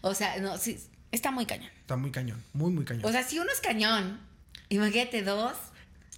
O 0.00 0.14
sea, 0.14 0.38
no, 0.40 0.58
sí, 0.58 0.76
está 1.12 1.30
muy 1.30 1.46
cañón. 1.46 1.70
Está 1.80 1.96
muy 1.96 2.10
cañón. 2.10 2.42
Muy, 2.52 2.72
muy 2.72 2.84
cañón. 2.84 3.04
O 3.04 3.12
sea, 3.12 3.22
si 3.22 3.38
uno 3.38 3.52
es 3.52 3.60
cañón, 3.60 4.20
imagínate 4.68 5.22
dos, 5.22 5.56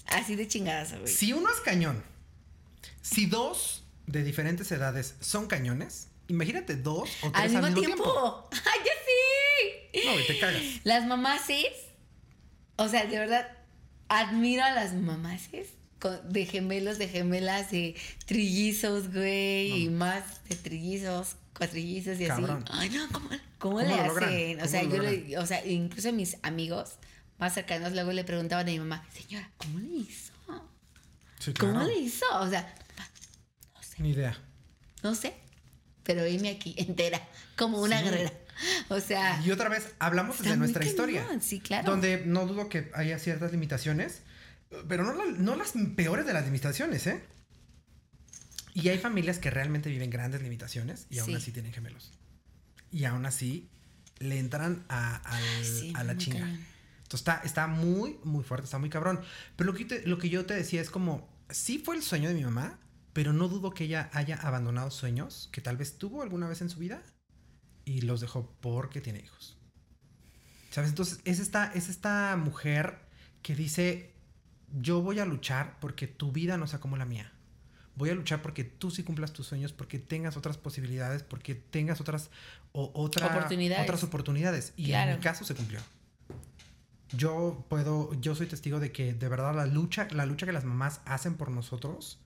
así 0.07 0.35
de 0.35 0.49
chingadas, 0.49 0.99
güey. 0.99 1.13
Si 1.13 1.35
uno 1.35 1.51
es 1.51 1.61
cañón, 1.61 2.03
si 3.03 3.27
dos 3.27 3.85
de 4.07 4.23
diferentes 4.23 4.73
edades 4.73 5.17
son 5.21 5.47
cañones, 5.47 6.09
imagínate 6.29 6.77
dos 6.77 7.11
o 7.23 7.27
Al 7.35 7.51
tres 7.51 7.63
mismo, 7.63 7.81
tiempo. 7.81 8.49
¡Ay, 8.53 8.81
ya! 8.83 9.04
No, 10.05 10.19
y 10.21 10.27
te 10.27 10.39
cagas. 10.39 10.63
Las 10.85 11.07
mamaces, 11.07 11.67
o 12.77 12.89
sea, 12.89 13.07
de 13.07 13.19
verdad, 13.19 13.49
admiro 14.09 14.65
a 14.65 14.71
las 14.73 14.95
mamaces 14.95 15.69
de 16.25 16.45
gemelos, 16.45 16.99
de 16.99 17.09
gemelas, 17.09 17.71
de 17.71 17.97
trillizos, 18.27 19.13
güey, 19.13 19.85
y 19.85 19.89
más 19.89 20.45
de 20.49 20.57
trillizos, 20.57 21.37
cuatrillizos 21.57 22.21
y 22.21 22.27
Cabrón. 22.27 22.65
así. 22.69 22.79
Ay, 22.79 22.91
no, 22.91 23.09
¿cómo, 23.11 23.29
cómo, 23.29 23.41
¿Cómo 23.59 23.81
le 23.81 23.95
hacen? 23.95 24.57
O 24.57 24.59
¿Cómo 24.61 24.69
sea, 24.71 24.83
yo 24.83 24.99
le, 25.03 25.39
o 25.39 25.47
sea, 25.47 25.65
incluso 25.65 26.13
mis 26.13 26.37
amigos 26.43 26.95
más 27.39 27.55
cercanos 27.55 27.93
luego 27.93 28.13
le 28.13 28.23
preguntaban 28.25 28.69
a 28.69 28.71
mi 28.71 28.79
mamá, 28.79 29.07
señora, 29.15 29.51
¿cómo 29.57 29.79
le 29.79 29.89
hizo? 29.97 30.33
Sí, 31.39 31.55
¿Cómo 31.55 31.83
le 31.83 31.95
hizo? 31.99 32.25
O 32.41 32.49
sea, 32.51 32.75
no 33.75 33.83
sé, 33.83 34.03
Ni 34.03 34.11
idea. 34.11 34.39
no 35.03 35.15
sé, 35.15 35.35
pero 36.03 36.23
veme 36.23 36.51
aquí 36.51 36.75
entera, 36.79 37.27
como 37.57 37.81
una 37.81 37.99
Sí. 38.01 38.05
guerrera. 38.05 38.33
O 38.89 39.01
sea, 39.01 39.41
Y 39.45 39.51
otra 39.51 39.69
vez, 39.69 39.95
hablamos 39.99 40.41
de 40.43 40.57
nuestra 40.57 40.81
cañón, 40.81 40.91
historia. 40.91 41.27
sí, 41.41 41.61
claro. 41.61 41.91
Donde 41.91 42.25
no 42.27 42.47
dudo 42.47 42.69
que 42.69 42.91
haya 42.95 43.19
ciertas 43.19 43.53
limitaciones, 43.53 44.23
pero 44.89 45.05
no, 45.05 45.13
la- 45.15 45.33
no 45.39 45.57
las 45.57 45.73
peores 45.97 46.27
de 46.27 46.33
las 46.33 46.45
limitaciones, 46.45 47.07
¿eh? 47.07 47.23
Y 48.75 48.89
hay 48.89 48.99
familias 48.99 49.39
que 49.39 49.51
realmente 49.51 49.89
viven 49.89 50.11
grandes 50.11 50.43
limitaciones 50.43 51.07
y 51.11 51.19
aún 51.21 51.31
Sí. 51.31 51.37
así 51.37 51.53
tienen 51.53 51.73
gemelos. 51.73 52.13
Y 52.91 53.05
aún 53.05 53.25
así 53.27 53.69
le 54.19 54.39
entran 54.39 54.85
a, 54.89 55.17
al- 55.17 55.65
sí, 55.65 55.93
a 55.97 56.03
la 56.05 56.17
chinga. 56.17 56.41
cañón. 56.41 56.61
Entonces 57.03 57.21
está, 57.21 57.41
está 57.45 57.67
muy, 57.67 58.19
muy 58.25 58.43
fuerte, 58.43 58.65
está 58.65 58.79
muy 58.79 58.91
cabrón. 58.91 59.21
Pero 59.57 59.71
lo 59.73 59.77
que, 59.77 59.83
yo 59.85 59.89
te- 59.89 60.07
lo 60.07 60.19
que 60.19 60.29
yo 60.29 60.45
te 60.47 60.55
decía 60.55 60.81
es 60.81 60.91
como, 60.91 61.29
sí 61.51 61.79
fue 61.79 61.95
el 61.97 62.03
sueño 62.03 62.29
de 62.29 62.35
mi 62.35 62.43
mamá, 62.45 62.79
pero 63.13 63.33
no 63.33 63.49
dudo 63.49 63.71
que 63.73 63.85
ella 63.85 64.11
haya 64.13 64.37
abandonado 64.37 64.91
sueños 64.91 65.49
que 65.53 65.61
tal 65.61 65.77
vez 65.77 65.99
tuvo 65.99 66.23
alguna 66.23 66.49
vez 66.49 66.61
en 66.61 66.71
su 66.71 66.79
vida 66.81 67.01
y 67.85 68.03
los 68.03 68.21
dejó 68.21 68.51
porque 68.61 69.01
tiene 69.01 69.21
hijos. 69.21 69.57
¿Sabes? 70.71 70.91
Entonces 70.91 71.21
es 71.25 71.39
esta, 71.39 71.73
es 71.73 71.89
esta 71.89 72.37
mujer 72.37 72.99
que 73.43 73.55
dice, 73.55 74.13
yo 74.81 75.01
voy 75.03 75.21
a 75.21 75.25
luchar 75.27 75.79
porque 75.81 76.07
tu 76.07 76.33
vida 76.33 76.57
no 76.57 76.67
sea 76.67 76.81
como 76.81 76.97
la 76.97 77.05
mía. 77.05 77.31
Voy 77.97 78.11
a 78.11 78.15
luchar 78.15 78.43
porque 78.43 78.65
tú 78.65 78.91
sí 78.91 79.05
cumplas 79.05 79.33
tus 79.33 79.47
sueños, 79.47 79.73
porque 79.73 80.01
tengas 80.01 80.37
otras 80.37 80.59
posibilidades, 80.59 81.23
porque 81.23 81.55
tengas 81.55 82.01
otras, 82.01 82.29
o, 82.73 82.91
otra- 82.95 83.29
Oportunidades. 83.29 83.85
otras 83.85 84.03
oportunidades. 84.03 84.73
Y 84.77 84.91
en 84.93 85.11
mi 85.17 85.21
caso 85.23 85.45
se 85.45 85.55
cumplió. 85.55 85.79
Yo 87.17 87.65
puedo, 87.69 88.13
yo 88.21 88.35
soy 88.35 88.47
testigo 88.47 88.81
de 88.81 88.91
que 88.91 89.15
de 89.15 89.29
verdad 89.29 89.55
la 89.55 89.67
lucha, 89.67 90.09
la 90.11 90.27
lucha 90.27 90.47
que 90.47 90.53
las 90.53 90.65
mamás 90.65 91.01
hacen 91.05 91.35
por 91.37 91.51
nosotros, 91.53 92.19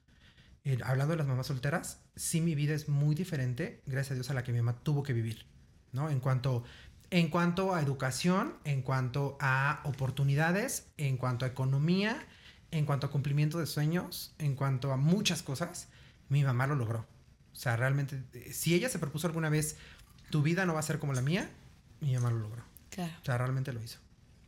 eh, 0.65 0.79
hablando 0.85 1.13
de 1.13 1.19
las 1.19 1.27
mamás 1.27 1.47
solteras, 1.47 2.01
sí 2.17 2.41
mi 2.41 2.55
vida 2.55 2.75
es 2.75 2.89
muy 2.89 3.15
diferente, 3.15 3.83
gracias 3.87 4.13
a 4.13 4.15
Dios, 4.15 4.31
a 4.31 4.35
la 4.35 4.45
que 4.45 4.53
mi 4.53 4.59
mamá 4.59 4.79
tuvo 4.83 5.03
que 5.03 5.13
vivir, 5.13 5.47
¿no? 5.93 6.11
En 6.11 6.21
cuanto, 6.21 6.65
en 7.11 7.29
cuanto 7.29 7.75
a 7.75 7.81
educación, 7.81 8.55
en 8.65 8.83
cuanto 8.83 9.37
a 9.41 9.81
oportunidades, 9.85 10.89
en 10.97 11.17
cuanto 11.17 11.45
a 11.45 11.49
economía, 11.49 12.27
en 12.71 12.85
cuanto 12.85 13.07
a 13.07 13.11
cumplimiento 13.11 13.59
de 13.59 13.67
sueños, 13.67 14.35
en 14.39 14.55
cuanto 14.55 14.93
a 14.93 14.97
muchas 14.97 15.43
cosas, 15.43 15.89
mi 16.29 16.45
mamá 16.45 16.67
lo 16.67 16.75
logró. 16.75 17.07
O 17.53 17.57
sea, 17.57 17.77
realmente, 17.77 18.23
eh, 18.35 18.53
si 18.53 18.75
ella 18.75 18.89
se 18.89 18.99
propuso 18.99 19.27
alguna 19.27 19.49
vez, 19.49 19.77
tu 20.31 20.43
vida 20.43 20.67
no 20.67 20.75
va 20.75 20.81
a 20.81 20.83
ser 20.83 20.99
como 20.99 21.13
la 21.13 21.23
mía, 21.23 21.51
mi 22.01 22.15
mamá 22.15 22.31
lo 22.31 22.39
logró. 22.39 22.63
Claro. 22.91 23.13
O 23.23 23.25
sea, 23.25 23.39
realmente 23.39 23.73
lo 23.73 23.83
hizo, 23.83 23.99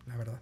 la 0.07 0.17
verdad. 0.17 0.41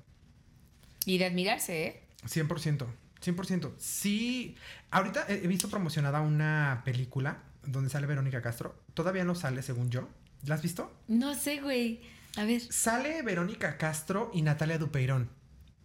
Y 1.05 1.19
de 1.19 1.27
admirarse, 1.27 1.87
¿eh? 1.87 2.03
100%, 2.27 2.87
100%. 3.25 3.73
Sí, 3.79 4.57
ahorita 4.91 5.27
he 5.29 5.47
visto 5.47 5.69
promocionada 5.69 6.21
una 6.21 6.83
película 6.85 7.43
donde 7.65 7.91
sale 7.91 8.07
Verónica 8.07 8.41
Castro. 8.43 8.83
Todavía 8.95 9.25
no 9.25 9.35
sale, 9.35 9.63
según 9.63 9.91
yo. 9.91 10.09
¿La 10.47 10.55
has 10.55 10.63
visto? 10.63 10.95
No 11.09 11.35
sé, 11.35 11.61
güey. 11.61 12.01
A 12.37 12.45
ver. 12.45 12.61
Sale 12.61 13.23
Verónica 13.23 13.77
Castro 13.77 14.31
y 14.33 14.43
Natalia 14.43 14.79
Dupeirón. 14.79 15.29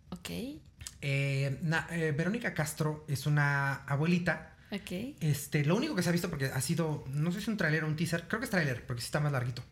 Ok. 0.10 0.30
Eh, 1.02 1.60
na- 1.64 1.88
eh, 1.92 2.12
Verónica 2.16 2.54
Castro 2.54 3.04
es 3.08 3.26
una 3.26 3.84
abuelita. 3.86 4.56
Ok. 4.72 5.16
Este, 5.20 5.66
lo 5.66 5.76
único 5.76 5.96
que 5.96 6.04
se 6.04 6.10
ha 6.10 6.12
visto, 6.12 6.30
porque 6.30 6.46
ha 6.46 6.62
sido, 6.62 7.04
no 7.10 7.32
sé 7.32 7.40
si 7.40 7.44
es 7.44 7.48
un 7.50 7.58
tráiler 7.58 7.84
o 7.84 7.88
un 7.88 7.96
teaser, 7.96 8.28
creo 8.28 8.40
que 8.40 8.46
es 8.46 8.50
tráiler, 8.52 8.86
porque 8.86 9.02
sí 9.02 9.06
está 9.08 9.20
más 9.20 9.32
larguito. 9.32 9.64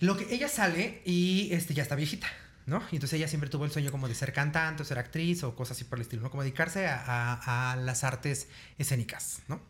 Lo 0.00 0.16
que 0.16 0.32
ella 0.34 0.48
sale 0.48 1.02
y 1.04 1.48
este, 1.52 1.72
ya 1.74 1.82
está 1.82 1.94
viejita, 1.94 2.28
¿no? 2.66 2.82
Y 2.90 2.96
entonces 2.96 3.16
ella 3.18 3.28
siempre 3.28 3.48
tuvo 3.48 3.64
el 3.64 3.70
sueño 3.70 3.92
como 3.92 4.08
de 4.08 4.14
ser 4.14 4.32
cantante 4.32 4.82
o 4.82 4.86
ser 4.86 4.98
actriz 4.98 5.44
o 5.44 5.54
cosas 5.54 5.76
así 5.76 5.84
por 5.84 5.98
el 5.98 6.02
estilo, 6.02 6.22
¿no? 6.22 6.30
Como 6.30 6.42
dedicarse 6.42 6.88
a, 6.88 7.76
las 7.80 8.04
artes 8.04 8.48
escénicas, 8.76 9.42
¿no? 9.48 9.60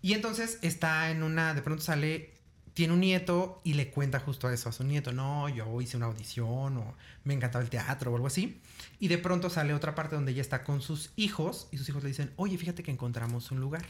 Y 0.00 0.14
entonces 0.14 0.58
está 0.62 1.10
en 1.10 1.22
una, 1.22 1.54
de 1.54 1.62
pronto 1.62 1.82
sale, 1.82 2.34
tiene 2.74 2.92
un 2.92 3.00
nieto 3.00 3.60
y 3.64 3.74
le 3.74 3.90
cuenta 3.90 4.20
justo 4.20 4.50
eso 4.50 4.68
a 4.68 4.72
su 4.72 4.84
nieto, 4.84 5.12
no, 5.12 5.48
yo 5.48 5.80
hice 5.80 5.96
una 5.96 6.06
audición 6.06 6.76
o 6.76 6.94
me 7.24 7.34
encantaba 7.34 7.62
el 7.62 7.70
teatro 7.70 8.12
o 8.12 8.14
algo 8.14 8.28
así. 8.28 8.60
Y 8.98 9.08
de 9.08 9.18
pronto 9.18 9.50
sale 9.50 9.74
otra 9.74 9.94
parte 9.94 10.14
donde 10.14 10.32
ella 10.32 10.42
está 10.42 10.62
con 10.64 10.80
sus 10.80 11.10
hijos 11.16 11.68
y 11.72 11.78
sus 11.78 11.88
hijos 11.88 12.02
le 12.04 12.08
dicen, 12.08 12.32
oye, 12.36 12.56
fíjate 12.56 12.82
que 12.82 12.92
encontramos 12.92 13.50
un 13.50 13.60
lugar. 13.60 13.84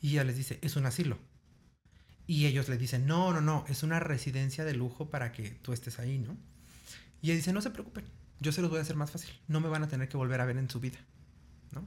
Y 0.00 0.12
ella 0.12 0.24
les 0.24 0.36
dice, 0.36 0.58
es 0.62 0.76
un 0.76 0.86
asilo. 0.86 1.18
Y 2.26 2.46
ellos 2.46 2.68
le 2.68 2.78
dicen, 2.78 3.06
no, 3.06 3.32
no, 3.32 3.40
no, 3.40 3.64
es 3.68 3.82
una 3.82 3.98
residencia 3.98 4.64
de 4.64 4.74
lujo 4.74 5.10
para 5.10 5.32
que 5.32 5.50
tú 5.50 5.72
estés 5.72 5.98
ahí, 5.98 6.18
¿no? 6.18 6.36
Y 7.22 7.26
ella 7.28 7.36
dice, 7.36 7.52
no 7.52 7.60
se 7.62 7.70
preocupen, 7.70 8.04
yo 8.40 8.52
se 8.52 8.60
los 8.62 8.70
voy 8.70 8.78
a 8.78 8.82
hacer 8.82 8.96
más 8.96 9.10
fácil, 9.10 9.30
no 9.48 9.60
me 9.60 9.68
van 9.68 9.82
a 9.82 9.88
tener 9.88 10.08
que 10.08 10.16
volver 10.16 10.40
a 10.40 10.44
ver 10.44 10.56
en 10.56 10.70
su 10.70 10.78
vida, 10.80 10.98
¿no? 11.72 11.86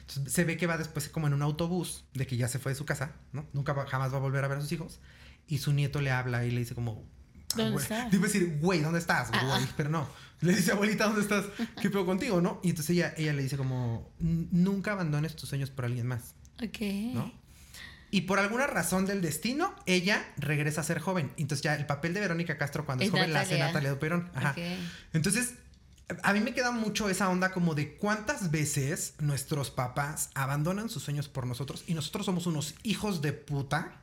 Entonces 0.00 0.32
se 0.32 0.44
ve 0.44 0.56
que 0.56 0.66
va 0.66 0.76
después 0.78 1.08
como 1.08 1.26
en 1.26 1.34
un 1.34 1.42
autobús 1.42 2.04
de 2.14 2.26
que 2.26 2.36
ya 2.36 2.48
se 2.48 2.58
fue 2.58 2.72
de 2.72 2.76
su 2.76 2.84
casa, 2.84 3.12
¿no? 3.32 3.46
Nunca 3.52 3.72
va- 3.72 3.86
jamás 3.86 4.12
va 4.12 4.16
a 4.16 4.20
volver 4.20 4.44
a 4.44 4.48
ver 4.48 4.58
a 4.58 4.60
sus 4.60 4.72
hijos. 4.72 5.00
Y 5.48 5.58
su 5.58 5.72
nieto 5.72 6.00
le 6.00 6.10
habla 6.10 6.44
y 6.44 6.50
le 6.50 6.58
dice 6.60 6.74
como... 6.74 7.04
"Ah, 7.52 7.56
¿Dónde 7.56 7.72
güey". 7.72 7.82
estás? 7.84 8.12
A 8.12 8.18
decir, 8.18 8.58
güey, 8.60 8.80
¿dónde 8.80 8.98
estás? 8.98 9.28
Ah, 9.32 9.42
Güey, 9.46 9.62
ah. 9.64 9.72
pero 9.76 9.88
no. 9.90 10.08
Le 10.40 10.54
dice, 10.54 10.72
abuelita, 10.72 11.06
¿dónde 11.06 11.22
estás? 11.22 11.44
¿Qué 11.80 11.88
pedo 11.88 12.04
contigo, 12.04 12.40
no? 12.40 12.60
Y 12.64 12.70
entonces 12.70 12.90
ella, 12.90 13.14
ella 13.16 13.32
le 13.32 13.42
dice 13.44 13.56
como, 13.56 14.12
"N- 14.20 14.48
nunca 14.50 14.92
abandones 14.92 15.34
tus 15.36 15.48
sueños 15.48 15.70
por 15.70 15.84
alguien 15.86 16.06
más, 16.08 16.34
Ok. 16.62 16.80
¿no? 17.14 17.32
Y 18.10 18.22
por 18.22 18.38
alguna 18.38 18.66
razón 18.66 19.04
del 19.06 19.20
destino, 19.20 19.74
ella 19.84 20.24
regresa 20.36 20.80
a 20.80 20.84
ser 20.84 21.00
joven. 21.00 21.32
Entonces 21.36 21.62
ya 21.62 21.74
el 21.74 21.86
papel 21.86 22.14
de 22.14 22.20
Verónica 22.20 22.56
Castro 22.56 22.86
cuando 22.86 23.02
es, 23.02 23.08
Es 23.08 23.12
joven 23.12 23.32
la 23.32 23.40
hace 23.40 23.58
Natalia. 23.58 23.90
Duperón. 23.90 24.30
Ajá. 24.34 24.54
Entonces, 25.12 25.54
a 26.22 26.32
mí 26.32 26.40
me 26.40 26.54
queda 26.54 26.70
mucho 26.70 27.08
esa 27.08 27.28
onda 27.28 27.50
como 27.50 27.74
de 27.74 27.96
cuántas 27.96 28.50
veces 28.50 29.14
nuestros 29.18 29.70
papás 29.70 30.30
abandonan 30.34 30.88
sus 30.88 31.02
sueños 31.02 31.28
por 31.28 31.46
nosotros 31.46 31.84
y 31.86 31.94
nosotros 31.94 32.26
somos 32.26 32.46
unos 32.46 32.74
hijos 32.84 33.22
de 33.22 33.32
puta 33.32 34.00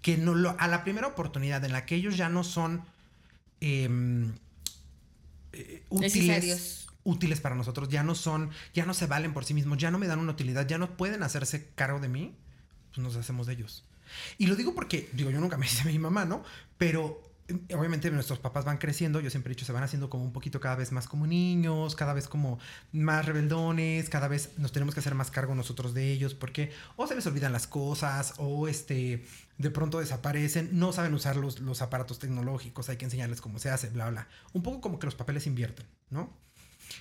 que 0.00 0.16
no 0.16 0.34
lo, 0.34 0.56
a 0.58 0.68
la 0.68 0.84
primera 0.84 1.06
oportunidad 1.06 1.62
en 1.64 1.72
la 1.72 1.84
que 1.84 1.96
ellos 1.96 2.16
ya 2.16 2.30
no 2.30 2.44
son 2.44 2.82
em, 3.60 4.32
eh, 5.52 5.82
útiles, 5.90 6.14
Necesarios. 6.14 6.87
Útiles 7.08 7.40
para 7.40 7.54
nosotros, 7.54 7.88
ya 7.88 8.02
no 8.02 8.14
son, 8.14 8.50
ya 8.74 8.84
no 8.84 8.92
se 8.92 9.06
valen 9.06 9.32
por 9.32 9.44
sí 9.44 9.54
mismos, 9.54 9.78
ya 9.78 9.90
no 9.90 9.98
me 9.98 10.06
dan 10.06 10.18
una 10.18 10.32
utilidad, 10.32 10.66
ya 10.66 10.76
no 10.76 10.96
pueden 10.96 11.22
hacerse 11.22 11.70
cargo 11.74 12.00
de 12.00 12.08
mí, 12.08 12.36
pues 12.90 12.98
nos 12.98 13.16
hacemos 13.16 13.46
de 13.46 13.54
ellos. 13.54 13.84
Y 14.36 14.46
lo 14.46 14.56
digo 14.56 14.74
porque, 14.74 15.08
digo, 15.14 15.30
yo 15.30 15.40
nunca 15.40 15.56
me 15.56 15.66
hice 15.66 15.82
a 15.82 15.84
mi 15.92 15.98
mamá, 15.98 16.26
¿no? 16.26 16.44
Pero 16.76 17.22
eh, 17.48 17.74
obviamente 17.74 18.10
nuestros 18.10 18.38
papás 18.38 18.66
van 18.66 18.76
creciendo, 18.76 19.20
yo 19.20 19.30
siempre 19.30 19.52
he 19.52 19.54
dicho, 19.54 19.64
se 19.64 19.72
van 19.72 19.82
haciendo 19.82 20.10
como 20.10 20.22
un 20.22 20.32
poquito 20.34 20.60
cada 20.60 20.76
vez 20.76 20.92
más 20.92 21.08
como 21.08 21.26
niños, 21.26 21.96
cada 21.96 22.12
vez 22.12 22.28
como 22.28 22.58
más 22.92 23.24
rebeldones, 23.24 24.10
cada 24.10 24.28
vez 24.28 24.50
nos 24.58 24.72
tenemos 24.72 24.94
que 24.94 25.00
hacer 25.00 25.14
más 25.14 25.30
cargo 25.30 25.54
nosotros 25.54 25.94
de 25.94 26.12
ellos, 26.12 26.34
porque 26.34 26.72
o 26.96 27.06
se 27.06 27.14
les 27.14 27.26
olvidan 27.26 27.52
las 27.52 27.66
cosas, 27.66 28.34
o 28.36 28.68
este, 28.68 29.24
de 29.56 29.70
pronto 29.70 29.98
desaparecen, 29.98 30.68
no 30.78 30.92
saben 30.92 31.14
usar 31.14 31.36
los, 31.36 31.60
los 31.60 31.80
aparatos 31.80 32.18
tecnológicos, 32.18 32.90
hay 32.90 32.98
que 32.98 33.06
enseñarles 33.06 33.40
cómo 33.40 33.58
se 33.58 33.70
hace, 33.70 33.88
bla, 33.88 34.10
bla. 34.10 34.28
Un 34.52 34.62
poco 34.62 34.82
como 34.82 34.98
que 34.98 35.06
los 35.06 35.14
papeles 35.14 35.46
invierten, 35.46 35.86
¿no? 36.10 36.47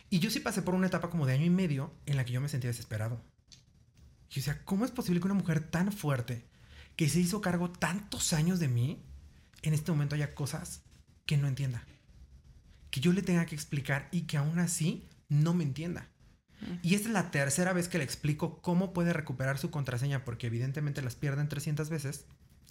Y 0.10 0.20
yo 0.20 0.30
sí 0.30 0.40
pasé 0.40 0.62
por 0.62 0.76
una 0.76 0.88
etapa 0.88 1.10
como 1.10 1.26
de 1.26 1.34
año 1.34 1.46
y 1.46 1.50
medio 1.50 1.94
en 2.06 2.18
la 2.18 2.26
que 2.26 2.34
yo 2.34 2.42
me 2.42 2.50
sentía 2.50 2.70
desesperado. 2.70 3.22
Y 4.30 4.36
yo 4.36 4.36
decía, 4.36 4.64
¿cómo 4.66 4.86
es 4.86 4.92
posible 4.92 5.20
que 5.20 5.28
una 5.28 5.34
mujer 5.34 5.60
tan 5.62 5.92
fuerte, 5.92 6.46
que 6.96 7.10
se 7.10 7.20
hizo 7.20 7.42
cargo 7.42 7.72
tantos 7.72 8.34
años 8.34 8.60
de 8.60 8.68
mí, 8.68 9.04
en 9.62 9.74
este 9.74 9.92
momento 9.92 10.16
haya 10.16 10.36
cosas 10.36 10.84
que 11.26 11.38
no 11.38 11.48
entienda? 11.48 11.86
Que 12.90 13.00
yo 13.00 13.14
le 13.14 13.22
tenga 13.22 13.46
que 13.46 13.56
explicar 13.56 14.08
y 14.12 14.22
que 14.22 14.38
aún 14.38 14.60
así 14.60 15.08
no 15.30 15.54
me 15.54 15.64
entienda. 15.64 16.10
Y 16.82 16.96
esta 16.96 17.10
es 17.10 17.14
la 17.14 17.30
tercera 17.30 17.72
vez 17.74 17.88
que 17.88 18.00
le 18.00 18.04
explico 18.04 18.62
cómo 18.62 18.92
puede 18.92 19.14
recuperar 19.14 19.60
su 19.60 19.70
contraseña, 19.70 20.26
porque 20.26 20.48
evidentemente 20.48 21.02
las 21.02 21.16
pierden 21.16 21.50
300 21.50 21.90
veces. 21.90 22.26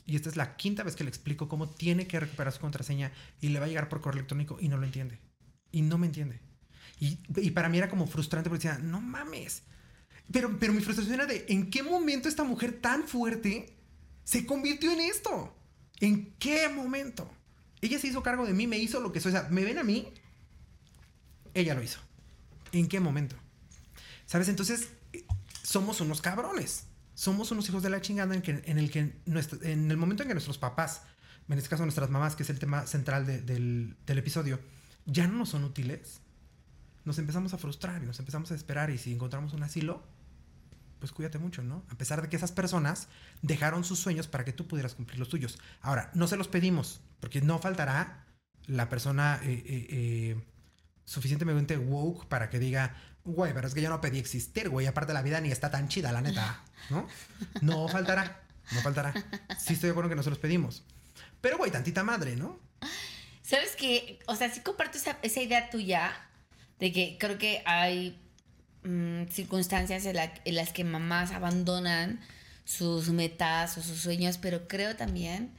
Y 0.07 0.17
esta 0.17 0.29
es 0.29 0.37
la 0.37 0.57
quinta 0.57 0.83
vez 0.83 0.97
que 0.97 1.05
le 1.05 1.11
explico 1.11 1.49
cómo 1.49 1.69
tiene 1.69 2.07
que 2.07 2.21
recuperar 2.21 2.53
su 2.53 2.61
contraseña 2.61 3.13
y 3.41 3.49
le 3.49 3.61
va 3.61 3.67
a 3.67 3.69
llegar 3.69 3.89
por 3.89 4.01
correo 4.01 4.19
electrónico 4.19 4.59
y 4.61 4.69
no 4.69 4.77
lo 4.77 4.87
entiende. 4.87 5.21
Y 5.71 5.83
no 5.83 5.99
me 5.99 6.07
entiende. 6.07 6.41
Y, 6.99 7.51
para 7.51 7.69
mí 7.69 7.79
era 7.79 7.89
como 7.91 8.07
frustrante 8.07 8.49
porque 8.49 8.69
decía, 8.69 8.83
no 8.83 9.01
mames. 9.01 9.63
Pero, 10.33 10.59
pero 10.59 10.73
mi 10.73 10.81
frustración 10.81 11.15
era 11.15 11.27
de, 11.27 11.45
¿en 11.49 11.71
qué 11.71 11.83
momento 11.83 12.29
esta 12.29 12.43
mujer 12.43 12.81
tan 12.81 13.07
fuerte 13.07 13.77
se 14.25 14.47
convirtió 14.47 14.91
en 14.93 15.01
esto? 15.01 15.55
¿En 16.01 16.33
qué 16.39 16.69
momento? 16.69 17.31
Ella 17.81 17.99
se 17.99 18.09
hizo 18.09 18.23
cargo 18.23 18.47
de 18.47 18.55
mí, 18.55 18.67
me 18.67 18.79
hizo 18.79 19.01
lo 19.01 19.13
que 19.13 19.21
soy. 19.21 19.33
O 19.33 19.35
sea, 19.41 19.49
me 19.51 19.65
ven 19.65 19.79
a 19.79 19.85
mí, 19.85 20.09
ella 21.55 21.75
lo 21.75 21.83
hizo. 21.83 22.01
¿En 22.73 22.89
qué 22.89 22.99
momento? 23.01 23.37
¿Sabes? 24.27 24.49
Entonces, 24.49 24.89
somos 25.63 26.01
unos 26.01 26.21
cabrones. 26.23 26.85
Somos 27.15 27.51
unos 27.51 27.67
hijos 27.69 27.83
de 27.83 27.89
la 27.89 28.01
chingada 28.03 28.35
en, 28.35 28.43
que, 28.43 28.63
en 28.67 28.79
el 28.79 28.91
que 28.91 28.99
en 29.63 29.91
el 29.91 29.97
momento 29.97 30.23
en 30.23 30.29
que 30.29 30.35
nuestros 30.35 30.59
papás, 30.59 31.01
en 31.49 31.57
este 31.57 31.71
caso 31.71 31.83
nuestras 31.85 32.11
mamás, 32.11 32.37
que 32.37 32.43
es 32.43 32.51
el 32.51 32.59
tema 32.59 32.87
central 32.87 33.25
de- 33.25 33.41
del, 33.41 33.97
del 34.07 34.19
episodio, 34.19 34.61
ya 35.07 35.27
no 35.27 35.39
nos 35.39 35.49
son 35.51 35.65
útiles, 35.65 36.21
nos 37.07 37.19
empezamos 37.19 37.55
a 37.55 37.59
frustrar 37.59 38.03
y 38.03 38.07
nos 38.07 38.19
empezamos 38.19 38.51
a 38.51 38.55
esperar. 38.55 38.91
Y 38.91 38.99
si 38.99 39.15
encontramos 39.15 39.55
un 39.55 39.63
asilo, 39.63 40.03
pues 40.99 41.13
cuídate 41.13 41.39
mucho, 41.39 41.63
¿no? 41.63 41.85
A 41.89 41.95
pesar 41.95 42.21
de 42.21 42.29
que 42.29 42.37
esas 42.37 42.53
personas 42.53 43.09
dejaron 43.43 43.85
sus 43.85 44.01
sueños 44.01 44.27
para 44.27 44.45
que 44.45 44.53
tú 44.53 44.67
pudieras 44.67 44.95
cumplir 44.95 45.21
los 45.21 45.29
tuyos. 45.29 45.59
Ahora, 45.81 46.11
no 46.15 46.27
se 46.27 46.37
los 46.37 46.49
pedimos, 46.49 47.01
porque 47.21 47.41
no 47.41 47.61
faltará 47.61 48.27
la 48.67 48.89
persona 48.89 49.41
eh, 49.45 49.63
eh, 49.67 49.87
eh, 49.91 50.45
suficientemente 51.05 51.77
woke 51.79 52.27
para 52.27 52.51
que 52.51 52.59
diga, 52.59 52.97
güey, 53.25 53.55
pero 53.55 53.69
es 53.69 53.75
que 53.75 53.83
yo 53.83 53.89
no 53.89 54.01
pedí 54.01 54.19
existir, 54.19 54.69
güey, 54.69 54.89
aparte 54.89 55.15
la 55.15 55.23
vida 55.23 55.41
ni 55.41 55.53
está 55.53 55.71
tan 55.71 55.87
chida, 55.87 56.11
la 56.11 56.23
neta, 56.23 56.65
¿no? 56.91 57.07
No 57.61 57.87
faltará, 57.87 58.43
no 58.73 58.81
faltará. 58.81 59.15
Sí 59.59 59.75
estoy 59.75 59.89
de 59.89 59.91
acuerdo 59.93 60.11
que 60.11 60.17
no 60.17 60.25
se 60.25 60.31
los 60.31 60.41
pedimos. 60.41 60.85
Pero, 61.41 61.57
güey, 61.57 61.71
tantita 61.71 62.03
madre, 62.03 62.35
¿no? 62.35 62.59
¿Sabes 63.43 63.77
qué? 63.77 64.19
O 64.27 64.35
sea, 64.35 64.53
sí 64.53 64.61
comparto 64.61 64.99
esa, 64.99 65.19
esa 65.23 65.41
idea 65.41 65.71
tuya 65.71 66.26
de 66.79 66.93
que 66.93 67.17
creo 67.19 67.39
que 67.39 67.63
hay 67.67 68.19
mm, 68.85 69.27
circunstancias 69.31 70.07
en, 70.07 70.17
la- 70.17 70.35
en 70.45 70.55
las 70.55 70.73
que 70.73 70.85
mamás 70.85 71.33
abandonan 71.33 72.21
sus 72.65 73.11
metas 73.11 73.79
o 73.79 73.83
sus 73.83 73.99
sueños, 74.01 74.39
pero 74.39 74.69
creo 74.69 74.97
también 74.97 75.53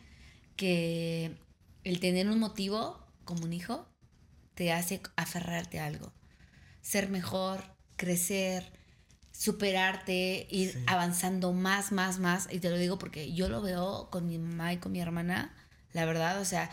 que 0.56 1.38
el 1.84 2.00
tener 2.00 2.28
un 2.30 2.40
motivo 2.40 3.00
como 3.26 3.46
un 3.46 3.54
hijo 3.54 3.88
te 4.56 4.72
hace 4.74 5.02
aferrarte 5.16 5.80
a 5.80 5.86
algo. 5.88 6.14
Ser 6.82 7.10
mejor, 7.10 7.64
crecer, 7.98 8.72
superarte, 9.32 10.48
ir 10.50 10.72
Sí. 10.74 10.80
avanzando 10.88 11.54
más, 11.54 11.92
más, 11.92 12.20
más. 12.20 12.48
Y 12.52 12.60
te 12.60 12.70
lo 12.70 12.78
digo 12.78 12.98
porque 12.98 13.34
yo 13.34 13.50
lo 13.50 13.62
veo 13.62 14.10
con 14.12 14.28
mi 14.28 14.38
mamá 14.38 14.74
y 14.74 14.78
con 14.78 14.92
mi 14.92 15.00
hermana, 15.00 15.54
la 15.94 16.06
verdad, 16.06 16.42
o 16.42 16.46
sea, 16.46 16.70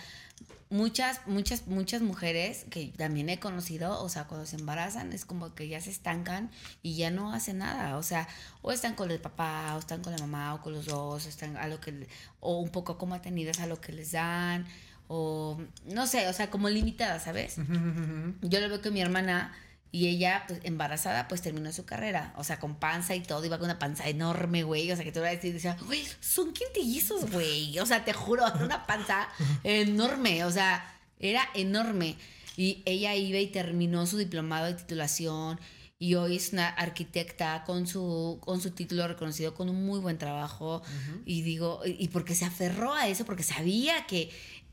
muchas, 0.70 1.20
muchas, 1.26 1.66
muchas 1.66 2.02
mujeres 2.02 2.66
que 2.70 2.92
también 2.96 3.28
he 3.28 3.38
conocido, 3.38 4.02
o 4.02 4.08
sea, 4.08 4.24
cuando 4.24 4.46
se 4.46 4.56
embarazan 4.56 5.12
es 5.12 5.24
como 5.24 5.54
que 5.54 5.68
ya 5.68 5.80
se 5.80 5.90
estancan 5.90 6.50
y 6.82 6.96
ya 6.96 7.10
no 7.10 7.32
hacen 7.32 7.58
nada, 7.58 7.96
o 7.96 8.02
sea, 8.02 8.28
o 8.62 8.72
están 8.72 8.94
con 8.94 9.10
el 9.10 9.20
papá, 9.20 9.74
o 9.76 9.78
están 9.78 10.02
con 10.02 10.12
la 10.12 10.18
mamá, 10.18 10.54
o 10.54 10.62
con 10.62 10.72
los 10.72 10.86
dos, 10.86 11.26
o 11.26 11.28
están 11.28 11.56
a 11.56 11.68
lo 11.68 11.80
que, 11.80 12.06
o 12.40 12.58
un 12.60 12.70
poco 12.70 12.98
como 12.98 13.14
atenidas 13.14 13.60
a 13.60 13.66
lo 13.66 13.80
que 13.80 13.92
les 13.92 14.12
dan, 14.12 14.66
o 15.08 15.60
no 15.86 16.06
sé, 16.06 16.28
o 16.28 16.32
sea, 16.32 16.50
como 16.50 16.68
limitadas, 16.68 17.24
¿sabes? 17.24 17.56
Yo 17.56 18.60
lo 18.60 18.68
veo 18.68 18.80
que 18.80 18.90
mi 18.90 19.00
hermana 19.00 19.52
y 19.94 20.08
ella, 20.08 20.42
pues, 20.48 20.58
embarazada, 20.64 21.28
pues 21.28 21.40
terminó 21.40 21.72
su 21.72 21.84
carrera. 21.84 22.34
O 22.36 22.42
sea, 22.42 22.58
con 22.58 22.74
panza 22.74 23.14
y 23.14 23.20
todo, 23.20 23.44
iba 23.44 23.58
con 23.58 23.66
una 23.66 23.78
panza 23.78 24.08
enorme, 24.08 24.64
güey. 24.64 24.90
O 24.90 24.96
sea, 24.96 25.04
que 25.04 25.12
te 25.12 25.20
voy 25.20 25.28
a 25.28 25.30
decir, 25.30 25.52
decía, 25.52 25.76
güey, 25.86 26.02
son 26.18 26.52
quintillizos, 26.52 27.30
güey. 27.30 27.78
O 27.78 27.86
sea, 27.86 28.04
te 28.04 28.12
juro, 28.12 28.42
una 28.60 28.88
panza 28.88 29.28
enorme. 29.62 30.44
O 30.46 30.50
sea, 30.50 30.84
era 31.20 31.48
enorme. 31.54 32.16
Y 32.56 32.82
ella 32.86 33.14
iba 33.14 33.38
y 33.38 33.46
terminó 33.46 34.04
su 34.08 34.18
diplomado 34.18 34.66
de 34.66 34.74
titulación. 34.74 35.60
Y 36.00 36.16
hoy 36.16 36.38
es 36.38 36.52
una 36.52 36.70
arquitecta 36.70 37.62
con 37.64 37.86
su, 37.86 38.38
con 38.40 38.60
su 38.60 38.72
título 38.72 39.06
reconocido, 39.06 39.54
con 39.54 39.68
un 39.68 39.86
muy 39.86 40.00
buen 40.00 40.18
trabajo. 40.18 40.82
Y 41.24 41.42
digo, 41.42 41.82
y 41.84 42.08
porque 42.08 42.34
se 42.34 42.44
aferró 42.44 42.94
a 42.94 43.06
eso, 43.06 43.24
porque 43.24 43.44
sabía 43.44 44.06
que 44.08 44.32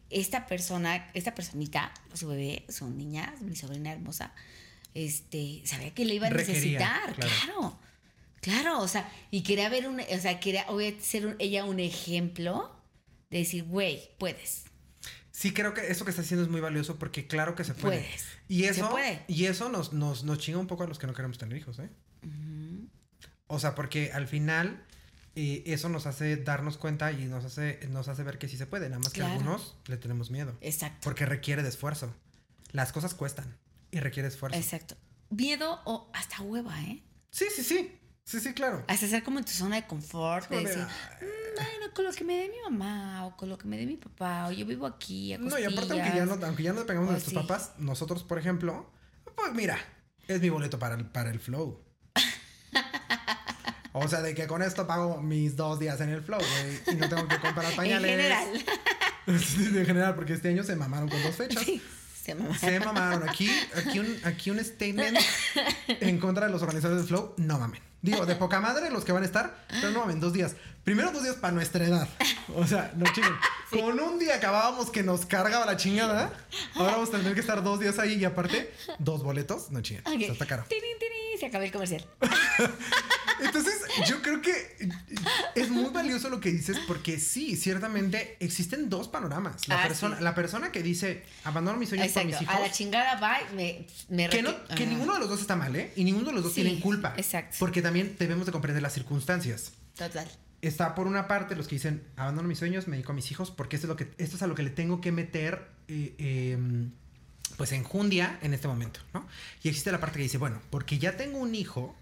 esta 0.10 0.48
persona, 0.48 1.12
esta 1.14 1.36
personita, 1.36 1.94
su 2.12 2.28
bebé, 2.28 2.66
su 2.70 2.90
niña, 2.90 3.36
mi 3.42 3.56
sobrina 3.56 3.92
hermosa, 3.92 4.34
este, 4.94 5.62
sabía 5.66 5.94
que 5.94 6.06
le 6.06 6.16
iba 6.16 6.28
a 6.28 6.30
Requería, 6.30 6.54
necesitar, 6.54 7.16
claro. 7.16 7.32
claro. 7.46 7.80
Claro, 8.42 8.80
o 8.80 8.88
sea, 8.88 9.08
y 9.30 9.44
quería 9.44 9.70
ver 9.70 9.88
un, 9.88 10.00
o 10.00 10.20
sea, 10.20 10.40
quería 10.40 10.66
ser 11.00 11.28
un- 11.28 11.36
ella 11.38 11.64
un 11.64 11.80
ejemplo 11.80 12.76
de 13.30 13.38
decir, 13.40 13.64
güey, 13.66 14.10
puedes. 14.18 14.64
Sí, 15.32 15.54
creo 15.54 15.74
que 15.76 15.88
eso 15.92 16.06
que 16.06 16.10
está 16.10 16.24
haciendo 16.24 16.44
es 16.44 16.50
muy 16.50 16.60
valioso 16.60 16.98
porque 16.98 17.28
claro 17.28 17.54
que 17.56 17.64
se 17.64 17.74
puede. 17.76 18.00
Puedes. 18.00 18.26
Y 18.48 18.62
Se 18.64 18.70
eso, 18.72 18.90
puede. 18.90 19.24
y 19.28 19.46
eso 19.46 19.70
nos, 19.70 19.94
nos, 19.94 20.24
nos 20.24 20.40
chinga 20.40 20.58
un 20.58 20.68
poco 20.68 20.84
a 20.84 20.88
los 20.88 20.98
que 21.00 21.06
no 21.08 21.14
queremos 21.14 21.38
tener 21.38 21.56
hijos, 21.58 21.78
¿eh? 21.80 21.90
O 23.48 23.60
sea, 23.60 23.76
porque 23.76 24.12
al 24.12 24.28
final 24.28 24.84
eh, 25.36 25.64
eso 25.68 25.90
nos 25.90 26.06
hace 26.08 26.38
darnos 26.38 26.78
cuenta 26.78 27.12
y 27.12 27.26
nos 27.26 27.46
hace, 27.46 27.80
nos 27.90 28.08
hace 28.08 28.24
ver 28.24 28.38
que 28.40 28.48
sí 28.48 28.58
se 28.58 28.66
puede. 28.66 28.88
Nada 28.90 29.00
más 29.00 29.14
que 29.14 29.22
algunos 29.22 29.76
le 29.88 29.98
tenemos 29.98 30.32
miedo. 30.32 30.58
Exacto. 30.62 31.00
Porque 31.04 31.26
requiere 31.26 31.62
de 31.64 31.70
esfuerzo. 31.70 32.14
Las 32.72 32.92
cosas 32.92 33.14
cuestan 33.14 33.58
y 33.92 34.00
requiere 34.00 34.28
esfuerzo. 34.30 34.58
Exacto. 34.58 34.96
Miedo 35.30 35.80
o 35.86 36.10
hasta 36.14 36.42
hueva, 36.42 36.80
¿eh? 36.84 37.04
Sí, 37.32 37.46
sí, 37.56 37.64
sí. 37.64 37.98
Sí, 38.24 38.40
sí, 38.40 38.54
claro. 38.54 38.84
Hasta 38.88 39.06
estar 39.06 39.24
como 39.24 39.40
en 39.40 39.46
tu 39.46 39.52
zona 39.52 39.76
de 39.78 39.88
confort, 39.88 40.50
de 40.50 40.58
decir, 40.64 40.78
"Mm, 40.84 41.56
bueno, 41.56 41.94
con 41.94 42.06
lo 42.06 42.12
que 42.14 42.24
me 42.24 42.36
dé 42.38 42.50
mi 42.50 42.62
mamá, 42.70 43.26
o 43.26 43.36
con 43.36 43.50
lo 43.50 43.58
que 43.58 43.68
me 43.68 43.78
dé 43.78 43.86
mi 43.86 43.98
papá, 43.98 44.48
o 44.48 44.52
yo 44.52 44.66
vivo 44.66 44.86
aquí, 44.86 45.34
a 45.34 45.38
No, 45.38 45.58
y 45.60 45.64
aparte, 45.66 45.94
aunque 45.94 46.16
ya 46.18 46.26
no, 46.26 46.34
aunque 46.46 46.64
ya 46.64 46.72
no 46.74 46.80
dependamos 46.82 47.10
de 47.10 47.16
Pues 47.16 47.34
nuestros 47.34 47.44
sí. 47.44 47.48
papás, 47.48 47.72
nosotros, 47.80 48.24
por 48.24 48.38
ejemplo, 48.40 48.90
pues 49.36 49.54
mira, 49.54 49.78
es 50.28 50.40
mi 50.40 50.50
boleto 50.50 50.78
para 50.80 50.96
el, 50.96 51.06
para 51.08 51.32
el 51.32 51.40
flow. 51.40 51.84
O 53.94 54.08
sea, 54.08 54.22
de 54.22 54.34
que 54.34 54.48
con 54.48 54.62
esto 54.62 54.88
pago 54.88 55.22
mis 55.22 55.58
dos 55.58 55.78
días 55.80 56.00
en 56.00 56.10
el 56.10 56.22
flow, 56.22 56.40
güey. 56.40 56.96
Y 56.96 57.00
no 57.00 57.10
tengo 57.10 57.28
que 57.28 57.38
comprar 57.40 57.66
En 57.72 57.76
pañales. 57.76 58.10
general. 58.12 58.48
Sí, 59.40 59.66
en 59.78 59.86
general, 59.86 60.16
porque 60.16 60.34
este 60.34 60.50
año 60.50 60.64
se 60.64 60.76
mamaron 60.76 61.08
con 61.08 61.22
dos 61.22 61.36
fechas. 61.36 61.62
Sí, 61.64 61.80
se 62.22 62.36
me 62.36 62.58
Se 62.58 62.80
mamaron. 62.80 63.28
Aquí, 63.28 63.50
aquí, 63.76 64.00
un, 64.00 64.20
aquí 64.24 64.52
un 64.52 64.64
statement 64.64 65.18
en 65.88 66.20
contra 66.20 66.46
de 66.46 66.52
los 66.52 66.62
organizadores 66.62 67.04
del 67.04 67.08
Flow. 67.08 67.34
No 67.38 67.58
mamen. 67.60 67.82
Digo, 68.02 68.26
de 68.26 68.36
poca 68.36 68.60
madre 68.60 68.90
los 68.90 69.06
que 69.06 69.12
van 69.12 69.22
a 69.22 69.26
estar, 69.26 69.66
pero 69.70 69.92
no 69.92 70.00
mamen, 70.02 70.20
dos 70.20 70.34
días. 70.34 70.56
Primero 70.84 71.12
dos 71.12 71.22
días 71.24 71.36
para 71.36 71.54
nuestra 71.54 71.86
edad. 71.86 72.08
O 72.56 72.66
sea, 72.66 72.92
no 72.96 73.06
chinguen. 73.14 73.34
Con 73.70 74.00
un 74.00 74.18
día 74.18 74.36
acabábamos 74.36 74.90
que 74.90 75.04
nos 75.04 75.26
cargaba 75.26 75.66
la 75.66 75.78
chingada. 75.78 76.34
Ahora 76.76 76.94
vamos 76.94 77.10
a 77.10 77.18
tener 77.18 77.36
que 77.36 77.40
estar 77.40 77.62
dos 77.62 77.80
días 77.80 78.00
ahí 78.00 78.16
y 78.16 78.26
aparte, 78.26 78.74
dos 78.98 79.24
boletos. 79.24 79.72
No 79.72 79.82
chinguen. 79.82 80.04
O 80.08 80.20
sea, 80.20 80.32
está 80.32 80.46
caro. 80.48 80.66
Se 81.40 81.46
acabó 81.46 81.64
el 81.64 81.72
comercial. 81.72 82.06
Entonces, 83.42 83.81
yo 84.08 84.22
creo 84.22 84.42
que 84.42 84.52
es 85.56 85.70
muy 85.70 85.90
valioso 85.94 86.30
lo 86.30 86.40
que 86.40 86.52
dices 86.52 86.78
porque 86.88 87.20
sí, 87.20 87.56
ciertamente 87.56 88.38
existen 88.40 88.90
dos 88.90 89.08
panoramas. 89.08 89.68
La, 89.68 89.82
Ah, 89.84 89.88
persona, 89.88 90.18
sí. 90.18 90.24
la 90.24 90.36
persona 90.36 90.72
que 90.72 90.84
dice, 90.84 91.24
abandono 91.44 91.78
mis 91.78 91.90
sueños 91.90 92.08
por 92.12 92.26
mis 92.26 92.42
hijos. 92.42 92.56
A 92.56 92.60
la 92.60 92.72
chingada, 92.72 93.16
bye. 93.20 93.56
Me, 93.56 93.88
me 94.10 94.30
Que, 94.30 94.42
no, 94.42 94.54
que 94.76 94.86
ninguno 94.86 95.14
de 95.14 95.20
los 95.20 95.30
dos 95.30 95.42
está 95.42 95.56
mal, 95.56 95.76
¿eh? 95.76 95.92
Y 95.96 96.04
ninguno 96.04 96.28
de 96.28 96.34
los 96.34 96.44
dos 96.44 96.54
Sí, 96.54 96.62
tienen 96.62 96.80
culpa. 96.82 97.14
exacto. 97.18 97.58
Porque 97.60 97.82
también 97.82 98.16
debemos 98.20 98.46
de 98.46 98.52
comprender 98.52 98.82
las 98.84 98.94
circunstancias. 98.94 99.74
Total. 99.98 100.30
Está 100.62 100.94
por 100.94 101.08
una 101.08 101.28
parte 101.28 101.56
los 101.56 101.68
que 101.68 101.76
dicen, 101.76 102.04
abandono 102.18 102.48
mis 102.48 102.60
sueños, 102.60 102.88
me 102.88 102.96
dedico 102.98 103.12
a 103.14 103.16
mis 103.16 103.32
hijos, 103.32 103.50
porque 103.50 103.76
esto 103.78 103.88
es, 103.88 103.90
lo 103.90 103.96
que, 103.96 104.12
esto 104.20 104.36
es 104.36 104.42
a 104.44 104.48
lo 104.48 104.54
que 104.56 104.62
le 104.64 104.70
tengo 104.70 105.02
que 105.02 105.12
meter, 105.12 105.68
eh, 105.88 106.14
eh, 106.20 106.58
pues, 107.58 107.72
enjundia 107.72 108.38
en 108.44 108.54
este 108.54 108.68
momento, 108.68 109.00
¿no? 109.14 109.28
Y 109.64 109.70
existe 109.70 109.92
la 109.92 110.00
parte 110.00 110.18
que 110.18 110.24
dice, 110.24 110.38
bueno, 110.38 110.62
porque 110.70 111.00
ya 111.00 111.18
tengo 111.18 111.40
un 111.40 111.56
hijo, 111.56 111.96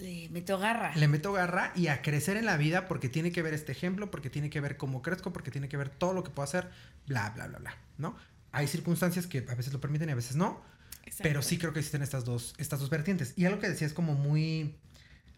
Le 0.00 0.28
meto 0.30 0.58
garra. 0.58 0.94
le 0.96 1.08
meto 1.08 1.32
garra 1.32 1.72
y 1.76 1.88
a 1.88 2.02
crecer 2.02 2.36
en 2.36 2.46
la 2.46 2.56
vida 2.56 2.88
porque 2.88 3.08
tiene 3.08 3.32
que 3.32 3.42
ver 3.42 3.54
este 3.54 3.72
ejemplo, 3.72 4.10
porque 4.10 4.30
tiene 4.30 4.50
que 4.50 4.60
ver 4.60 4.76
cómo 4.76 5.02
crezco, 5.02 5.32
porque 5.32 5.50
tiene 5.50 5.68
que 5.68 5.76
ver 5.76 5.88
todo 5.90 6.12
lo 6.12 6.24
que 6.24 6.30
puedo 6.30 6.44
hacer, 6.44 6.70
bla, 7.06 7.30
bla, 7.30 7.46
bla, 7.46 7.58
bla, 7.58 7.76
¿no? 7.98 8.16
Hay 8.52 8.66
circunstancias 8.66 9.26
que 9.26 9.46
a 9.48 9.54
veces 9.54 9.72
lo 9.72 9.80
permiten 9.80 10.08
y 10.08 10.12
a 10.12 10.16
veces 10.16 10.36
no, 10.36 10.62
Exacto. 11.04 11.22
pero 11.22 11.42
sí 11.42 11.58
creo 11.58 11.72
que 11.72 11.80
existen 11.80 12.02
estas 12.02 12.24
dos, 12.24 12.54
estas 12.58 12.80
dos 12.80 12.90
vertientes. 12.90 13.34
Y 13.36 13.44
algo 13.44 13.60
que 13.60 13.68
decía 13.68 13.86
es 13.86 13.92
como 13.92 14.14
muy, 14.14 14.74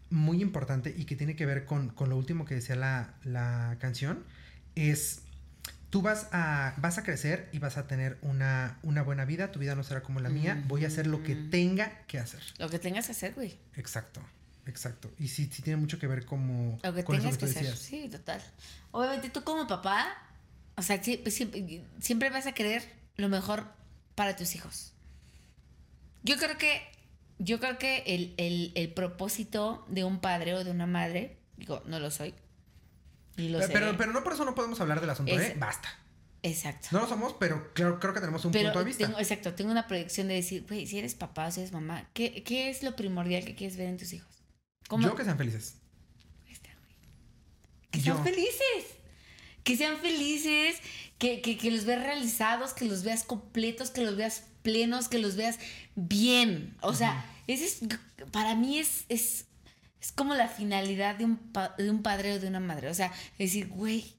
muy 0.09 0.41
importante 0.41 0.93
y 0.97 1.05
que 1.05 1.15
tiene 1.15 1.35
que 1.35 1.45
ver 1.45 1.65
con, 1.65 1.89
con 1.89 2.09
lo 2.09 2.17
último 2.17 2.45
que 2.45 2.55
decía 2.55 2.75
la, 2.75 3.13
la 3.23 3.77
canción, 3.79 4.23
es 4.75 5.21
tú 5.93 6.01
vas 6.01 6.27
a, 6.31 6.73
vas 6.77 6.97
a 6.97 7.03
crecer 7.03 7.49
y 7.51 7.59
vas 7.59 7.77
a 7.77 7.85
tener 7.85 8.17
una, 8.23 8.79
una 8.81 9.03
buena 9.03 9.25
vida, 9.25 9.51
tu 9.51 9.59
vida 9.59 9.75
no 9.75 9.83
será 9.83 10.01
como 10.01 10.19
la 10.21 10.29
mía, 10.29 10.63
voy 10.67 10.85
a 10.85 10.87
hacer 10.87 11.05
lo 11.05 11.21
que 11.21 11.35
tenga 11.35 11.99
que 12.07 12.17
hacer. 12.17 12.41
Lo 12.57 12.67
que 12.67 12.79
tengas 12.79 13.05
que 13.05 13.11
hacer, 13.11 13.35
güey. 13.35 13.59
Exacto, 13.75 14.19
exacto. 14.67 15.11
Y 15.19 15.27
sí, 15.27 15.49
sí 15.51 15.61
tiene 15.61 15.77
mucho 15.77 15.99
que 15.99 16.07
ver 16.07 16.25
como 16.25 16.79
Lo 16.83 16.93
que 16.93 17.03
con 17.03 17.17
tengas 17.17 17.37
que 17.37 17.45
hacer. 17.45 17.63
decías. 17.63 17.79
Sí, 17.79 18.09
total. 18.09 18.41
Obviamente 18.91 19.29
tú 19.29 19.43
como 19.43 19.67
papá, 19.67 20.07
o 20.75 20.81
sea, 20.81 21.01
pues, 21.01 21.33
siempre, 21.35 21.83
siempre 21.99 22.29
vas 22.29 22.45
a 22.47 22.51
querer 22.53 22.83
lo 23.17 23.29
mejor 23.29 23.67
para 24.15 24.35
tus 24.35 24.55
hijos. 24.55 24.93
Yo 26.23 26.37
creo 26.37 26.57
que, 26.57 26.81
yo 27.39 27.59
creo 27.59 27.77
que 27.77 28.03
el, 28.07 28.33
el- 28.37 28.71
el 28.75 28.93
propósito 28.93 29.85
de 29.89 30.03
un 30.03 30.19
padre 30.19 30.53
o 30.53 30.63
de 30.63 30.71
una 30.71 30.87
madre, 30.87 31.37
digo, 31.57 31.81
no 31.85 31.99
lo 31.99 32.11
soy. 32.11 32.33
Ni 33.35 33.49
lo 33.49 33.61
sé. 33.61 33.69
Pero, 33.73 33.97
pero 33.97 34.13
no 34.13 34.23
por 34.23 34.33
eso 34.33 34.45
no 34.45 34.55
podemos 34.55 34.79
hablar 34.79 35.01
del 35.01 35.09
asunto, 35.09 35.33
Es- 35.33 35.49
¿eh? 35.51 35.55
Basta. 35.59 35.89
Exacto. 36.45 36.89
No 36.91 36.99
lo 36.99 37.07
somos, 37.07 37.33
pero 37.39 37.71
creo, 37.73 37.99
creo 38.01 38.13
que 38.13 38.19
tenemos 38.19 38.43
un 38.43 38.51
Pero 38.51 38.65
punto 38.69 38.79
de 38.79 38.85
vista. 38.85 39.05
tengo, 39.05 39.17
exacto, 39.17 39.53
tengo 39.53 39.71
una 39.71 39.87
proyección 39.87 40.27
de 40.27 40.33
decir, 40.35 40.65
güey, 40.67 40.85
si 40.87 40.99
eres 40.99 41.15
papá 41.15 41.47
o 41.47 41.51
si 41.51 41.61
eres 41.61 41.71
mamá, 41.71 42.09
¿qué, 42.13 42.43
qué 42.43 42.69
es 42.69 42.83
lo 42.83 42.97
primordial 42.97 43.45
que 43.45 43.55
quieres 43.55 43.77
ver 43.77 43.87
en 43.87 43.97
tus 43.97 44.11
hijos? 44.11 44.42
¿Cómo? 44.87 45.07
Yo 45.07 45.15
que 45.15 45.23
sean 45.23 45.37
felices. 45.37 45.75
Güey. 46.45 46.57
Que 47.91 47.99
Yo. 47.99 48.13
sean 48.13 48.23
felices. 48.23 48.85
Que 49.63 49.77
sean 49.77 49.97
felices, 49.97 50.77
que, 51.19 51.41
que, 51.41 51.57
que 51.57 51.71
los 51.71 51.85
veas 51.85 52.03
realizados, 52.03 52.73
que 52.73 52.83
los 52.85 53.03
veas 53.03 53.23
completos, 53.23 53.91
que 53.91 54.01
los 54.03 54.17
veas 54.17 54.43
plenos, 54.61 55.07
que 55.07 55.19
los 55.19 55.35
veas 55.37 55.57
bien. 55.95 56.75
O 56.81 56.93
sea, 56.93 57.25
ese 57.47 57.65
es, 57.65 57.79
para 58.31 58.55
mí 58.55 58.77
es, 58.79 59.05
es, 59.07 59.45
es 60.01 60.11
como 60.11 60.33
la 60.33 60.49
finalidad 60.49 61.15
de 61.15 61.23
un, 61.25 61.37
pa- 61.37 61.75
de 61.77 61.89
un 61.89 62.01
padre 62.03 62.33
o 62.33 62.39
de 62.39 62.47
una 62.47 62.59
madre. 62.59 62.89
O 62.89 62.93
sea, 62.93 63.13
decir, 63.37 63.69
güey, 63.69 64.13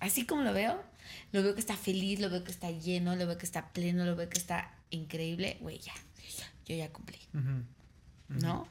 así 0.00 0.26
como 0.26 0.42
lo 0.42 0.52
veo, 0.52 0.82
lo 1.30 1.44
veo 1.44 1.54
que 1.54 1.60
está 1.60 1.76
feliz, 1.76 2.18
lo 2.18 2.28
veo 2.28 2.42
que 2.42 2.50
está 2.50 2.70
lleno, 2.72 3.14
lo 3.14 3.24
veo 3.26 3.38
que 3.38 3.46
está 3.46 3.72
pleno, 3.72 4.04
lo 4.04 4.16
veo 4.16 4.28
que 4.28 4.38
está 4.38 4.74
increíble. 4.90 5.58
Güey, 5.60 5.78
ya, 5.78 5.94
ya, 6.38 6.52
yo 6.66 6.74
ya 6.76 6.92
cumplí. 6.92 7.18
¿no? 8.28 8.66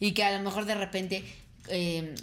Y 0.00 0.12
que 0.12 0.24
a 0.24 0.36
lo 0.36 0.42
mejor 0.44 0.64
de 0.66 0.74
repente 0.74 1.24
eh, 1.68 2.14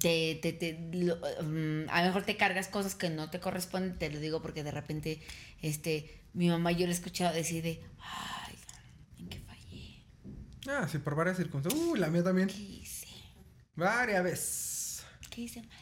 te, 0.00 0.34
te- 0.42 0.52
te- 0.52 0.78
lo- 0.92 1.16
mm, 1.16 1.88
a 1.88 2.00
lo 2.02 2.06
mejor 2.08 2.24
te 2.24 2.36
cargas 2.36 2.68
cosas 2.68 2.94
que 2.94 3.08
no 3.10 3.30
te 3.30 3.40
corresponden, 3.40 3.98
te 3.98 4.10
lo 4.10 4.20
digo 4.20 4.42
porque 4.42 4.62
de 4.64 4.70
repente 4.70 5.20
este, 5.62 6.20
mi 6.34 6.48
mamá 6.48 6.72
yo 6.72 6.80
le 6.86 6.92
he 6.92 6.94
escuchado 6.94 7.34
decir 7.34 7.62
de, 7.62 7.80
ay, 8.00 8.54
¿en 9.18 9.28
qué 9.28 9.38
fallé? 9.40 10.02
Ah, 10.68 10.86
sí, 10.90 10.98
por 10.98 11.14
varias 11.14 11.36
circunstancias. 11.38 11.82
Uh, 11.82 11.94
la 11.94 12.08
mía 12.08 12.22
también. 12.24 12.48
¿Qué 12.48 12.60
hice? 12.60 13.06
Varias 13.76 14.22
veces. 14.24 15.04
¿Qué 15.30 15.42
hice 15.42 15.62
mal? 15.62 15.78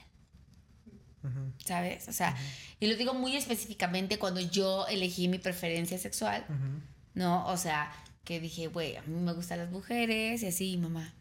¿Sabes? 1.65 2.07
O 2.07 2.13
sea, 2.13 2.37
y 2.79 2.87
lo 2.87 2.95
digo 2.95 3.13
muy 3.13 3.35
específicamente 3.35 4.17
cuando 4.19 4.39
yo 4.41 4.87
elegí 4.87 5.27
mi 5.27 5.39
preferencia 5.39 5.99
sexual. 5.99 6.47
¿no? 7.15 7.45
O 7.49 7.57
sea, 7.57 7.91
que 8.27 8.41
dije, 8.41 8.67
güey, 8.67 8.97
a 8.97 9.03
mí 9.03 9.19
me 9.19 9.33
gustan 9.33 9.59
las 9.59 9.71
mujeres 9.71 10.43
y 10.43 10.47
así, 10.47 10.73
y 10.73 10.77
mamá, 10.77 11.15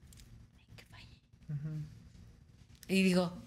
¿en 0.70 0.76
qué 0.76 0.84
fallé? 0.86 1.18
Y 2.90 3.04
digo, 3.04 3.42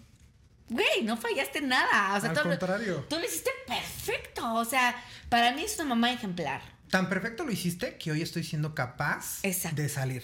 güey, 0.69 1.03
no 1.03 1.17
fallaste 1.17 1.61
nada. 1.61 2.15
O 2.17 2.21
sea, 2.21 2.29
Al 2.31 2.35
tú, 2.37 2.43
contrario. 2.49 3.05
tú 3.09 3.17
lo 3.17 3.25
hiciste 3.25 3.51
perfecto. 3.67 4.55
O 4.55 4.65
sea, 4.65 4.95
para 5.29 5.53
mí 5.55 5.61
es 5.63 5.75
una 5.75 5.89
mamá 5.89 6.11
ejemplar. 6.11 6.61
Tan 6.89 7.07
perfecto 7.09 7.45
lo 7.45 7.51
hiciste 7.51 7.97
que 7.97 8.11
hoy 8.11 8.21
estoy 8.21 8.43
siendo 8.43 8.73
capaz 8.73 9.39
Exacto. 9.43 9.81
de 9.81 9.89
salir. 9.89 10.23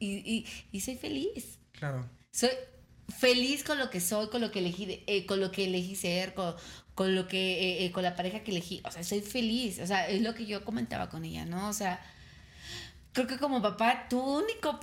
Y, 0.00 0.08
y- 0.28 0.46
y 0.72 0.80
soy 0.80 0.96
feliz. 0.96 1.58
Claro. 1.72 2.08
Soy 2.32 2.50
feliz 3.18 3.62
con 3.64 3.78
lo 3.78 3.90
que 3.90 4.00
soy, 4.00 4.28
con 4.30 4.40
lo 4.40 4.50
que 4.50 4.60
elegí, 4.60 5.04
eh, 5.06 5.26
con 5.26 5.40
lo 5.40 5.50
que 5.52 5.66
elegí 5.66 5.94
ser, 5.96 6.32
con, 6.34 6.54
con 6.94 7.14
lo 7.14 7.28
que, 7.28 7.38
eh, 7.82 7.84
eh, 7.84 7.92
con 7.92 8.02
la 8.02 8.16
pareja 8.16 8.40
que 8.42 8.50
elegí. 8.52 8.80
O 8.84 8.90
sea, 8.90 9.02
soy 9.04 9.20
feliz. 9.20 9.78
O 9.80 9.86
sea, 9.86 10.08
es 10.08 10.22
lo 10.22 10.34
que 10.34 10.46
yo 10.46 10.64
comentaba 10.64 11.10
con 11.10 11.24
ella, 11.24 11.44
¿no? 11.44 11.68
O 11.68 11.72
sea, 11.72 12.00
creo 13.12 13.26
que 13.26 13.38
como 13.38 13.60
papá, 13.62 14.06
tu 14.08 14.20
único 14.20 14.78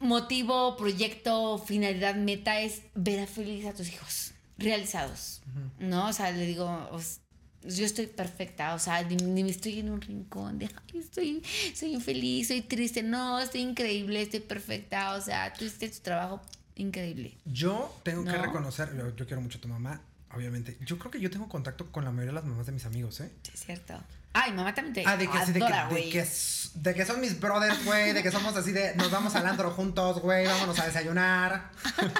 motivo, 0.00 0.76
proyecto, 0.76 1.58
finalidad, 1.58 2.14
meta 2.14 2.60
es 2.60 2.82
ver 2.94 3.20
a 3.20 3.26
feliz 3.26 3.66
a 3.66 3.72
tus 3.74 3.88
hijos 3.92 4.32
realizados. 4.58 5.40
¿No? 5.78 6.08
O 6.08 6.12
sea, 6.12 6.30
le 6.30 6.46
digo, 6.46 6.88
yo 7.62 7.84
estoy 7.84 8.06
perfecta, 8.06 8.74
o 8.74 8.78
sea, 8.78 9.02
ni, 9.02 9.16
ni 9.16 9.42
me 9.44 9.50
estoy 9.50 9.80
en 9.80 9.90
un 9.90 10.00
rincón 10.00 10.58
de, 10.58 10.66
ay, 10.66 11.00
estoy, 11.00 11.42
soy 11.74 11.94
infeliz, 11.94 12.48
soy 12.48 12.62
triste. 12.62 13.02
No, 13.02 13.40
estoy 13.40 13.60
increíble, 13.62 14.22
estoy 14.22 14.40
perfecta, 14.40 15.14
o 15.14 15.20
sea, 15.20 15.52
tú 15.52 15.64
hiciste 15.64 15.88
tu 15.88 15.98
trabajo 16.00 16.40
increíble. 16.76 17.36
Yo 17.44 17.92
tengo 18.04 18.24
que 18.24 18.32
No. 18.32 18.42
reconocer, 18.42 18.96
yo, 18.96 19.14
yo 19.16 19.26
quiero 19.26 19.40
mucho 19.40 19.58
a 19.58 19.60
tu 19.60 19.68
mamá, 19.68 20.00
obviamente. 20.32 20.76
Yo 20.86 20.98
creo 20.98 21.10
que 21.10 21.20
yo 21.20 21.30
tengo 21.30 21.48
contacto 21.48 21.90
con 21.90 22.04
la 22.04 22.10
mayoría 22.12 22.30
de 22.30 22.34
las 22.40 22.44
mamás 22.44 22.66
de 22.66 22.72
mis 22.72 22.84
amigos, 22.84 23.20
¿eh? 23.20 23.30
Sí, 23.42 23.50
es 23.54 23.60
cierto. 23.64 23.94
Ay, 24.40 24.52
mamá 24.52 24.74
también 24.74 24.94
te 24.94 25.02
Ah, 25.06 25.16
de 25.16 25.26
que, 25.28 25.38
sí, 25.46 25.52
de, 25.52 25.58
que, 25.60 25.64
adora, 25.66 25.88
de, 25.88 26.10
que, 26.10 26.26
de 26.74 26.94
que 26.94 27.04
son 27.04 27.20
mis 27.20 27.40
brothers, 27.40 27.84
güey, 27.84 28.12
de 28.12 28.22
que 28.22 28.30
somos 28.30 28.54
así 28.56 28.72
de, 28.72 28.94
nos 28.96 29.10
vamos 29.10 29.34
al 29.34 29.46
antro 29.46 29.70
juntos, 29.72 30.20
güey, 30.20 30.46
vámonos 30.46 30.78
a 30.78 30.86
desayunar. 30.86 31.70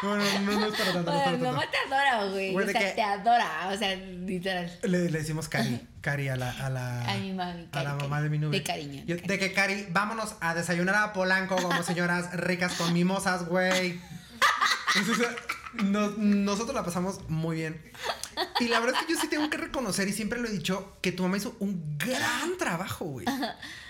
No, 0.00 0.14
no, 0.16 0.22
no, 0.22 0.60
no 0.60 0.66
es 0.66 0.78
para 0.78 0.92
tanto, 0.92 1.10
Bueno, 1.10 1.38
mamá 1.38 1.64
te 1.72 1.76
adora, 1.92 2.24
güey. 2.30 2.54
O 2.54 2.70
sea, 2.70 2.94
te 2.94 3.02
adora. 3.02 3.68
O 3.72 3.76
sea, 3.76 3.96
literal. 3.96 4.70
Le, 4.82 5.10
le 5.10 5.18
decimos 5.18 5.48
Cari, 5.48 5.84
Cari 6.00 6.28
a 6.28 6.36
la, 6.36 6.50
a 6.52 6.70
la, 6.70 7.02
A 7.04 7.16
mi 7.16 7.32
mami, 7.32 7.68
a 7.72 7.82
la 7.82 7.94
mamá 7.96 8.18
Cari. 8.18 8.22
de 8.22 8.30
mi 8.30 8.38
nube. 8.38 8.56
De 8.56 8.62
cariño, 8.62 9.02
Yo- 9.08 9.16
de 9.16 9.38
que 9.40 9.52
Cari, 9.52 9.88
vámonos 9.90 10.36
a 10.40 10.54
desayunar 10.54 10.94
a 10.94 11.12
Polanco 11.12 11.56
como 11.56 11.82
señoras 11.82 12.32
ricas 12.32 12.74
con 12.74 12.92
mimosas, 12.92 13.46
güey. 13.46 14.00
Nosotros 15.74 16.74
la 16.74 16.84
pasamos 16.84 17.28
muy 17.28 17.56
bien. 17.56 17.80
Y 18.60 18.68
la 18.68 18.80
verdad 18.80 19.00
es 19.00 19.06
que 19.06 19.12
yo 19.12 19.20
sí 19.20 19.28
tengo 19.28 19.50
que 19.50 19.56
reconocer, 19.56 20.08
y 20.08 20.12
siempre 20.12 20.40
lo 20.40 20.48
he 20.48 20.50
dicho, 20.50 20.96
que 21.00 21.12
tu 21.12 21.22
mamá 21.22 21.36
hizo 21.36 21.56
un 21.60 21.96
gran 21.98 22.56
trabajo, 22.58 23.04
güey. 23.04 23.26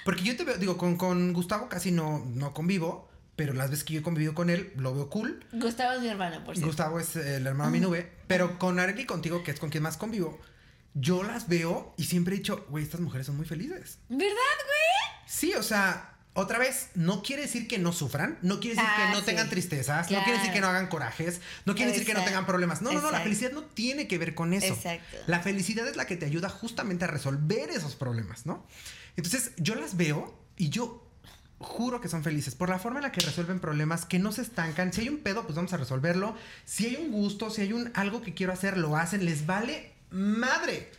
Porque 0.05 0.23
yo 0.23 0.37
te 0.37 0.45
veo, 0.45 0.57
digo, 0.57 0.77
con, 0.77 0.97
con 0.97 1.33
Gustavo 1.33 1.69
casi 1.69 1.93
no, 1.93 2.25
no 2.27 2.53
convivo, 2.55 3.09
pero 3.37 3.53
las 3.53 3.71
veces 3.71 3.85
que 3.85 3.95
yo 3.95 4.01
he 4.01 4.03
convivido 4.03 4.35
con 4.35 4.51
él, 4.51 4.73
lo 4.77 4.95
veo 4.95 5.09
cool. 5.11 5.45
Gustavo 5.53 5.93
es 5.93 6.01
mi 6.01 6.09
hermano, 6.09 6.45
por 6.45 6.55
cierto. 6.55 6.67
Gustavo 6.67 6.99
es 6.99 7.15
el 7.17 7.47
hermano 7.47 7.71
de 7.71 7.79
mi 7.79 7.85
nube, 7.85 8.13
pero 8.27 8.59
con 8.59 8.81
Arely 8.81 9.03
y 9.03 9.07
contigo, 9.07 9.45
que 9.45 9.53
es 9.53 9.61
con 9.61 9.71
quien 9.71 9.85
más 9.85 9.97
convivo, 9.97 10.41
yo 10.95 11.23
las 11.23 11.49
veo 11.49 11.95
y 11.97 12.05
siempre 12.05 12.35
he 12.35 12.39
dicho, 12.39 12.67
güey, 12.69 12.83
estas 12.83 13.01
mujeres 13.01 13.27
son 13.27 13.37
muy 13.37 13.47
felices. 13.47 14.01
¿Verdad, 14.09 14.27
güey? 14.27 15.23
Sí, 15.27 15.55
o 15.55 15.63
sea, 15.63 16.18
otra 16.39 16.59
vez, 16.59 16.91
no 16.95 17.23
quiere 17.23 17.43
decir 17.43 17.67
que 17.67 17.79
no 17.79 17.93
sufran, 17.93 18.39
no 18.43 18.61
quiere 18.61 18.77
decir 18.77 18.89
Ah, 18.91 19.07
que 19.07 19.13
no 19.15 19.21
sí. 19.21 19.27
tengan 19.27 19.49
tristezas, 19.51 20.11
no 20.11 20.23
quiere 20.23 20.39
decir 20.39 20.53
que 20.53 20.61
no 20.61 20.69
hagan 20.69 20.87
corajes, 20.87 21.41
no 21.65 21.75
quiere 21.75 21.91
decir 21.91 22.07
que 22.07 22.15
no 22.15 22.23
tengan 22.23 22.47
problemas. 22.47 22.81
No, 22.81 22.93
no, 22.93 23.01
no, 23.01 23.11
la 23.11 23.21
felicidad 23.21 23.51
no 23.53 23.65
tiene 23.65 24.07
que 24.07 24.19
ver 24.19 24.35
con 24.35 24.53
eso. 24.53 24.73
Exacto. 24.73 25.17
La 25.27 25.41
felicidad 25.41 25.87
es 25.89 25.97
la 25.97 26.07
que 26.07 26.17
te 26.17 26.27
ayuda 26.27 26.49
justamente 26.49 27.05
a 27.05 27.09
resolver 27.09 27.71
esos 27.71 27.97
problemas, 27.97 28.47
¿no? 28.47 28.65
Entonces, 29.17 29.51
yo 29.57 29.75
las 29.75 29.97
veo 29.97 30.33
y 30.57 30.69
yo 30.69 31.05
juro 31.59 32.01
que 32.01 32.09
son 32.09 32.23
felices 32.23 32.55
por 32.55 32.69
la 32.69 32.79
forma 32.79 33.01
en 33.01 33.03
la 33.03 33.11
que 33.13 33.21
resuelven 33.21 33.59
problemas, 33.59 34.05
que 34.07 34.21
no 34.21 34.31
se 34.31 34.43
estancan. 34.43 34.93
Si 34.93 35.01
hay 35.01 35.09
un 35.09 35.19
pedo, 35.19 35.43
pues 35.43 35.57
vamos 35.57 35.73
a 35.73 35.77
resolverlo. 35.77 36.37
Si 36.65 36.87
hay 36.87 36.97
un 36.97 37.11
gusto, 37.11 37.51
si 37.51 37.63
hay 37.63 37.73
un 37.73 37.91
algo 37.95 38.23
que 38.23 38.33
quiero 38.33 38.53
hacer, 38.53 38.79
lo 38.79 38.97
hacen, 38.97 39.25
les 39.25 39.45
vale 39.45 39.93
madre. 40.11 40.93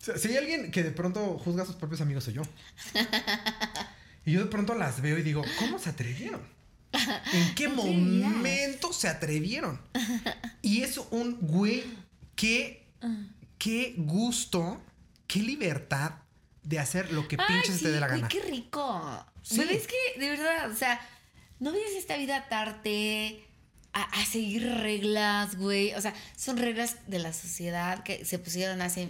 O 0.00 0.04
sea, 0.04 0.16
si 0.16 0.28
hay 0.28 0.36
alguien 0.36 0.70
que 0.70 0.84
de 0.84 0.92
pronto 0.92 1.36
juzga 1.38 1.64
a 1.64 1.66
sus 1.66 1.74
propios 1.74 2.00
amigos, 2.00 2.22
soy 2.22 2.34
yo. 2.34 2.42
Y 4.28 4.32
yo 4.32 4.40
de 4.40 4.50
pronto 4.50 4.74
las 4.74 5.00
veo 5.00 5.16
y 5.16 5.22
digo, 5.22 5.42
¿cómo 5.58 5.78
se 5.78 5.88
atrevieron? 5.88 6.42
¿En 7.32 7.54
qué 7.54 7.66
momento 7.68 8.92
se 8.92 9.08
atrevieron? 9.08 9.80
Y 10.60 10.82
es 10.82 10.98
un 11.10 11.38
güey, 11.40 11.82
qué, 12.36 12.86
qué 13.56 13.94
gusto, 13.96 14.82
qué 15.26 15.38
libertad 15.38 16.12
de 16.62 16.78
hacer 16.78 17.10
lo 17.10 17.26
que 17.26 17.36
Ay, 17.38 17.46
pinches 17.48 17.76
sí, 17.78 17.84
te 17.84 17.90
dé 17.90 18.00
la 18.00 18.08
güey, 18.08 18.20
gana. 18.20 18.28
qué 18.28 18.42
rico. 18.42 19.26
Sí. 19.40 19.56
Pero 19.56 19.70
es 19.70 19.86
que, 19.86 20.20
de 20.20 20.28
verdad, 20.28 20.70
o 20.70 20.76
sea, 20.76 21.00
no 21.58 21.72
vienes 21.72 21.94
esta 21.94 22.18
vida 22.18 22.36
a 22.36 22.40
atarte, 22.40 23.42
a, 23.94 24.02
a 24.02 24.26
seguir 24.26 24.62
reglas, 24.70 25.56
güey. 25.56 25.94
O 25.94 26.02
sea, 26.02 26.12
son 26.36 26.58
reglas 26.58 26.96
de 27.06 27.18
la 27.18 27.32
sociedad 27.32 28.02
que 28.02 28.26
se 28.26 28.38
pusieron 28.38 28.82
hace 28.82 29.08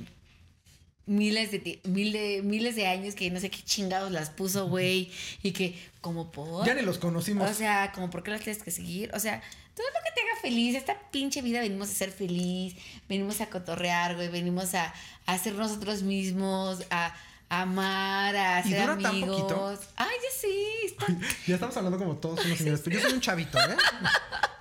miles 1.09 1.51
de, 1.51 1.80
mil 1.85 2.12
de 2.12 2.43
miles 2.43 2.76
de 2.76 2.86
años 2.86 3.14
que 3.14 3.30
no 3.30 3.40
sé 3.40 3.51
qué 3.51 3.62
chingados 3.62 4.12
las 4.12 4.30
puso, 4.30 4.68
güey. 4.68 5.10
Y 5.43 5.52
que, 5.52 5.76
como 6.01 6.30
por. 6.30 6.66
Ya 6.66 6.74
ni 6.74 6.82
los 6.82 6.98
conocimos. 6.98 7.51
O 7.51 7.55
sea, 7.55 7.93
como 7.93 8.10
por 8.10 8.22
qué 8.22 8.30
las 8.30 8.43
tienes 8.43 8.62
que 8.62 8.70
seguir. 8.70 9.10
O 9.14 9.18
sea, 9.18 9.43
todo 9.74 9.86
lo 9.86 10.05
que 10.05 10.14
te 10.14 10.28
haga 10.28 10.40
feliz. 10.40 10.76
Esta 10.76 10.98
pinche 11.10 11.43
vida 11.43 11.60
venimos 11.60 11.90
a 11.90 11.94
ser 11.94 12.10
feliz. 12.10 12.76
Venimos 13.09 13.40
a 13.40 13.47
cotorrear, 13.47 14.14
güey. 14.14 14.28
Venimos 14.28 14.74
a, 14.74 14.94
a 15.26 15.39
ser 15.39 15.55
nosotros 15.55 16.02
mismos, 16.02 16.85
a 16.90 17.14
amar, 17.49 18.37
a 18.37 18.61
¿Y 18.61 18.70
ser 18.70 18.81
dura 18.83 18.97
tan 18.97 19.07
amigos. 19.07 19.41
poquito? 19.43 19.81
Ay, 19.97 20.16
ya 20.23 20.41
sí. 20.41 20.69
Está... 20.85 21.07
ya 21.47 21.55
estamos 21.55 21.77
hablando 21.77 21.99
como 21.99 22.16
todos 22.16 22.45
unos 22.45 22.59
señores, 22.59 22.83
yo 22.85 23.01
soy 23.01 23.12
un 23.12 23.20
chavito, 23.20 23.59
¿eh? 23.59 23.77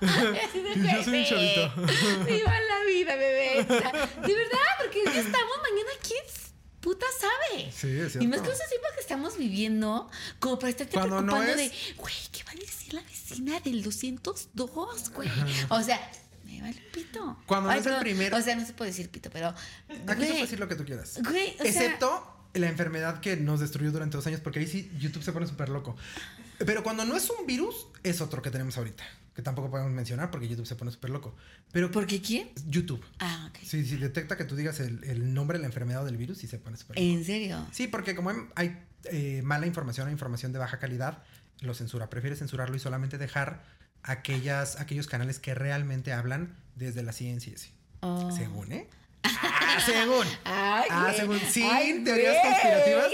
Yo 0.00 1.02
soy 1.04 1.18
un 1.20 1.24
chavito. 1.26 1.72
Viva 2.24 2.52
la 2.60 2.84
vida, 2.86 3.16
bebé. 3.16 3.64
De 3.64 4.34
verdad, 4.34 4.68
porque 4.78 5.02
ya 5.04 5.20
estamos 5.20 5.56
mañana. 5.62 5.90
¿Quién 6.06 6.22
puta 6.80 7.06
sabe? 7.20 7.70
Sí, 7.72 7.88
es 7.98 8.14
Y 8.16 8.28
más 8.28 8.38
cierto. 8.38 8.42
que 8.44 8.52
esos 8.52 8.68
tiempos 8.68 8.90
que 8.94 9.00
estamos 9.00 9.36
viviendo, 9.36 10.08
como 10.38 10.58
para 10.60 10.70
estarte 10.70 10.92
Cuando 10.94 11.20
no 11.20 11.32
preocupando 11.34 11.60
es- 11.62 11.70
de, 11.72 11.94
güey, 11.96 12.14
¿qué 12.30 12.44
va 12.44 12.52
a 12.52 12.54
decir 12.54 12.94
la 12.94 13.02
vecina 13.02 13.60
del 13.60 13.82
202, 13.82 15.10
güey? 15.10 15.28
O 15.68 15.82
sea, 15.82 16.10
me 16.44 16.62
vale 16.62 16.80
pito. 16.92 17.36
Cuando 17.46 17.68
no 17.70 17.74
es 17.76 17.84
el 17.84 17.96
primer- 17.98 18.32
O 18.34 18.40
sea, 18.40 18.54
no 18.54 18.64
se 18.64 18.72
puede 18.74 18.92
decir 18.92 19.10
pito, 19.10 19.28
pero. 19.30 19.48
Aquí 19.48 19.58
se 19.88 20.04
puede 20.04 20.28
güey, 20.30 20.40
decir 20.42 20.60
lo 20.60 20.68
que 20.68 20.76
tú 20.76 20.84
quieras. 20.84 21.18
Güey, 21.22 21.54
o 21.54 21.58
sea- 21.58 21.66
Excepto 21.66 22.37
la 22.54 22.68
enfermedad 22.68 23.20
que 23.20 23.36
nos 23.36 23.60
destruyó 23.60 23.92
durante 23.92 24.16
dos 24.16 24.26
años, 24.26 24.40
porque 24.40 24.60
ahí 24.60 24.66
sí 24.66 24.90
YouTube 24.98 25.22
se 25.22 25.32
pone 25.32 25.46
súper 25.46 25.68
loco. 25.68 25.96
Pero 26.58 26.82
cuando 26.82 27.04
no 27.04 27.16
es 27.16 27.30
un 27.30 27.46
virus, 27.46 27.86
es 28.02 28.20
otro 28.20 28.42
que 28.42 28.50
tenemos 28.50 28.76
ahorita. 28.78 29.04
Que 29.34 29.42
tampoco 29.42 29.70
podemos 29.70 29.92
mencionar 29.92 30.32
porque 30.32 30.48
YouTube 30.48 30.66
se 30.66 30.74
pone 30.74 30.90
súper 30.90 31.10
loco. 31.10 31.36
Pero 31.70 31.92
¿Por 31.92 32.06
qué 32.06 32.20
quién? 32.20 32.50
YouTube. 32.66 33.04
Ah, 33.20 33.48
ok. 33.50 33.58
Si 33.62 33.84
sí, 33.84 33.96
detecta 33.96 34.36
que 34.36 34.44
tú 34.44 34.56
digas 34.56 34.80
el, 34.80 35.04
el 35.04 35.32
nombre 35.32 35.58
de 35.58 35.62
la 35.62 35.66
enfermedad 35.66 36.02
o 36.02 36.06
del 36.06 36.16
virus, 36.16 36.38
sí 36.38 36.48
se 36.48 36.58
pone 36.58 36.76
súper 36.76 36.96
loco. 36.96 37.06
¿En 37.06 37.24
serio? 37.24 37.64
Sí, 37.70 37.86
porque 37.86 38.16
como 38.16 38.30
hay, 38.30 38.36
hay, 38.56 38.78
eh, 39.04 39.42
mala 39.44 39.66
información 39.66 40.08
o 40.08 40.10
información 40.10 40.52
de 40.52 40.58
baja 40.58 40.80
calidad, 40.80 41.22
lo 41.60 41.74
censura. 41.74 42.10
Prefiere 42.10 42.34
censurarlo 42.34 42.74
y 42.74 42.80
solamente 42.80 43.18
dejar 43.18 43.62
aquellas, 44.02 44.80
aquellos 44.80 45.06
canales 45.06 45.38
que 45.38 45.54
realmente 45.54 46.12
hablan 46.12 46.56
desde 46.74 47.04
la 47.04 47.12
ciencia 47.12 47.52
y. 47.52 47.56
Oh. 48.00 48.30
Según, 48.32 48.72
¿eh? 48.72 48.88
Ah, 49.22 49.78
según. 49.84 50.26
Ay, 50.44 50.88
Ah, 50.90 51.12
según. 51.16 51.40
Sin 51.40 51.64
Ay, 51.64 52.02
teorías 52.04 52.36
conspirativas. 52.44 53.12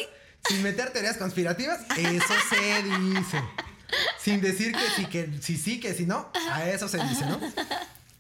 Sin 0.49 0.63
meter 0.63 0.91
teorías 0.91 1.17
conspirativas. 1.17 1.81
Eso 1.97 2.35
se 2.51 2.83
dice. 2.83 3.43
Sin 4.19 4.41
decir 4.41 4.73
que 4.73 4.91
sí, 4.97 5.07
que 5.07 5.31
sí, 5.41 5.57
sí, 5.57 5.81
que 5.81 5.95
sí, 5.95 6.07
no. 6.07 6.31
A 6.51 6.69
eso 6.69 6.89
se 6.89 6.99
dice, 6.99 7.25
¿no? 7.27 7.39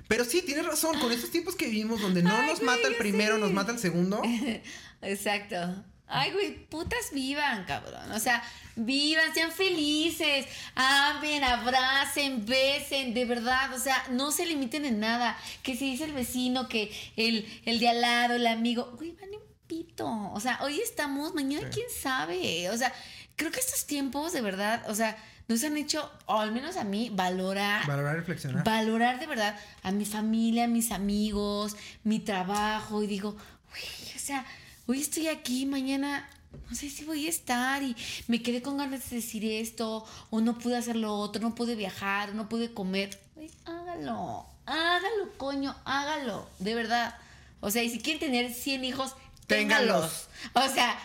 Pero 0.09 0.25
sí, 0.25 0.43
tienes 0.43 0.67
razón. 0.67 0.99
Con 1.01 1.11
estos 1.13 1.31
tiempos 1.31 1.55
que 1.57 1.67
vivimos 1.67 2.01
donde 2.01 2.23
no 2.23 2.35
Ay, 2.35 2.47
nos 2.49 2.63
mata 2.63 2.87
el 2.89 2.97
primero, 2.97 3.39
nos 3.39 3.53
mata 3.53 3.73
el 3.73 3.79
segundo. 3.79 4.23
Exacto. 5.03 5.85
Ay, 6.07 6.33
güey, 6.33 6.67
putas 6.67 7.11
vivan, 7.13 7.65
cabrón. 7.65 8.13
O 8.13 8.21
sea, 8.21 8.43
vivan, 8.77 9.33
sean 9.35 9.51
felices, 9.51 10.47
amen, 10.75 11.43
abracen, 11.43 12.45
besen, 12.47 13.15
de 13.15 13.25
verdad. 13.25 13.73
O 13.73 13.79
sea, 13.79 14.05
no 14.11 14.31
se 14.31 14.47
limiten 14.47 14.85
en 14.85 15.01
nada. 15.01 15.37
Que 15.63 15.77
si 15.77 15.91
dice 15.91 16.05
el 16.05 16.13
vecino, 16.13 16.69
que 16.69 16.93
el, 17.17 17.47
el 17.65 17.81
de 17.81 17.89
al 17.89 18.01
lado, 18.01 18.35
el 18.35 18.47
amigo, 18.47 18.93
güey, 18.97 19.13
vale 19.13 19.37
un 19.39 19.43
pito. 19.67 20.07
O 20.33 20.41
sea, 20.41 20.59
hoy 20.63 20.79
estamos, 20.81 21.35
mañana 21.35 21.69
Sí. 21.71 21.81
quién 21.81 21.87
sabe. 21.91 22.69
O 22.71 22.77
sea, 22.77 22.93
creo 23.37 23.51
que 23.51 23.61
estos 23.61 23.87
tiempos, 23.87 24.33
de 24.33 24.43
verdad, 24.43 24.85
o 24.89 24.95
sea, 24.95 25.17
nos 25.49 25.65
han 25.65 25.77
hecho, 25.77 26.11
o 26.27 26.39
al 26.39 26.53
menos 26.53 26.77
a 26.77 26.85
mí, 26.85 27.11
valorar 27.13 27.87
Valorar 27.87 28.17
reflexionar. 28.17 28.65
valorar 28.65 29.21
de 29.21 29.27
verdad 29.27 29.59
a 29.83 29.91
mi 29.91 30.05
familia, 30.07 30.65
a 30.65 30.69
mis 30.69 30.91
amigos, 30.91 31.77
mi 32.03 32.19
trabajo 32.21 33.03
y 33.03 33.07
digo, 33.07 33.33
güey, 33.71 34.15
o 34.17 34.19
sea, 34.19 34.45
hoy 34.87 35.01
estoy 35.01 35.29
aquí, 35.29 35.67
mañana 35.67 36.29
no 36.71 36.77
sé 36.77 36.89
si 36.91 37.05
voy 37.05 37.27
a 37.27 37.31
estar 37.31 37.83
y 37.83 37.97
me 38.29 38.43
quedé 38.43 38.63
con 38.63 38.79
ganas 38.79 39.11
de 39.11 39.17
decir 39.17 39.45
esto 39.45 40.07
o 40.31 40.41
no 40.41 40.59
pude 40.59 40.77
hacer 40.77 40.97
lo 40.97 41.15
otro, 41.15 41.43
no 41.43 41.55
pude 41.55 41.75
viajar, 41.75 42.35
no 42.35 42.49
pude 42.49 42.73
comer. 42.73 43.19
Güey, 43.35 43.51
hágalo, 43.65 44.47
hágalo, 44.67 45.33
coño, 45.37 45.75
hágalo, 45.85 46.49
de 46.59 46.75
verdad. 46.75 47.17
O 47.61 47.71
sea, 47.71 47.83
y 47.83 47.91
si 47.91 47.99
quieren 47.99 48.21
tener 48.21 48.53
100 48.53 48.85
hijos, 48.85 49.15
téngalos. 49.47 50.29
O 50.53 50.69
sea, 50.69 50.99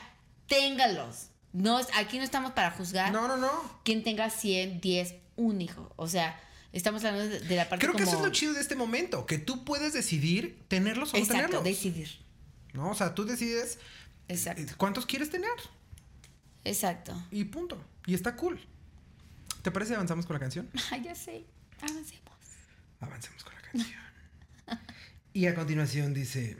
téngalos. 0.47 1.27
No, 1.51 1.79
aquí 1.95 2.17
no 2.17 2.23
estamos 2.23 2.51
para 2.51 2.69
juzgar 2.69 3.11
No, 3.11 3.27
no, 3.27 3.35
no. 3.35 3.49
quien 3.83 4.03
tenga 4.03 4.29
100, 4.29 4.81
10, 4.81 5.15
un 5.35 5.61
hijo. 5.61 5.91
O 5.95 6.07
sea, 6.07 6.39
estamos 6.73 7.03
hablando 7.03 7.27
de, 7.27 7.39
de 7.39 7.55
la 7.55 7.67
parte 7.67 7.85
Creo 7.85 7.95
que 7.95 8.03
como... 8.03 8.11
eso 8.15 8.21
es 8.21 8.27
lo 8.27 8.31
chido 8.31 8.53
de 8.53 8.61
este 8.61 8.75
momento, 8.75 9.25
que 9.25 9.39
tú 9.39 9.65
puedes 9.65 9.93
decidir 9.93 10.59
tenerlos 10.67 11.13
o 11.13 11.17
no 11.17 11.25
tenerlos. 11.25 11.63
decidir. 11.63 12.19
¿No? 12.73 12.91
O 12.91 12.93
sea, 12.95 13.15
tú 13.15 13.25
decides 13.25 13.75
eh, 14.27 14.33
Exacto, 14.33 14.73
cuántos 14.77 15.05
quieres 15.05 15.29
tener 15.29 15.49
exacto. 16.63 17.13
y 17.31 17.45
punto. 17.45 17.77
Y 18.05 18.13
está 18.13 18.35
cool. 18.35 18.59
¿Te 19.61 19.71
parece 19.71 19.95
avanzamos 19.95 20.25
con 20.25 20.35
la 20.35 20.39
canción? 20.39 20.69
Ya 21.03 21.15
sé. 21.15 21.45
Avancemos. 21.81 22.33
Avancemos 22.99 23.43
con 23.43 23.53
la 23.55 23.61
canción. 23.61 23.99
Y 25.33 25.45
a 25.47 25.55
continuación 25.55 26.13
dice, 26.13 26.57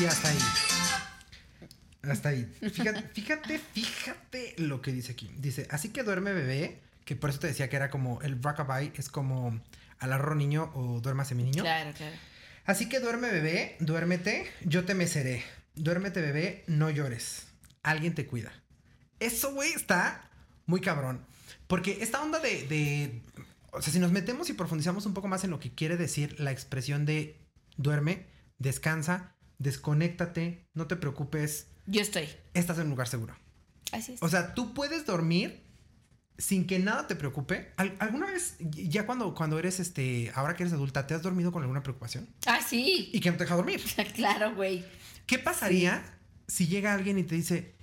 y 0.00 0.04
hasta 0.06 0.28
ahí. 0.28 0.38
Hasta 2.02 2.28
ahí. 2.30 2.44
Fíjate, 2.72 3.02
fíjate, 3.12 3.58
fíjate 3.58 4.54
lo 4.58 4.80
que 4.80 4.92
dice 4.92 5.12
aquí. 5.12 5.30
Dice, 5.36 5.66
así 5.70 5.90
que 5.90 6.02
duerme 6.02 6.32
bebé, 6.32 6.80
que 7.04 7.16
por 7.16 7.30
eso 7.30 7.40
te 7.40 7.46
decía 7.48 7.68
que 7.68 7.76
era 7.76 7.90
como 7.90 8.20
el 8.22 8.42
rockabye, 8.42 8.92
es 8.96 9.08
como 9.08 9.60
alarro 9.98 10.34
niño 10.34 10.70
o 10.74 11.00
duérmase 11.00 11.34
mi 11.34 11.42
niño. 11.44 11.62
Claro, 11.62 11.92
claro. 11.94 12.16
Así 12.64 12.88
que 12.88 13.00
duerme 13.00 13.30
bebé, 13.30 13.76
duérmete, 13.80 14.50
yo 14.64 14.84
te 14.84 14.94
meceré. 14.94 15.44
Duérmete 15.74 16.20
bebé, 16.20 16.64
no 16.66 16.90
llores. 16.90 17.46
Alguien 17.82 18.14
te 18.14 18.26
cuida. 18.26 18.52
Eso, 19.18 19.52
güey, 19.52 19.72
está 19.72 20.30
muy 20.66 20.80
cabrón. 20.80 21.24
Porque 21.66 21.98
esta 22.00 22.22
onda 22.22 22.38
de, 22.38 22.66
de- 22.66 23.22
O 23.72 23.82
sea, 23.82 23.92
si 23.92 23.98
nos 23.98 24.12
metemos 24.12 24.48
y 24.50 24.54
profundizamos 24.54 25.04
un 25.06 25.14
poco 25.14 25.28
más 25.28 25.44
en 25.44 25.50
lo 25.50 25.60
que 25.60 25.74
quiere 25.74 25.96
decir 25.96 26.38
la 26.40 26.50
expresión 26.52 27.04
de 27.06 27.38
duerme, 27.76 28.26
descansa, 28.58 29.34
desconéctate, 29.60 30.66
no 30.74 30.86
te 30.88 30.96
preocupes, 30.96 31.68
Yo 31.86 32.00
estoy. 32.00 32.28
estás 32.54 32.78
en 32.78 32.84
un 32.84 32.90
lugar 32.90 33.06
seguro. 33.08 33.36
Así 33.92 34.14
es. 34.14 34.22
O 34.22 34.28
sea, 34.28 34.54
tú 34.54 34.74
puedes 34.74 35.06
dormir 35.06 35.62
sin 36.38 36.66
que 36.66 36.78
nada 36.78 37.06
te 37.06 37.14
preocupe. 37.16 37.72
¿Al- 37.76 37.94
¿Alguna 37.98 38.26
vez, 38.26 38.56
ya 38.58 39.04
cuando, 39.06 39.34
cuando 39.34 39.58
eres, 39.58 39.78
este, 39.80 40.32
ahora 40.34 40.56
que 40.56 40.62
eres 40.62 40.72
adulta, 40.72 41.06
te 41.06 41.14
has 41.14 41.22
dormido 41.22 41.52
con 41.52 41.62
alguna 41.62 41.82
preocupación? 41.82 42.28
ah, 42.46 42.60
sí. 42.66 43.10
Y 43.12 43.20
que 43.20 43.30
no 43.30 43.36
te 43.36 43.44
deja 43.44 43.56
dormir. 43.56 43.80
claro, 44.14 44.54
güey. 44.54 44.84
¿Qué 45.26 45.38
pasaría 45.38 46.02
si 46.48 46.66
llega 46.66 46.94
alguien 46.94 47.18
y 47.18 47.24
te 47.24 47.34
dice, 47.34 47.74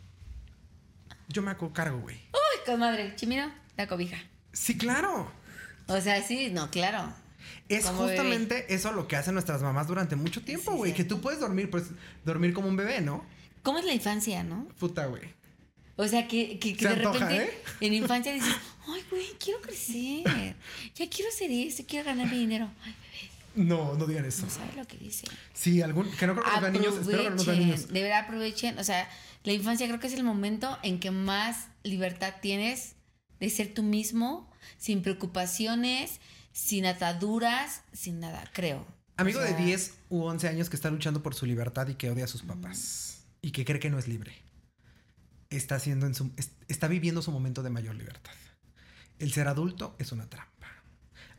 yo 1.29 1.41
me 1.41 1.51
hago 1.51 1.71
cargo, 1.73 1.99
güey? 1.99 2.15
Uy, 2.33 2.65
comadre. 2.65 3.15
Chimino, 3.15 3.51
la 3.77 3.87
cobija. 3.87 4.17
Sí, 4.53 4.77
claro. 4.77 5.31
O 5.87 6.01
sea, 6.01 6.23
sí, 6.23 6.49
no, 6.51 6.71
claro. 6.71 7.13
Es 7.69 7.85
Como 7.85 8.03
bebé. 8.03 8.17
justamente 8.17 8.73
eso 8.73 8.91
lo 8.93 9.07
que 9.07 9.15
hacen 9.17 9.33
nuestras 9.33 9.61
mamás 9.61 9.87
durante 9.87 10.15
mucho 10.15 10.41
tiempo, 10.41 10.71
Sí, 10.71 10.77
güey. 10.77 10.91
sí. 10.91 10.97
Que 10.97 11.03
tú 11.03 11.19
puedes 11.21 11.39
dormir, 11.39 11.69
pues, 11.69 11.85
dormir 12.25 12.53
como 12.53 12.67
un 12.69 12.77
bebé, 12.77 13.01
¿no? 13.01 13.25
¿Cómo 13.63 13.79
es 13.79 13.85
la 13.85 13.93
infancia, 13.93 14.43
no? 14.43 14.67
Puta, 14.79 15.05
güey. 15.07 15.23
O 15.97 16.07
sea, 16.07 16.27
que, 16.27 16.59
que, 16.59 16.73
que 16.77 16.83
Se 16.87 16.87
de 16.89 16.93
antoja, 17.05 17.27
repente 17.27 17.43
¿eh? 17.51 17.61
en 17.81 17.93
infancia 18.03 18.31
dices, 18.31 18.53
ay, 18.87 19.03
güey, 19.09 19.25
quiero 19.43 19.59
crecer. 19.61 20.23
Ya 20.95 21.09
quiero 21.09 21.31
ser 21.31 21.51
esto, 21.51 21.83
quiero 21.87 22.05
ganar 22.05 22.27
mi 22.31 22.37
dinero. 22.37 22.69
Ay, 22.85 22.93
bebé, 23.55 23.67
No, 23.67 23.95
no 23.95 24.05
digan 24.05 24.23
eso. 24.25 24.43
no 24.45 24.49
sabes 24.51 24.75
lo 24.75 24.85
que 24.85 24.97
dice. 24.97 25.27
Sí, 25.53 25.81
algún, 25.81 26.09
que 26.11 26.27
no 26.27 26.33
creo 26.35 26.45
que 26.45 26.51
nos 26.51 26.61
vean 26.61 26.73
niños, 26.73 26.95
espero 27.01 27.23
que 27.23 27.29
no 27.31 27.35
nos 27.35 27.45
vean 27.45 27.59
niños. 27.59 27.87
De 27.89 28.01
verdad 28.01 28.19
aprovechen. 28.19 28.77
O 28.79 28.83
sea, 28.83 29.09
la 29.43 29.51
infancia 29.53 29.87
creo 29.87 29.99
que 29.99 30.07
es 30.07 30.13
el 30.13 30.23
momento 30.23 30.77
en 30.83 30.99
que 30.99 31.11
más 31.11 31.67
libertad 31.83 32.35
tienes 32.41 32.93
de 33.39 33.49
ser 33.49 33.73
tú 33.73 33.81
mismo, 33.83 34.49
sin 34.77 35.01
preocupaciones, 35.01 36.19
sin 36.57 36.87
ataduras, 36.87 37.81
sin 37.93 38.19
nada, 38.19 38.43
creo. 38.51 38.83
Amigo 39.15 39.39
O 39.39 39.43
sea, 39.43 39.55
de 39.55 39.63
10 39.63 39.93
u 40.09 40.23
11 40.23 40.47
años 40.47 40.69
que 40.69 40.75
está 40.75 40.89
luchando 40.89 41.21
por 41.21 41.35
su 41.35 41.45
libertad 41.45 41.87
y 41.87 41.95
que 41.95 42.09
odia 42.09 42.25
a 42.25 42.27
sus 42.27 42.41
papás 42.41 43.25
y 43.41 43.51
que 43.51 43.63
cree 43.63 43.79
que 43.79 43.89
no 43.91 43.99
es 43.99 44.07
libre. 44.07 44.33
Está 45.49 45.75
haciendo 45.75 46.05
en 46.07 46.15
su 46.15 46.31
es- 46.35 46.51
está 46.67 46.87
viviendo 46.87 47.21
su 47.21 47.31
momento 47.31 47.61
de 47.63 47.69
mayor 47.69 47.95
libertad. 47.95 48.31
El 49.19 49.31
ser 49.31 49.47
adulto 49.47 49.95
es 49.99 50.11
una 50.11 50.27
trampa. 50.29 50.67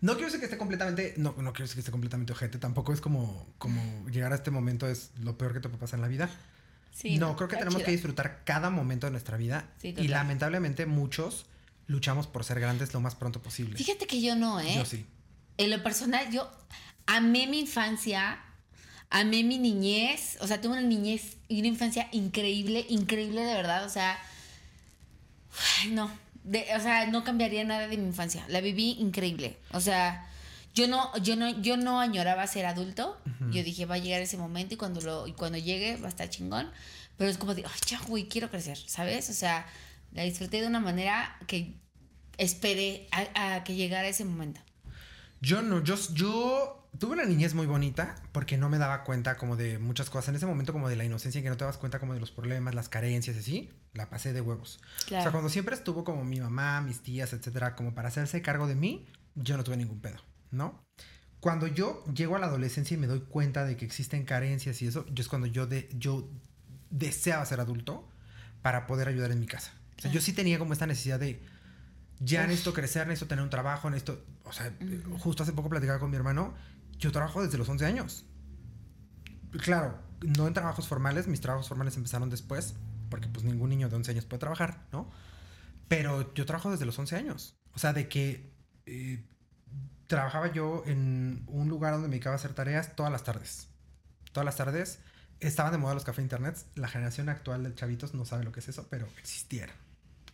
No 0.01 0.13
quiero 0.13 0.27
decir 0.27 0.39
que 0.41 0.47
esté 0.47 0.57
completamente 0.59 1.15
no, 1.17 1.31
no 1.39 1.53
quiero 1.53 1.65
decir 1.65 1.75
que 1.75 1.81
esté 1.81 1.91
completamente 1.91 2.33
ojete, 2.33 2.59
tampoco 2.59 2.93
es 2.93 3.01
como 3.01 3.53
como 3.59 4.09
llegar 4.09 4.33
a 4.33 4.37
este 4.37 4.51
momento 4.53 4.87
es 4.89 5.11
lo 5.21 5.37
peor 5.37 5.53
que 5.53 5.61
te 5.61 5.69
puede 5.69 5.81
pasar 5.81 5.99
en 5.99 6.03
la 6.03 6.09
vida. 6.09 6.31
sí, 6.93 7.19
no, 7.19 7.35
creo 7.37 7.49
que 7.49 7.57
tenemos 7.57 7.83
que 7.83 7.91
disfrutar 7.91 8.43
cada 8.45 8.71
momento 8.71 9.07
de 9.07 9.11
nuestra 9.11 9.37
vida 9.37 9.69
Sí, 9.83 9.95
y 9.99 10.09
lamentablemente 10.09 10.87
muchos 10.87 11.47
luchamos 11.89 12.27
por 12.29 12.45
ser 12.45 12.61
grandes 12.61 12.95
lo 12.95 13.01
más 13.01 13.17
pronto 13.17 13.43
posible. 13.43 13.77
Fíjate 13.77 14.07
que 14.07 14.21
yo 14.23 14.37
no, 14.37 14.61
¿eh? 14.61 14.75
Yo 14.77 14.85
sí. 14.85 15.05
En 15.57 15.71
lo 15.71 15.83
personal, 15.83 16.31
yo 16.31 16.49
amé 17.07 17.47
mi 17.49 17.59
infancia, 17.59 18.39
amé 19.11 19.43
mi 19.43 19.59
niñez, 19.59 20.39
o 20.41 20.47
sea, 20.47 20.61
tuve 20.61 20.75
una 20.75 20.83
niñez 20.83 21.37
y 21.49 21.59
una 21.59 21.69
infancia 21.69 22.09
increíble, 22.13 22.87
increíble 22.89 23.41
de 23.43 23.55
verdad, 23.55 23.85
o 23.85 23.89
sea, 23.89 24.17
no, 25.91 26.11
de- 26.45 26.67
o 26.77 26.81
sea, 26.81 27.07
no 27.07 27.25
cambiaría 27.25 27.65
nada 27.65 27.89
de 27.89 27.97
mi 27.97 28.07
infancia, 28.07 28.45
la 28.49 28.61
viví 28.61 28.93
increíble, 29.01 29.57
o 29.73 29.81
sea, 29.81 30.27
yo 30.75 30.87
no, 30.87 31.17
yo 31.19 31.35
no, 31.37 31.61
yo 31.63 31.77
no 31.77 32.01
añoraba 32.01 32.47
ser 32.47 32.67
adulto, 32.67 33.19
yo 33.51 33.65
dije 33.65 33.87
va 33.87 33.97
a 33.97 33.99
llegar 33.99 34.21
ese 34.21 34.37
momento 34.37 34.75
y 34.75 34.77
cuando 34.77 35.01
lo, 35.01 35.27
y 35.27 35.33
cuando 35.33 35.59
llegue 35.59 35.97
va 35.97 36.07
a 36.07 36.11
estar 36.11 36.29
chingón, 36.29 36.71
pero 37.17 37.31
es 37.31 37.39
como 37.39 37.55
de, 37.55 37.65
ay, 37.65 37.81
ya, 37.87 37.99
güey, 38.07 38.29
quiero 38.29 38.51
crecer, 38.51 38.79
¿sabes? 38.87 39.29
O 39.31 39.33
sea, 39.33 39.67
la 40.13 40.23
disfruté 40.23 40.61
de 40.61 40.67
una 40.67 40.81
manera 40.81 41.37
que 41.47 41.75
esperé 42.39 43.09
a, 43.13 43.55
a 43.57 43.65
que 43.65 43.75
llegara 43.75 44.09
ese 44.09 44.25
momento. 44.25 44.61
Yo 45.41 45.63
no, 45.63 45.83
yo, 45.85 45.97
yo 46.15 46.79
tuve 46.99 47.13
una 47.13 47.25
niñez 47.25 47.55
muy 47.55 47.67
bonita 47.67 48.17
porque 48.33 48.57
no 48.57 48.69
me 48.69 48.79
daba 48.79 49.05
cuenta 49.05 49.37
como 49.37 49.57
de 49.57 49.79
muchas 49.79 50.11
cosas. 50.11 50.31
En 50.31 50.37
ese 50.37 50.47
momento 50.47 50.73
como 50.73 50.89
de 50.89 50.97
la 50.97 51.05
inocencia 51.05 51.39
en 51.39 51.45
que 51.45 51.51
no 51.51 51.57
te 51.57 51.65
das 51.65 51.79
cuenta 51.79 51.99
como 51.99 52.15
de 52.15 52.21
los 52.21 52.31
problemas, 52.31 52.75
las 52.75 52.89
carencias 52.89 53.37
y 53.37 53.39
así, 53.39 53.71
la 53.95 54.11
pasé 54.11 54.33
de 54.33 54.41
huevos. 54.41 54.81
O 55.07 55.09
sea, 55.09 55.31
cuando 55.31 55.49
siempre 55.49 55.75
estuvo 55.75 56.05
como 56.05 56.25
mi 56.25 56.41
mamá, 56.41 56.81
mis 56.81 57.01
tías, 57.01 57.33
etcétera, 57.33 57.77
como 57.77 57.95
para 57.95 58.09
hacerse 58.09 58.43
cargo 58.43 58.67
de 58.67 58.75
mí, 58.75 59.07
yo 59.35 59.57
no 59.57 59.65
tuve 59.65 59.77
ningún 59.77 60.01
pedo, 60.01 60.19
¿no? 60.51 60.83
Cuando 61.41 61.69
yo 61.69 62.05
llego 62.13 62.35
a 62.35 62.41
la 62.41 62.47
adolescencia 62.47 62.97
y 62.97 62.99
me 62.99 63.07
doy 63.07 63.21
cuenta 63.21 63.65
de 63.65 63.77
que 63.77 63.85
existen 63.85 64.25
carencias 64.25 64.83
y 64.83 64.89
eso, 64.89 65.07
yo 65.07 65.23
es 65.23 65.29
cuando 65.29 65.47
yo, 65.47 65.67
de, 65.67 65.89
yo 65.93 66.29
deseaba 66.91 67.47
ser 67.47 67.61
adulto 67.61 68.09
para 68.61 68.89
poder 68.89 69.07
ayudar 69.07 69.31
en 69.31 69.39
mi 69.39 69.47
casa. 69.47 69.73
O 69.99 70.01
sea, 70.01 70.11
yo 70.11 70.21
sí 70.21 70.33
tenía 70.33 70.59
como 70.59 70.73
esta 70.73 70.87
necesidad 70.87 71.19
de 71.19 71.43
ya 72.21 72.47
necesito 72.47 72.73
crecer, 72.73 73.07
necesito 73.07 73.29
tener 73.29 73.45
un 73.45 73.51
trabajo, 73.51 73.91
necesito, 73.91 74.25
o 74.45 74.53
sea, 74.53 74.73
justo 75.19 75.43
hace 75.43 75.53
poco 75.53 75.69
platicaba 75.69 75.99
con 75.99 76.11
mi 76.11 76.17
hermano, 76.17 76.55
yo 76.99 77.13
trabajo 77.13 77.43
desde 77.43 77.59
los 77.59 77.69
11 77.69 77.87
años. 77.87 78.25
Claro, 79.63 79.99
no 80.23 80.47
en 80.47 80.55
trabajos 80.55 80.89
formales, 80.89 81.29
mis 81.29 81.41
trabajos 81.41 81.69
formales 81.69 81.97
empezaron 81.97 82.29
después, 82.29 82.75
porque 83.09 83.29
pues 83.29 83.45
ningún 83.45 83.71
niño 83.71 83.89
de 83.89 83.97
11 83.97 84.11
años 84.13 84.25
puede 84.25 84.41
trabajar, 84.41 84.87
¿no? 84.93 85.11
Pero 85.87 86.35
yo 86.35 86.45
trabajo 86.45 86.71
desde 86.71 86.85
los 86.85 86.99
11 86.99 87.17
años. 87.17 87.57
O 87.73 87.79
sea, 87.79 87.93
de 87.93 88.09
que 88.09 88.53
eh, 88.87 89.25
trabajaba 90.07 90.53
yo 90.53 90.83
en 90.87 91.45
un 91.47 91.69
lugar 91.69 91.93
donde 91.93 92.09
me 92.09 92.13
dedicaba 92.13 92.35
a 92.35 92.39
hacer 92.39 92.53
tareas 92.53 92.95
todas 92.97 93.13
las 93.13 93.25
tardes. 93.25 93.69
Todas 94.33 94.45
las 94.45 94.57
tardes 94.57 94.99
estaban 95.41 95.73
de 95.73 95.79
moda 95.79 95.95
los 95.95 96.05
café 96.05 96.21
internets. 96.21 96.67
La 96.75 96.89
generación 96.89 97.29
actual 97.29 97.63
de 97.63 97.75
chavitos 97.75 98.13
no 98.13 98.25
sabe 98.25 98.45
lo 98.45 98.53
que 98.53 98.61
es 98.61 98.69
eso, 98.69 98.87
pero 98.91 99.07
existieron. 99.19 99.88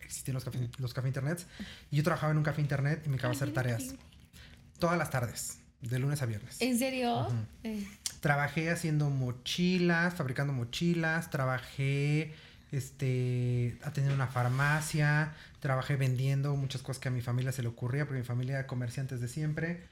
Existían 0.05 0.35
los 0.35 0.45
café, 0.45 0.69
los 0.77 0.93
café 0.93 1.07
internets. 1.09 1.45
Y 1.91 1.97
yo 1.97 2.03
trabajaba 2.03 2.31
en 2.31 2.37
un 2.37 2.43
café 2.43 2.61
internet 2.61 3.01
y 3.05 3.09
me 3.09 3.13
dedicaba 3.13 3.33
a 3.33 3.35
hacer 3.35 3.51
tareas. 3.53 3.95
Todas 4.79 4.97
las 4.97 5.09
tardes, 5.09 5.59
de 5.81 5.99
lunes 5.99 6.21
a 6.21 6.25
viernes. 6.25 6.61
¿En 6.61 6.77
serio? 6.79 7.27
Eh, 7.63 7.85
Trabajé 8.21 8.69
haciendo 8.71 9.09
mochilas, 9.09 10.15
fabricando 10.15 10.51
mochilas, 10.53 11.29
trabajé 11.29 12.33
este, 12.71 13.77
atendiendo 13.83 14.15
una 14.15 14.27
farmacia, 14.27 15.33
trabajé 15.59 15.95
vendiendo 15.95 16.55
muchas 16.55 16.81
cosas 16.81 16.99
que 17.01 17.07
a 17.07 17.11
mi 17.11 17.21
familia 17.21 17.51
se 17.51 17.61
le 17.61 17.67
ocurría, 17.69 18.05
porque 18.05 18.19
mi 18.19 18.25
familia 18.25 18.59
era 18.59 18.67
comerciantes 18.67 19.21
de 19.21 19.27
siempre. 19.27 19.83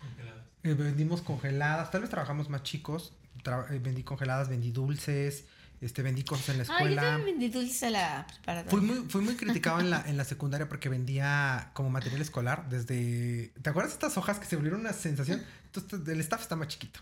Eh, 0.63 0.73
vendimos 0.73 1.21
congeladas, 1.21 1.91
tal 1.91 2.01
vez 2.01 2.09
trabajamos 2.09 2.49
más 2.49 2.63
chicos, 2.63 3.13
tra- 3.43 3.69
eh, 3.71 3.79
vendí 3.79 4.03
congeladas, 4.03 4.49
vendí 4.49 4.71
dulces, 4.71 5.45
este, 5.83 6.01
vendí 6.01 6.23
cosas 6.23 6.49
en 6.49 6.57
la 6.57 6.63
Ay, 6.63 6.67
yo 6.67 6.73
escuela. 6.75 7.01
también 7.01 7.39
vendí 7.39 7.49
dulces 7.49 7.83
a 7.83 7.89
la 7.89 8.27
preparatoria. 8.27 8.69
Fui 8.69 8.81
muy, 8.81 9.09
fui 9.09 9.21
muy 9.21 9.35
criticado 9.35 9.79
en 9.79 9.89
la, 9.89 10.03
en 10.07 10.17
la 10.17 10.23
secundaria 10.23 10.67
porque 10.69 10.89
vendía 10.89 11.71
como 11.73 11.89
material 11.89 12.21
escolar 12.21 12.69
desde... 12.69 13.51
¿Te 13.61 13.69
acuerdas 13.69 13.91
de 13.91 13.95
estas 13.95 14.17
hojas 14.17 14.39
que 14.39 14.45
se 14.45 14.55
volvieron 14.55 14.79
una 14.79 14.93
sensación? 14.93 15.43
Entonces, 15.65 16.07
el 16.07 16.19
staff 16.21 16.41
está 16.41 16.55
más 16.55 16.67
chiquito. 16.69 16.99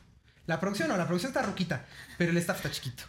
La 0.47 0.59
producción 0.59 0.89
no, 0.89 0.97
la 0.97 1.05
producción 1.05 1.29
está 1.29 1.43
ruquita, 1.43 1.85
pero 2.17 2.31
el 2.31 2.37
staff 2.37 2.57
está 2.57 2.71
chiquito. 2.71 3.03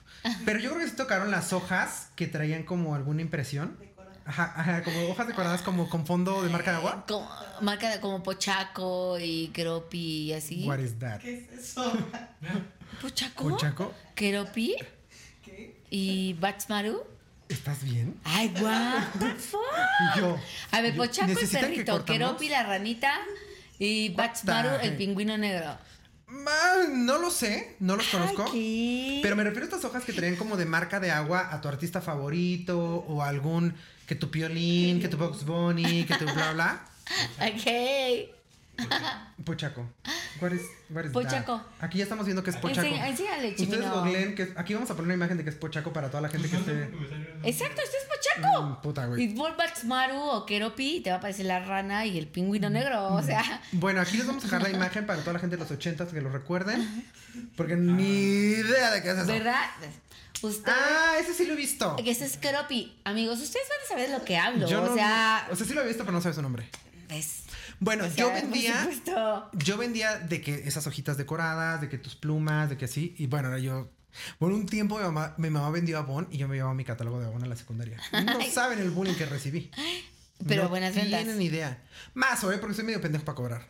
Pero 0.44 0.58
yo 0.60 0.70
creo 0.70 0.82
que 0.82 0.90
sí 0.90 0.96
tocaron 0.96 1.30
las 1.30 1.52
hojas 1.52 2.10
que 2.14 2.26
traían 2.26 2.62
como 2.62 2.94
alguna 2.94 3.22
impresión. 3.22 3.76
Ajá, 4.24 4.52
ajá, 4.54 4.84
como 4.84 5.08
hojas 5.08 5.26
decoradas 5.26 5.62
como 5.62 5.90
con 5.90 6.06
fondo 6.06 6.42
de 6.42 6.50
marca 6.50 6.70
de 6.70 6.76
agua. 6.76 7.04
Como, 7.08 7.28
marca 7.60 7.90
de 7.90 8.00
como 8.00 8.22
Pochaco 8.22 9.18
y 9.18 9.48
Keropi 9.48 9.98
y 9.98 10.32
así. 10.32 10.64
What 10.68 10.78
is 10.78 10.98
that? 11.00 11.20
¿Qué 11.20 11.48
es 11.52 11.70
eso? 11.70 11.92
¿Pochaco? 13.00 13.92
¿Qué? 14.14 14.44
Y 15.92 16.32
Batsmaru. 16.40 17.02
¿Estás 17.50 17.84
bien? 17.84 18.18
Ay, 18.24 18.50
what 18.62 19.04
the 19.18 19.26
fuck. 19.38 19.60
Yo... 20.16 20.38
A 20.70 20.80
ver, 20.80 20.96
Pochaco 20.96 21.28
el 21.28 21.34
¿necesitan 21.34 21.64
que 21.64 21.68
perrito, 21.68 21.92
cortamos? 21.92 22.18
Keropi 22.18 22.48
la 22.48 22.62
ranita 22.62 23.12
y 23.78 24.08
Batsmaru 24.08 24.80
el 24.80 24.96
pingüino 24.96 25.36
negro. 25.36 25.76
No 26.94 27.18
lo 27.18 27.30
sé, 27.30 27.76
no 27.80 27.96
los 27.96 28.08
conozco. 28.08 28.46
Pero 28.52 29.36
me 29.36 29.44
refiero 29.44 29.64
a 29.64 29.68
estas 29.68 29.84
hojas 29.84 30.02
que 30.04 30.14
traían 30.14 30.36
como 30.36 30.56
de 30.56 30.64
marca 30.64 30.98
de 30.98 31.10
agua 31.10 31.52
a 31.52 31.60
tu 31.60 31.68
artista 31.68 32.00
favorito 32.00 33.04
o 33.06 33.22
algún 33.22 33.74
que 34.06 34.14
tu 34.14 34.30
piolín, 34.30 34.98
que 34.98 35.08
tu 35.08 35.18
Box 35.18 35.44
Bunny, 35.44 36.04
que 36.04 36.14
tu 36.14 36.24
bla 36.24 36.52
bla. 36.54 36.88
Ok. 37.38 38.41
Pochaco. 39.44 39.88
What 40.40 40.52
is, 40.52 40.62
what 40.90 41.04
is 41.04 41.12
Pochaco. 41.12 41.58
that? 41.58 41.84
Aquí 41.84 41.98
ya 41.98 42.04
estamos 42.04 42.24
viendo 42.26 42.42
que 42.42 42.50
es 42.50 42.56
Pochaco. 42.56 42.86
Enseña- 42.86 43.08
enséñale, 43.08 43.50
Ustedes 43.58 43.90
googleen 43.90 44.34
que 44.34 44.42
es- 44.44 44.56
aquí 44.56 44.74
vamos 44.74 44.90
a 44.90 44.94
poner 44.94 45.06
una 45.06 45.14
imagen 45.14 45.36
de 45.36 45.44
que 45.44 45.50
es 45.50 45.56
Pochaco 45.56 45.92
para 45.92 46.08
toda 46.08 46.20
la 46.22 46.28
gente 46.28 46.48
que 46.48 46.56
esté. 46.56 46.82
Exacto, 47.44 47.82
este 47.82 47.96
es 47.98 48.04
Pochaco. 48.06 48.62
Mm, 48.62 48.82
puta, 48.82 49.06
güey. 49.06 49.22
Y 49.24 49.28
pon 49.34 49.52
Batsmaru 49.56 50.16
o 50.20 50.46
Keropi 50.46 50.96
y 50.96 51.00
te 51.00 51.10
va 51.10 51.16
a 51.16 51.18
aparecer 51.18 51.46
la 51.46 51.60
rana 51.60 52.06
y 52.06 52.18
el 52.18 52.26
pingüino 52.28 52.70
negro. 52.70 53.14
O 53.14 53.22
sea, 53.22 53.42
Bueno, 53.72 54.00
aquí 54.00 54.16
les 54.16 54.26
vamos 54.26 54.42
a 54.44 54.46
dejar 54.46 54.62
la 54.62 54.70
imagen 54.70 55.06
para 55.06 55.20
toda 55.20 55.34
la 55.34 55.38
gente 55.38 55.56
de 55.56 55.62
los 55.62 55.70
ochentas 55.70 56.08
que 56.12 56.20
lo 56.20 56.30
recuerden. 56.30 57.04
Porque 57.56 57.76
ni 57.76 58.02
idea 58.04 58.90
de 58.90 59.02
qué 59.02 59.10
es 59.10 59.18
eso. 59.18 59.26
¿verdad? 59.26 59.60
Usted. 60.42 60.72
Ah, 60.74 61.14
ese 61.20 61.34
sí 61.34 61.46
lo 61.46 61.52
he 61.52 61.56
visto. 61.56 61.94
Que 61.96 62.10
ese 62.10 62.24
es 62.24 62.36
Keropi. 62.36 62.98
Amigos, 63.04 63.38
ustedes 63.40 63.66
van 63.68 63.78
a 63.84 63.88
saber 63.88 64.08
de 64.10 64.18
lo 64.18 64.24
que 64.24 64.36
hablo. 64.36 64.66
Yo 64.68 64.80
no- 64.84 64.90
o 64.92 64.94
sea, 64.94 65.46
o 65.50 65.54
sea, 65.56 65.66
sí 65.66 65.72
lo 65.72 65.82
he 65.82 65.86
visto, 65.86 66.02
pero 66.04 66.12
no 66.12 66.20
sabe 66.20 66.34
su 66.34 66.42
nombre. 66.42 66.68
es- 67.10 67.41
Bueno, 67.82 68.04
o 68.04 68.06
sea, 68.06 68.16
yo 68.16 68.30
por 68.30 68.40
vendía. 68.42 68.88
Yo 69.54 69.76
vendía 69.76 70.16
de 70.16 70.40
que 70.40 70.68
esas 70.68 70.86
hojitas 70.86 71.16
decoradas, 71.16 71.80
de 71.80 71.88
que 71.88 71.98
tus 71.98 72.14
plumas, 72.14 72.70
de 72.70 72.76
que 72.76 72.84
así. 72.84 73.12
Y 73.18 73.26
bueno, 73.26 73.58
yo 73.58 73.90
Bueno, 74.38 74.54
un 74.54 74.66
tiempo 74.66 74.98
mi 74.98 75.02
mamá, 75.02 75.34
mi 75.36 75.50
mamá 75.50 75.68
vendió 75.70 75.98
Avon 75.98 76.28
y 76.30 76.38
yo 76.38 76.46
me 76.46 76.54
llevaba 76.54 76.74
mi 76.74 76.84
catálogo 76.84 77.18
de 77.18 77.26
Avon 77.26 77.42
a 77.42 77.46
la 77.46 77.56
secundaria. 77.56 78.00
No 78.12 78.40
saben 78.52 78.78
el 78.78 78.90
bullying 78.90 79.14
que 79.14 79.26
recibí. 79.26 79.72
Pero 80.46 80.64
no 80.64 80.68
buenas 80.68 80.94
ventas. 80.94 81.24
tienen 81.24 81.42
idea. 81.42 81.82
Más, 82.14 82.44
¿eh? 82.44 82.58
Porque 82.58 82.74
soy 82.76 82.84
medio 82.84 83.00
pendejo 83.00 83.24
para 83.24 83.36
cobrar. 83.36 83.66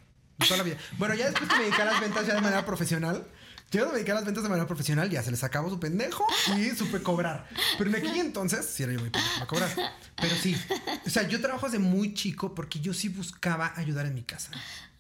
Toda 0.47 0.59
la 0.59 0.63
vida. 0.63 0.77
Bueno, 0.99 1.15
ya 1.15 1.31
después 1.31 1.49
que 1.49 1.57
me 1.57 1.63
dediqué 1.63 1.81
a 1.81 1.87
las 1.87 2.01
ventas 2.01 2.27
ya 2.27 2.35
de 2.35 2.41
manera 2.43 2.67
profesional. 2.67 3.27
Yo 3.73 3.87
me 3.87 3.95
dediqué 3.95 4.13
a 4.13 4.17
las 4.17 4.27
ventas 4.27 4.43
de 4.43 4.51
manera 4.51 4.67
profesional, 4.67 5.09
ya 5.09 5.23
se 5.23 5.31
les 5.31 5.43
acabó 5.45 5.71
su 5.71 5.81
pendejo 5.81 6.27
y 6.59 6.71
supe 6.77 7.03
cobrar. 7.03 7.49
Pero 7.79 7.89
en 7.89 7.97
aquel 7.97 8.17
entonces, 8.17 8.67
sí 8.67 8.83
era 8.83 8.93
yo 8.93 9.01
muy 9.01 9.09
pendejo 9.09 9.35
para 9.35 9.47
cobrar. 9.47 9.71
Pero 10.21 10.37
sí. 10.37 10.55
O 11.07 11.11
sea, 11.11 11.27
yo 11.27 11.41
trabajo 11.41 11.67
desde 11.67 11.79
muy 11.79 12.13
chico 12.13 12.55
porque 12.55 12.81
yo 12.81 12.93
sí 12.93 13.09
buscaba 13.09 13.73
ayudar 13.77 14.05
en 14.05 14.15
mi 14.15 14.23
casa. 14.23 14.51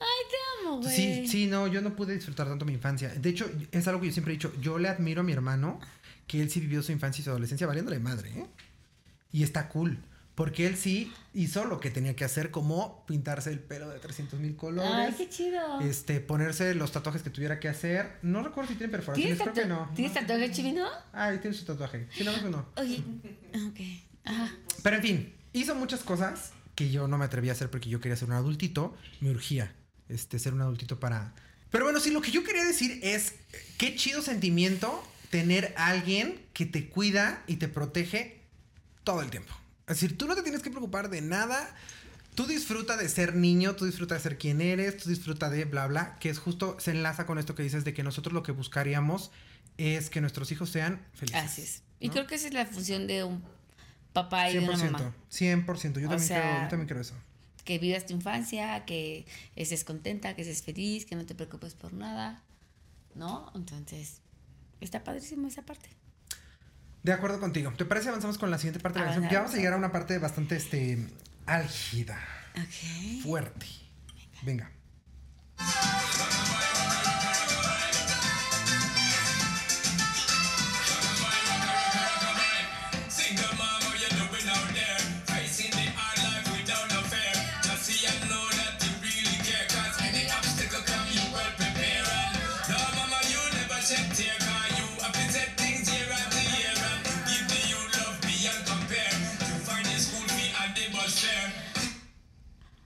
Ay, 0.01 0.07
te 0.31 0.67
amo, 0.67 0.79
güey. 0.79 0.97
Sí, 0.97 1.29
sí, 1.29 1.47
no, 1.49 1.67
yo 1.67 1.83
no 1.83 1.95
pude 1.95 2.15
disfrutar 2.15 2.49
tanto 2.49 2.65
mi 2.65 2.73
infancia. 2.73 3.11
De 3.11 3.29
hecho, 3.29 3.51
es 3.71 3.87
algo 3.89 4.01
que 4.01 4.07
yo 4.07 4.13
siempre 4.15 4.33
he 4.33 4.37
dicho. 4.37 4.53
Yo 4.61 4.79
le 4.79 4.89
admiro 4.89 5.21
a 5.21 5.25
mi 5.25 5.33
hermano 5.33 5.79
que 6.27 6.41
él 6.41 6.51
sí 6.51 6.61
vivió 6.61 6.83
su 6.83 6.93
infancia 6.93 7.21
y 7.21 7.25
su 7.25 7.31
adolescencia 7.31 7.67
valiéndole 7.67 7.99
madre, 7.99 8.31
¿eh? 8.31 8.47
Y 9.33 9.43
está 9.43 9.69
cool. 9.69 9.99
Porque 10.35 10.67
él 10.67 10.77
sí 10.77 11.13
hizo 11.35 11.65
lo 11.67 11.79
que 11.79 11.91
tenía 11.91 12.17
que 12.17 12.25
hacer, 12.25 12.51
como 12.51 13.05
pintarse 13.07 13.51
el 13.51 13.61
pelo 13.61 13.91
de 13.91 13.99
300 13.99 14.41
mil 14.41 14.57
colores. 14.57 14.91
Ay, 14.93 15.15
qué 15.17 15.29
chido. 15.29 15.81
Este, 15.81 16.21
ponerse 16.21 16.75
los 16.75 16.91
tatuajes 16.91 17.23
que 17.23 17.31
tuviera 17.31 17.61
que 17.61 17.69
hacer. 17.69 18.19
No 18.23 18.43
recuerdo 18.43 18.71
si 18.71 18.77
tienen 18.77 18.93
perforaciones, 18.93 19.37
¿Tienes, 19.37 19.53
creo 19.53 19.65
que 19.65 19.69
no. 19.69 19.91
¿Tienes 19.95 20.15
tatuaje 20.15 20.51
chivino? 20.51 20.87
Ay, 21.13 21.39
tiene 21.39 21.55
su 21.55 21.65
tatuaje. 21.65 22.09
Sí, 22.13 22.25
no, 22.25 22.33
no. 22.49 22.67
Oye, 22.77 23.03
ok. 23.69 23.81
Ajá. 24.25 24.57
Pero 24.83 24.97
en 24.97 25.03
fin, 25.03 25.35
hizo 25.53 25.75
muchas 25.75 26.01
cosas 26.01 26.53
que 26.75 26.91
yo 26.91 27.09
no 27.09 27.19
me 27.19 27.27
atreví 27.27 27.51
a 27.51 27.53
hacer 27.53 27.71
porque 27.71 27.91
yo 27.91 28.01
quería 28.01 28.17
ser 28.17 28.29
un 28.29 28.35
adultito. 28.35 28.97
Me 29.21 29.31
urgía 29.31 29.75
este, 30.09 30.39
ser 30.39 30.55
un 30.55 30.63
adultito 30.63 30.99
para... 30.99 31.35
Pero 31.71 31.85
bueno, 31.85 32.01
sí, 32.01 32.11
lo 32.11 32.21
que 32.21 32.31
yo 32.31 32.45
quería 32.45 32.65
decir 32.65 33.01
es, 33.03 33.35
qué 33.79 33.95
chido 33.97 34.23
sentimiento 34.23 35.03
tener 35.31 35.73
a 35.77 35.89
alguien 35.89 36.41
que 36.53 36.67
te 36.67 36.89
cuida 36.89 37.43
y 37.47 37.57
te 37.57 37.69
protege 37.69 38.43
todo 39.05 39.23
el 39.23 39.31
tiempo. 39.31 39.55
Es 39.93 40.01
decir, 40.01 40.17
tú 40.17 40.27
no 40.27 40.35
te 40.35 40.43
tienes 40.43 40.63
que 40.63 40.71
preocupar 40.71 41.11
de 41.11 41.21
nada. 41.21 41.69
Tú 42.35 42.47
disfruta 42.47 42.97
de 42.97 43.09
ser 43.11 43.35
niño, 43.35 43.77
tú 43.77 43.85
disfruta 43.85 44.15
de 44.15 44.21
ser 44.21 44.39
quien 44.39 44.63
eres, 44.63 44.97
tú 44.97 45.11
disfruta 45.11 45.51
de 45.51 45.67
bla, 45.67 45.87
bla, 45.87 46.17
que 46.19 46.31
es 46.31 46.39
justo, 46.39 46.79
se 46.81 46.93
enlaza 46.93 47.27
con 47.27 47.39
esto 47.39 47.55
que 47.55 47.63
dices 47.63 47.85
de 47.85 47.93
que 47.93 48.03
nosotros 48.03 48.33
lo 48.33 48.43
que 48.43 48.53
buscaríamos 48.53 49.31
es 49.77 50.09
que 50.09 50.23
nuestros 50.23 50.51
hijos 50.51 50.71
sean 50.71 51.05
felices. 51.13 51.43
Así 51.43 51.63
es. 51.63 51.83
Y 52.01 52.09
¿no? 52.09 52.15
creo 52.15 52.27
que 52.27 52.37
esa 52.37 52.49
es 52.49 52.55
la 52.55 52.65
función 52.65 53.07
de 53.07 53.25
un 53.25 53.43
papá 54.15 54.49
y 54.51 54.55
de 54.55 54.61
una 54.61 54.79
100%, 54.79 54.91
mamá. 54.93 55.15
100%, 55.31 55.83
yo 55.83 55.93
también, 55.93 56.21
sea, 56.21 56.41
creo, 56.41 56.63
yo 56.63 56.69
también 56.69 56.89
creo 56.89 57.01
eso. 57.03 57.15
Que 57.65 57.79
vivas 57.79 58.07
tu 58.07 58.15
infancia, 58.15 58.87
que 58.87 59.27
estés 59.57 59.85
contenta, 59.85 60.35
que 60.35 60.41
estés 60.41 60.63
feliz, 60.63 61.05
que 61.05 61.17
no 61.17 61.27
te 61.27 61.35
preocupes 61.35 61.75
por 61.75 61.93
nada. 61.93 62.43
¿No? 63.15 63.53
Entonces, 63.55 64.23
está 64.81 65.05
padrísimo 65.05 65.49
esa 65.49 65.61
parte. 65.63 65.91
De 67.03 67.13
acuerdo 67.13 67.41
contigo. 67.41 67.73
¿Te 67.77 67.85
parece 67.85 68.09
avanzamos 68.09 68.39
con 68.39 68.51
la 68.51 68.59
siguiente 68.59 68.81
parte 68.81 69.01
de 69.01 69.07
la 69.07 69.13
canción? 69.13 69.33
Ya 69.33 69.41
vamos 69.41 69.55
a 69.55 69.57
llegar 69.57 69.73
a 69.73 69.77
una 69.77 69.91
parte 69.91 70.19
bastante 70.19 70.57
este, 70.57 71.09
álgida, 71.47 72.19
fuerte. 73.23 73.67
Venga. 74.43 74.71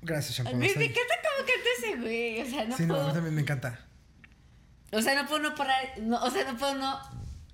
Gracias, 0.06 0.36
Shampoo. 0.38 0.56
Me, 0.56 0.66
me 0.74 0.84
encanta 0.84 1.14
cómo 1.22 1.46
canta 1.46 1.68
ese 1.78 1.96
güey. 2.00 2.40
O 2.42 2.46
sea, 2.50 2.64
no 2.64 2.76
Sí, 2.76 2.86
no, 2.86 3.00
a 3.00 3.06
mí 3.08 3.12
también 3.12 3.34
me 3.34 3.40
encanta. 3.42 3.80
o 4.92 5.02
sea, 5.02 5.20
no 5.20 5.28
puedo 5.28 5.42
no 5.42 5.54
parar. 5.54 5.76
No, 6.00 6.22
o 6.22 6.30
sea, 6.30 6.50
no 6.50 6.56
puedo 6.58 6.74
no. 6.76 6.98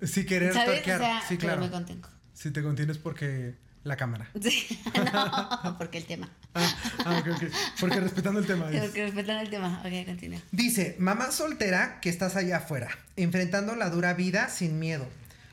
Sí, 0.01 0.25
querer 0.25 0.53
¿Sabes? 0.53 0.79
toquear. 0.79 1.01
O 1.01 1.03
sea, 1.03 1.19
sí, 1.21 1.35
pero 1.37 1.39
claro. 1.53 1.61
me 1.61 1.71
contengo. 1.71 2.09
Si 2.33 2.51
te 2.51 2.61
contienes 2.61 2.97
porque 2.97 3.55
la 3.83 3.97
cámara. 3.97 4.29
Sí. 4.41 4.79
no, 5.13 5.75
porque 5.77 5.97
el 5.97 6.05
tema. 6.05 6.29
Ah, 6.53 6.75
ah, 7.05 7.17
ok, 7.19 7.27
ok. 7.35 7.43
Porque 7.79 7.99
respetando 7.99 8.39
el 8.39 8.45
tema. 8.45 8.69
es- 8.71 8.81
Porque 8.83 9.03
respetan 9.05 9.39
el 9.39 9.49
tema. 9.49 9.81
Ok, 9.83 10.05
continúa. 10.05 10.39
Dice, 10.51 10.95
mamá 10.99 11.31
soltera 11.31 11.99
que 12.01 12.09
estás 12.09 12.35
allá 12.35 12.57
afuera, 12.57 12.89
enfrentando 13.15 13.75
la 13.75 13.89
dura 13.89 14.13
vida 14.13 14.49
sin 14.49 14.77
miedo. 14.79 15.07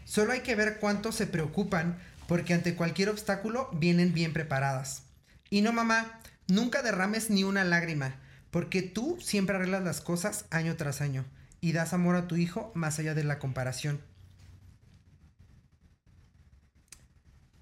Solo 0.05 0.33
hay 0.33 0.41
que 0.41 0.55
ver 0.57 0.79
cuánto 0.81 1.13
se 1.13 1.27
preocupan 1.27 1.99
porque 2.29 2.53
ante 2.55 2.75
cualquier 2.75 3.09
obstáculo 3.09 3.71
vienen 3.73 4.13
bien 4.13 4.33
preparadas. 4.35 5.05
Y 5.49 5.63
no, 5.63 5.73
mamá, 5.73 6.20
nunca 6.51 6.83
derrames 6.83 7.31
ni 7.31 7.45
una 7.45 7.65
lágrima, 7.65 8.17
porque 8.51 8.83
tú 8.83 9.19
siempre 9.21 9.57
arreglas 9.57 9.85
las 9.85 10.01
cosas 10.01 10.47
año 10.51 10.77
tras 10.77 11.01
año 11.01 11.25
y 11.61 11.73
das 11.73 11.93
amor 11.93 12.17
a 12.17 12.29
tu 12.29 12.37
hijo 12.37 12.73
más 12.75 12.99
allá 12.99 13.15
de 13.15 13.25
la 13.25 13.39
comparación. 13.39 14.01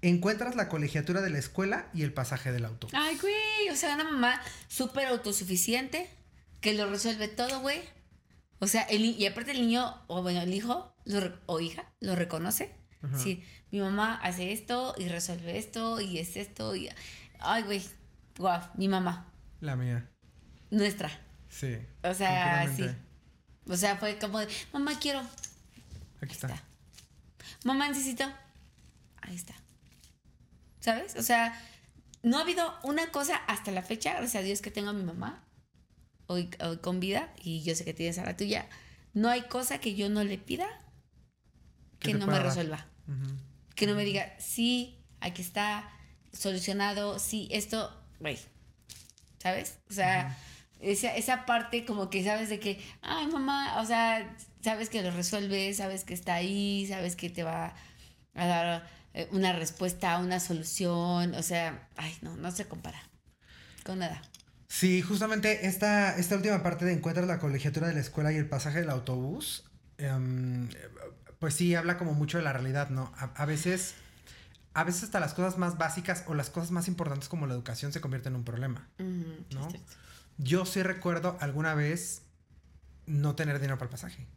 Encuentras 0.01 0.55
la 0.55 0.69
colegiatura 0.69 1.21
de 1.21 1.29
la 1.29 1.39
escuela 1.39 1.89
y 1.93 2.03
el 2.03 2.13
pasaje 2.13 2.51
del 2.53 2.63
auto. 2.63 2.87
Ay, 2.93 3.17
güey. 3.17 3.69
O 3.69 3.75
sea, 3.75 3.95
una 3.95 4.05
mamá 4.05 4.41
súper 4.69 5.07
autosuficiente 5.07 6.09
que 6.61 6.73
lo 6.73 6.89
resuelve 6.89 7.27
todo, 7.27 7.59
güey. 7.59 7.81
O 8.59 8.67
sea, 8.67 8.83
el, 8.83 9.03
y 9.03 9.25
aparte 9.25 9.51
el 9.51 9.61
niño, 9.61 10.01
o 10.07 10.21
bueno, 10.21 10.41
el 10.41 10.53
hijo 10.53 10.93
lo 11.05 11.37
o 11.47 11.59
hija 11.59 11.91
lo 11.99 12.15
reconoce. 12.15 12.75
Sí, 13.15 13.43
mi 13.71 13.79
mamá 13.79 14.15
hace 14.15 14.51
esto 14.51 14.93
y 14.97 15.07
resuelve 15.07 15.57
esto 15.57 16.01
y 16.01 16.17
es 16.17 16.35
esto. 16.35 16.75
Y, 16.75 16.89
ay, 17.39 17.63
güey. 17.63 17.81
Guau, 18.39 18.61
mi 18.75 18.87
mamá. 18.87 19.31
La 19.59 19.75
mía. 19.75 20.09
Nuestra. 20.71 21.11
Sí. 21.49 21.77
O 22.03 22.13
sea, 22.13 22.67
sí. 22.75 22.85
O 23.67 23.75
sea, 23.75 23.97
fue 23.97 24.17
como 24.17 24.39
de, 24.39 24.47
mamá, 24.73 24.97
quiero. 24.99 25.21
Aquí 26.21 26.33
está. 26.33 26.47
está. 26.47 26.63
Mamá, 27.65 27.87
necesito. 27.89 28.23
Ahí 29.21 29.35
está. 29.35 29.53
¿Sabes? 30.79 31.15
O 31.17 31.21
sea, 31.21 31.53
no 32.23 32.37
ha 32.37 32.41
habido 32.41 32.73
una 32.83 33.11
cosa 33.11 33.35
hasta 33.35 33.71
la 33.71 33.83
fecha, 33.83 34.13
gracias 34.13 34.35
a 34.35 34.45
Dios 34.45 34.61
que 34.61 34.71
tengo 34.71 34.89
a 34.89 34.93
mi 34.93 35.03
mamá 35.03 35.43
hoy, 36.29 36.49
hoy 36.63 36.77
con 36.77 36.99
vida 36.99 37.33
y 37.43 37.61
yo 37.63 37.75
sé 37.75 37.83
que 37.83 37.93
tienes 37.93 38.17
a 38.19 38.23
la 38.25 38.37
tuya. 38.37 38.67
No 39.13 39.29
hay 39.29 39.41
cosa 39.43 39.79
que 39.79 39.95
yo 39.95 40.09
no 40.09 40.23
le 40.23 40.37
pida 40.37 40.67
Que 41.99 42.13
no 42.13 42.27
me 42.27 42.33
dar. 42.33 42.43
resuelva. 42.43 42.85
Que 43.75 43.87
no 43.87 43.95
me 43.95 44.05
diga, 44.05 44.33
sí, 44.39 45.03
aquí 45.19 45.41
está, 45.41 45.89
solucionado, 46.31 47.17
sí, 47.17 47.49
esto, 47.51 47.98
güey. 48.19 48.37
¿Sabes? 49.41 49.77
O 49.89 49.93
sea, 49.93 50.37
esa, 50.79 51.15
esa 51.15 51.45
parte 51.45 51.85
como 51.85 52.09
que 52.09 52.23
sabes 52.23 52.49
de 52.49 52.59
que, 52.59 52.83
ay, 53.01 53.27
mamá, 53.27 53.79
o 53.81 53.85
sea, 53.85 54.35
sabes 54.61 54.89
que 54.89 55.01
lo 55.01 55.11
resuelve, 55.11 55.73
sabes 55.73 56.03
que 56.03 56.13
está 56.13 56.35
ahí, 56.35 56.85
sabes 56.87 57.15
que 57.15 57.29
te 57.29 57.43
va 57.43 57.73
a 58.33 58.45
dar 58.45 58.89
eh, 59.13 59.27
una 59.31 59.53
respuesta, 59.53 60.17
una 60.19 60.39
solución, 60.39 61.33
o 61.35 61.43
sea, 61.43 61.87
ay, 61.97 62.15
no, 62.21 62.35
no 62.35 62.51
se 62.51 62.65
compara 62.65 63.01
con 63.83 63.99
nada. 63.99 64.21
Sí, 64.67 65.01
justamente 65.01 65.65
esta, 65.65 66.15
esta 66.17 66.35
última 66.35 66.61
parte 66.61 66.85
de 66.85 66.93
encuentras 66.93 67.27
la 67.27 67.39
colegiatura 67.39 67.87
de 67.87 67.95
la 67.95 68.01
escuela 68.01 68.31
y 68.31 68.37
el 68.37 68.47
pasaje 68.47 68.79
del 68.79 68.91
autobús, 68.91 69.65
em, 69.97 70.69
pues 71.39 71.55
sí, 71.55 71.73
habla 71.73 71.97
como 71.97 72.13
mucho 72.13 72.37
de 72.37 72.43
la 72.43 72.53
realidad, 72.53 72.89
¿no? 72.89 73.11
A, 73.17 73.31
a 73.35 73.45
veces, 73.45 73.95
a 74.79 74.83
veces 74.83 75.03
hasta 75.03 75.19
las 75.19 75.33
cosas 75.33 75.57
más 75.57 75.77
básicas 75.77 76.23
o 76.27 76.33
las 76.35 76.49
cosas 76.49 76.71
más 76.71 76.87
importantes 76.87 77.29
como 77.29 77.47
la 77.47 77.53
educación 77.53 77.91
se 77.91 78.01
convierten 78.01 78.33
en 78.33 78.37
un 78.39 78.45
problema. 78.45 78.87
Ujú, 78.99 79.45
¿No? 79.53 79.65
es 79.65 79.71
cierto. 79.71 79.93
Yo 80.37 80.65
sí 80.65 80.81
recuerdo 80.83 81.37
alguna 81.41 81.73
vez 81.73 82.21
no 83.05 83.35
tener 83.35 83.57
dinero 83.59 83.77
para 83.77 83.87
el 83.87 83.91
pasaje. 83.91 84.27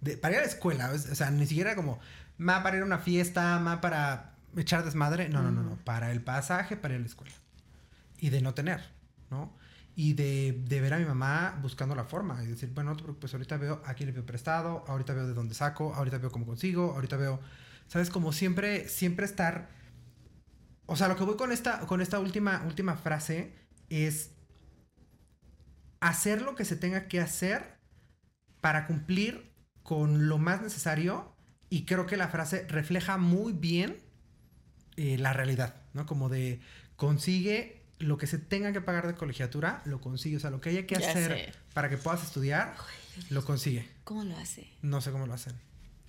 De- 0.00 0.16
para 0.16 0.34
ir 0.34 0.38
a 0.40 0.42
la 0.42 0.48
escuela, 0.48 0.90
o 0.92 0.98
sea, 0.98 1.30
ni 1.30 1.46
siquiera 1.46 1.74
como, 1.74 1.98
más 2.38 2.62
para 2.62 2.76
ir 2.76 2.82
a 2.82 2.86
una 2.86 2.98
fiesta, 2.98 3.58
más 3.58 3.78
para 3.78 4.34
echar 4.56 4.84
desmadre. 4.84 5.28
No, 5.28 5.42
no, 5.42 5.50
no, 5.50 5.62
no. 5.62 5.76
Para 5.84 6.12
el 6.12 6.20
pasaje, 6.22 6.76
para 6.76 6.94
ir 6.94 6.98
a 6.98 7.00
la 7.00 7.06
escuela. 7.06 7.32
Y 8.18 8.30
de 8.30 8.40
no 8.42 8.52
tener, 8.54 8.80
¿no? 9.30 9.52
Y 9.94 10.12
de, 10.12 10.62
de 10.68 10.80
ver 10.82 10.92
a 10.92 10.98
mi 10.98 11.06
mamá 11.06 11.58
buscando 11.62 11.94
la 11.94 12.04
forma. 12.04 12.42
Y 12.44 12.48
decir, 12.48 12.70
bueno, 12.74 12.90
no 12.90 12.96
preocupes, 12.98 13.32
ahorita 13.32 13.56
veo 13.56 13.80
a 13.86 13.94
quién 13.94 14.08
le 14.08 14.12
pido 14.12 14.26
prestado, 14.26 14.84
ahorita 14.88 15.14
veo 15.14 15.26
de 15.26 15.32
dónde 15.32 15.54
saco, 15.54 15.94
ahorita 15.94 16.18
veo 16.18 16.30
cómo 16.30 16.44
consigo, 16.44 16.92
ahorita 16.94 17.16
veo, 17.16 17.40
¿sabes? 17.88 18.10
Como 18.10 18.32
siempre, 18.32 18.88
siempre 18.88 19.24
estar... 19.24 19.74
O 20.86 20.96
sea, 20.96 21.08
lo 21.08 21.16
que 21.16 21.24
voy 21.24 21.36
con 21.36 21.52
esta, 21.52 21.80
con 21.80 22.00
esta 22.00 22.18
última, 22.20 22.62
última 22.66 22.96
frase 22.96 23.52
es 23.90 24.30
hacer 26.00 26.42
lo 26.42 26.54
que 26.54 26.64
se 26.64 26.76
tenga 26.76 27.08
que 27.08 27.20
hacer 27.20 27.76
para 28.60 28.86
cumplir 28.86 29.52
con 29.82 30.28
lo 30.28 30.38
más 30.38 30.62
necesario 30.62 31.34
y 31.70 31.84
creo 31.84 32.06
que 32.06 32.16
la 32.16 32.28
frase 32.28 32.66
refleja 32.68 33.16
muy 33.16 33.52
bien 33.52 33.98
eh, 34.96 35.18
la 35.18 35.32
realidad, 35.32 35.74
¿no? 35.94 36.06
Como 36.06 36.28
de 36.28 36.60
consigue 36.96 37.82
lo 37.98 38.18
que 38.18 38.26
se 38.26 38.38
tenga 38.38 38.72
que 38.72 38.80
pagar 38.80 39.06
de 39.06 39.14
colegiatura, 39.14 39.82
lo 39.84 40.00
consigue, 40.00 40.36
o 40.36 40.40
sea, 40.40 40.50
lo 40.50 40.60
que 40.60 40.70
haya 40.70 40.86
que 40.86 40.96
Ya 40.98 41.10
hacer 41.10 41.32
sé. 41.52 41.52
para 41.74 41.88
que 41.88 41.96
puedas 41.96 42.22
estudiar, 42.22 42.74
lo 43.30 43.44
consigue. 43.44 43.88
¿Cómo 44.04 44.22
lo 44.24 44.36
hace? 44.36 44.68
No 44.82 45.00
sé 45.00 45.10
cómo 45.12 45.26
lo 45.26 45.34
hacen. 45.34 45.54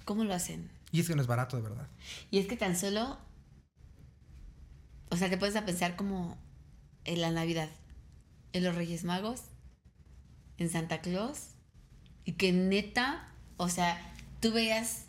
¿Cómo 0.05 0.23
lo 0.23 0.33
hacen? 0.33 0.69
Y 0.91 0.99
es 0.99 1.07
que 1.07 1.15
no 1.15 1.21
es 1.21 1.27
barato, 1.27 1.55
de 1.57 1.63
verdad. 1.63 1.87
Y 2.31 2.39
es 2.39 2.47
que 2.47 2.57
tan 2.57 2.75
solo, 2.77 3.17
o 5.09 5.17
sea, 5.17 5.29
te 5.29 5.37
puedes 5.37 5.55
a 5.55 5.65
pensar 5.65 5.95
como 5.95 6.37
en 7.05 7.21
la 7.21 7.31
Navidad, 7.31 7.69
en 8.53 8.63
los 8.63 8.75
Reyes 8.75 9.03
Magos, 9.03 9.43
en 10.57 10.69
Santa 10.69 11.01
Claus, 11.01 11.49
y 12.25 12.33
que 12.33 12.51
neta, 12.51 13.31
o 13.57 13.69
sea, 13.69 14.13
tú 14.41 14.51
veías 14.51 15.05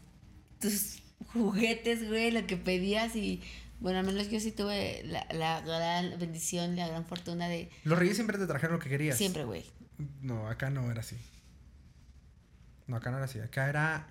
tus 0.61 1.03
juguetes, 1.33 2.07
güey, 2.09 2.31
lo 2.31 2.47
que 2.47 2.57
pedías 2.57 3.17
y, 3.17 3.43
bueno, 3.81 3.99
al 3.99 4.07
menos 4.07 4.31
yo 4.31 4.41
sí 4.41 4.53
tuve 4.53 5.03
la, 5.05 5.27
la 5.33 5.61
gran 5.61 6.19
bendición, 6.19 6.77
la 6.77 6.89
gran 6.89 7.05
fortuna 7.05 7.49
de 7.49 7.71
Los 7.85 7.99
reyes 7.99 8.17
siempre 8.17 8.39
te 8.39 8.47
trajeron 8.47 8.77
lo 8.77 8.83
que 8.83 8.89
querías. 8.89 9.17
siempre, 9.17 9.45
güey. 9.45 9.65
No, 10.21 10.49
acá 10.49 10.71
no 10.71 10.91
era 10.91 11.01
así. 11.01 11.17
No, 12.87 12.97
acá 12.97 13.11
no 13.11 13.17
era 13.17 13.27
así. 13.27 13.41
Acá 13.41 13.69
era 13.69 14.09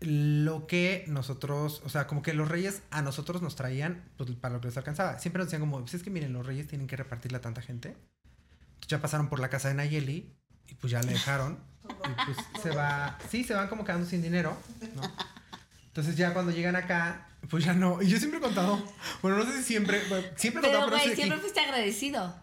lo 0.00 0.66
que 0.66 1.04
nosotros, 1.08 1.82
o 1.84 1.88
sea, 1.88 2.06
como 2.06 2.22
que 2.22 2.34
los 2.34 2.48
reyes 2.48 2.82
a 2.90 3.02
nosotros 3.02 3.42
nos 3.42 3.56
traían 3.56 4.04
pues, 4.16 4.30
para 4.32 4.54
lo 4.54 4.60
que 4.60 4.68
les 4.68 4.76
alcanzaba. 4.76 5.18
Siempre 5.18 5.40
nos 5.40 5.48
decían 5.48 5.60
como, 5.60 5.80
pues 5.80 5.94
es 5.94 6.02
que 6.02 6.10
miren, 6.10 6.32
los 6.32 6.44
reyes 6.44 6.66
tienen 6.66 6.86
que 6.86 6.96
repartirle 6.96 7.38
a 7.38 7.40
tanta 7.40 7.62
gente. 7.62 7.88
Entonces 7.88 8.88
ya 8.88 9.00
pasaron 9.00 9.28
por 9.28 9.40
la 9.40 9.48
casa 9.48 9.68
de 9.68 9.74
Nayeli 9.74 10.32
y 10.68 10.74
pues 10.74 10.90
ya 10.90 11.02
le 11.02 11.12
dejaron. 11.12 11.58
Y 11.84 12.24
pues 12.24 12.36
se 12.62 12.70
va, 12.70 13.18
sí, 13.30 13.44
se 13.44 13.54
van 13.54 13.68
como 13.68 13.84
quedando 13.84 14.06
sin 14.06 14.20
dinero, 14.20 14.56
¿no? 14.94 15.02
Entonces 15.86 16.16
ya 16.16 16.34
cuando 16.34 16.52
llegan 16.52 16.76
acá, 16.76 17.28
pues 17.48 17.64
ya 17.64 17.72
no. 17.72 18.02
Y 18.02 18.08
yo 18.08 18.18
siempre 18.18 18.38
he 18.38 18.42
contado, 18.42 18.82
bueno, 19.22 19.38
no 19.38 19.44
sé 19.44 19.58
si 19.58 19.64
siempre, 19.64 20.02
bueno, 20.08 20.26
siempre 20.36 20.60
he 20.60 20.64
contado, 20.64 20.90
pero, 20.90 21.02
güey, 21.02 21.16
siempre 21.16 21.38
fuiste 21.38 21.60
agradecido. 21.60 22.34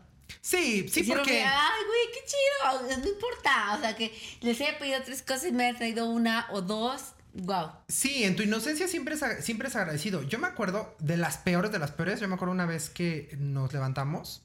Sí, 0.42 0.88
sí, 0.90 1.04
porque... 1.04 1.24
fue, 1.24 1.44
Ay, 1.44 1.82
güey, 1.86 2.02
qué 2.14 2.20
chido. 2.26 2.98
No 2.98 3.08
importa. 3.08 3.76
O 3.76 3.80
sea, 3.80 3.96
que 3.96 4.12
les 4.42 4.60
haya 4.60 4.78
pedido 4.80 5.02
tres 5.04 5.22
cosas 5.22 5.46
y 5.46 5.52
me 5.52 5.68
haya 5.68 5.78
traído 5.78 6.10
una 6.10 6.48
o 6.52 6.62
dos. 6.62 7.14
Wow. 7.34 7.72
Sí, 7.88 8.24
en 8.24 8.36
tu 8.36 8.44
inocencia 8.44 8.88
siempre 8.88 9.16
es, 9.16 9.22
siempre 9.44 9.68
es 9.68 9.76
agradecido. 9.76 10.22
Yo 10.24 10.38
me 10.40 10.48
acuerdo 10.48 10.96
de 11.00 11.18
las 11.18 11.38
peores 11.38 11.72
de 11.72 11.80
las 11.80 11.92
peores. 11.92 12.20
Yo 12.20 12.28
me 12.28 12.36
acuerdo 12.36 12.54
una 12.54 12.66
vez 12.66 12.90
que 12.90 13.36
nos 13.40 13.74
levantamos 13.74 14.44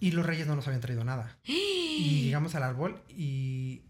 y 0.00 0.10
los 0.10 0.26
reyes 0.26 0.46
no 0.46 0.56
nos 0.56 0.66
habían 0.66 0.80
traído 0.80 1.04
nada. 1.04 1.38
Y 1.46 2.22
llegamos 2.24 2.54
al 2.56 2.64
árbol 2.64 3.00
y... 3.08 3.82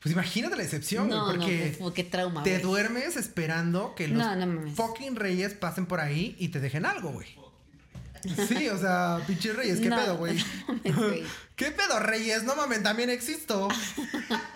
Pues 0.00 0.12
imagínate 0.12 0.56
la 0.56 0.62
decepción, 0.62 1.08
güey, 1.08 1.18
No, 1.18 1.26
porque 1.26 1.76
qué, 1.78 1.92
qué 1.94 2.04
trauma. 2.04 2.42
te 2.44 2.58
duermes 2.60 3.16
esperando 3.16 3.94
que 3.96 4.06
los 4.08 4.18
No, 4.36 4.70
fucking 4.74 5.16
reyes 5.16 5.54
pasen 5.54 5.86
por 5.86 6.00
ahí 6.00 6.36
y 6.38 6.48
te 6.48 6.60
dejen 6.60 6.86
algo, 6.86 7.10
güey. 7.10 7.26
Sí, 8.48 8.68
o 8.68 8.78
sea, 8.78 9.20
pinches 9.26 9.56
reyes, 9.56 9.80
¿qué 9.80 9.88
pedo, 9.90 10.16
güey. 10.16 10.38
¿Qué 11.56 11.72
pedo, 11.72 11.98
reyes? 11.98 12.44
No 12.44 12.54
mames, 12.54 12.82
también 12.84 13.10
existo. 13.10 13.68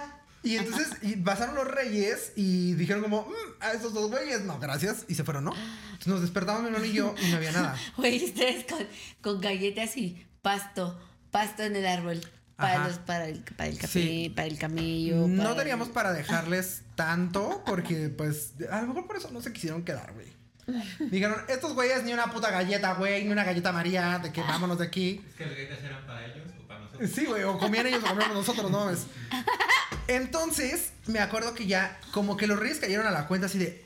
Y 0.47 0.57
entonces 0.57 0.89
y 1.03 1.17
pasaron 1.17 1.55
los 1.57 1.67
reyes 1.67 2.33
y 2.37 2.75
dijeron 2.75 3.03
como, 3.03 3.23
"Mm, 3.23 3.33
a 3.63 3.73
esos 3.73 3.93
dos 3.93 4.11
güeyes, 4.11 4.43
no, 4.43 4.59
gracias. 4.59 5.05
Y 5.09 5.15
se 5.15 5.25
fueron, 5.25 5.45
¿no? 5.45 5.53
Entonces 5.55 6.07
nos 6.07 6.21
despertamos 6.21 6.63
mi 6.63 6.69
hermano 6.69 6.85
y 6.85 6.93
yo 6.93 7.15
y 7.21 7.31
no 7.31 7.37
había 7.37 7.53
nada. 7.53 7.77
Güey, 7.97 8.25
ustedes 8.25 8.65
con, 8.65 8.87
con 9.21 9.41
galletas 9.41 9.97
y 9.97 10.25
pasto. 10.43 10.99
Pasto 11.31 11.63
en 11.65 11.75
el 11.77 11.87
árbol. 11.87 12.21
Para, 12.57 12.77
Ajá. 12.77 12.89
los, 12.89 12.99
para, 12.99 13.27
el, 13.27 13.41
para 13.43 13.69
el 13.69 13.77
café, 13.79 14.01
Sí. 14.01 14.33
para 14.35 14.47
el 14.49 14.57
camello. 14.59 15.27
No 15.29 15.43
para- 15.43 15.57
teníamos 15.57 15.89
para 15.91 16.13
dejarles 16.15 16.83
tanto 16.95 17.63
porque, 17.67 18.09
pues, 18.09 18.53
a 18.71 18.81
lo 18.81 18.87
mejor 18.89 19.07
por 19.07 19.17
eso 19.17 19.31
no 19.31 19.43
se 19.43 19.53
quisieron 19.53 19.85
quedar, 19.85 20.15
güey. 20.15 20.29
Dijeron, 21.11 21.37
estos 21.49 21.75
güeyes 21.75 22.03
ni 22.05 22.13
una 22.15 22.33
puta 22.33 22.51
galleta, 22.51 22.95
güey, 22.95 23.25
ni 23.25 23.31
una 23.33 23.45
galleta 23.45 23.73
María, 23.73 24.19
de 24.21 24.33
que 24.33 24.41
vámonos 24.41 24.79
de 24.79 24.87
aquí. 24.87 25.23
Es 25.29 25.35
que 25.35 25.45
las 25.47 25.55
galletas 25.55 25.79
eran 25.85 26.07
para 26.07 26.25
ellos 26.25 26.49
o 26.63 26.67
para 26.67 26.81
nosotros. 26.81 27.11
Sí, 27.11 27.27
güey, 27.27 27.43
o 27.43 27.59
comían 27.59 27.87
ellos 27.89 28.03
o 28.03 28.07
comíamos 28.07 28.37
nosotros, 28.37 28.71
no 28.71 28.85
mames. 28.87 29.07
Entonces, 30.09 30.93
me 31.07 31.19
acuerdo 31.19 31.55
que 31.55 31.67
ya, 31.67 31.99
como 32.13 32.37
que 32.37 32.47
los 32.47 32.59
reyes 32.59 32.79
cayeron 32.79 33.07
a 33.07 33.11
la 33.11 33.27
cuenta 33.27 33.47
así 33.47 33.59
de, 33.59 33.85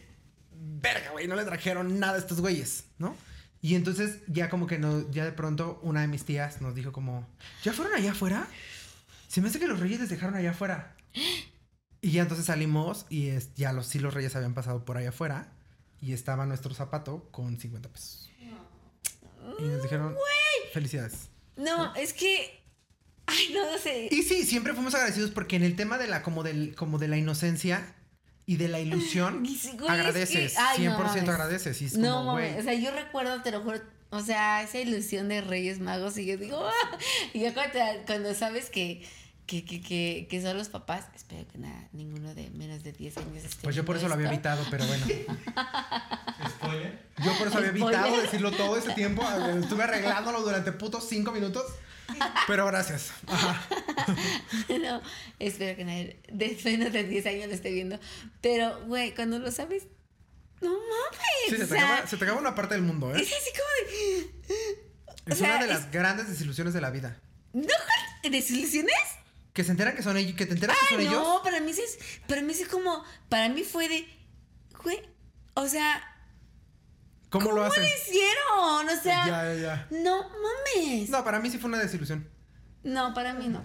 verga, 0.53 1.11
güey, 1.13 1.27
no 1.27 1.37
le 1.37 1.45
trajeron 1.45 1.99
nada 1.99 2.15
a 2.15 2.19
estos 2.19 2.41
güeyes, 2.41 2.85
¿no? 2.99 3.17
Y 3.63 3.75
entonces, 3.75 4.19
ya 4.27 4.49
como 4.49 4.67
que 4.67 4.79
no, 4.79 5.11
ya 5.11 5.25
de 5.25 5.33
pronto, 5.33 5.81
una 5.83 6.01
de 6.01 6.09
mis 6.09 6.25
tías 6.25 6.61
nos 6.61 6.75
dijo 6.75 6.93
como, 6.93 7.27
¿ya 7.63 7.73
fueron 7.73 7.95
allá 7.95 8.13
afuera? 8.13 8.47
Se 9.29 9.41
me 9.41 9.49
hace 9.49 9.59
que 9.59 9.67
los 9.67 9.81
reyes 9.81 10.01
les 10.01 10.09
dejaron 10.09 10.35
allá 10.35 10.51
afuera. 10.51 10.97
Y 12.03 12.13
ya 12.13 12.23
entonces 12.23 12.47
salimos 12.47 13.05
y 13.11 13.29
es, 13.29 13.55
ya 13.55 13.73
los, 13.73 13.87
sí 13.87 13.99
los 13.99 14.15
reyes 14.15 14.35
habían 14.35 14.55
pasado 14.55 14.85
por 14.85 14.97
allá 14.97 15.11
afuera 15.11 15.53
y 16.01 16.15
estaba 16.15 16.47
nuestro 16.47 16.75
zapato 16.75 17.29
con 17.31 17.59
50 17.59 17.89
pesos. 17.91 18.31
Y 19.59 19.63
nos 19.63 19.83
dijeron, 19.83 20.17
felicidades. 20.73 21.29
No, 21.57 21.95
es 21.95 22.13
que. 22.13 22.60
Ay, 23.31 23.51
no, 23.55 23.71
no 23.73 23.79
sé. 23.79 24.09
Y 24.11 24.23
sí, 24.23 24.45
siempre 24.45 24.75
fuimos 24.75 24.95
agradecidos 24.95 25.31
porque 25.31 25.57
en 25.57 25.63
el 25.63 25.77
tema 25.77 25.99
de 25.99 26.07
la 26.09 26.23
como 26.23 26.43
del 26.43 26.75
como 26.75 26.99
de 26.99 27.09
la 27.09 27.17
inocencia 27.17 27.95
y 28.47 28.57
de 28.57 28.69
la 28.69 28.81
ilusión 28.81 29.41
güey, 29.45 29.55
es 29.55 29.69
agradeces, 29.89 30.53
que- 30.55 30.59
ay, 30.59 30.85
no 30.85 30.97
100% 30.99 30.99
mames. 30.99 31.29
agradeces 31.29 31.83
y 31.83 31.85
es 31.85 31.97
No, 31.97 32.15
como, 32.19 32.33
mames, 32.35 32.51
güey. 32.55 32.61
o 32.61 32.65
sea, 32.65 32.75
yo 32.75 32.91
recuerdo, 32.91 33.41
te 33.43 33.53
lo 33.53 33.61
juro, 33.61 33.79
o 34.11 34.21
sea, 34.23 34.63
esa 34.63 34.79
ilusión 34.81 35.29
de 35.29 35.41
Reyes 35.41 35.79
Magos 35.79 36.19
y 36.19 36.27
yo 36.27 36.37
digo, 36.37 36.59
¡ah! 36.67 36.99
y 37.33 37.41
ya 37.41 37.55
cuando, 38.07 38.35
sabes 38.35 38.69
que, 38.71 39.07
que, 39.47 39.65
que, 39.65 39.81
que, 39.81 40.27
que 40.29 40.43
son 40.43 40.57
los 40.57 40.69
papás, 40.69 41.05
espero 41.15 41.47
que 41.49 41.59
nada, 41.59 41.89
ninguno 41.93 42.35
de 42.35 42.51
menos 42.51 42.83
de 42.83 42.93
10 42.93 43.17
años 43.19 43.45
esté 43.45 43.63
Pues 43.63 43.77
yo 43.77 43.85
por 43.85 43.97
eso 43.97 44.09
lo 44.09 44.15
había 44.15 44.29
evitado, 44.29 44.65
pero 44.71 44.85
bueno. 44.87 45.07
Spoiler. 46.49 46.99
Yo 47.25 47.37
por 47.39 47.49
eso 47.49 47.59
había 47.59 47.71
evitado 47.71 48.21
decirlo 48.21 48.51
todo 48.53 48.77
ese 48.77 48.93
tiempo. 48.95 49.23
Estuve 49.63 49.85
arreglándolo 49.85 50.41
durante 50.43 50.73
putos 50.73 51.07
cinco 51.09 51.33
minutos. 51.33 51.65
Pero 52.47 52.67
gracias. 52.67 53.13
Ajá. 53.27 53.63
no, 54.69 55.03
espero 55.39 55.77
que 55.77 55.85
nadie 55.85 56.21
de 56.31 56.59
menos 56.65 56.93
de 56.93 57.05
10 57.05 57.27
años 57.27 57.47
lo 57.49 57.55
esté 57.55 57.71
viendo, 57.71 57.99
pero, 58.41 58.85
güey, 58.87 59.15
cuando 59.15 59.39
lo 59.39 59.51
sabes, 59.51 59.85
no 60.61 60.71
mames, 60.71 61.21
Sí, 61.49 61.57
se 61.57 61.67
te, 61.67 61.79
acaba, 61.79 62.07
se 62.07 62.17
te 62.17 62.25
acaba 62.25 62.41
una 62.41 62.55
parte 62.55 62.75
del 62.75 62.83
mundo, 62.83 63.15
¿eh? 63.15 63.21
es 63.21 63.29
así 63.33 63.51
como 63.51 63.91
de, 63.91 64.31
Es 65.27 65.35
o 65.35 65.37
sea, 65.37 65.49
una 65.57 65.59
de 65.67 65.73
es- 65.73 65.81
las 65.81 65.91
grandes 65.91 66.29
desilusiones 66.29 66.75
de 66.75 66.81
la 66.81 66.91
vida. 66.91 67.21
¿no? 67.53 67.67
¿Desilusiones? 68.29 68.93
Que 69.53 69.65
se 69.65 69.71
enteran 69.73 69.97
que 69.97 70.03
son 70.03 70.17
ellos, 70.17 70.37
que 70.37 70.47
te 70.47 70.53
enteras 70.55 70.77
que 70.79 70.95
son 70.95 71.01
ellos. 71.01 71.15
no, 71.15 71.43
para 71.43 71.61
mí 71.61 71.73
sí 71.73 71.83
es, 71.83 71.99
para 72.29 72.43
mí 72.43 72.55
sí 72.55 72.63
es 72.63 72.69
como, 72.69 73.03
para 73.29 73.49
mí 73.49 73.63
fue 73.65 73.89
de, 73.89 74.07
güey, 74.83 75.01
o 75.55 75.67
sea, 75.67 76.10
¿Cómo, 77.31 77.47
¿cómo 77.47 77.57
lo 77.59 77.65
hacen? 77.65 77.83
le 77.83 77.89
hicieron? 77.89 78.89
O 78.89 79.03
sea, 79.03 79.27
Ya, 79.27 79.55
ya, 79.55 79.55
ya. 79.55 79.87
no 79.91 80.23
mames. 80.29 81.09
No. 81.11 81.19
No, 81.19 81.25
para 81.25 81.39
mí 81.41 81.51
sí 81.51 81.59
fue 81.59 81.69
una 81.69 81.79
desilusión. 81.79 82.29
para 83.15 83.33
mí 83.35 83.49
no. 83.49 83.63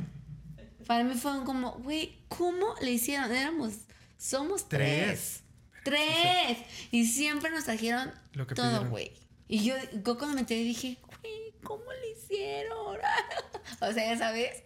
Para 0.87 1.03
mí 1.03 1.15
fue 1.15 1.43
como, 1.43 1.71
güey, 1.79 2.15
¿cómo 2.27 2.75
le 2.81 2.91
hicieron? 2.91 3.31
Éramos, 3.33 3.73
somos 4.17 4.69
tres. 4.69 5.41
Tres. 5.83 6.57
Y 6.91 7.05
siempre 7.07 7.49
nos 7.49 7.65
trajeron 7.65 8.11
Lo 8.33 8.45
que 8.47 8.55
todo, 8.55 8.85
güey. 8.89 9.11
Y 9.47 9.63
yo, 9.63 9.75
yo 10.03 10.17
cuando 10.17 10.35
me 10.35 10.41
enteré 10.41 10.61
dije, 10.63 10.97
güey, 11.21 11.53
¿cómo 11.63 11.85
le 12.01 12.11
hicieron? 12.11 12.97
o 13.81 13.93
sea, 13.93 14.13
ya 14.13 14.17
sabes, 14.17 14.61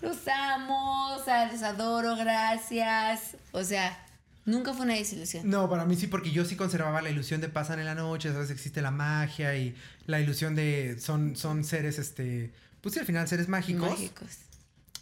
los 0.00 0.16
amo, 0.28 1.14
o 1.16 1.24
sea, 1.24 1.50
los 1.50 1.62
adoro, 1.62 2.14
gracias. 2.16 3.36
O 3.52 3.62
sea, 3.64 3.96
nunca 4.44 4.72
fue 4.74 4.84
una 4.84 4.94
desilusión. 4.94 5.48
No, 5.48 5.68
para 5.68 5.84
mí 5.84 5.96
sí, 5.96 6.06
porque 6.06 6.30
yo 6.30 6.44
sí 6.44 6.56
conservaba 6.56 7.00
la 7.02 7.10
ilusión 7.10 7.40
de 7.40 7.48
pasan 7.48 7.78
en 7.78 7.86
la 7.86 7.94
noche, 7.94 8.32
sabes, 8.32 8.50
existe 8.50 8.82
la 8.82 8.90
magia 8.90 9.56
y 9.56 9.74
la 10.06 10.20
ilusión 10.20 10.54
de 10.54 10.96
son, 11.00 11.36
son 11.36 11.64
seres, 11.64 11.98
este, 11.98 12.52
pues 12.80 12.94
sí, 12.94 13.00
al 13.00 13.06
final 13.06 13.26
seres 13.28 13.48
mágicos. 13.48 13.90
Mágicos. 13.90 14.28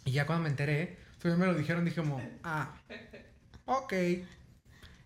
Y 0.05 0.11
ya 0.11 0.25
cuando 0.25 0.43
me 0.43 0.49
enteré, 0.49 0.97
pues 1.21 1.37
me 1.37 1.45
lo 1.45 1.53
dijeron, 1.55 1.85
dije 1.85 1.97
como, 2.01 2.21
ah, 2.43 2.73
ok. 3.65 3.93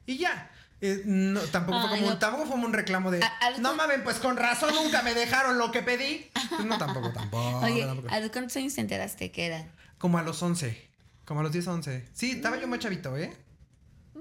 Y 0.06 0.18
ya. 0.18 0.52
Eh, 0.80 1.02
no, 1.06 1.40
tampoco, 1.42 1.80
fue 1.88 1.98
como, 1.98 2.10
no. 2.12 2.18
tampoco 2.20 2.46
fue 2.46 2.56
un 2.56 2.72
reclamo 2.72 3.10
de, 3.10 3.24
A- 3.24 3.58
no 3.60 3.76
mames, 3.76 4.00
pues 4.04 4.18
con 4.18 4.38
razón 4.38 4.76
nunca 4.76 5.02
me 5.02 5.16
dejaron 5.16 5.58
lo 5.58 5.72
que 5.72 5.82
pedí. 5.82 6.30
Pues 6.50 6.66
no, 6.66 6.78
tampoco, 6.78 7.12
tampoco. 7.12 7.66
Oye, 7.66 7.84
tampoco. 7.84 8.08
¿a 8.14 8.20
los 8.20 8.30
cuántos 8.30 8.56
años 8.58 8.76
te 8.76 8.82
enteraste 8.82 9.32
que 9.32 9.48
eran? 9.48 9.72
Como 9.98 10.20
a 10.20 10.22
los 10.22 10.42
11, 10.44 10.80
como 11.26 11.40
a 11.40 11.44
los 11.44 11.52
10, 11.52 11.68
11. 11.68 12.06
Sí, 12.14 12.32
estaba 12.34 12.60
yo 12.62 12.68
muy 12.68 12.78
chavito, 12.78 13.18
¿eh? 13.18 13.36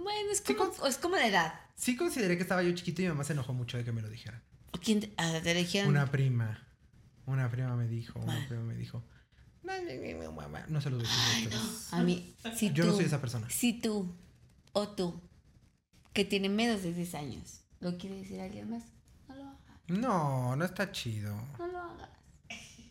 Bueno, 0.02 0.30
es 0.32 0.38
Sí, 0.44 0.54
como, 0.54 0.72
con- 0.72 0.88
es 0.88 0.98
como 0.98 1.16
la 1.16 1.26
edad. 1.26 1.54
Sí 1.74 1.96
consideré 1.96 2.36
que 2.36 2.42
estaba 2.42 2.62
yo 2.62 2.72
chiquito 2.74 3.02
y 3.02 3.04
mi 3.04 3.10
mamá 3.10 3.24
se 3.24 3.32
enojó 3.32 3.52
mucho 3.52 3.76
de 3.76 3.84
que 3.84 3.92
me 3.92 4.02
lo 4.02 4.08
dijeran. 4.08 4.42
¿O 4.72 4.78
quién 4.78 5.00
te, 5.00 5.12
ah, 5.16 5.40
te 5.42 5.54
dijeron? 5.54 5.90
Una 5.90 6.10
prima. 6.10 6.62
Una 7.26 7.50
prima 7.50 7.74
me 7.76 7.86
dijo, 7.88 8.18
una 8.20 8.36
Ah. 8.36 8.44
prima 8.48 8.62
me 8.62 8.74
dijo. 8.74 9.02
No, 9.62 9.72
no, 9.82 9.82
no, 9.82 10.22
no, 10.24 10.32
mamá". 10.32 10.64
No 10.68 10.80
se 10.80 10.90
lo 10.90 10.98
a 10.98 11.02
ustedes. 11.02 11.92
A 11.92 12.02
mí, 12.02 12.36
si 12.56 12.72
Yo 12.72 12.84
tú, 12.84 12.90
no 12.90 12.96
soy 12.96 13.04
esa 13.06 13.20
persona. 13.20 13.48
Si 13.50 13.72
tú 13.80 14.14
o 14.72 14.88
tú, 14.90 15.20
que 16.12 16.24
tiene 16.24 16.48
menos 16.48 16.82
de 16.82 16.92
10 16.92 17.14
años, 17.14 17.62
lo 17.80 17.96
quiere 17.98 18.16
decir 18.18 18.40
a 18.40 18.44
alguien 18.44 18.70
más, 18.70 18.84
no 19.28 19.34
lo 19.34 19.42
hagas. 19.44 19.60
No, 19.88 20.56
no 20.56 20.64
está 20.64 20.92
chido. 20.92 21.34
No 21.58 21.66
lo 21.66 21.78
hagas. 21.78 22.10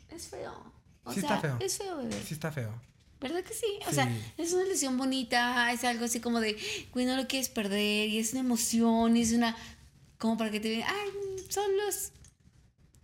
Es 0.10 0.28
feo. 0.28 0.74
O 1.04 1.14
Sí 1.14 1.22
sea, 1.22 1.36
está 1.36 1.42
feo. 1.42 1.58
es 1.62 1.78
feo, 1.78 1.98
bebé. 1.98 2.22
Sí 2.24 2.34
está 2.34 2.52
feo. 2.52 2.82
¿Verdad 3.22 3.44
que 3.44 3.54
sí? 3.54 3.66
O 3.86 3.90
Sí. 3.90 3.96
sea, 3.96 4.10
es 4.38 4.54
una 4.54 4.66
ilusión 4.66 4.98
bonita, 4.98 5.72
es 5.72 5.84
algo 5.84 6.06
así 6.06 6.20
como 6.20 6.40
de, 6.42 6.58
güey, 6.94 7.06
no 7.06 7.16
lo 7.16 7.28
quieres 7.28 7.50
perder, 7.50 8.10
y 8.10 8.20
es 8.20 8.32
una 8.34 8.42
emoción, 8.42 9.16
y 9.18 9.22
es 9.22 9.32
una, 9.32 9.56
como 10.18 10.38
para 10.38 10.52
que 10.52 10.60
te 10.60 10.70
vean, 10.70 10.90
ay, 10.90 11.10
son 11.50 11.66
los, 11.78 12.12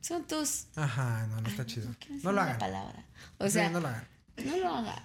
son 0.01 0.27
tus... 0.27 0.65
Ajá, 0.75 1.27
no, 1.27 1.41
no 1.41 1.47
está 1.49 1.65
chido. 1.65 1.87
No, 2.09 2.19
No 2.23 2.31
lo 2.33 2.41
hagan. 2.41 2.57
palabra. 2.59 3.05
O 3.37 3.45
Sí, 3.45 3.51
sea, 3.51 3.69
no 3.69 3.79
lo 3.79 3.87
hagan. 3.87 4.07
no 4.45 4.57
lo 4.57 4.75
hagan. 4.75 5.03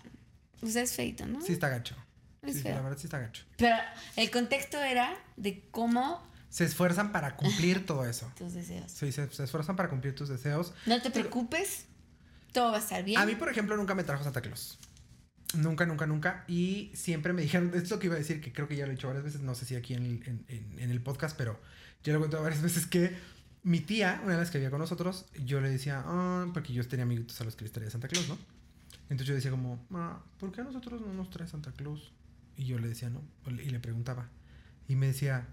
O 0.63 0.67
sea, 0.67 0.83
es 0.83 0.93
feito, 0.95 1.25
¿no? 1.27 1.41
Sí 1.41 1.53
está 1.53 1.69
gacho. 1.69 1.95
es 2.43 2.53
Sí, 2.53 2.59
sí, 2.59 2.63
feo. 2.65 2.75
la 2.77 2.83
verdad 2.83 2.99
sí 2.99 3.07
está 3.07 3.19
gacho. 3.19 3.45
Pero 3.57 3.77
el 4.17 4.31
contexto 4.31 4.81
era 4.83 5.17
de 5.37 5.69
cómo 5.71 6.25
Se 6.49 6.65
esfuerzan 6.65 7.13
para 7.13 7.37
cumplir 7.37 7.85
todo 7.87 8.07
eso. 8.07 8.31
tus 8.39 8.55
deseos. 8.55 8.91
Sí, 8.91 9.13
se, 9.13 9.31
se 9.31 9.45
esfuerzan 9.45 9.77
para 9.77 9.89
cumplir 9.91 10.15
tus 10.15 10.29
deseos. 10.29 10.73
No 10.87 11.01
te 11.03 11.11
preocupes, 11.11 11.85
todo 12.53 12.71
va 12.71 12.79
a 12.79 12.81
estar 12.81 13.05
bien. 13.05 13.21
A 13.21 13.27
mí, 13.27 13.35
por 13.37 13.51
ejemplo, 13.51 13.77
nunca 13.77 13.95
me 13.95 14.03
trajo 14.05 14.25
Santa 14.25 14.41
Claus. 14.41 14.79
Nunca, 15.55 15.87
nunca, 15.87 16.07
nunca. 16.07 16.45
Y 16.49 16.91
siempre 16.95 17.33
me 17.33 17.43
dijeron, 17.43 17.69
esto 17.69 17.79
es 17.79 17.91
lo 17.91 17.99
que 17.99 18.07
iba 18.07 18.17
a 18.17 18.19
decir, 18.19 18.41
que 18.41 18.53
creo 18.53 18.67
que 18.69 18.77
ya 18.77 18.85
lo 18.87 18.93
he 18.93 18.95
dicho 18.97 19.07
varias 19.07 19.25
veces, 19.25 19.41
no 19.43 19.55
sé 19.55 19.65
si 19.65 19.77
aquí 19.77 19.95
en 19.95 20.05
el, 20.05 20.23
en- 20.27 20.45
en- 20.79 20.91
el 20.91 21.01
podcast, 21.01 21.37
pero 21.37 21.61
yo 22.03 22.13
lo 22.13 22.19
he 22.19 22.23
contado 22.23 22.43
varias 22.43 22.63
veces 22.69 22.87
que 22.87 23.17
mi 23.63 23.81
tía, 23.81 24.21
una 24.25 24.33
de 24.35 24.39
las 24.39 24.51
que 24.51 24.59
vivía 24.59 24.71
con 24.71 24.81
nosotros, 24.81 25.27
yo 25.45 25.61
le 25.61 25.71
decía, 25.71 26.03
ah, 26.05 26.47
porque 26.53 26.73
yo 26.73 26.87
tenía 26.87 27.05
amiguitos 27.05 27.41
a 27.41 27.45
los 27.45 27.57
que 27.57 27.65
les 27.65 27.73
traía 27.73 27.91
Santa 27.91 28.09
Claus, 28.09 28.29
¿no? 28.29 28.39
Entonces 29.09 29.27
yo 29.29 29.35
decía 29.35 29.51
como, 29.51 29.85
ah, 29.93 30.21
¿por 30.39 30.53
qué 30.53 30.61
a 30.61 30.65
nosotros 30.65 31.01
no 31.01 31.13
nos 31.15 31.31
trae 31.31 31.49
Santa 31.49 31.73
Claus? 31.73 32.13
Y 32.57 32.65
yo 32.65 32.79
le 32.79 32.89
decía, 32.89 33.09
no, 33.11 33.23
y 33.51 33.71
le 33.71 33.79
preguntaba. 33.81 34.29
Y 34.89 34.97
me 34.97 35.07
decía, 35.09 35.47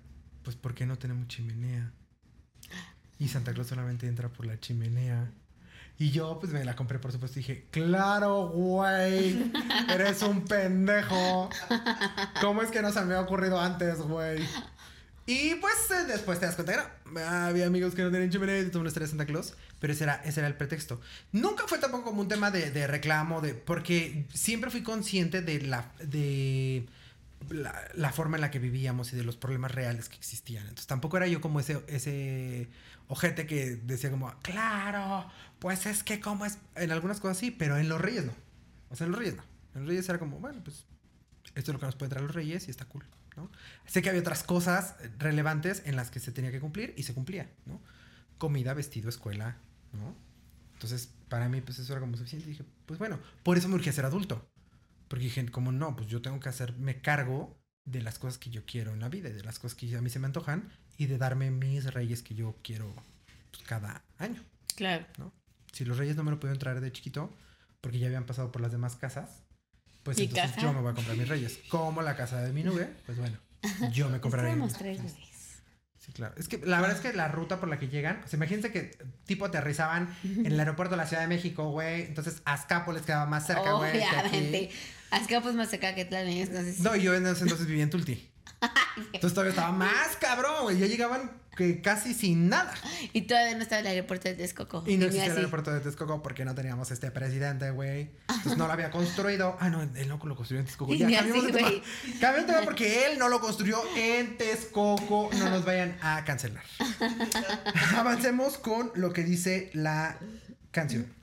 pues, 0.43 0.55
¿por 0.55 0.73
qué 0.73 0.85
no 0.85 0.97
tenemos 0.97 1.27
chimenea? 1.27 1.91
Y 3.19 3.27
Santa 3.27 3.53
Claus 3.53 3.67
solamente 3.67 4.07
entra 4.07 4.29
por 4.29 4.45
la 4.45 4.59
chimenea. 4.59 5.31
Y 5.99 6.11
yo, 6.11 6.39
pues, 6.39 6.51
me 6.51 6.65
la 6.65 6.75
compré, 6.75 6.99
por 6.99 7.11
supuesto. 7.11 7.39
Y 7.39 7.43
dije, 7.43 7.67
claro, 7.71 8.47
güey, 8.47 9.51
eres 9.89 10.21
un 10.23 10.43
pendejo. 10.45 11.49
¿Cómo 12.41 12.61
es 12.61 12.71
que 12.71 12.81
no 12.81 12.91
se 12.91 13.01
me 13.01 13.13
ha 13.13 13.21
ocurrido 13.21 13.59
antes, 13.59 13.99
güey? 13.99 14.43
Y 15.25 15.55
pues 15.55 15.75
eh, 15.91 16.05
después 16.05 16.39
te 16.39 16.45
das 16.45 16.55
cuenta 16.55 16.73
que 16.73 16.79
no. 17.13 17.21
Había 17.21 17.67
amigos 17.67 17.95
que 17.95 18.01
no 18.01 18.11
tenían 18.11 18.29
chimenea 18.29 18.59
y 18.59 18.69
tú 18.69 18.81
no 18.81 18.87
estarías 18.87 19.11
Santa 19.11 19.25
Claus. 19.25 19.53
Pero 19.79 19.93
ese 19.93 20.03
era, 20.03 20.15
ese 20.25 20.41
era 20.41 20.47
el 20.47 20.55
pretexto. 20.55 20.99
Nunca 21.31 21.63
fue 21.67 21.77
tampoco 21.77 22.05
como 22.05 22.21
un 22.21 22.27
tema 22.27 22.51
de, 22.51 22.71
de 22.71 22.87
reclamo, 22.87 23.39
de, 23.39 23.53
porque 23.53 24.25
siempre 24.33 24.69
fui 24.69 24.83
consciente 24.83 25.41
de 25.41 25.61
la, 25.61 25.91
de 25.99 26.85
la, 27.49 27.73
la 27.93 28.11
forma 28.11 28.37
en 28.37 28.41
la 28.41 28.51
que 28.51 28.59
vivíamos 28.59 29.13
y 29.13 29.15
de 29.15 29.23
los 29.23 29.37
problemas 29.37 29.71
reales 29.71 30.09
que 30.09 30.17
existían. 30.17 30.63
Entonces 30.63 30.87
tampoco 30.87 31.17
era 31.17 31.27
yo 31.27 31.39
como 31.39 31.59
ese, 31.59 31.81
ese 31.87 32.67
ojete 33.07 33.45
que 33.45 33.75
decía 33.75 34.09
como, 34.09 34.33
claro, 34.41 35.29
pues 35.63 35.85
es 35.85 36.03
que 36.03 36.19
como 36.19 36.45
es, 36.45 36.57
en 36.75 36.91
algunas 36.91 37.21
cosas 37.21 37.37
sí, 37.37 37.49
pero 37.49 37.77
en 37.77 37.87
los 37.87 38.01
reyes 38.01 38.25
no. 38.25 38.33
O 38.89 38.97
sea, 38.97 39.05
en 39.05 39.11
los 39.11 39.19
reyes 39.19 39.37
no. 39.37 39.43
En 39.73 39.83
los 39.83 39.87
reyes 39.87 40.09
era 40.09 40.19
como, 40.19 40.37
bueno, 40.39 40.61
pues 40.61 40.85
esto 41.55 41.71
es 41.71 41.73
lo 41.73 41.79
que 41.79 41.85
nos 41.85 41.95
puede 41.95 42.09
traer 42.09 42.25
los 42.25 42.35
reyes 42.35 42.67
y 42.67 42.71
está 42.71 42.83
cool, 42.83 43.05
¿no? 43.37 43.49
Sé 43.85 44.01
que 44.01 44.09
había 44.09 44.19
otras 44.19 44.43
cosas 44.43 44.95
relevantes 45.17 45.81
en 45.85 45.95
las 45.95 46.11
que 46.11 46.19
se 46.19 46.33
tenía 46.33 46.51
que 46.51 46.59
cumplir 46.59 46.93
y 46.97 47.03
se 47.03 47.13
cumplía, 47.13 47.49
¿no? 47.65 47.79
Comida, 48.37 48.73
vestido, 48.73 49.07
escuela, 49.07 49.55
¿no? 49.93 50.13
Entonces, 50.73 51.13
para 51.29 51.47
mí, 51.47 51.61
pues 51.61 51.79
eso 51.79 51.93
era 51.93 52.01
como 52.01 52.17
suficiente. 52.17 52.45
Y 52.45 52.51
dije, 52.51 52.65
pues 52.85 52.99
bueno, 52.99 53.17
por 53.43 53.57
eso 53.57 53.69
me 53.69 53.75
urgía 53.75 53.93
ser 53.93 54.03
adulto. 54.03 54.45
Porque 55.07 55.23
dije, 55.23 55.45
como 55.45 55.71
no, 55.71 55.95
pues 55.95 56.09
yo 56.09 56.21
tengo 56.21 56.41
que 56.41 56.49
hacerme 56.49 56.99
cargo 56.99 57.57
de 57.85 58.01
las 58.01 58.19
cosas 58.19 58.37
que 58.37 58.49
yo 58.49 58.65
quiero 58.65 58.91
en 58.91 58.99
la 58.99 59.07
vida 59.07 59.29
y 59.29 59.31
de 59.33 59.43
las 59.45 59.59
cosas 59.59 59.75
que 59.77 59.95
a 59.95 60.01
mí 60.01 60.09
se 60.09 60.19
me 60.19 60.25
antojan 60.25 60.69
y 60.97 61.05
de 61.05 61.17
darme 61.17 61.51
mis 61.51 61.93
reyes 61.93 62.21
que 62.21 62.35
yo 62.35 62.57
quiero 62.63 62.93
pues, 63.51 63.63
cada 63.65 64.03
año. 64.17 64.43
Claro. 64.75 65.05
Si 65.73 65.83
los 65.83 65.97
reyes 65.97 66.15
no 66.15 66.23
me 66.23 66.31
lo 66.31 66.39
pudieron 66.39 66.59
traer 66.59 66.79
de 66.79 66.91
chiquito 66.91 67.33
porque 67.81 67.99
ya 67.99 68.07
habían 68.07 68.25
pasado 68.25 68.51
por 68.51 68.61
las 68.61 68.71
demás 68.71 68.95
casas, 68.95 69.43
pues 70.03 70.17
¿Mi 70.17 70.23
entonces 70.23 70.51
casa? 70.51 70.61
yo 70.61 70.71
me 70.71 70.81
voy 70.81 70.91
a 70.91 70.95
comprar 70.95 71.17
mis 71.17 71.27
reyes. 71.27 71.59
Como 71.67 72.01
la 72.01 72.15
casa 72.15 72.41
de 72.41 72.53
mi 72.53 72.63
nube, 72.63 72.89
pues 73.05 73.17
bueno, 73.17 73.37
yo 73.91 74.09
me 74.09 74.21
compraré. 74.21 74.49
Estábamos 74.49 74.73
tres 74.77 74.97
bebés. 74.97 75.33
Sí, 75.97 76.11
claro. 76.11 76.35
Es 76.37 76.49
que 76.49 76.57
la 76.57 76.81
verdad 76.81 76.97
es 76.97 77.01
que 77.01 77.13
la 77.13 77.29
ruta 77.29 77.59
por 77.59 77.69
la 77.69 77.79
que 77.79 77.87
llegan, 77.87 78.21
sea, 78.27 78.35
imagínense 78.37 78.71
que 78.71 78.97
tipo 79.25 79.45
aterrizaban 79.45 80.13
en 80.23 80.45
el 80.45 80.59
aeropuerto 80.59 80.95
de 80.95 80.97
la 80.97 81.07
Ciudad 81.07 81.21
de 81.21 81.29
México, 81.29 81.71
güey. 81.71 82.01
Entonces 82.03 82.41
Azcapo 82.43 82.91
les 82.91 83.03
quedaba 83.03 83.25
más 83.25 83.47
cerca, 83.47 83.73
güey. 83.73 83.97
Obviamente. 83.97 84.69
Azcapo 85.11 85.49
es 85.49 85.55
más 85.55 85.73
acá 85.73 85.95
que 85.95 86.05
Tlalnepantla. 86.05 86.91
No, 86.91 86.95
yo 86.97 87.15
en 87.15 87.25
ese 87.25 87.43
entonces 87.43 87.67
vivía 87.67 87.83
en 87.83 87.89
Tulti. 87.89 88.29
Entonces 89.13 89.33
todavía 89.33 89.51
estaba 89.51 89.71
más 89.71 90.15
cabrón, 90.19 90.63
güey. 90.63 90.79
Ya 90.79 90.87
llegaban 90.87 91.31
que 91.55 91.81
casi 91.81 92.13
sin 92.13 92.49
nada. 92.49 92.73
Y 93.13 93.23
todavía 93.23 93.55
no 93.55 93.61
estaba 93.61 93.81
el 93.81 93.87
aeropuerto 93.87 94.27
de 94.27 94.35
Texcoco. 94.35 94.83
Y 94.87 94.97
no 94.97 95.05
existía 95.05 95.31
el 95.31 95.37
aeropuerto 95.37 95.71
de 95.71 95.79
Texcoco 95.81 96.21
porque 96.23 96.45
no 96.45 96.55
teníamos 96.55 96.91
este 96.91 97.11
presidente, 97.11 97.69
güey. 97.71 98.09
Entonces 98.29 98.57
no 98.57 98.67
lo 98.67 98.73
había 98.73 98.91
construido. 98.91 99.57
Ah, 99.59 99.69
no, 99.69 99.81
él 99.81 100.07
no 100.07 100.19
lo 100.23 100.35
construyó 100.35 100.59
en 100.59 100.65
Texcoco. 100.65 100.93
Ya, 100.93 101.07
de 101.07 101.15
tema. 101.15 101.69
Cambiamos 102.19 102.47
de 102.47 102.53
tema 102.53 102.61
porque 102.63 103.05
él 103.07 103.19
no 103.19 103.29
lo 103.29 103.39
construyó 103.39 103.81
en 103.95 104.37
Texcoco. 104.37 105.29
No 105.37 105.49
nos 105.49 105.65
vayan 105.65 105.97
a 106.01 106.23
cancelar. 106.25 106.63
Avancemos 107.95 108.57
con 108.57 108.91
lo 108.95 109.13
que 109.13 109.23
dice 109.23 109.69
la 109.73 110.17
canción. 110.71 111.13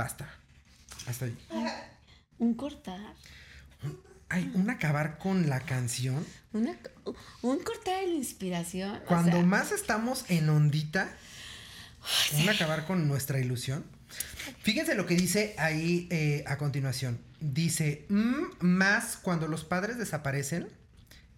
Basta. 0.00 0.26
Hasta 1.06 1.26
ahí. 1.26 1.36
Un 2.38 2.54
cortar. 2.54 2.98
Hay 4.30 4.50
un 4.54 4.70
acabar 4.70 5.18
con 5.18 5.50
la 5.50 5.60
canción. 5.60 6.24
Una, 6.54 6.74
un 7.42 7.58
cortar 7.58 8.00
de 8.00 8.06
la 8.06 8.14
inspiración. 8.14 8.96
o 8.96 9.04
Cuando 9.04 9.32
sea, 9.36 9.42
más 9.44 9.72
estamos 9.72 10.24
en 10.30 10.48
ondita, 10.48 11.10
un 12.32 12.48
acabar 12.48 12.86
con 12.86 13.08
nuestra 13.08 13.40
ilusión. 13.40 13.84
Fíjense 14.62 14.94
lo 14.94 15.04
que 15.04 15.16
dice 15.16 15.54
ahí 15.58 16.08
eh, 16.10 16.44
a 16.46 16.56
continuación. 16.56 17.20
Dice, 17.40 18.06
"Mm, 18.08 18.44
más 18.60 19.18
cuando 19.18 19.48
los 19.48 19.64
padres 19.64 19.98
desaparecen, 19.98 20.66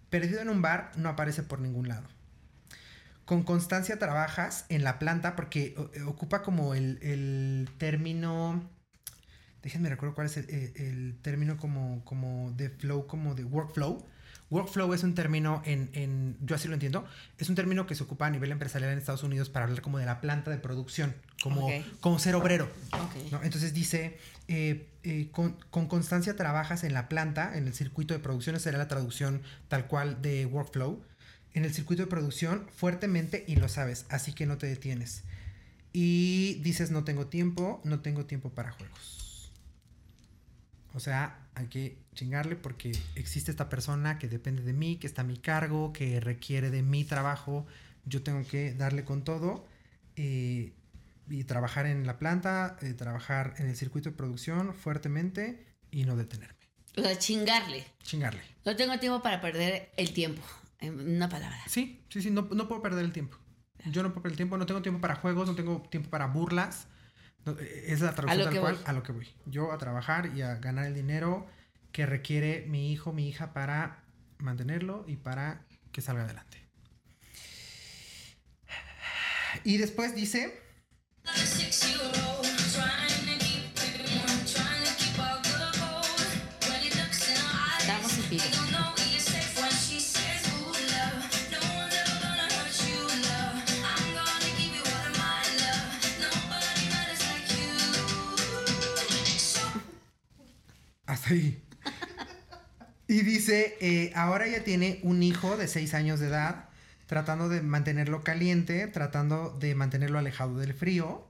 perdido 0.09 0.39
en 0.39 0.47
un 0.47 0.61
bar 0.61 0.93
no 0.95 1.09
aparece 1.09 1.43
por 1.43 1.59
ningún 1.59 1.89
lado. 1.89 2.07
Con 3.25 3.43
constancia 3.43 3.97
trabajas 3.99 4.65
en 4.69 4.83
la 4.83 4.99
planta 4.99 5.35
porque 5.35 5.75
eh, 5.93 6.01
ocupa 6.03 6.43
como 6.43 6.73
el, 6.73 6.99
el 7.01 7.69
término... 7.77 8.69
Déjenme 9.61 9.87
recuerdo 9.87 10.13
cuál 10.13 10.27
es 10.27 10.35
el, 10.35 10.49
el- 10.75 11.17
término 11.21 11.55
como, 11.55 12.03
como 12.03 12.51
de 12.51 12.69
flow, 12.69 13.07
como 13.07 13.33
de 13.33 13.45
workflow. 13.45 14.05
Workflow 14.49 14.93
es 14.93 15.03
un 15.03 15.15
término 15.15 15.61
en, 15.65 15.89
en, 15.93 16.37
yo 16.41 16.55
así 16.55 16.67
lo 16.67 16.73
entiendo, 16.73 17.05
es 17.37 17.47
un 17.49 17.55
término 17.55 17.87
que 17.87 17.95
se 17.95 18.03
ocupa 18.03 18.27
a 18.27 18.29
nivel 18.29 18.51
empresarial 18.51 18.91
en 18.91 18.99
Estados 18.99 19.23
Unidos 19.23 19.49
para 19.49 19.65
hablar 19.65 19.81
como 19.81 19.97
de 19.99 20.05
la 20.05 20.19
planta 20.21 20.51
de 20.51 20.57
producción, 20.57 21.15
como, 21.41 21.69
como 22.01 22.19
ser 22.19 22.35
obrero. 22.35 22.69
Entonces 23.41 23.73
dice, 23.73 24.19
eh, 24.49 24.89
eh, 25.03 25.29
con, 25.31 25.53
con 25.71 25.87
constancia 25.87 26.35
trabajas 26.35 26.83
en 26.83 26.93
la 26.93 27.07
planta, 27.09 27.57
en 27.57 27.65
el 27.65 27.73
circuito 27.73 28.13
de 28.13 28.19
producción, 28.19 28.55
esa 28.57 28.65
será 28.65 28.77
la 28.77 28.89
traducción 28.89 29.41
tal 29.69 29.87
cual 29.87 30.21
de 30.21 30.45
workflow, 30.45 31.01
en 31.53 31.65
el 31.65 31.73
circuito 31.73 32.03
de 32.03 32.07
producción 32.07 32.67
fuertemente 32.75 33.43
y 33.47 33.55
lo 33.55 33.69
sabes, 33.69 34.05
así 34.09 34.33
que 34.33 34.45
no 34.45 34.57
te 34.57 34.67
detienes. 34.67 35.23
Y 35.91 36.55
dices, 36.63 36.89
no 36.89 37.03
tengo 37.03 37.27
tiempo, 37.27 37.79
no 37.83 37.99
tengo 37.99 38.25
tiempo 38.25 38.49
para 38.49 38.71
juegos. 38.71 39.51
O 40.95 40.99
sea, 40.99 41.39
hay 41.55 41.67
que 41.67 41.97
chingarle 42.15 42.55
porque 42.55 42.91
existe 43.15 43.51
esta 43.51 43.69
persona 43.69 44.19
que 44.19 44.27
depende 44.27 44.63
de 44.63 44.73
mí, 44.73 44.97
que 44.97 45.07
está 45.07 45.21
a 45.21 45.25
mi 45.25 45.37
cargo, 45.37 45.93
que 45.93 46.19
requiere 46.19 46.71
de 46.71 46.81
mi 46.81 47.03
trabajo. 47.03 47.65
Yo 48.05 48.23
tengo 48.23 48.45
que 48.47 48.73
darle 48.73 49.03
con 49.03 49.23
todo 49.23 49.67
eh, 50.15 50.73
y 51.29 51.43
trabajar 51.45 51.85
en 51.85 52.05
la 52.05 52.17
planta, 52.17 52.77
eh, 52.81 52.93
trabajar 52.93 53.55
en 53.57 53.67
el 53.67 53.75
circuito 53.75 54.09
de 54.09 54.15
producción 54.15 54.73
fuertemente 54.73 55.65
y 55.91 56.05
no 56.05 56.15
detenerme. 56.15 56.63
O 56.97 57.01
sea, 57.01 57.17
chingarle. 57.17 57.85
Chingarle. 58.03 58.41
No 58.65 58.75
tengo 58.75 58.99
tiempo 58.99 59.21
para 59.21 59.41
perder 59.41 59.91
el 59.97 60.13
tiempo. 60.13 60.43
En 60.83 61.15
una 61.15 61.29
palabra. 61.29 61.57
Sí, 61.67 62.05
sí, 62.09 62.21
sí, 62.21 62.29
no, 62.29 62.49
no 62.51 62.67
puedo 62.67 62.81
perder 62.81 63.05
el 63.05 63.13
tiempo. 63.13 63.37
Yo 63.85 64.03
no 64.03 64.09
puedo 64.09 64.23
perder 64.23 64.33
el 64.33 64.37
tiempo, 64.37 64.57
no 64.57 64.65
tengo 64.65 64.81
tiempo 64.81 64.99
para 64.99 65.15
juegos, 65.15 65.47
no 65.47 65.55
tengo 65.55 65.81
tiempo 65.89 66.09
para 66.09 66.27
burlas. 66.27 66.87
No, 67.45 67.53
eh, 67.53 67.85
es 67.87 68.01
la 68.01 68.13
traducción 68.13 68.39
lo 68.39 68.43
tal 68.45 68.53
que 68.53 68.59
cual 68.59 68.75
voy. 68.75 68.83
a 68.85 68.93
lo 68.93 69.03
que 69.03 69.11
voy. 69.13 69.27
Yo 69.45 69.71
a 69.71 69.77
trabajar 69.77 70.31
y 70.35 70.41
a 70.41 70.55
ganar 70.55 70.85
el 70.85 70.93
dinero 70.93 71.47
que 71.93 72.05
requiere 72.05 72.65
mi 72.67 72.91
hijo, 72.91 73.13
mi 73.13 73.29
hija 73.29 73.53
para 73.53 74.03
mantenerlo 74.39 75.05
y 75.07 75.15
para 75.15 75.65
que 75.91 76.01
salga 76.01 76.23
adelante. 76.23 76.61
Y 79.63 79.77
después 79.77 80.15
dice, 80.15 80.59
Y 103.07 103.21
dice, 103.23 103.75
eh, 103.81 104.11
ahora 104.15 104.47
ella 104.47 104.63
tiene 104.63 104.99
un 105.03 105.23
hijo 105.23 105.57
de 105.57 105.67
6 105.67 105.93
años 105.93 106.19
de 106.19 106.27
edad, 106.27 106.69
tratando 107.05 107.49
de 107.49 107.61
mantenerlo 107.61 108.23
caliente, 108.23 108.87
tratando 108.87 109.55
de 109.59 109.75
mantenerlo 109.75 110.17
alejado 110.19 110.57
del 110.57 110.73
frío. 110.73 111.27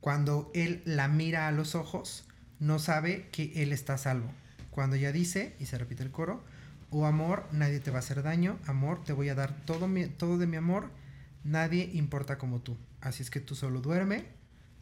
Cuando 0.00 0.50
él 0.54 0.82
la 0.84 1.08
mira 1.08 1.48
a 1.48 1.52
los 1.52 1.74
ojos, 1.74 2.26
no 2.60 2.78
sabe 2.78 3.28
que 3.32 3.52
él 3.62 3.72
está 3.72 3.98
salvo. 3.98 4.30
Cuando 4.70 4.96
ella 4.96 5.12
dice, 5.12 5.56
y 5.58 5.66
se 5.66 5.78
repite 5.78 6.02
el 6.04 6.10
coro, 6.12 6.44
oh 6.90 7.06
amor, 7.06 7.48
nadie 7.52 7.80
te 7.80 7.90
va 7.90 7.96
a 7.98 8.00
hacer 8.00 8.22
daño, 8.22 8.58
amor, 8.66 9.02
te 9.04 9.12
voy 9.12 9.28
a 9.28 9.34
dar 9.34 9.64
todo, 9.64 9.88
mi- 9.88 10.06
todo 10.06 10.38
de 10.38 10.46
mi 10.46 10.56
amor, 10.56 10.90
Nadie 11.44 11.90
importa 11.94 12.38
como 12.38 12.60
tú. 12.60 12.76
Así 13.00 13.22
es 13.22 13.30
que 13.30 13.38
tú 13.38 13.54
solo 13.54 13.80
duerme, 13.80 14.24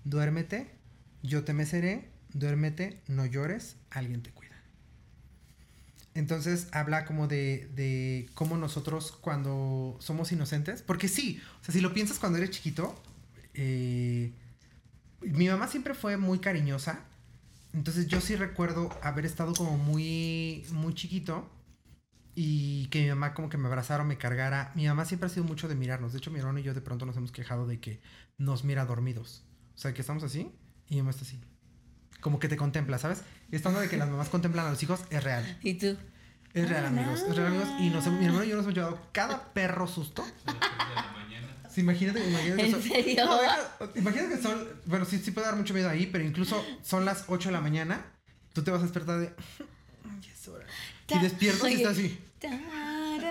duérmete, 0.05 0.71
yo 1.23 1.45
te 1.45 1.53
meceré, 1.53 2.09
duérmete, 2.33 3.03
no 3.07 3.27
llores, 3.27 3.77
alguien 3.91 4.23
te 4.23 4.31
cuida. 4.31 4.44
Entonces 6.15 6.69
habla 6.73 7.05
como 7.05 7.27
de, 7.27 7.69
de 7.75 8.31
cómo 8.35 8.57
nosotros 8.57 9.13
cuando 9.13 9.97
somos 10.01 10.31
inocentes, 10.31 10.83
porque 10.83 11.09
sí, 11.09 11.43
o 11.61 11.65
sea, 11.65 11.73
si 11.75 11.81
lo 11.81 11.93
piensas 11.93 12.21
cuando 12.21 12.39
eres 12.39 12.51
chiquito, 12.51 12.95
eh, 13.55 14.33
mi 15.21 15.49
mamá 15.49 15.67
siempre 15.67 15.95
fue 15.95 16.17
muy 16.17 16.39
cariñosa, 16.39 17.01
entonces 17.73 18.07
yo 18.07 18.21
sí 18.21 18.37
recuerdo 18.37 18.91
haber 19.03 19.27
estado 19.27 19.53
como 19.55 19.77
muy, 19.77 20.65
muy 20.71 20.95
chiquito 20.95 21.51
y 22.37 22.87
que 22.87 23.03
mi 23.03 23.09
mamá 23.09 23.35
como 23.35 23.49
que 23.49 23.57
me 23.57 23.67
abrazara 23.67 24.05
o 24.05 24.07
me 24.07 24.19
cargara. 24.19 24.73
Mi 24.75 24.87
mamá 24.87 25.05
siempre 25.05 25.27
ha 25.27 25.31
sido 25.31 25.45
mucho 25.45 25.67
de 25.69 25.75
mirarnos, 25.75 26.13
de 26.13 26.19
hecho 26.19 26.31
mi 26.31 26.39
hermano 26.39 26.61
y 26.61 26.63
yo 26.63 26.75
de 26.75 26.81
pronto 26.81 27.07
nos 27.07 27.17
hemos 27.17 27.33
quejado 27.33 27.67
de 27.67 27.81
que 27.81 28.01
nos 28.39 28.65
mira 28.65 28.85
dormidos, 28.87 29.43
o 29.75 29.79
sea, 29.79 29.93
que 29.93 30.01
estamos 30.03 30.23
así 30.23 30.53
y 30.89 30.95
mi 30.95 31.03
mamá 31.03 31.11
está 31.11 31.25
así. 31.25 31.41
Como 32.21 32.39
que 32.39 32.49
te 32.49 32.57
contempla, 32.57 32.99
¿sabes? 32.99 33.23
Y 33.53 33.57
estando 33.57 33.81
de 33.81 33.89
que 33.89 33.97
las 33.97 34.09
mamás 34.09 34.29
contemplan 34.29 34.67
a 34.67 34.71
los 34.71 34.83
hijos 34.83 35.01
es 35.11 35.23
real. 35.23 35.59
¿Y 35.63 35.75
tú? 35.75 35.97
Es 36.55 36.69
real, 36.69 36.87
amigos. 36.87 37.21
Es 37.29 37.35
real, 37.37 37.49
amigos. 37.49 37.69
Y 37.81 37.91
nos, 37.91 38.07
hemos- 38.07 38.19
mi 38.21 38.27
hermano 38.27 38.45
y 38.45 38.49
yo 38.49 38.57
nos 38.57 38.65
hemos 38.65 38.75
llevado 38.75 39.01
cada 39.13 39.53
perro 39.53 39.87
susto. 39.87 40.23
A 40.23 40.27
las 40.53 40.61
tres 40.61 40.89
de 40.89 40.95
la 40.95 41.13
mañana. 41.13 41.49
Sí, 41.71 41.81
imagínate, 41.81 42.29
imagínate 42.29 42.63
que 42.63 42.67
¿En 42.67 42.73
son- 42.73 42.83
serio? 42.83 43.25
No, 43.27 43.41
deja- 43.41 43.69
imagínate 43.97 44.37
que 44.37 44.43
son. 44.43 44.69
Bueno, 44.87 45.05
sí, 45.05 45.19
sí 45.19 45.31
puede 45.33 45.47
dar 45.49 45.57
mucho 45.57 45.75
miedo 45.75 45.89
ahí, 45.91 46.07
pero 46.07 46.25
incluso 46.25 46.65
son 46.83 47.05
las 47.05 47.25
8 47.29 47.49
de 47.49 47.53
la 47.53 47.61
mañana. 47.61 48.05
Tú 48.53 48.63
te 48.63 48.71
vas 48.71 48.81
a 48.81 48.85
despertar 48.85 49.19
de. 49.19 49.35
"Ay, 50.09 50.31
es 50.33 50.49
hora". 50.49 50.65
Y 51.09 51.19
despiertas 51.19 51.63
y 51.63 51.67
Oye. 51.67 51.77
estás 51.77 51.93
así. 51.93 52.19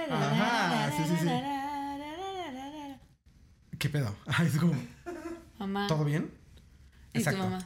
Ajá, 0.10 0.92
sí, 0.98 1.04
sí, 1.08 1.16
sí. 1.22 1.30
¿Qué 3.80 3.90
pedo? 3.90 4.16
Ay, 4.28 4.48
es 4.48 4.58
como. 4.60 4.74
Mamá. 5.60 5.88
¿Todo 5.88 6.04
bien? 6.04 6.32
¿Y 7.14 7.24
tu 7.24 7.32
mamá? 7.38 7.60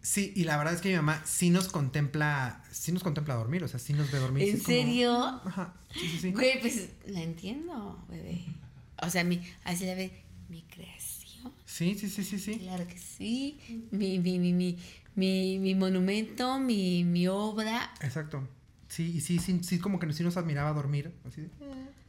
Sí, 0.00 0.32
y 0.36 0.44
la 0.44 0.56
verdad 0.56 0.74
es 0.74 0.80
que 0.80 0.90
mi 0.90 0.96
mamá 0.96 1.22
sí 1.26 1.50
nos 1.50 1.68
contempla. 1.68 2.62
Sí 2.70 2.92
nos 2.92 3.02
contempla 3.02 3.34
dormir, 3.34 3.64
o 3.64 3.68
sea, 3.68 3.78
sí 3.80 3.92
nos 3.92 4.10
ve 4.10 4.18
dormir. 4.18 4.44
¿En 4.48 4.52
como- 4.58 4.64
serio? 4.66 5.12
Ajá. 5.44 5.74
Sí, 5.92 6.08
sí, 6.08 6.18
sí. 6.20 6.32
Güey, 6.32 6.60
pues 6.60 6.88
la 7.06 7.22
entiendo, 7.22 8.04
bebé. 8.08 8.44
O 9.02 9.10
sea, 9.10 9.24
mi, 9.24 9.40
así 9.64 9.84
la 9.86 9.94
ve, 9.94 10.24
mi 10.48 10.62
creación. 10.62 11.52
Sí, 11.64 11.94
sí, 11.98 12.08
sí, 12.08 12.24
sí, 12.24 12.38
sí. 12.38 12.58
Claro 12.58 12.86
que 12.86 12.98
sí. 12.98 13.58
Mi, 13.90 14.18
mi, 14.18 14.38
mi, 14.38 14.52
mi, 14.52 14.78
mi, 15.14 15.58
mi 15.58 15.74
monumento, 15.74 16.58
mi, 16.58 17.04
mi 17.04 17.28
obra. 17.28 17.92
Exacto. 18.00 18.48
Sí, 18.88 19.12
y 19.16 19.20
sí, 19.20 19.38
sí, 19.38 19.60
sí, 19.62 19.78
como 19.78 19.98
que 19.98 20.10
sí 20.12 20.22
nos 20.22 20.36
admiraba 20.36 20.72
dormir, 20.72 21.12
así 21.26 21.42
de 21.42 21.50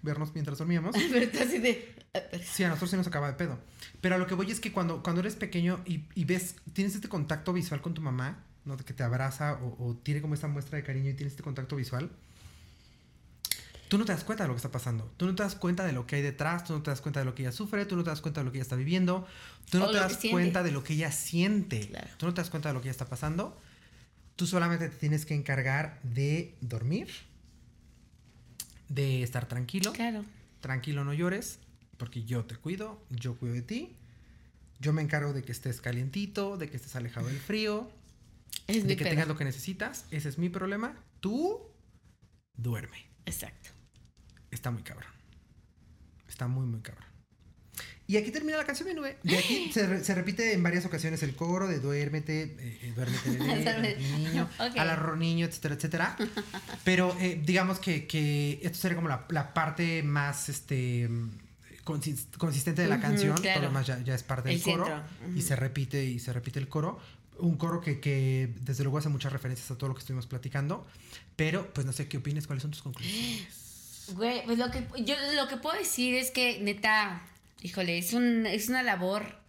vernos 0.02 0.32
mientras 0.34 0.58
dormíamos. 0.58 0.96
Pero 1.12 1.30
tú 1.30 1.38
así 1.40 1.60
de. 1.60 1.94
ah, 2.14 2.20
Sí, 2.44 2.64
a 2.64 2.70
nosotros 2.70 2.92
sí 2.92 2.96
nos 2.98 3.08
acaba 3.08 3.28
de 3.28 3.34
pedo. 3.34 3.60
Pero 4.02 4.16
a 4.16 4.18
lo 4.18 4.28
que 4.28 4.34
voy 4.34 4.50
es 4.50 4.60
que 4.62 4.72
cuando, 4.72 5.04
cuando 5.04 5.20
eres 5.20 5.36
pequeño 5.36 5.82
y, 5.86 6.06
y 6.16 6.24
ves, 6.26 6.56
tienes 6.74 6.96
este 6.96 7.10
contacto 7.10 7.52
visual 7.52 7.82
con 7.82 7.94
tu 7.94 8.02
mamá, 8.02 8.44
¿no? 8.64 8.78
Que 8.78 8.94
te 8.94 9.04
abraza 9.04 9.60
o, 9.62 9.90
o 9.90 9.96
tiene 9.98 10.22
como 10.22 10.34
esta 10.36 10.48
muestra 10.48 10.78
de 10.78 10.84
cariño 10.84 11.10
y 11.10 11.14
tienes 11.16 11.34
este 11.34 11.44
contacto 11.44 11.76
visual, 11.76 12.10
tú 13.90 13.98
no 13.98 14.06
te 14.06 14.12
das 14.14 14.24
cuenta 14.24 14.44
de 14.44 14.48
lo 14.48 14.54
que 14.54 14.60
está 14.60 14.72
pasando. 14.72 15.12
Tú 15.18 15.26
no 15.26 15.36
te 15.36 15.44
das 15.44 15.56
cuenta 15.56 15.84
de 15.86 15.92
lo 15.94 16.06
que 16.08 16.18
hay 16.18 16.22
detrás, 16.22 16.64
tú 16.64 16.74
no 16.74 16.82
te 16.82 16.92
das 16.92 17.02
cuenta 17.02 17.20
de 17.20 17.26
lo 17.26 17.36
que 17.36 17.42
ella 17.44 17.52
sufre, 17.52 17.86
tú 17.86 17.96
no 17.96 18.04
te 18.04 18.10
das 18.12 18.22
cuenta 18.22 18.42
de 18.42 18.46
lo 18.46 18.52
que 18.52 18.60
ella 18.60 18.64
está 18.64 18.76
viviendo, 18.76 19.28
tú 19.70 19.80
no 19.80 19.86
O 19.88 19.92
te 19.92 19.98
das 19.98 20.18
cuenta 20.32 20.64
de 20.64 20.72
lo 20.72 20.84
que 20.84 20.94
ella 20.94 21.12
siente, 21.12 21.88
Claro. 21.88 22.08
tú 22.18 22.26
no 22.28 22.34
te 22.34 22.42
das 22.42 22.50
cuenta 22.50 22.70
de 22.70 22.74
lo 22.76 22.82
que 22.82 22.88
ella 22.88 22.92
está 22.92 23.08
pasando. 23.08 23.60
Tú 24.40 24.48
solamente 24.48 24.88
te 24.88 24.96
tienes 24.96 25.26
que 25.26 25.34
encargar 25.36 26.00
de 26.02 26.56
dormir, 26.62 27.10
de 28.88 29.22
estar 29.22 29.50
tranquilo 29.50 29.92
Claro. 29.92 30.24
tranquilo, 30.62 31.04
no 31.04 31.14
llores, 31.14 31.60
porque 31.98 32.24
yo 32.24 32.46
te 32.46 32.56
cuido, 32.56 33.04
yo 33.10 33.36
cuido 33.38 33.56
de 33.56 33.64
ti. 33.64 33.98
Yo 34.80 34.94
me 34.94 35.02
encargo 35.02 35.34
de 35.34 35.44
que 35.44 35.52
estés 35.52 35.82
calientito, 35.82 36.56
de 36.56 36.70
que 36.70 36.78
estés 36.78 36.96
alejado 36.96 37.28
del 37.28 37.38
frío, 37.38 37.92
Es 38.68 38.88
de 38.88 38.96
que 38.96 39.04
pedo. 39.04 39.10
tengas 39.10 39.28
lo 39.28 39.36
que 39.36 39.44
necesitas. 39.44 40.06
Ese 40.10 40.30
es 40.30 40.38
mi 40.38 40.48
problema. 40.48 40.96
Tú 41.20 41.60
duerme. 42.56 43.08
Exacto. 43.26 43.72
Está 44.52 44.72
muy 44.72 44.84
cabrón. 44.84 45.12
Está 46.30 46.48
muy, 46.48 46.66
muy 46.66 46.80
cabrón. 46.80 47.09
Y 48.10 48.18
aquí 48.18 48.32
termina 48.32 48.58
la 48.58 48.66
canción, 48.66 48.90
mi 48.90 48.96
nube. 48.96 49.18
De 49.22 49.38
aquí 49.38 49.72
se, 49.74 49.86
re- 49.86 50.04
se 50.04 50.16
repite 50.16 50.52
en 50.54 50.64
varias 50.64 50.84
ocasiones 50.84 51.22
el 51.22 51.36
coro 51.36 51.68
de 51.68 51.80
duérmete, 51.80 52.42
eh, 52.42 52.80
eh, 52.82 52.94
duérmete, 52.96 53.30
bebé, 53.38 53.98
niño, 54.18 54.50
Ok. 54.60 54.78
agarro 54.80 55.16
niño, 55.16 55.46
etcétera, 55.46 55.76
etcétera. 55.76 56.18
Pero 56.84 57.16
eh, 57.20 57.40
digamos 57.46 57.78
que, 57.80 58.08
que 58.08 58.60
esto 58.64 58.80
sería 58.80 58.96
como 58.96 59.10
la, 59.10 59.28
la 59.30 59.54
parte 59.54 60.02
más 60.02 60.50
este 60.50 61.08
consis- 61.86 62.26
consistente 62.40 62.82
de 62.82 62.88
la 62.88 62.96
Ujú, 62.96 63.04
canción. 63.04 63.36
Todo 63.36 63.44
claro. 63.44 63.62
lo 63.62 63.68
demás 63.68 63.86
ya, 63.86 64.00
ya 64.04 64.16
es 64.16 64.24
parte 64.24 64.50
del 64.50 64.58
El 64.58 64.64
coro. 64.64 64.86
centro, 64.88 65.04
Y 65.28 65.32
ujú. 65.34 65.42
se 65.42 65.56
repite 65.56 66.04
y 66.04 66.18
se 66.18 66.34
repite 66.34 66.58
el 66.58 66.68
coro. 66.68 67.00
Un 67.38 67.58
coro 67.58 67.80
que, 67.80 68.00
que 68.00 68.50
desde 68.62 68.84
luego 68.84 68.98
hace 68.98 69.10
muchas 69.10 69.32
referencias 69.32 69.70
a 69.70 69.78
todo 69.78 69.88
lo 69.90 69.94
que 69.94 70.00
estuvimos 70.00 70.26
platicando. 70.26 70.88
Pero 71.36 71.72
pues 71.76 71.86
no 71.86 71.94
sé 71.94 72.08
qué 72.08 72.18
opinas, 72.18 72.48
cuáles 72.48 72.64
son 72.64 72.72
tus 72.72 72.82
conclusiones. 72.82 74.08
Güey, 74.16 74.44
pues 74.46 74.58
lo 74.58 74.72
que 74.72 74.84
yo 75.06 75.14
lo 75.36 75.48
que 75.48 75.58
puedo 75.58 75.78
decir 75.78 76.16
es 76.16 76.32
que 76.32 76.60
neta, 76.60 77.22
híjole, 77.62 77.98
es 77.98 78.14
un 78.14 78.46
es 78.46 78.70
una 78.70 78.84
labor 78.84 79.40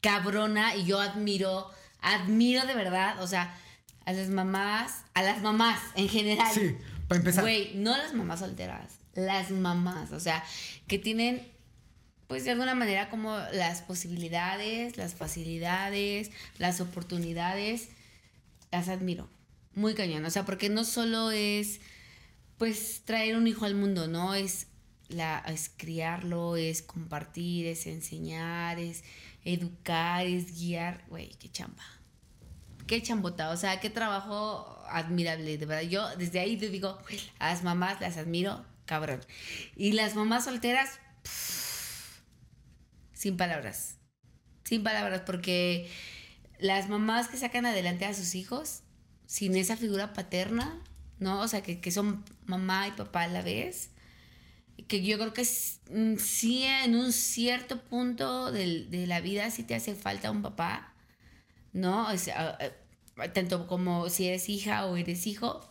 cabrona 0.00 0.76
y 0.76 0.84
yo 0.84 1.00
admiro, 1.00 1.70
admiro 2.00 2.66
de 2.66 2.74
verdad, 2.74 3.22
o 3.22 3.26
sea, 3.26 3.56
a 4.04 4.12
las 4.12 4.28
mamás, 4.28 5.04
a 5.14 5.22
las 5.22 5.42
mamás 5.42 5.80
en 5.94 6.08
general. 6.08 6.52
Sí, 6.52 6.76
para 7.08 7.18
empezar. 7.18 7.44
Güey, 7.44 7.72
no 7.74 7.96
las 7.96 8.14
mamás 8.14 8.40
solteras, 8.40 8.98
las 9.14 9.50
mamás, 9.50 10.12
o 10.12 10.20
sea, 10.20 10.44
que 10.86 10.98
tienen, 10.98 11.46
pues 12.26 12.44
de 12.44 12.52
alguna 12.52 12.74
manera 12.74 13.10
como 13.10 13.36
las 13.52 13.82
posibilidades, 13.82 14.96
las 14.96 15.14
facilidades, 15.14 16.30
las 16.58 16.80
oportunidades, 16.80 17.88
las 18.70 18.88
admiro. 18.88 19.28
Muy 19.74 19.94
cañón, 19.94 20.24
o 20.24 20.30
sea, 20.30 20.44
porque 20.44 20.68
no 20.68 20.84
solo 20.84 21.30
es, 21.30 21.80
pues, 22.58 23.02
traer 23.04 23.36
un 23.36 23.46
hijo 23.46 23.64
al 23.64 23.74
mundo, 23.74 24.08
¿no? 24.08 24.34
Es, 24.34 24.66
la, 25.10 25.40
es 25.46 25.70
criarlo, 25.76 26.56
es 26.56 26.82
compartir, 26.82 27.66
es 27.66 27.86
enseñar, 27.86 28.78
es 28.78 29.04
educar, 29.44 30.26
es 30.26 30.58
guiar. 30.58 31.04
Güey, 31.08 31.30
qué 31.38 31.50
chamba 31.50 31.84
qué 32.90 33.00
chambota, 33.00 33.50
o 33.50 33.56
sea, 33.56 33.78
qué 33.78 33.88
trabajo 33.88 34.84
admirable, 34.90 35.56
de 35.56 35.64
verdad. 35.64 35.88
Yo 35.88 36.08
desde 36.16 36.40
ahí 36.40 36.56
te 36.56 36.70
digo, 36.70 36.98
a 37.38 37.50
las 37.50 37.62
mamás 37.62 38.00
las 38.00 38.16
admiro, 38.16 38.66
cabrón. 38.84 39.20
Y 39.76 39.92
las 39.92 40.16
mamás 40.16 40.46
solteras, 40.46 40.98
sin 43.12 43.36
palabras, 43.36 43.94
sin 44.64 44.82
palabras, 44.82 45.22
porque 45.24 45.88
las 46.58 46.88
mamás 46.88 47.28
que 47.28 47.36
sacan 47.36 47.64
adelante 47.64 48.06
a 48.06 48.12
sus 48.12 48.34
hijos 48.34 48.82
sin 49.26 49.54
esa 49.54 49.76
figura 49.76 50.12
paterna, 50.12 50.82
¿no? 51.20 51.42
O 51.42 51.46
sea, 51.46 51.62
que, 51.62 51.80
que 51.80 51.92
son 51.92 52.24
mamá 52.46 52.88
y 52.88 52.90
papá 52.90 53.22
a 53.22 53.28
la 53.28 53.42
vez, 53.42 53.90
que 54.88 55.02
yo 55.02 55.18
creo 55.18 55.32
que 55.32 55.42
mm, 55.90 56.16
sí 56.16 56.64
en 56.64 56.96
un 56.96 57.12
cierto 57.12 57.80
punto 57.82 58.52
de 58.52 59.06
la 59.06 59.20
vida 59.20 59.50
sí 59.50 59.62
te 59.62 59.74
hace 59.74 59.94
falta 59.94 60.30
un 60.30 60.42
papá, 60.42 60.94
¿no? 61.72 62.08
O 62.08 62.16
sea, 62.18 62.58
eh, 62.60 63.28
tanto 63.28 63.66
como 63.66 64.08
si 64.08 64.26
eres 64.26 64.48
hija 64.48 64.86
o 64.86 64.96
eres 64.96 65.26
hijo, 65.26 65.68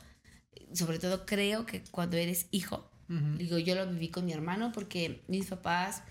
sobre 0.74 1.00
todo 1.00 1.26
creo 1.26 1.66
que 1.66 1.84
cuando 1.92 2.18
eres 2.18 2.48
hijo, 2.52 2.90
Ujú. 3.10 3.38
digo, 3.38 3.58
yo 3.58 3.76
lo 3.76 3.88
viví 3.88 4.10
con 4.10 4.26
mi 4.26 4.34
hermano 4.34 4.72
porque 4.72 5.24
mis 5.28 5.48
papás 5.48 6.04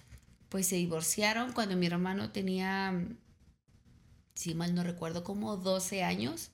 pues 0.48 0.66
se 0.66 0.76
divorciaron 0.76 1.52
cuando 1.52 1.76
mi 1.76 1.86
hermano 1.86 2.30
tenía, 2.32 3.06
si 4.34 4.54
mal 4.54 4.74
no 4.74 4.82
recuerdo, 4.82 5.24
como 5.24 5.56
12 5.56 6.02
años, 6.02 6.50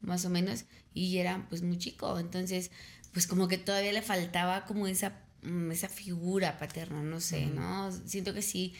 más 0.00 0.24
o 0.24 0.30
menos, 0.30 0.64
y 0.94 1.18
era 1.18 1.46
pues 1.48 1.62
muy 1.62 1.78
chico, 1.78 2.18
entonces 2.18 2.70
pues 3.12 3.26
como 3.26 3.48
que 3.48 3.58
todavía 3.58 3.92
le 3.92 4.02
faltaba 4.02 4.64
como 4.66 4.86
esa, 4.86 5.10
mm, 5.10 5.29
esa 5.70 5.88
figura 5.88 6.58
paterna, 6.58 7.02
no 7.02 7.20
sé, 7.20 7.46
¿no? 7.46 7.90
Siento 8.06 8.34
que 8.34 8.42
sí, 8.42 8.74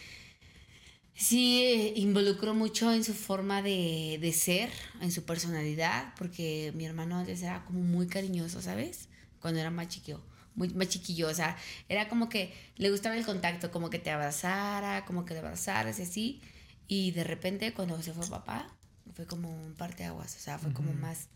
sí 1.15 1.62
eh, 1.62 1.93
involucró 1.97 2.55
mucho 2.55 2.93
en 2.93 3.05
su 3.05 3.15
forma 3.15 3.62
de, 3.62 4.19
de 4.20 4.32
ser, 4.32 4.70
en 5.01 5.12
su 5.12 5.24
personalidad, 5.24 6.15
porque 6.16 6.73
mi 6.74 6.85
hermano 6.87 7.19
antes 7.19 7.43
era 7.43 7.65
como 7.65 7.81
muy 7.81 8.07
cariñoso, 8.07 8.61
¿sabes? 8.62 9.09
Cuando 9.41 9.61
era 9.61 9.70
más 9.70 9.89
chiquillo, 9.89 10.23
muy 10.55 10.69
más 10.70 10.89
chiquillo, 10.89 11.28
o 11.28 11.35
sea, 11.35 11.57
era 11.89 12.09
como 12.09 12.28
que 12.28 12.53
le 12.77 12.91
gustaba 12.91 13.16
el 13.16 13.24
contacto, 13.24 13.70
como 13.70 13.91
que 13.91 13.99
te 13.99 14.11
abrazara, 14.11 15.05
como 15.07 15.24
que 15.24 15.35
le 15.35 15.41
abrazaras 15.41 15.99
y 15.99 16.03
así, 16.03 16.43
y 16.89 17.12
de 17.12 17.24
repente 17.24 17.73
cuando 17.73 18.01
se 18.03 18.12
fue 18.12 18.27
papá, 18.27 18.77
fue 19.15 19.27
como 19.27 19.51
un 19.51 19.74
parteaguas, 19.74 20.37
o 20.37 20.39
sea, 20.39 20.59
fue 20.59 20.73
como 20.73 20.93
más, 20.93 21.28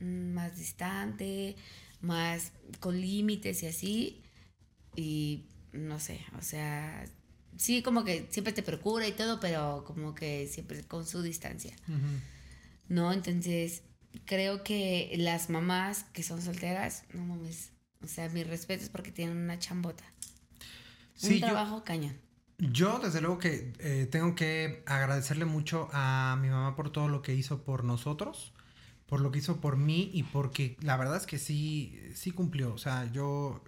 mm, 0.00 0.32
más 0.32 0.56
distante, 0.56 1.56
más 2.00 2.52
con 2.80 3.00
límites 3.00 3.62
y 3.62 3.66
así, 3.66 4.22
y 4.96 5.44
no 5.72 5.98
sé, 6.00 6.24
o 6.38 6.42
sea, 6.42 7.04
sí 7.56 7.82
como 7.82 8.04
que 8.04 8.26
siempre 8.30 8.52
te 8.52 8.62
procura 8.62 9.06
y 9.06 9.12
todo, 9.12 9.40
pero 9.40 9.84
como 9.86 10.14
que 10.14 10.46
siempre 10.48 10.82
con 10.84 11.06
su 11.06 11.22
distancia. 11.22 11.76
¿no? 12.88 13.12
Entonces, 13.12 13.82
creo 14.24 14.62
que 14.64 15.14
las 15.18 15.50
mamás 15.50 16.04
que 16.12 16.22
son 16.22 16.40
solteras, 16.42 17.04
no 17.12 17.24
mames, 17.24 17.72
o 18.02 18.06
sea, 18.06 18.28
mis 18.28 18.46
respetos 18.46 18.88
porque 18.88 19.10
tienen 19.12 19.36
una 19.36 19.58
chambota. 19.58 20.04
Sí, 21.14 21.34
un 21.34 21.40
yo- 21.40 21.46
trabajo 21.46 21.84
cañón. 21.84 22.16
Yo, 22.58 22.98
desde 23.00 23.20
luego 23.20 23.38
que 23.38 23.74
eh, 23.80 24.06
tengo 24.10 24.34
que 24.34 24.82
agradecerle 24.86 25.44
mucho 25.44 25.90
a 25.92 26.38
mi 26.40 26.48
mamá 26.48 26.74
por 26.74 26.88
todo 26.90 27.06
lo 27.08 27.20
que 27.20 27.34
hizo 27.34 27.62
por 27.64 27.84
nosotros, 27.84 28.54
por 29.06 29.20
lo 29.20 29.30
que 29.30 29.40
hizo 29.40 29.60
por 29.60 29.76
mí 29.76 30.10
y 30.14 30.22
porque 30.22 30.78
la 30.80 30.96
verdad 30.96 31.18
es 31.18 31.26
que 31.26 31.38
sí, 31.38 32.00
sí 32.14 32.30
cumplió. 32.30 32.72
O 32.72 32.78
sea, 32.78 33.12
yo, 33.12 33.62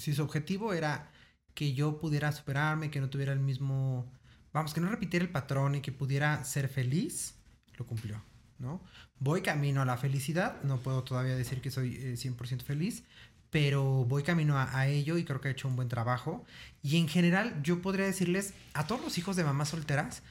si 0.00 0.14
su 0.14 0.22
objetivo 0.22 0.72
era 0.72 1.10
que 1.54 1.74
yo 1.74 1.98
pudiera 1.98 2.32
superarme, 2.32 2.90
que 2.90 3.00
no 3.00 3.10
tuviera 3.10 3.32
el 3.32 3.40
mismo, 3.40 4.10
vamos, 4.52 4.74
que 4.74 4.80
no 4.80 4.88
repitiera 4.88 5.24
el 5.24 5.30
patrón 5.30 5.76
y 5.76 5.80
que 5.80 5.92
pudiera 5.92 6.42
ser 6.44 6.68
feliz, 6.68 7.34
lo 7.76 7.86
cumplió, 7.86 8.22
¿no? 8.58 8.80
Voy 9.18 9.42
camino 9.42 9.82
a 9.82 9.84
la 9.84 9.96
felicidad, 9.96 10.62
no 10.62 10.78
puedo 10.78 11.04
todavía 11.04 11.36
decir 11.36 11.60
que 11.60 11.70
soy 11.70 11.96
eh, 11.96 12.14
100% 12.14 12.62
feliz, 12.62 13.04
pero 13.50 14.04
voy 14.04 14.22
camino 14.22 14.58
a, 14.58 14.86
ello 14.86 15.18
y 15.18 15.24
creo 15.24 15.40
que 15.40 15.48
ha 15.48 15.50
hecho 15.50 15.68
un 15.68 15.76
buen 15.76 15.88
trabajo. 15.88 16.44
Y 16.82 16.98
en 16.98 17.08
general 17.08 17.60
yo 17.62 17.82
podría 17.82 18.06
decirles 18.06 18.54
a 18.74 18.86
todos 18.86 19.02
los 19.02 19.18
hijos 19.18 19.36
de 19.36 19.44
mamás 19.44 19.70
solteras, 19.70 20.22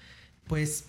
pues 0.48 0.86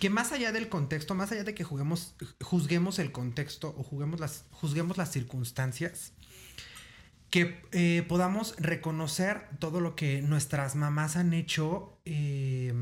que 0.00 0.10
más 0.10 0.32
allá 0.32 0.52
del 0.52 0.68
contexto, 0.68 1.14
más 1.14 1.32
allá 1.32 1.44
de 1.44 1.54
que 1.54 1.64
juguemos, 1.64 2.14
juzguemos 2.42 2.98
el 2.98 3.12
contexto 3.12 3.74
o 3.78 3.82
juguemos 3.82 4.44
juzguemos 4.50 4.98
las 4.98 5.12
circunstancias, 5.12 6.12
que 7.30 7.62
eh, 7.72 8.04
podamos 8.08 8.56
reconocer 8.58 9.48
todo 9.58 9.80
lo 9.80 9.94
que 9.94 10.22
nuestras 10.22 10.76
mamás 10.76 11.16
han 11.16 11.34
hecho 11.34 11.98
eh, 12.04 12.72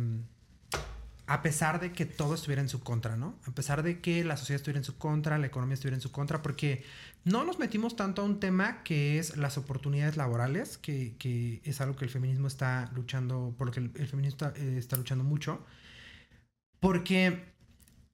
a 1.26 1.42
pesar 1.42 1.80
de 1.80 1.92
que 1.92 2.06
todo 2.06 2.34
estuviera 2.34 2.62
en 2.62 2.68
su 2.68 2.80
contra, 2.80 3.16
¿no? 3.16 3.36
A 3.46 3.50
pesar 3.50 3.82
de 3.82 4.00
que 4.00 4.22
la 4.22 4.36
sociedad 4.36 4.60
estuviera 4.60 4.78
en 4.78 4.84
su 4.84 4.96
contra, 4.96 5.38
la 5.38 5.46
economía 5.48 5.74
estuviera 5.74 5.96
en 5.96 6.00
su 6.00 6.12
contra, 6.12 6.40
porque 6.40 6.84
no 7.24 7.44
nos 7.44 7.58
metimos 7.58 7.96
tanto 7.96 8.22
a 8.22 8.24
un 8.24 8.38
tema 8.38 8.84
que 8.84 9.18
es 9.18 9.36
las 9.36 9.58
oportunidades 9.58 10.16
laborales, 10.16 10.78
que, 10.78 11.60
es 11.64 11.80
algo 11.80 11.96
que 11.96 12.04
el 12.04 12.10
feminismo 12.10 12.46
está 12.46 12.90
luchando, 12.94 13.54
por 13.58 13.66
lo 13.66 13.72
que 13.72 13.80
el, 13.80 14.08
feminismo 14.08 14.46
eh, 14.54 14.76
está 14.78 14.96
luchando 14.96 15.24
mucho, 15.24 15.64
porque 16.78 17.52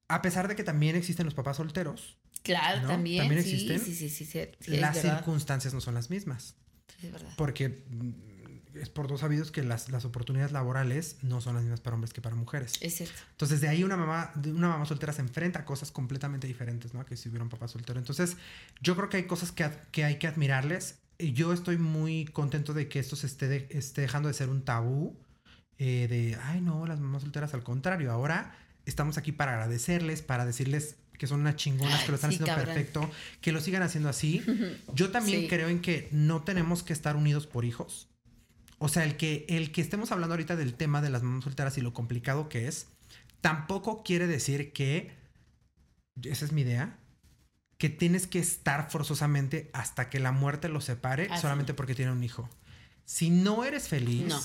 a 0.09 0.23
pesar 0.23 0.49
de 0.49 0.57
que 0.57 0.65
también 0.65 0.97
existen 0.97 1.27
los 1.27 1.35
papás 1.35 1.59
solteros, 1.59 2.19
Claro, 2.43 2.83
¿No? 2.83 2.89
también. 2.89 3.19
¿También 3.23 3.43
sí, 3.43 3.53
existen? 3.53 3.81
Sí, 3.81 3.95
sí, 3.95 4.09
sí, 4.09 4.25
sí, 4.25 4.71
las 4.77 5.01
circunstancias 5.01 5.73
no 5.75 5.81
son 5.81 5.95
las 5.95 6.11
mismas. 6.11 6.55
Sí, 7.01 7.07
es 7.07 7.13
verdad. 7.13 7.33
Porque 7.37 7.69
mm, 7.91 8.79
es 8.79 8.89
por 8.89 9.07
dos 9.07 9.21
sabidos 9.21 9.51
que 9.51 9.63
las, 9.63 9.91
las 9.91 10.05
oportunidades 10.05 10.51
laborales 10.53 11.17
no 11.23 11.41
son 11.41 11.55
las 11.55 11.63
mismas 11.63 11.81
para 11.81 11.95
hombres 11.95 12.13
que 12.13 12.21
para 12.21 12.35
mujeres. 12.35 12.73
Es 12.81 12.97
cierto. 12.97 13.15
Entonces, 13.33 13.61
de 13.61 13.69
ahí 13.69 13.85
una 13.85 13.97
mamá, 13.97 14.33
una 14.47 14.69
mamá 14.69 14.87
soltera 14.87 15.13
se 15.13 15.21
enfrenta 15.21 15.61
a 15.61 15.65
cosas 15.65 15.91
completamente 15.93 16.47
diferentes, 16.47 16.95
¿no? 16.95 17.05
Que 17.05 17.17
si 17.17 17.29
hubiera 17.29 17.45
un 17.45 17.51
papá 17.51 17.69
soltero. 17.69 17.99
Entonces, 17.99 18.37
yo 18.81 18.97
creo 18.97 19.09
que 19.09 19.19
hay 19.19 19.25
cosas 19.27 19.53
que, 19.53 19.69
que 19.91 20.05
hay 20.05 20.19
que 20.19 20.27
admirarles. 20.27 20.97
Y 21.19 21.35
yo 21.35 21.53
estoy 21.53 21.77
muy 21.79 22.25
contento 22.25 22.73
de 22.75 22.89
que 22.89 22.99
esto 22.99 23.15
se 23.15 23.27
esté, 23.27 23.47
de- 23.47 23.69
esté 23.71 24.01
dejando 24.01 24.29
de 24.29 24.35
ser 24.35 24.49
un 24.49 24.65
tabú. 24.65 25.17
eh, 25.79 26.07
de, 26.09 26.39
ay, 26.43 26.61
no, 26.61 26.87
las 26.87 26.99
mamás 27.01 27.23
solteras, 27.23 27.55
al 27.55 27.63
contrario. 27.65 28.11
Ahora 28.11 28.57
estamos 28.87 29.19
aquí 29.19 29.33
para 29.33 29.53
agradecerles, 29.53 30.23
para 30.23 30.45
decirles 30.47 30.97
que 31.23 31.29
son 31.29 31.41
unas 31.43 31.55
chingonas, 31.55 32.03
que 32.03 32.09
lo 32.11 32.17
están 32.17 32.33
Sí, 32.33 32.39
haciendo 32.39 32.47
cabrón. 32.53 32.75
perfecto, 32.75 33.09
que 33.41 33.53
lo 33.53 33.61
sigan 33.61 33.81
haciendo 33.85 34.09
así. 34.09 34.43
Yo 34.93 35.13
también 35.13 35.43
Sí. 35.43 35.47
creo 35.49 35.69
en 35.69 35.81
que 35.81 36.09
no 36.11 36.43
tenemos 36.43 36.83
que 36.83 36.93
estar 36.93 37.15
unidos 37.15 37.47
por 37.47 37.65
hijos. 37.65 38.09
O 38.79 38.89
sea, 38.89 39.05
el 39.05 39.17
que, 39.17 39.47
el 39.49 39.71
que 39.71 39.83
estemos 39.83 40.11
hablando 40.11 40.33
ahorita 40.35 40.57
del 40.57 40.75
tema 40.75 41.01
de 41.01 41.11
las 41.11 41.23
mamás 41.23 41.45
solteras 41.45 41.79
y 41.79 41.81
lo 41.81 41.93
complicado 41.95 42.49
que 42.49 42.67
es, 42.67 42.89
tampoco 43.41 44.03
quiere 44.03 44.27
decir 44.27 44.73
que, 44.73 45.13
esa 46.25 46.45
es 46.45 46.51
mi 46.51 46.63
idea, 46.63 46.99
que 47.79 47.89
tienes 47.89 48.27
que 48.27 48.41
estar 48.41 48.91
forzosamente 48.91 49.71
hasta 49.73 50.11
que 50.11 50.19
la 50.19 50.33
muerte 50.33 50.69
los 50.69 50.85
separe 50.87 51.29
Así. 51.31 51.43
solamente 51.43 51.73
porque 51.73 51.95
tiene 51.95 52.11
un 52.11 52.25
hijo. 52.25 52.51
Si 53.05 53.31
no 53.31 53.63
eres 53.65 53.87
feliz, 53.87 54.27
No. 54.27 54.41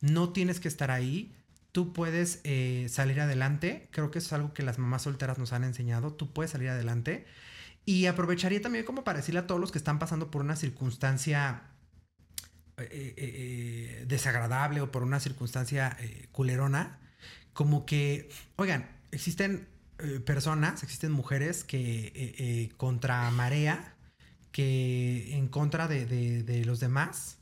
no, 0.00 0.32
tienes 0.32 0.58
que 0.58 0.66
estar 0.66 0.90
ahí. 0.90 1.32
Tú 1.72 1.92
puedes 1.92 2.40
eh, 2.44 2.86
salir 2.90 3.20
adelante. 3.20 3.88
Creo 3.92 4.10
que 4.10 4.18
eso 4.18 4.28
es 4.28 4.32
algo 4.32 4.52
que 4.52 4.62
las 4.62 4.78
mamás 4.78 5.02
solteras 5.02 5.38
nos 5.38 5.52
han 5.52 5.64
enseñado. 5.64 6.12
Tú 6.12 6.32
puedes 6.32 6.50
salir 6.50 6.68
adelante. 6.68 7.26
Y 7.84 8.06
aprovecharía 8.06 8.60
también 8.60 8.84
como 8.84 9.04
para 9.04 9.18
decirle 9.18 9.40
a 9.40 9.46
todos 9.46 9.60
los 9.60 9.72
que 9.72 9.78
están 9.78 9.98
pasando 9.98 10.30
por 10.30 10.42
una 10.42 10.56
circunstancia 10.56 11.62
eh, 12.76 13.14
eh, 13.16 14.04
desagradable 14.06 14.80
o 14.80 14.90
por 14.90 15.02
una 15.02 15.20
circunstancia 15.20 15.96
culerona, 16.32 16.98
como 17.52 17.86
que, 17.86 18.28
oigan, 18.56 18.88
existen 19.12 19.68
personas, 20.24 20.82
existen 20.82 21.12
mujeres 21.12 21.62
que 21.64 22.72
contra 22.76 23.30
marea, 23.30 23.94
que 24.52 25.36
en 25.36 25.48
contra 25.48 25.88
de 25.88 26.62
los 26.64 26.80
demás 26.80 27.38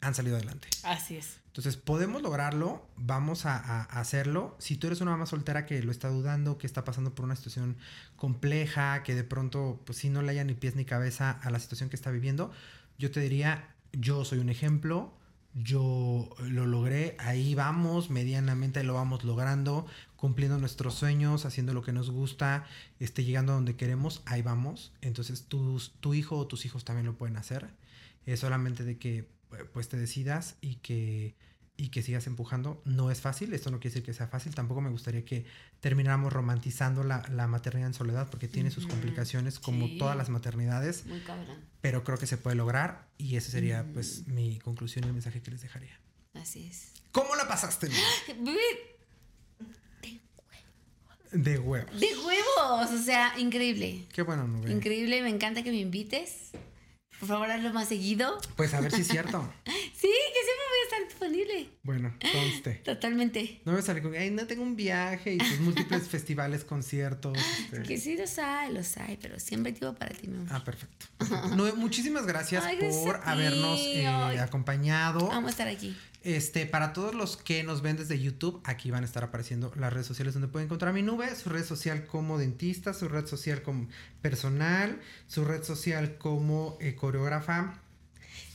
han 0.00 0.14
salido 0.14 0.36
adelante. 0.36 0.68
Así 0.82 1.16
es. 1.16 1.38
Entonces, 1.50 1.76
podemos 1.76 2.22
lograrlo, 2.22 2.86
vamos 2.96 3.44
a, 3.44 3.82
hacerlo. 3.82 4.54
Si 4.60 4.76
tú 4.76 4.86
eres 4.86 5.00
una 5.00 5.10
mamá 5.10 5.26
soltera 5.26 5.66
que 5.66 5.82
lo 5.82 5.90
está 5.90 6.08
dudando, 6.08 6.58
que 6.58 6.66
está 6.68 6.84
pasando 6.84 7.12
por 7.12 7.24
una 7.24 7.34
situación 7.34 7.76
compleja, 8.14 9.02
que 9.02 9.16
de 9.16 9.24
pronto, 9.24 9.80
pues 9.84 9.98
sí, 9.98 10.10
no 10.10 10.22
le 10.22 10.30
haya 10.30 10.44
ni 10.44 10.54
pies 10.54 10.76
ni 10.76 10.84
cabeza 10.84 11.32
a 11.32 11.50
la 11.50 11.58
situación 11.58 11.90
que 11.90 11.96
está 11.96 12.12
viviendo, 12.12 12.52
yo 12.98 13.10
te 13.10 13.18
diría, 13.18 13.74
yo 13.92 14.24
soy 14.24 14.38
un 14.38 14.48
ejemplo, 14.48 15.12
yo 15.52 16.30
lo 16.38 16.66
logré, 16.66 17.16
ahí 17.18 17.56
vamos, 17.56 18.10
medianamente 18.10 18.84
lo 18.84 18.94
vamos 18.94 19.24
logrando, 19.24 19.86
cumpliendo 20.14 20.56
nuestros 20.56 20.94
sueños, 20.94 21.46
haciendo 21.46 21.74
lo 21.74 21.82
que 21.82 21.92
nos 21.92 22.12
gusta, 22.12 22.64
este, 23.00 23.24
llegando 23.24 23.50
a 23.50 23.54
donde 23.56 23.74
queremos, 23.74 24.22
ahí 24.24 24.42
vamos. 24.42 24.92
Entonces, 25.00 25.46
tus, 25.46 25.94
tu 25.98 26.14
hijo 26.14 26.36
o 26.36 26.46
tus 26.46 26.64
hijos 26.64 26.84
también 26.84 27.06
lo 27.06 27.14
pueden 27.14 27.36
hacer. 27.36 27.70
Es 28.24 28.38
solamente 28.38 28.84
de 28.84 28.98
que 28.98 29.39
pues 29.72 29.88
te 29.88 29.96
decidas 29.96 30.56
y 30.60 30.76
que 30.76 31.34
y 31.76 31.88
que 31.88 32.02
sigas 32.02 32.26
empujando. 32.26 32.82
No 32.84 33.10
es 33.10 33.22
fácil, 33.22 33.54
esto 33.54 33.70
no 33.70 33.78
quiere 33.80 33.94
decir 33.94 34.02
que 34.04 34.12
sea 34.12 34.26
fácil. 34.28 34.54
Tampoco 34.54 34.82
me 34.82 34.90
gustaría 34.90 35.24
que 35.24 35.46
termináramos 35.80 36.30
romantizando 36.30 37.04
la, 37.04 37.22
la 37.30 37.46
maternidad 37.46 37.86
en 37.88 37.94
soledad 37.94 38.28
porque 38.28 38.48
tiene 38.48 38.70
sus 38.70 38.86
complicaciones 38.86 39.58
como 39.58 39.86
sí. 39.86 39.96
todas 39.96 40.14
las 40.14 40.28
maternidades, 40.28 41.06
Muy 41.06 41.20
cabrón. 41.20 41.56
pero 41.80 42.04
creo 42.04 42.18
que 42.18 42.26
se 42.26 42.36
puede 42.36 42.54
lograr 42.56 43.08
y 43.16 43.36
ese 43.36 43.50
sería 43.50 43.82
Mm. 43.82 43.92
pues 43.94 44.26
mi 44.26 44.58
conclusión 44.58 45.04
y 45.04 45.08
el 45.08 45.14
mensaje 45.14 45.40
que 45.40 45.50
les 45.52 45.62
dejaría. 45.62 45.98
Así 46.34 46.66
es. 46.66 46.92
¿Cómo 47.12 47.34
la 47.34 47.48
pasaste? 47.48 47.88
De 51.32 51.58
huevos. 51.60 52.00
De 52.00 52.08
huevos. 52.16 52.90
O 52.90 52.98
sea, 53.02 53.38
increíble. 53.38 54.04
Qué 54.12 54.22
bueno, 54.22 54.46
Nube. 54.48 54.70
Increíble. 54.72 55.22
Me 55.22 55.28
encanta 55.30 55.62
que 55.62 55.70
me 55.70 55.78
invites. 55.78 56.50
Por 57.20 57.28
favor, 57.28 57.50
hazlo 57.50 57.72
más 57.72 57.88
seguido. 57.88 58.38
Pues 58.56 58.72
a 58.74 58.80
ver 58.80 58.90
si 58.92 59.02
es 59.02 59.08
cierto. 59.08 59.52
Sí, 60.00 60.08
que 60.08 60.40
siempre 60.44 60.64
voy 60.70 60.78
a 60.80 60.84
estar 60.84 61.08
disponible. 61.08 61.68
Bueno, 61.82 62.14
conste. 62.32 62.70
Totalmente. 62.76 63.60
No 63.66 63.72
me 63.72 63.82
sale 63.82 64.00
con, 64.00 64.14
ay, 64.14 64.30
no 64.30 64.46
tengo 64.46 64.62
un 64.62 64.74
viaje 64.74 65.34
y 65.34 65.36
tus 65.38 65.60
múltiples 65.60 66.08
festivales, 66.08 66.64
conciertos. 66.64 67.36
este. 67.64 67.82
Que 67.82 67.98
sí 67.98 68.16
los 68.16 68.38
hay, 68.38 68.72
los 68.72 68.96
hay, 68.96 69.18
pero 69.20 69.38
siempre 69.38 69.72
digo 69.72 69.94
para 69.94 70.14
ti, 70.14 70.26
mi 70.26 70.38
amor. 70.38 70.48
Ah, 70.50 70.64
perfecto. 70.64 71.04
No, 71.54 71.76
muchísimas 71.76 72.26
gracias 72.26 72.64
Ay, 72.64 72.78
por 72.78 73.20
habernos 73.24 73.78
eh, 73.78 74.06
acompañado. 74.40 75.28
Vamos 75.28 75.48
a 75.48 75.50
estar 75.50 75.68
aquí. 75.68 75.94
Este, 76.22 76.66
para 76.66 76.92
todos 76.92 77.14
los 77.14 77.38
que 77.38 77.62
nos 77.62 77.80
ven 77.80 77.96
desde 77.96 78.20
YouTube, 78.20 78.60
aquí 78.64 78.90
van 78.90 79.04
a 79.04 79.06
estar 79.06 79.24
apareciendo 79.24 79.72
las 79.76 79.90
redes 79.92 80.06
sociales 80.06 80.34
donde 80.34 80.48
pueden 80.48 80.66
encontrar 80.66 80.92
mi 80.92 81.00
nube, 81.02 81.34
su 81.34 81.48
red 81.48 81.64
social 81.64 82.04
como 82.06 82.36
dentista, 82.36 82.92
su 82.92 83.08
red 83.08 83.26
social 83.26 83.62
como 83.62 83.88
personal, 84.20 85.00
su 85.28 85.44
red 85.46 85.62
social 85.64 86.18
como 86.18 86.76
eh, 86.80 86.94
coreógrafa. 86.94 87.78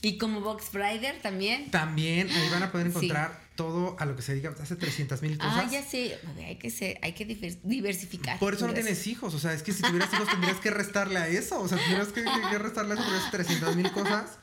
Y 0.00 0.18
como 0.18 0.40
Box 0.40 0.72
Rider 0.72 1.20
también. 1.22 1.70
También 1.72 2.30
ahí 2.30 2.48
van 2.50 2.62
a 2.62 2.70
poder 2.70 2.86
Sí. 2.86 2.96
encontrar 2.96 3.40
todo 3.56 3.96
a 3.98 4.04
lo 4.04 4.14
que 4.14 4.22
se 4.22 4.32
dedica, 4.32 4.54
hace 4.62 4.76
300 4.76 5.22
mil 5.22 5.36
cosas. 5.38 5.64
Ah, 5.66 5.68
ya 5.70 5.82
sé. 5.82 6.18
Hay 6.46 6.56
que 6.56 6.70
ser, 6.70 6.98
hay 7.02 7.14
que 7.14 7.26
diver- 7.26 7.58
diversificar. 7.64 8.38
Por 8.38 8.54
eso 8.54 8.66
no 8.68 8.74
tienes 8.74 9.06
hijos, 9.08 9.34
o 9.34 9.38
sea, 9.40 9.52
es 9.54 9.62
que 9.64 9.72
si 9.72 9.82
tuvieras 9.82 10.12
hijos 10.12 10.28
tendrías 10.28 10.58
que 10.58 10.70
restarle 10.70 11.18
a 11.18 11.26
eso, 11.26 11.58
o 11.60 11.66
sea, 11.66 11.78
tendrías 11.78 12.08
que, 12.08 12.22
restarle 12.58 12.92
a 12.92 12.94
eso 12.94 13.02
porque 13.04 13.24
es 13.24 13.30
300 13.32 13.74
mil 13.74 13.90
cosas. 13.90 14.38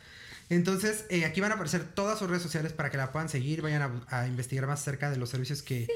Entonces, 0.50 1.06
eh, 1.10 1.26
aquí 1.26 1.42
van 1.42 1.52
a 1.52 1.56
aparecer 1.56 1.84
todas 1.96 2.20
sus 2.20 2.30
redes 2.30 2.44
sociales 2.44 2.74
para 2.74 2.90
que 2.90 2.98
la 2.98 3.12
puedan 3.12 3.30
seguir, 3.30 3.62
vayan 3.62 3.82
a, 3.82 4.20
a 4.20 4.28
investigar 4.28 4.68
más 4.68 4.82
acerca 4.82 5.10
de 5.10 5.18
los 5.18 5.30
servicios 5.30 5.62
que, 5.64 5.88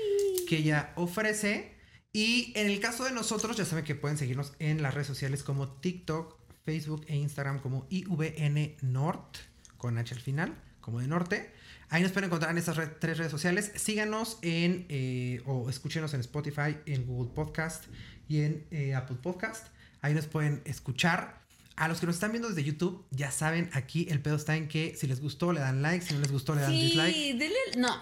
que 0.47 0.57
ella 0.57 0.91
ofrece. 0.95 1.75
Y 2.13 2.53
en 2.55 2.67
el 2.67 2.79
caso 2.79 3.03
de 3.03 3.11
nosotros, 3.11 3.57
ya 3.57 3.65
saben 3.65 3.83
que 3.85 3.93
pueden 3.93 4.17
seguirnos 4.17 4.53
en 4.59 4.81
las 4.81 4.93
redes 4.93 5.07
sociales 5.07 5.43
como 5.43 5.67
TikTok, 5.79 6.35
Facebook 6.65 7.05
e 7.07 7.15
Instagram 7.15 7.59
como 7.59 7.85
IVN 7.89 8.75
Nort, 8.81 9.37
con 9.77 9.97
H 9.97 10.15
al 10.15 10.21
final, 10.21 10.55
como 10.81 10.99
de 11.01 11.07
norte. 11.07 11.51
Ahí 11.89 12.01
nos 12.01 12.11
pueden 12.11 12.27
encontrar 12.27 12.51
en 12.51 12.57
estas 12.57 12.75
re- 12.77 12.87
tres 12.87 13.17
redes 13.17 13.31
sociales. 13.31 13.71
Síganos 13.75 14.39
en, 14.41 14.85
eh, 14.89 15.41
o 15.45 15.69
escúchenos 15.69 16.13
en 16.13 16.21
Spotify, 16.21 16.77
en 16.85 17.05
Google 17.05 17.31
Podcast 17.33 17.85
y 18.27 18.41
en 18.41 18.65
eh, 18.71 18.95
Apple 18.95 19.17
Podcast. 19.21 19.67
Ahí 20.01 20.13
nos 20.13 20.25
pueden 20.27 20.61
escuchar. 20.65 21.45
A 21.77 21.87
los 21.87 21.99
que 21.99 22.05
nos 22.07 22.15
están 22.15 22.31
viendo 22.31 22.49
desde 22.49 22.63
YouTube, 22.63 23.05
ya 23.11 23.31
saben, 23.31 23.69
aquí 23.73 24.07
el 24.09 24.19
pedo 24.21 24.35
está 24.35 24.55
en 24.55 24.67
que 24.67 24.95
si 24.99 25.07
les 25.07 25.21
gustó 25.21 25.53
le 25.53 25.59
dan 25.61 25.81
like, 25.81 26.05
si 26.05 26.13
no 26.15 26.19
les 26.19 26.31
gustó 26.31 26.53
le 26.55 26.61
dan 26.61 26.71
dislike. 26.71 27.13
Sí, 27.15 27.33
dele. 27.33 27.55
No. 27.77 27.95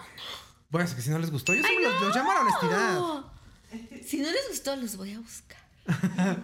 Bueno, 0.70 0.88
es 0.88 0.94
que 0.94 1.02
si 1.02 1.10
no 1.10 1.18
les 1.18 1.30
gustó, 1.30 1.54
yo 1.54 1.62
siempre 1.62 1.84
los, 1.84 2.00
los 2.00 2.16
llamo 2.16 2.30
a 2.32 2.34
la 2.34 2.40
honestidad. 2.40 3.24
Si 4.06 4.18
no 4.18 4.30
les 4.30 4.48
gustó, 4.48 4.74
los 4.76 4.96
voy 4.96 5.12
a 5.12 5.20
buscar. 5.20 5.58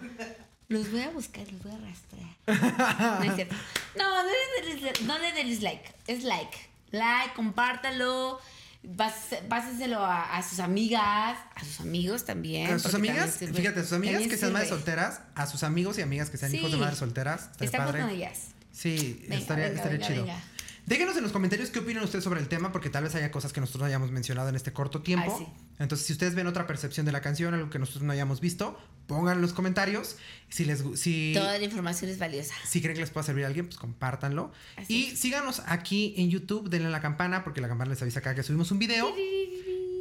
Los 0.68 0.90
voy 0.90 1.00
a 1.02 1.10
buscar, 1.10 1.46
los 1.52 1.62
voy 1.62 1.72
a 1.72 1.76
arrastrar. 1.76 3.20
No 3.20 3.24
es 3.30 3.34
cierto. 3.34 3.54
No, 3.96 4.22
no 4.22 4.28
le, 4.64 4.74
des- 4.80 5.02
no 5.02 5.18
le 5.18 5.32
des 5.32 5.60
like. 5.60 5.92
Es 6.06 6.24
like. 6.24 6.56
Like, 6.92 7.34
compártalo. 7.34 8.40
Pásenselo 9.48 10.04
a, 10.04 10.36
a 10.36 10.42
sus 10.42 10.58
amigas, 10.58 11.38
a 11.54 11.64
sus 11.64 11.80
amigos 11.80 12.24
también. 12.24 12.68
A 12.68 12.78
sus 12.78 12.92
también 12.92 13.16
amigas, 13.16 13.36
fíjate, 13.38 13.80
a 13.80 13.82
sus 13.84 13.92
amigas 13.92 14.22
que 14.26 14.36
sean 14.36 14.52
madres 14.52 14.70
solteras, 14.70 15.20
a 15.34 15.46
sus 15.46 15.62
amigos 15.62 15.98
y 15.98 16.02
amigas 16.02 16.30
que 16.30 16.36
sean 16.36 16.54
hijos 16.54 16.70
de 16.70 16.76
Sí. 16.76 16.80
madres 16.80 16.98
solteras. 16.98 17.50
Estamos 17.60 17.90
padre. 17.92 18.02
con 18.02 18.10
ellas. 18.10 18.38
Sí, 18.72 19.20
Venga, 19.28 19.36
estaría, 19.36 19.64
venga, 19.66 19.76
estaría 19.76 19.98
venga, 20.08 20.08
chido. 20.08 20.26
Déjenos 20.86 21.16
en 21.16 21.22
los 21.22 21.32
comentarios 21.32 21.70
qué 21.70 21.78
opinan 21.78 22.02
ustedes 22.02 22.24
sobre 22.24 22.40
el 22.40 22.48
tema, 22.48 22.72
porque 22.72 22.90
tal 22.90 23.04
vez 23.04 23.14
haya 23.14 23.30
cosas 23.30 23.52
que 23.52 23.60
nosotros 23.60 23.82
no 23.82 23.86
hayamos 23.86 24.10
mencionado 24.10 24.48
en 24.48 24.56
este 24.56 24.72
corto 24.72 25.00
tiempo. 25.02 25.34
Ay, 25.38 25.46
sí. 25.46 25.52
Entonces, 25.78 26.06
si 26.06 26.12
ustedes 26.12 26.34
ven 26.34 26.46
otra 26.46 26.66
percepción 26.66 27.06
de 27.06 27.12
la 27.12 27.20
canción, 27.20 27.54
algo 27.54 27.70
que 27.70 27.78
nosotros 27.78 28.02
no 28.02 28.12
hayamos 28.12 28.40
visto, 28.40 28.78
pongan 29.06 29.36
en 29.36 29.42
los 29.42 29.52
comentarios. 29.52 30.16
Si 30.48 30.64
les 30.64 30.82
si, 30.96 31.32
Toda 31.34 31.58
la 31.58 31.64
información 31.64 32.10
es 32.10 32.18
valiosa. 32.18 32.54
si 32.66 32.80
creen 32.80 32.94
que 32.94 33.00
les 33.00 33.10
pueda 33.10 33.24
servir 33.24 33.44
a 33.44 33.46
alguien, 33.48 33.66
pues 33.66 33.78
compártanlo. 33.78 34.52
Así 34.76 34.94
y 34.94 35.12
es. 35.12 35.18
síganos 35.18 35.62
aquí 35.66 36.14
en 36.16 36.30
YouTube, 36.30 36.68
denle 36.68 36.88
a 36.88 36.90
la 36.90 37.00
campana, 37.00 37.44
porque 37.44 37.60
la 37.60 37.68
campana 37.68 37.90
les 37.90 38.02
avisa 38.02 38.20
cada 38.20 38.34
que 38.34 38.42
subimos 38.42 38.70
un 38.70 38.78
video. 38.78 39.14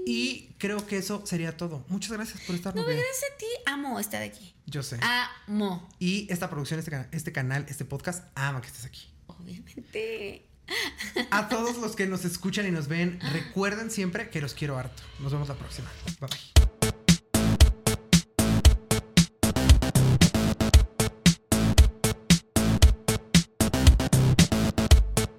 Y 0.06 0.56
creo 0.58 0.86
que 0.88 0.98
eso 0.98 1.24
sería 1.28 1.56
todo. 1.56 1.86
Muchas 1.88 2.12
gracias 2.12 2.42
por 2.42 2.56
estar 2.56 2.76
No, 2.76 2.84
gracias 2.84 3.24
a 3.34 3.38
ti. 3.38 3.46
Amo 3.68 4.00
estar 4.00 4.24
aquí. 4.24 4.56
Yo 4.66 4.82
sé. 4.82 5.00
Amo. 5.48 5.88
Y 6.00 6.28
esta 6.32 6.50
producción, 6.50 6.80
este, 6.80 7.08
este 7.12 7.32
canal, 7.32 7.66
este 7.70 7.86
podcast, 7.86 8.26
ama 8.34 8.62
que 8.62 8.68
estés 8.68 8.86
aquí. 8.86 9.14
Obviamente. 9.28 10.51
A 11.32 11.50
todos 11.50 11.78
los 11.78 11.96
que 11.96 12.08
nos 12.08 12.26
escuchan 12.26 12.68
y 12.68 12.72
nos 12.72 12.88
ven, 12.88 13.20
recuerden 13.34 13.92
siempre 13.92 14.30
que 14.30 14.42
los 14.42 14.54
quiero 14.54 14.78
harto. 14.78 15.04
Nos 15.20 15.32
vemos 15.32 15.50
la 15.50 15.56
próxima. 15.56 15.90
Bye 16.20 16.30
bye. 16.30 16.71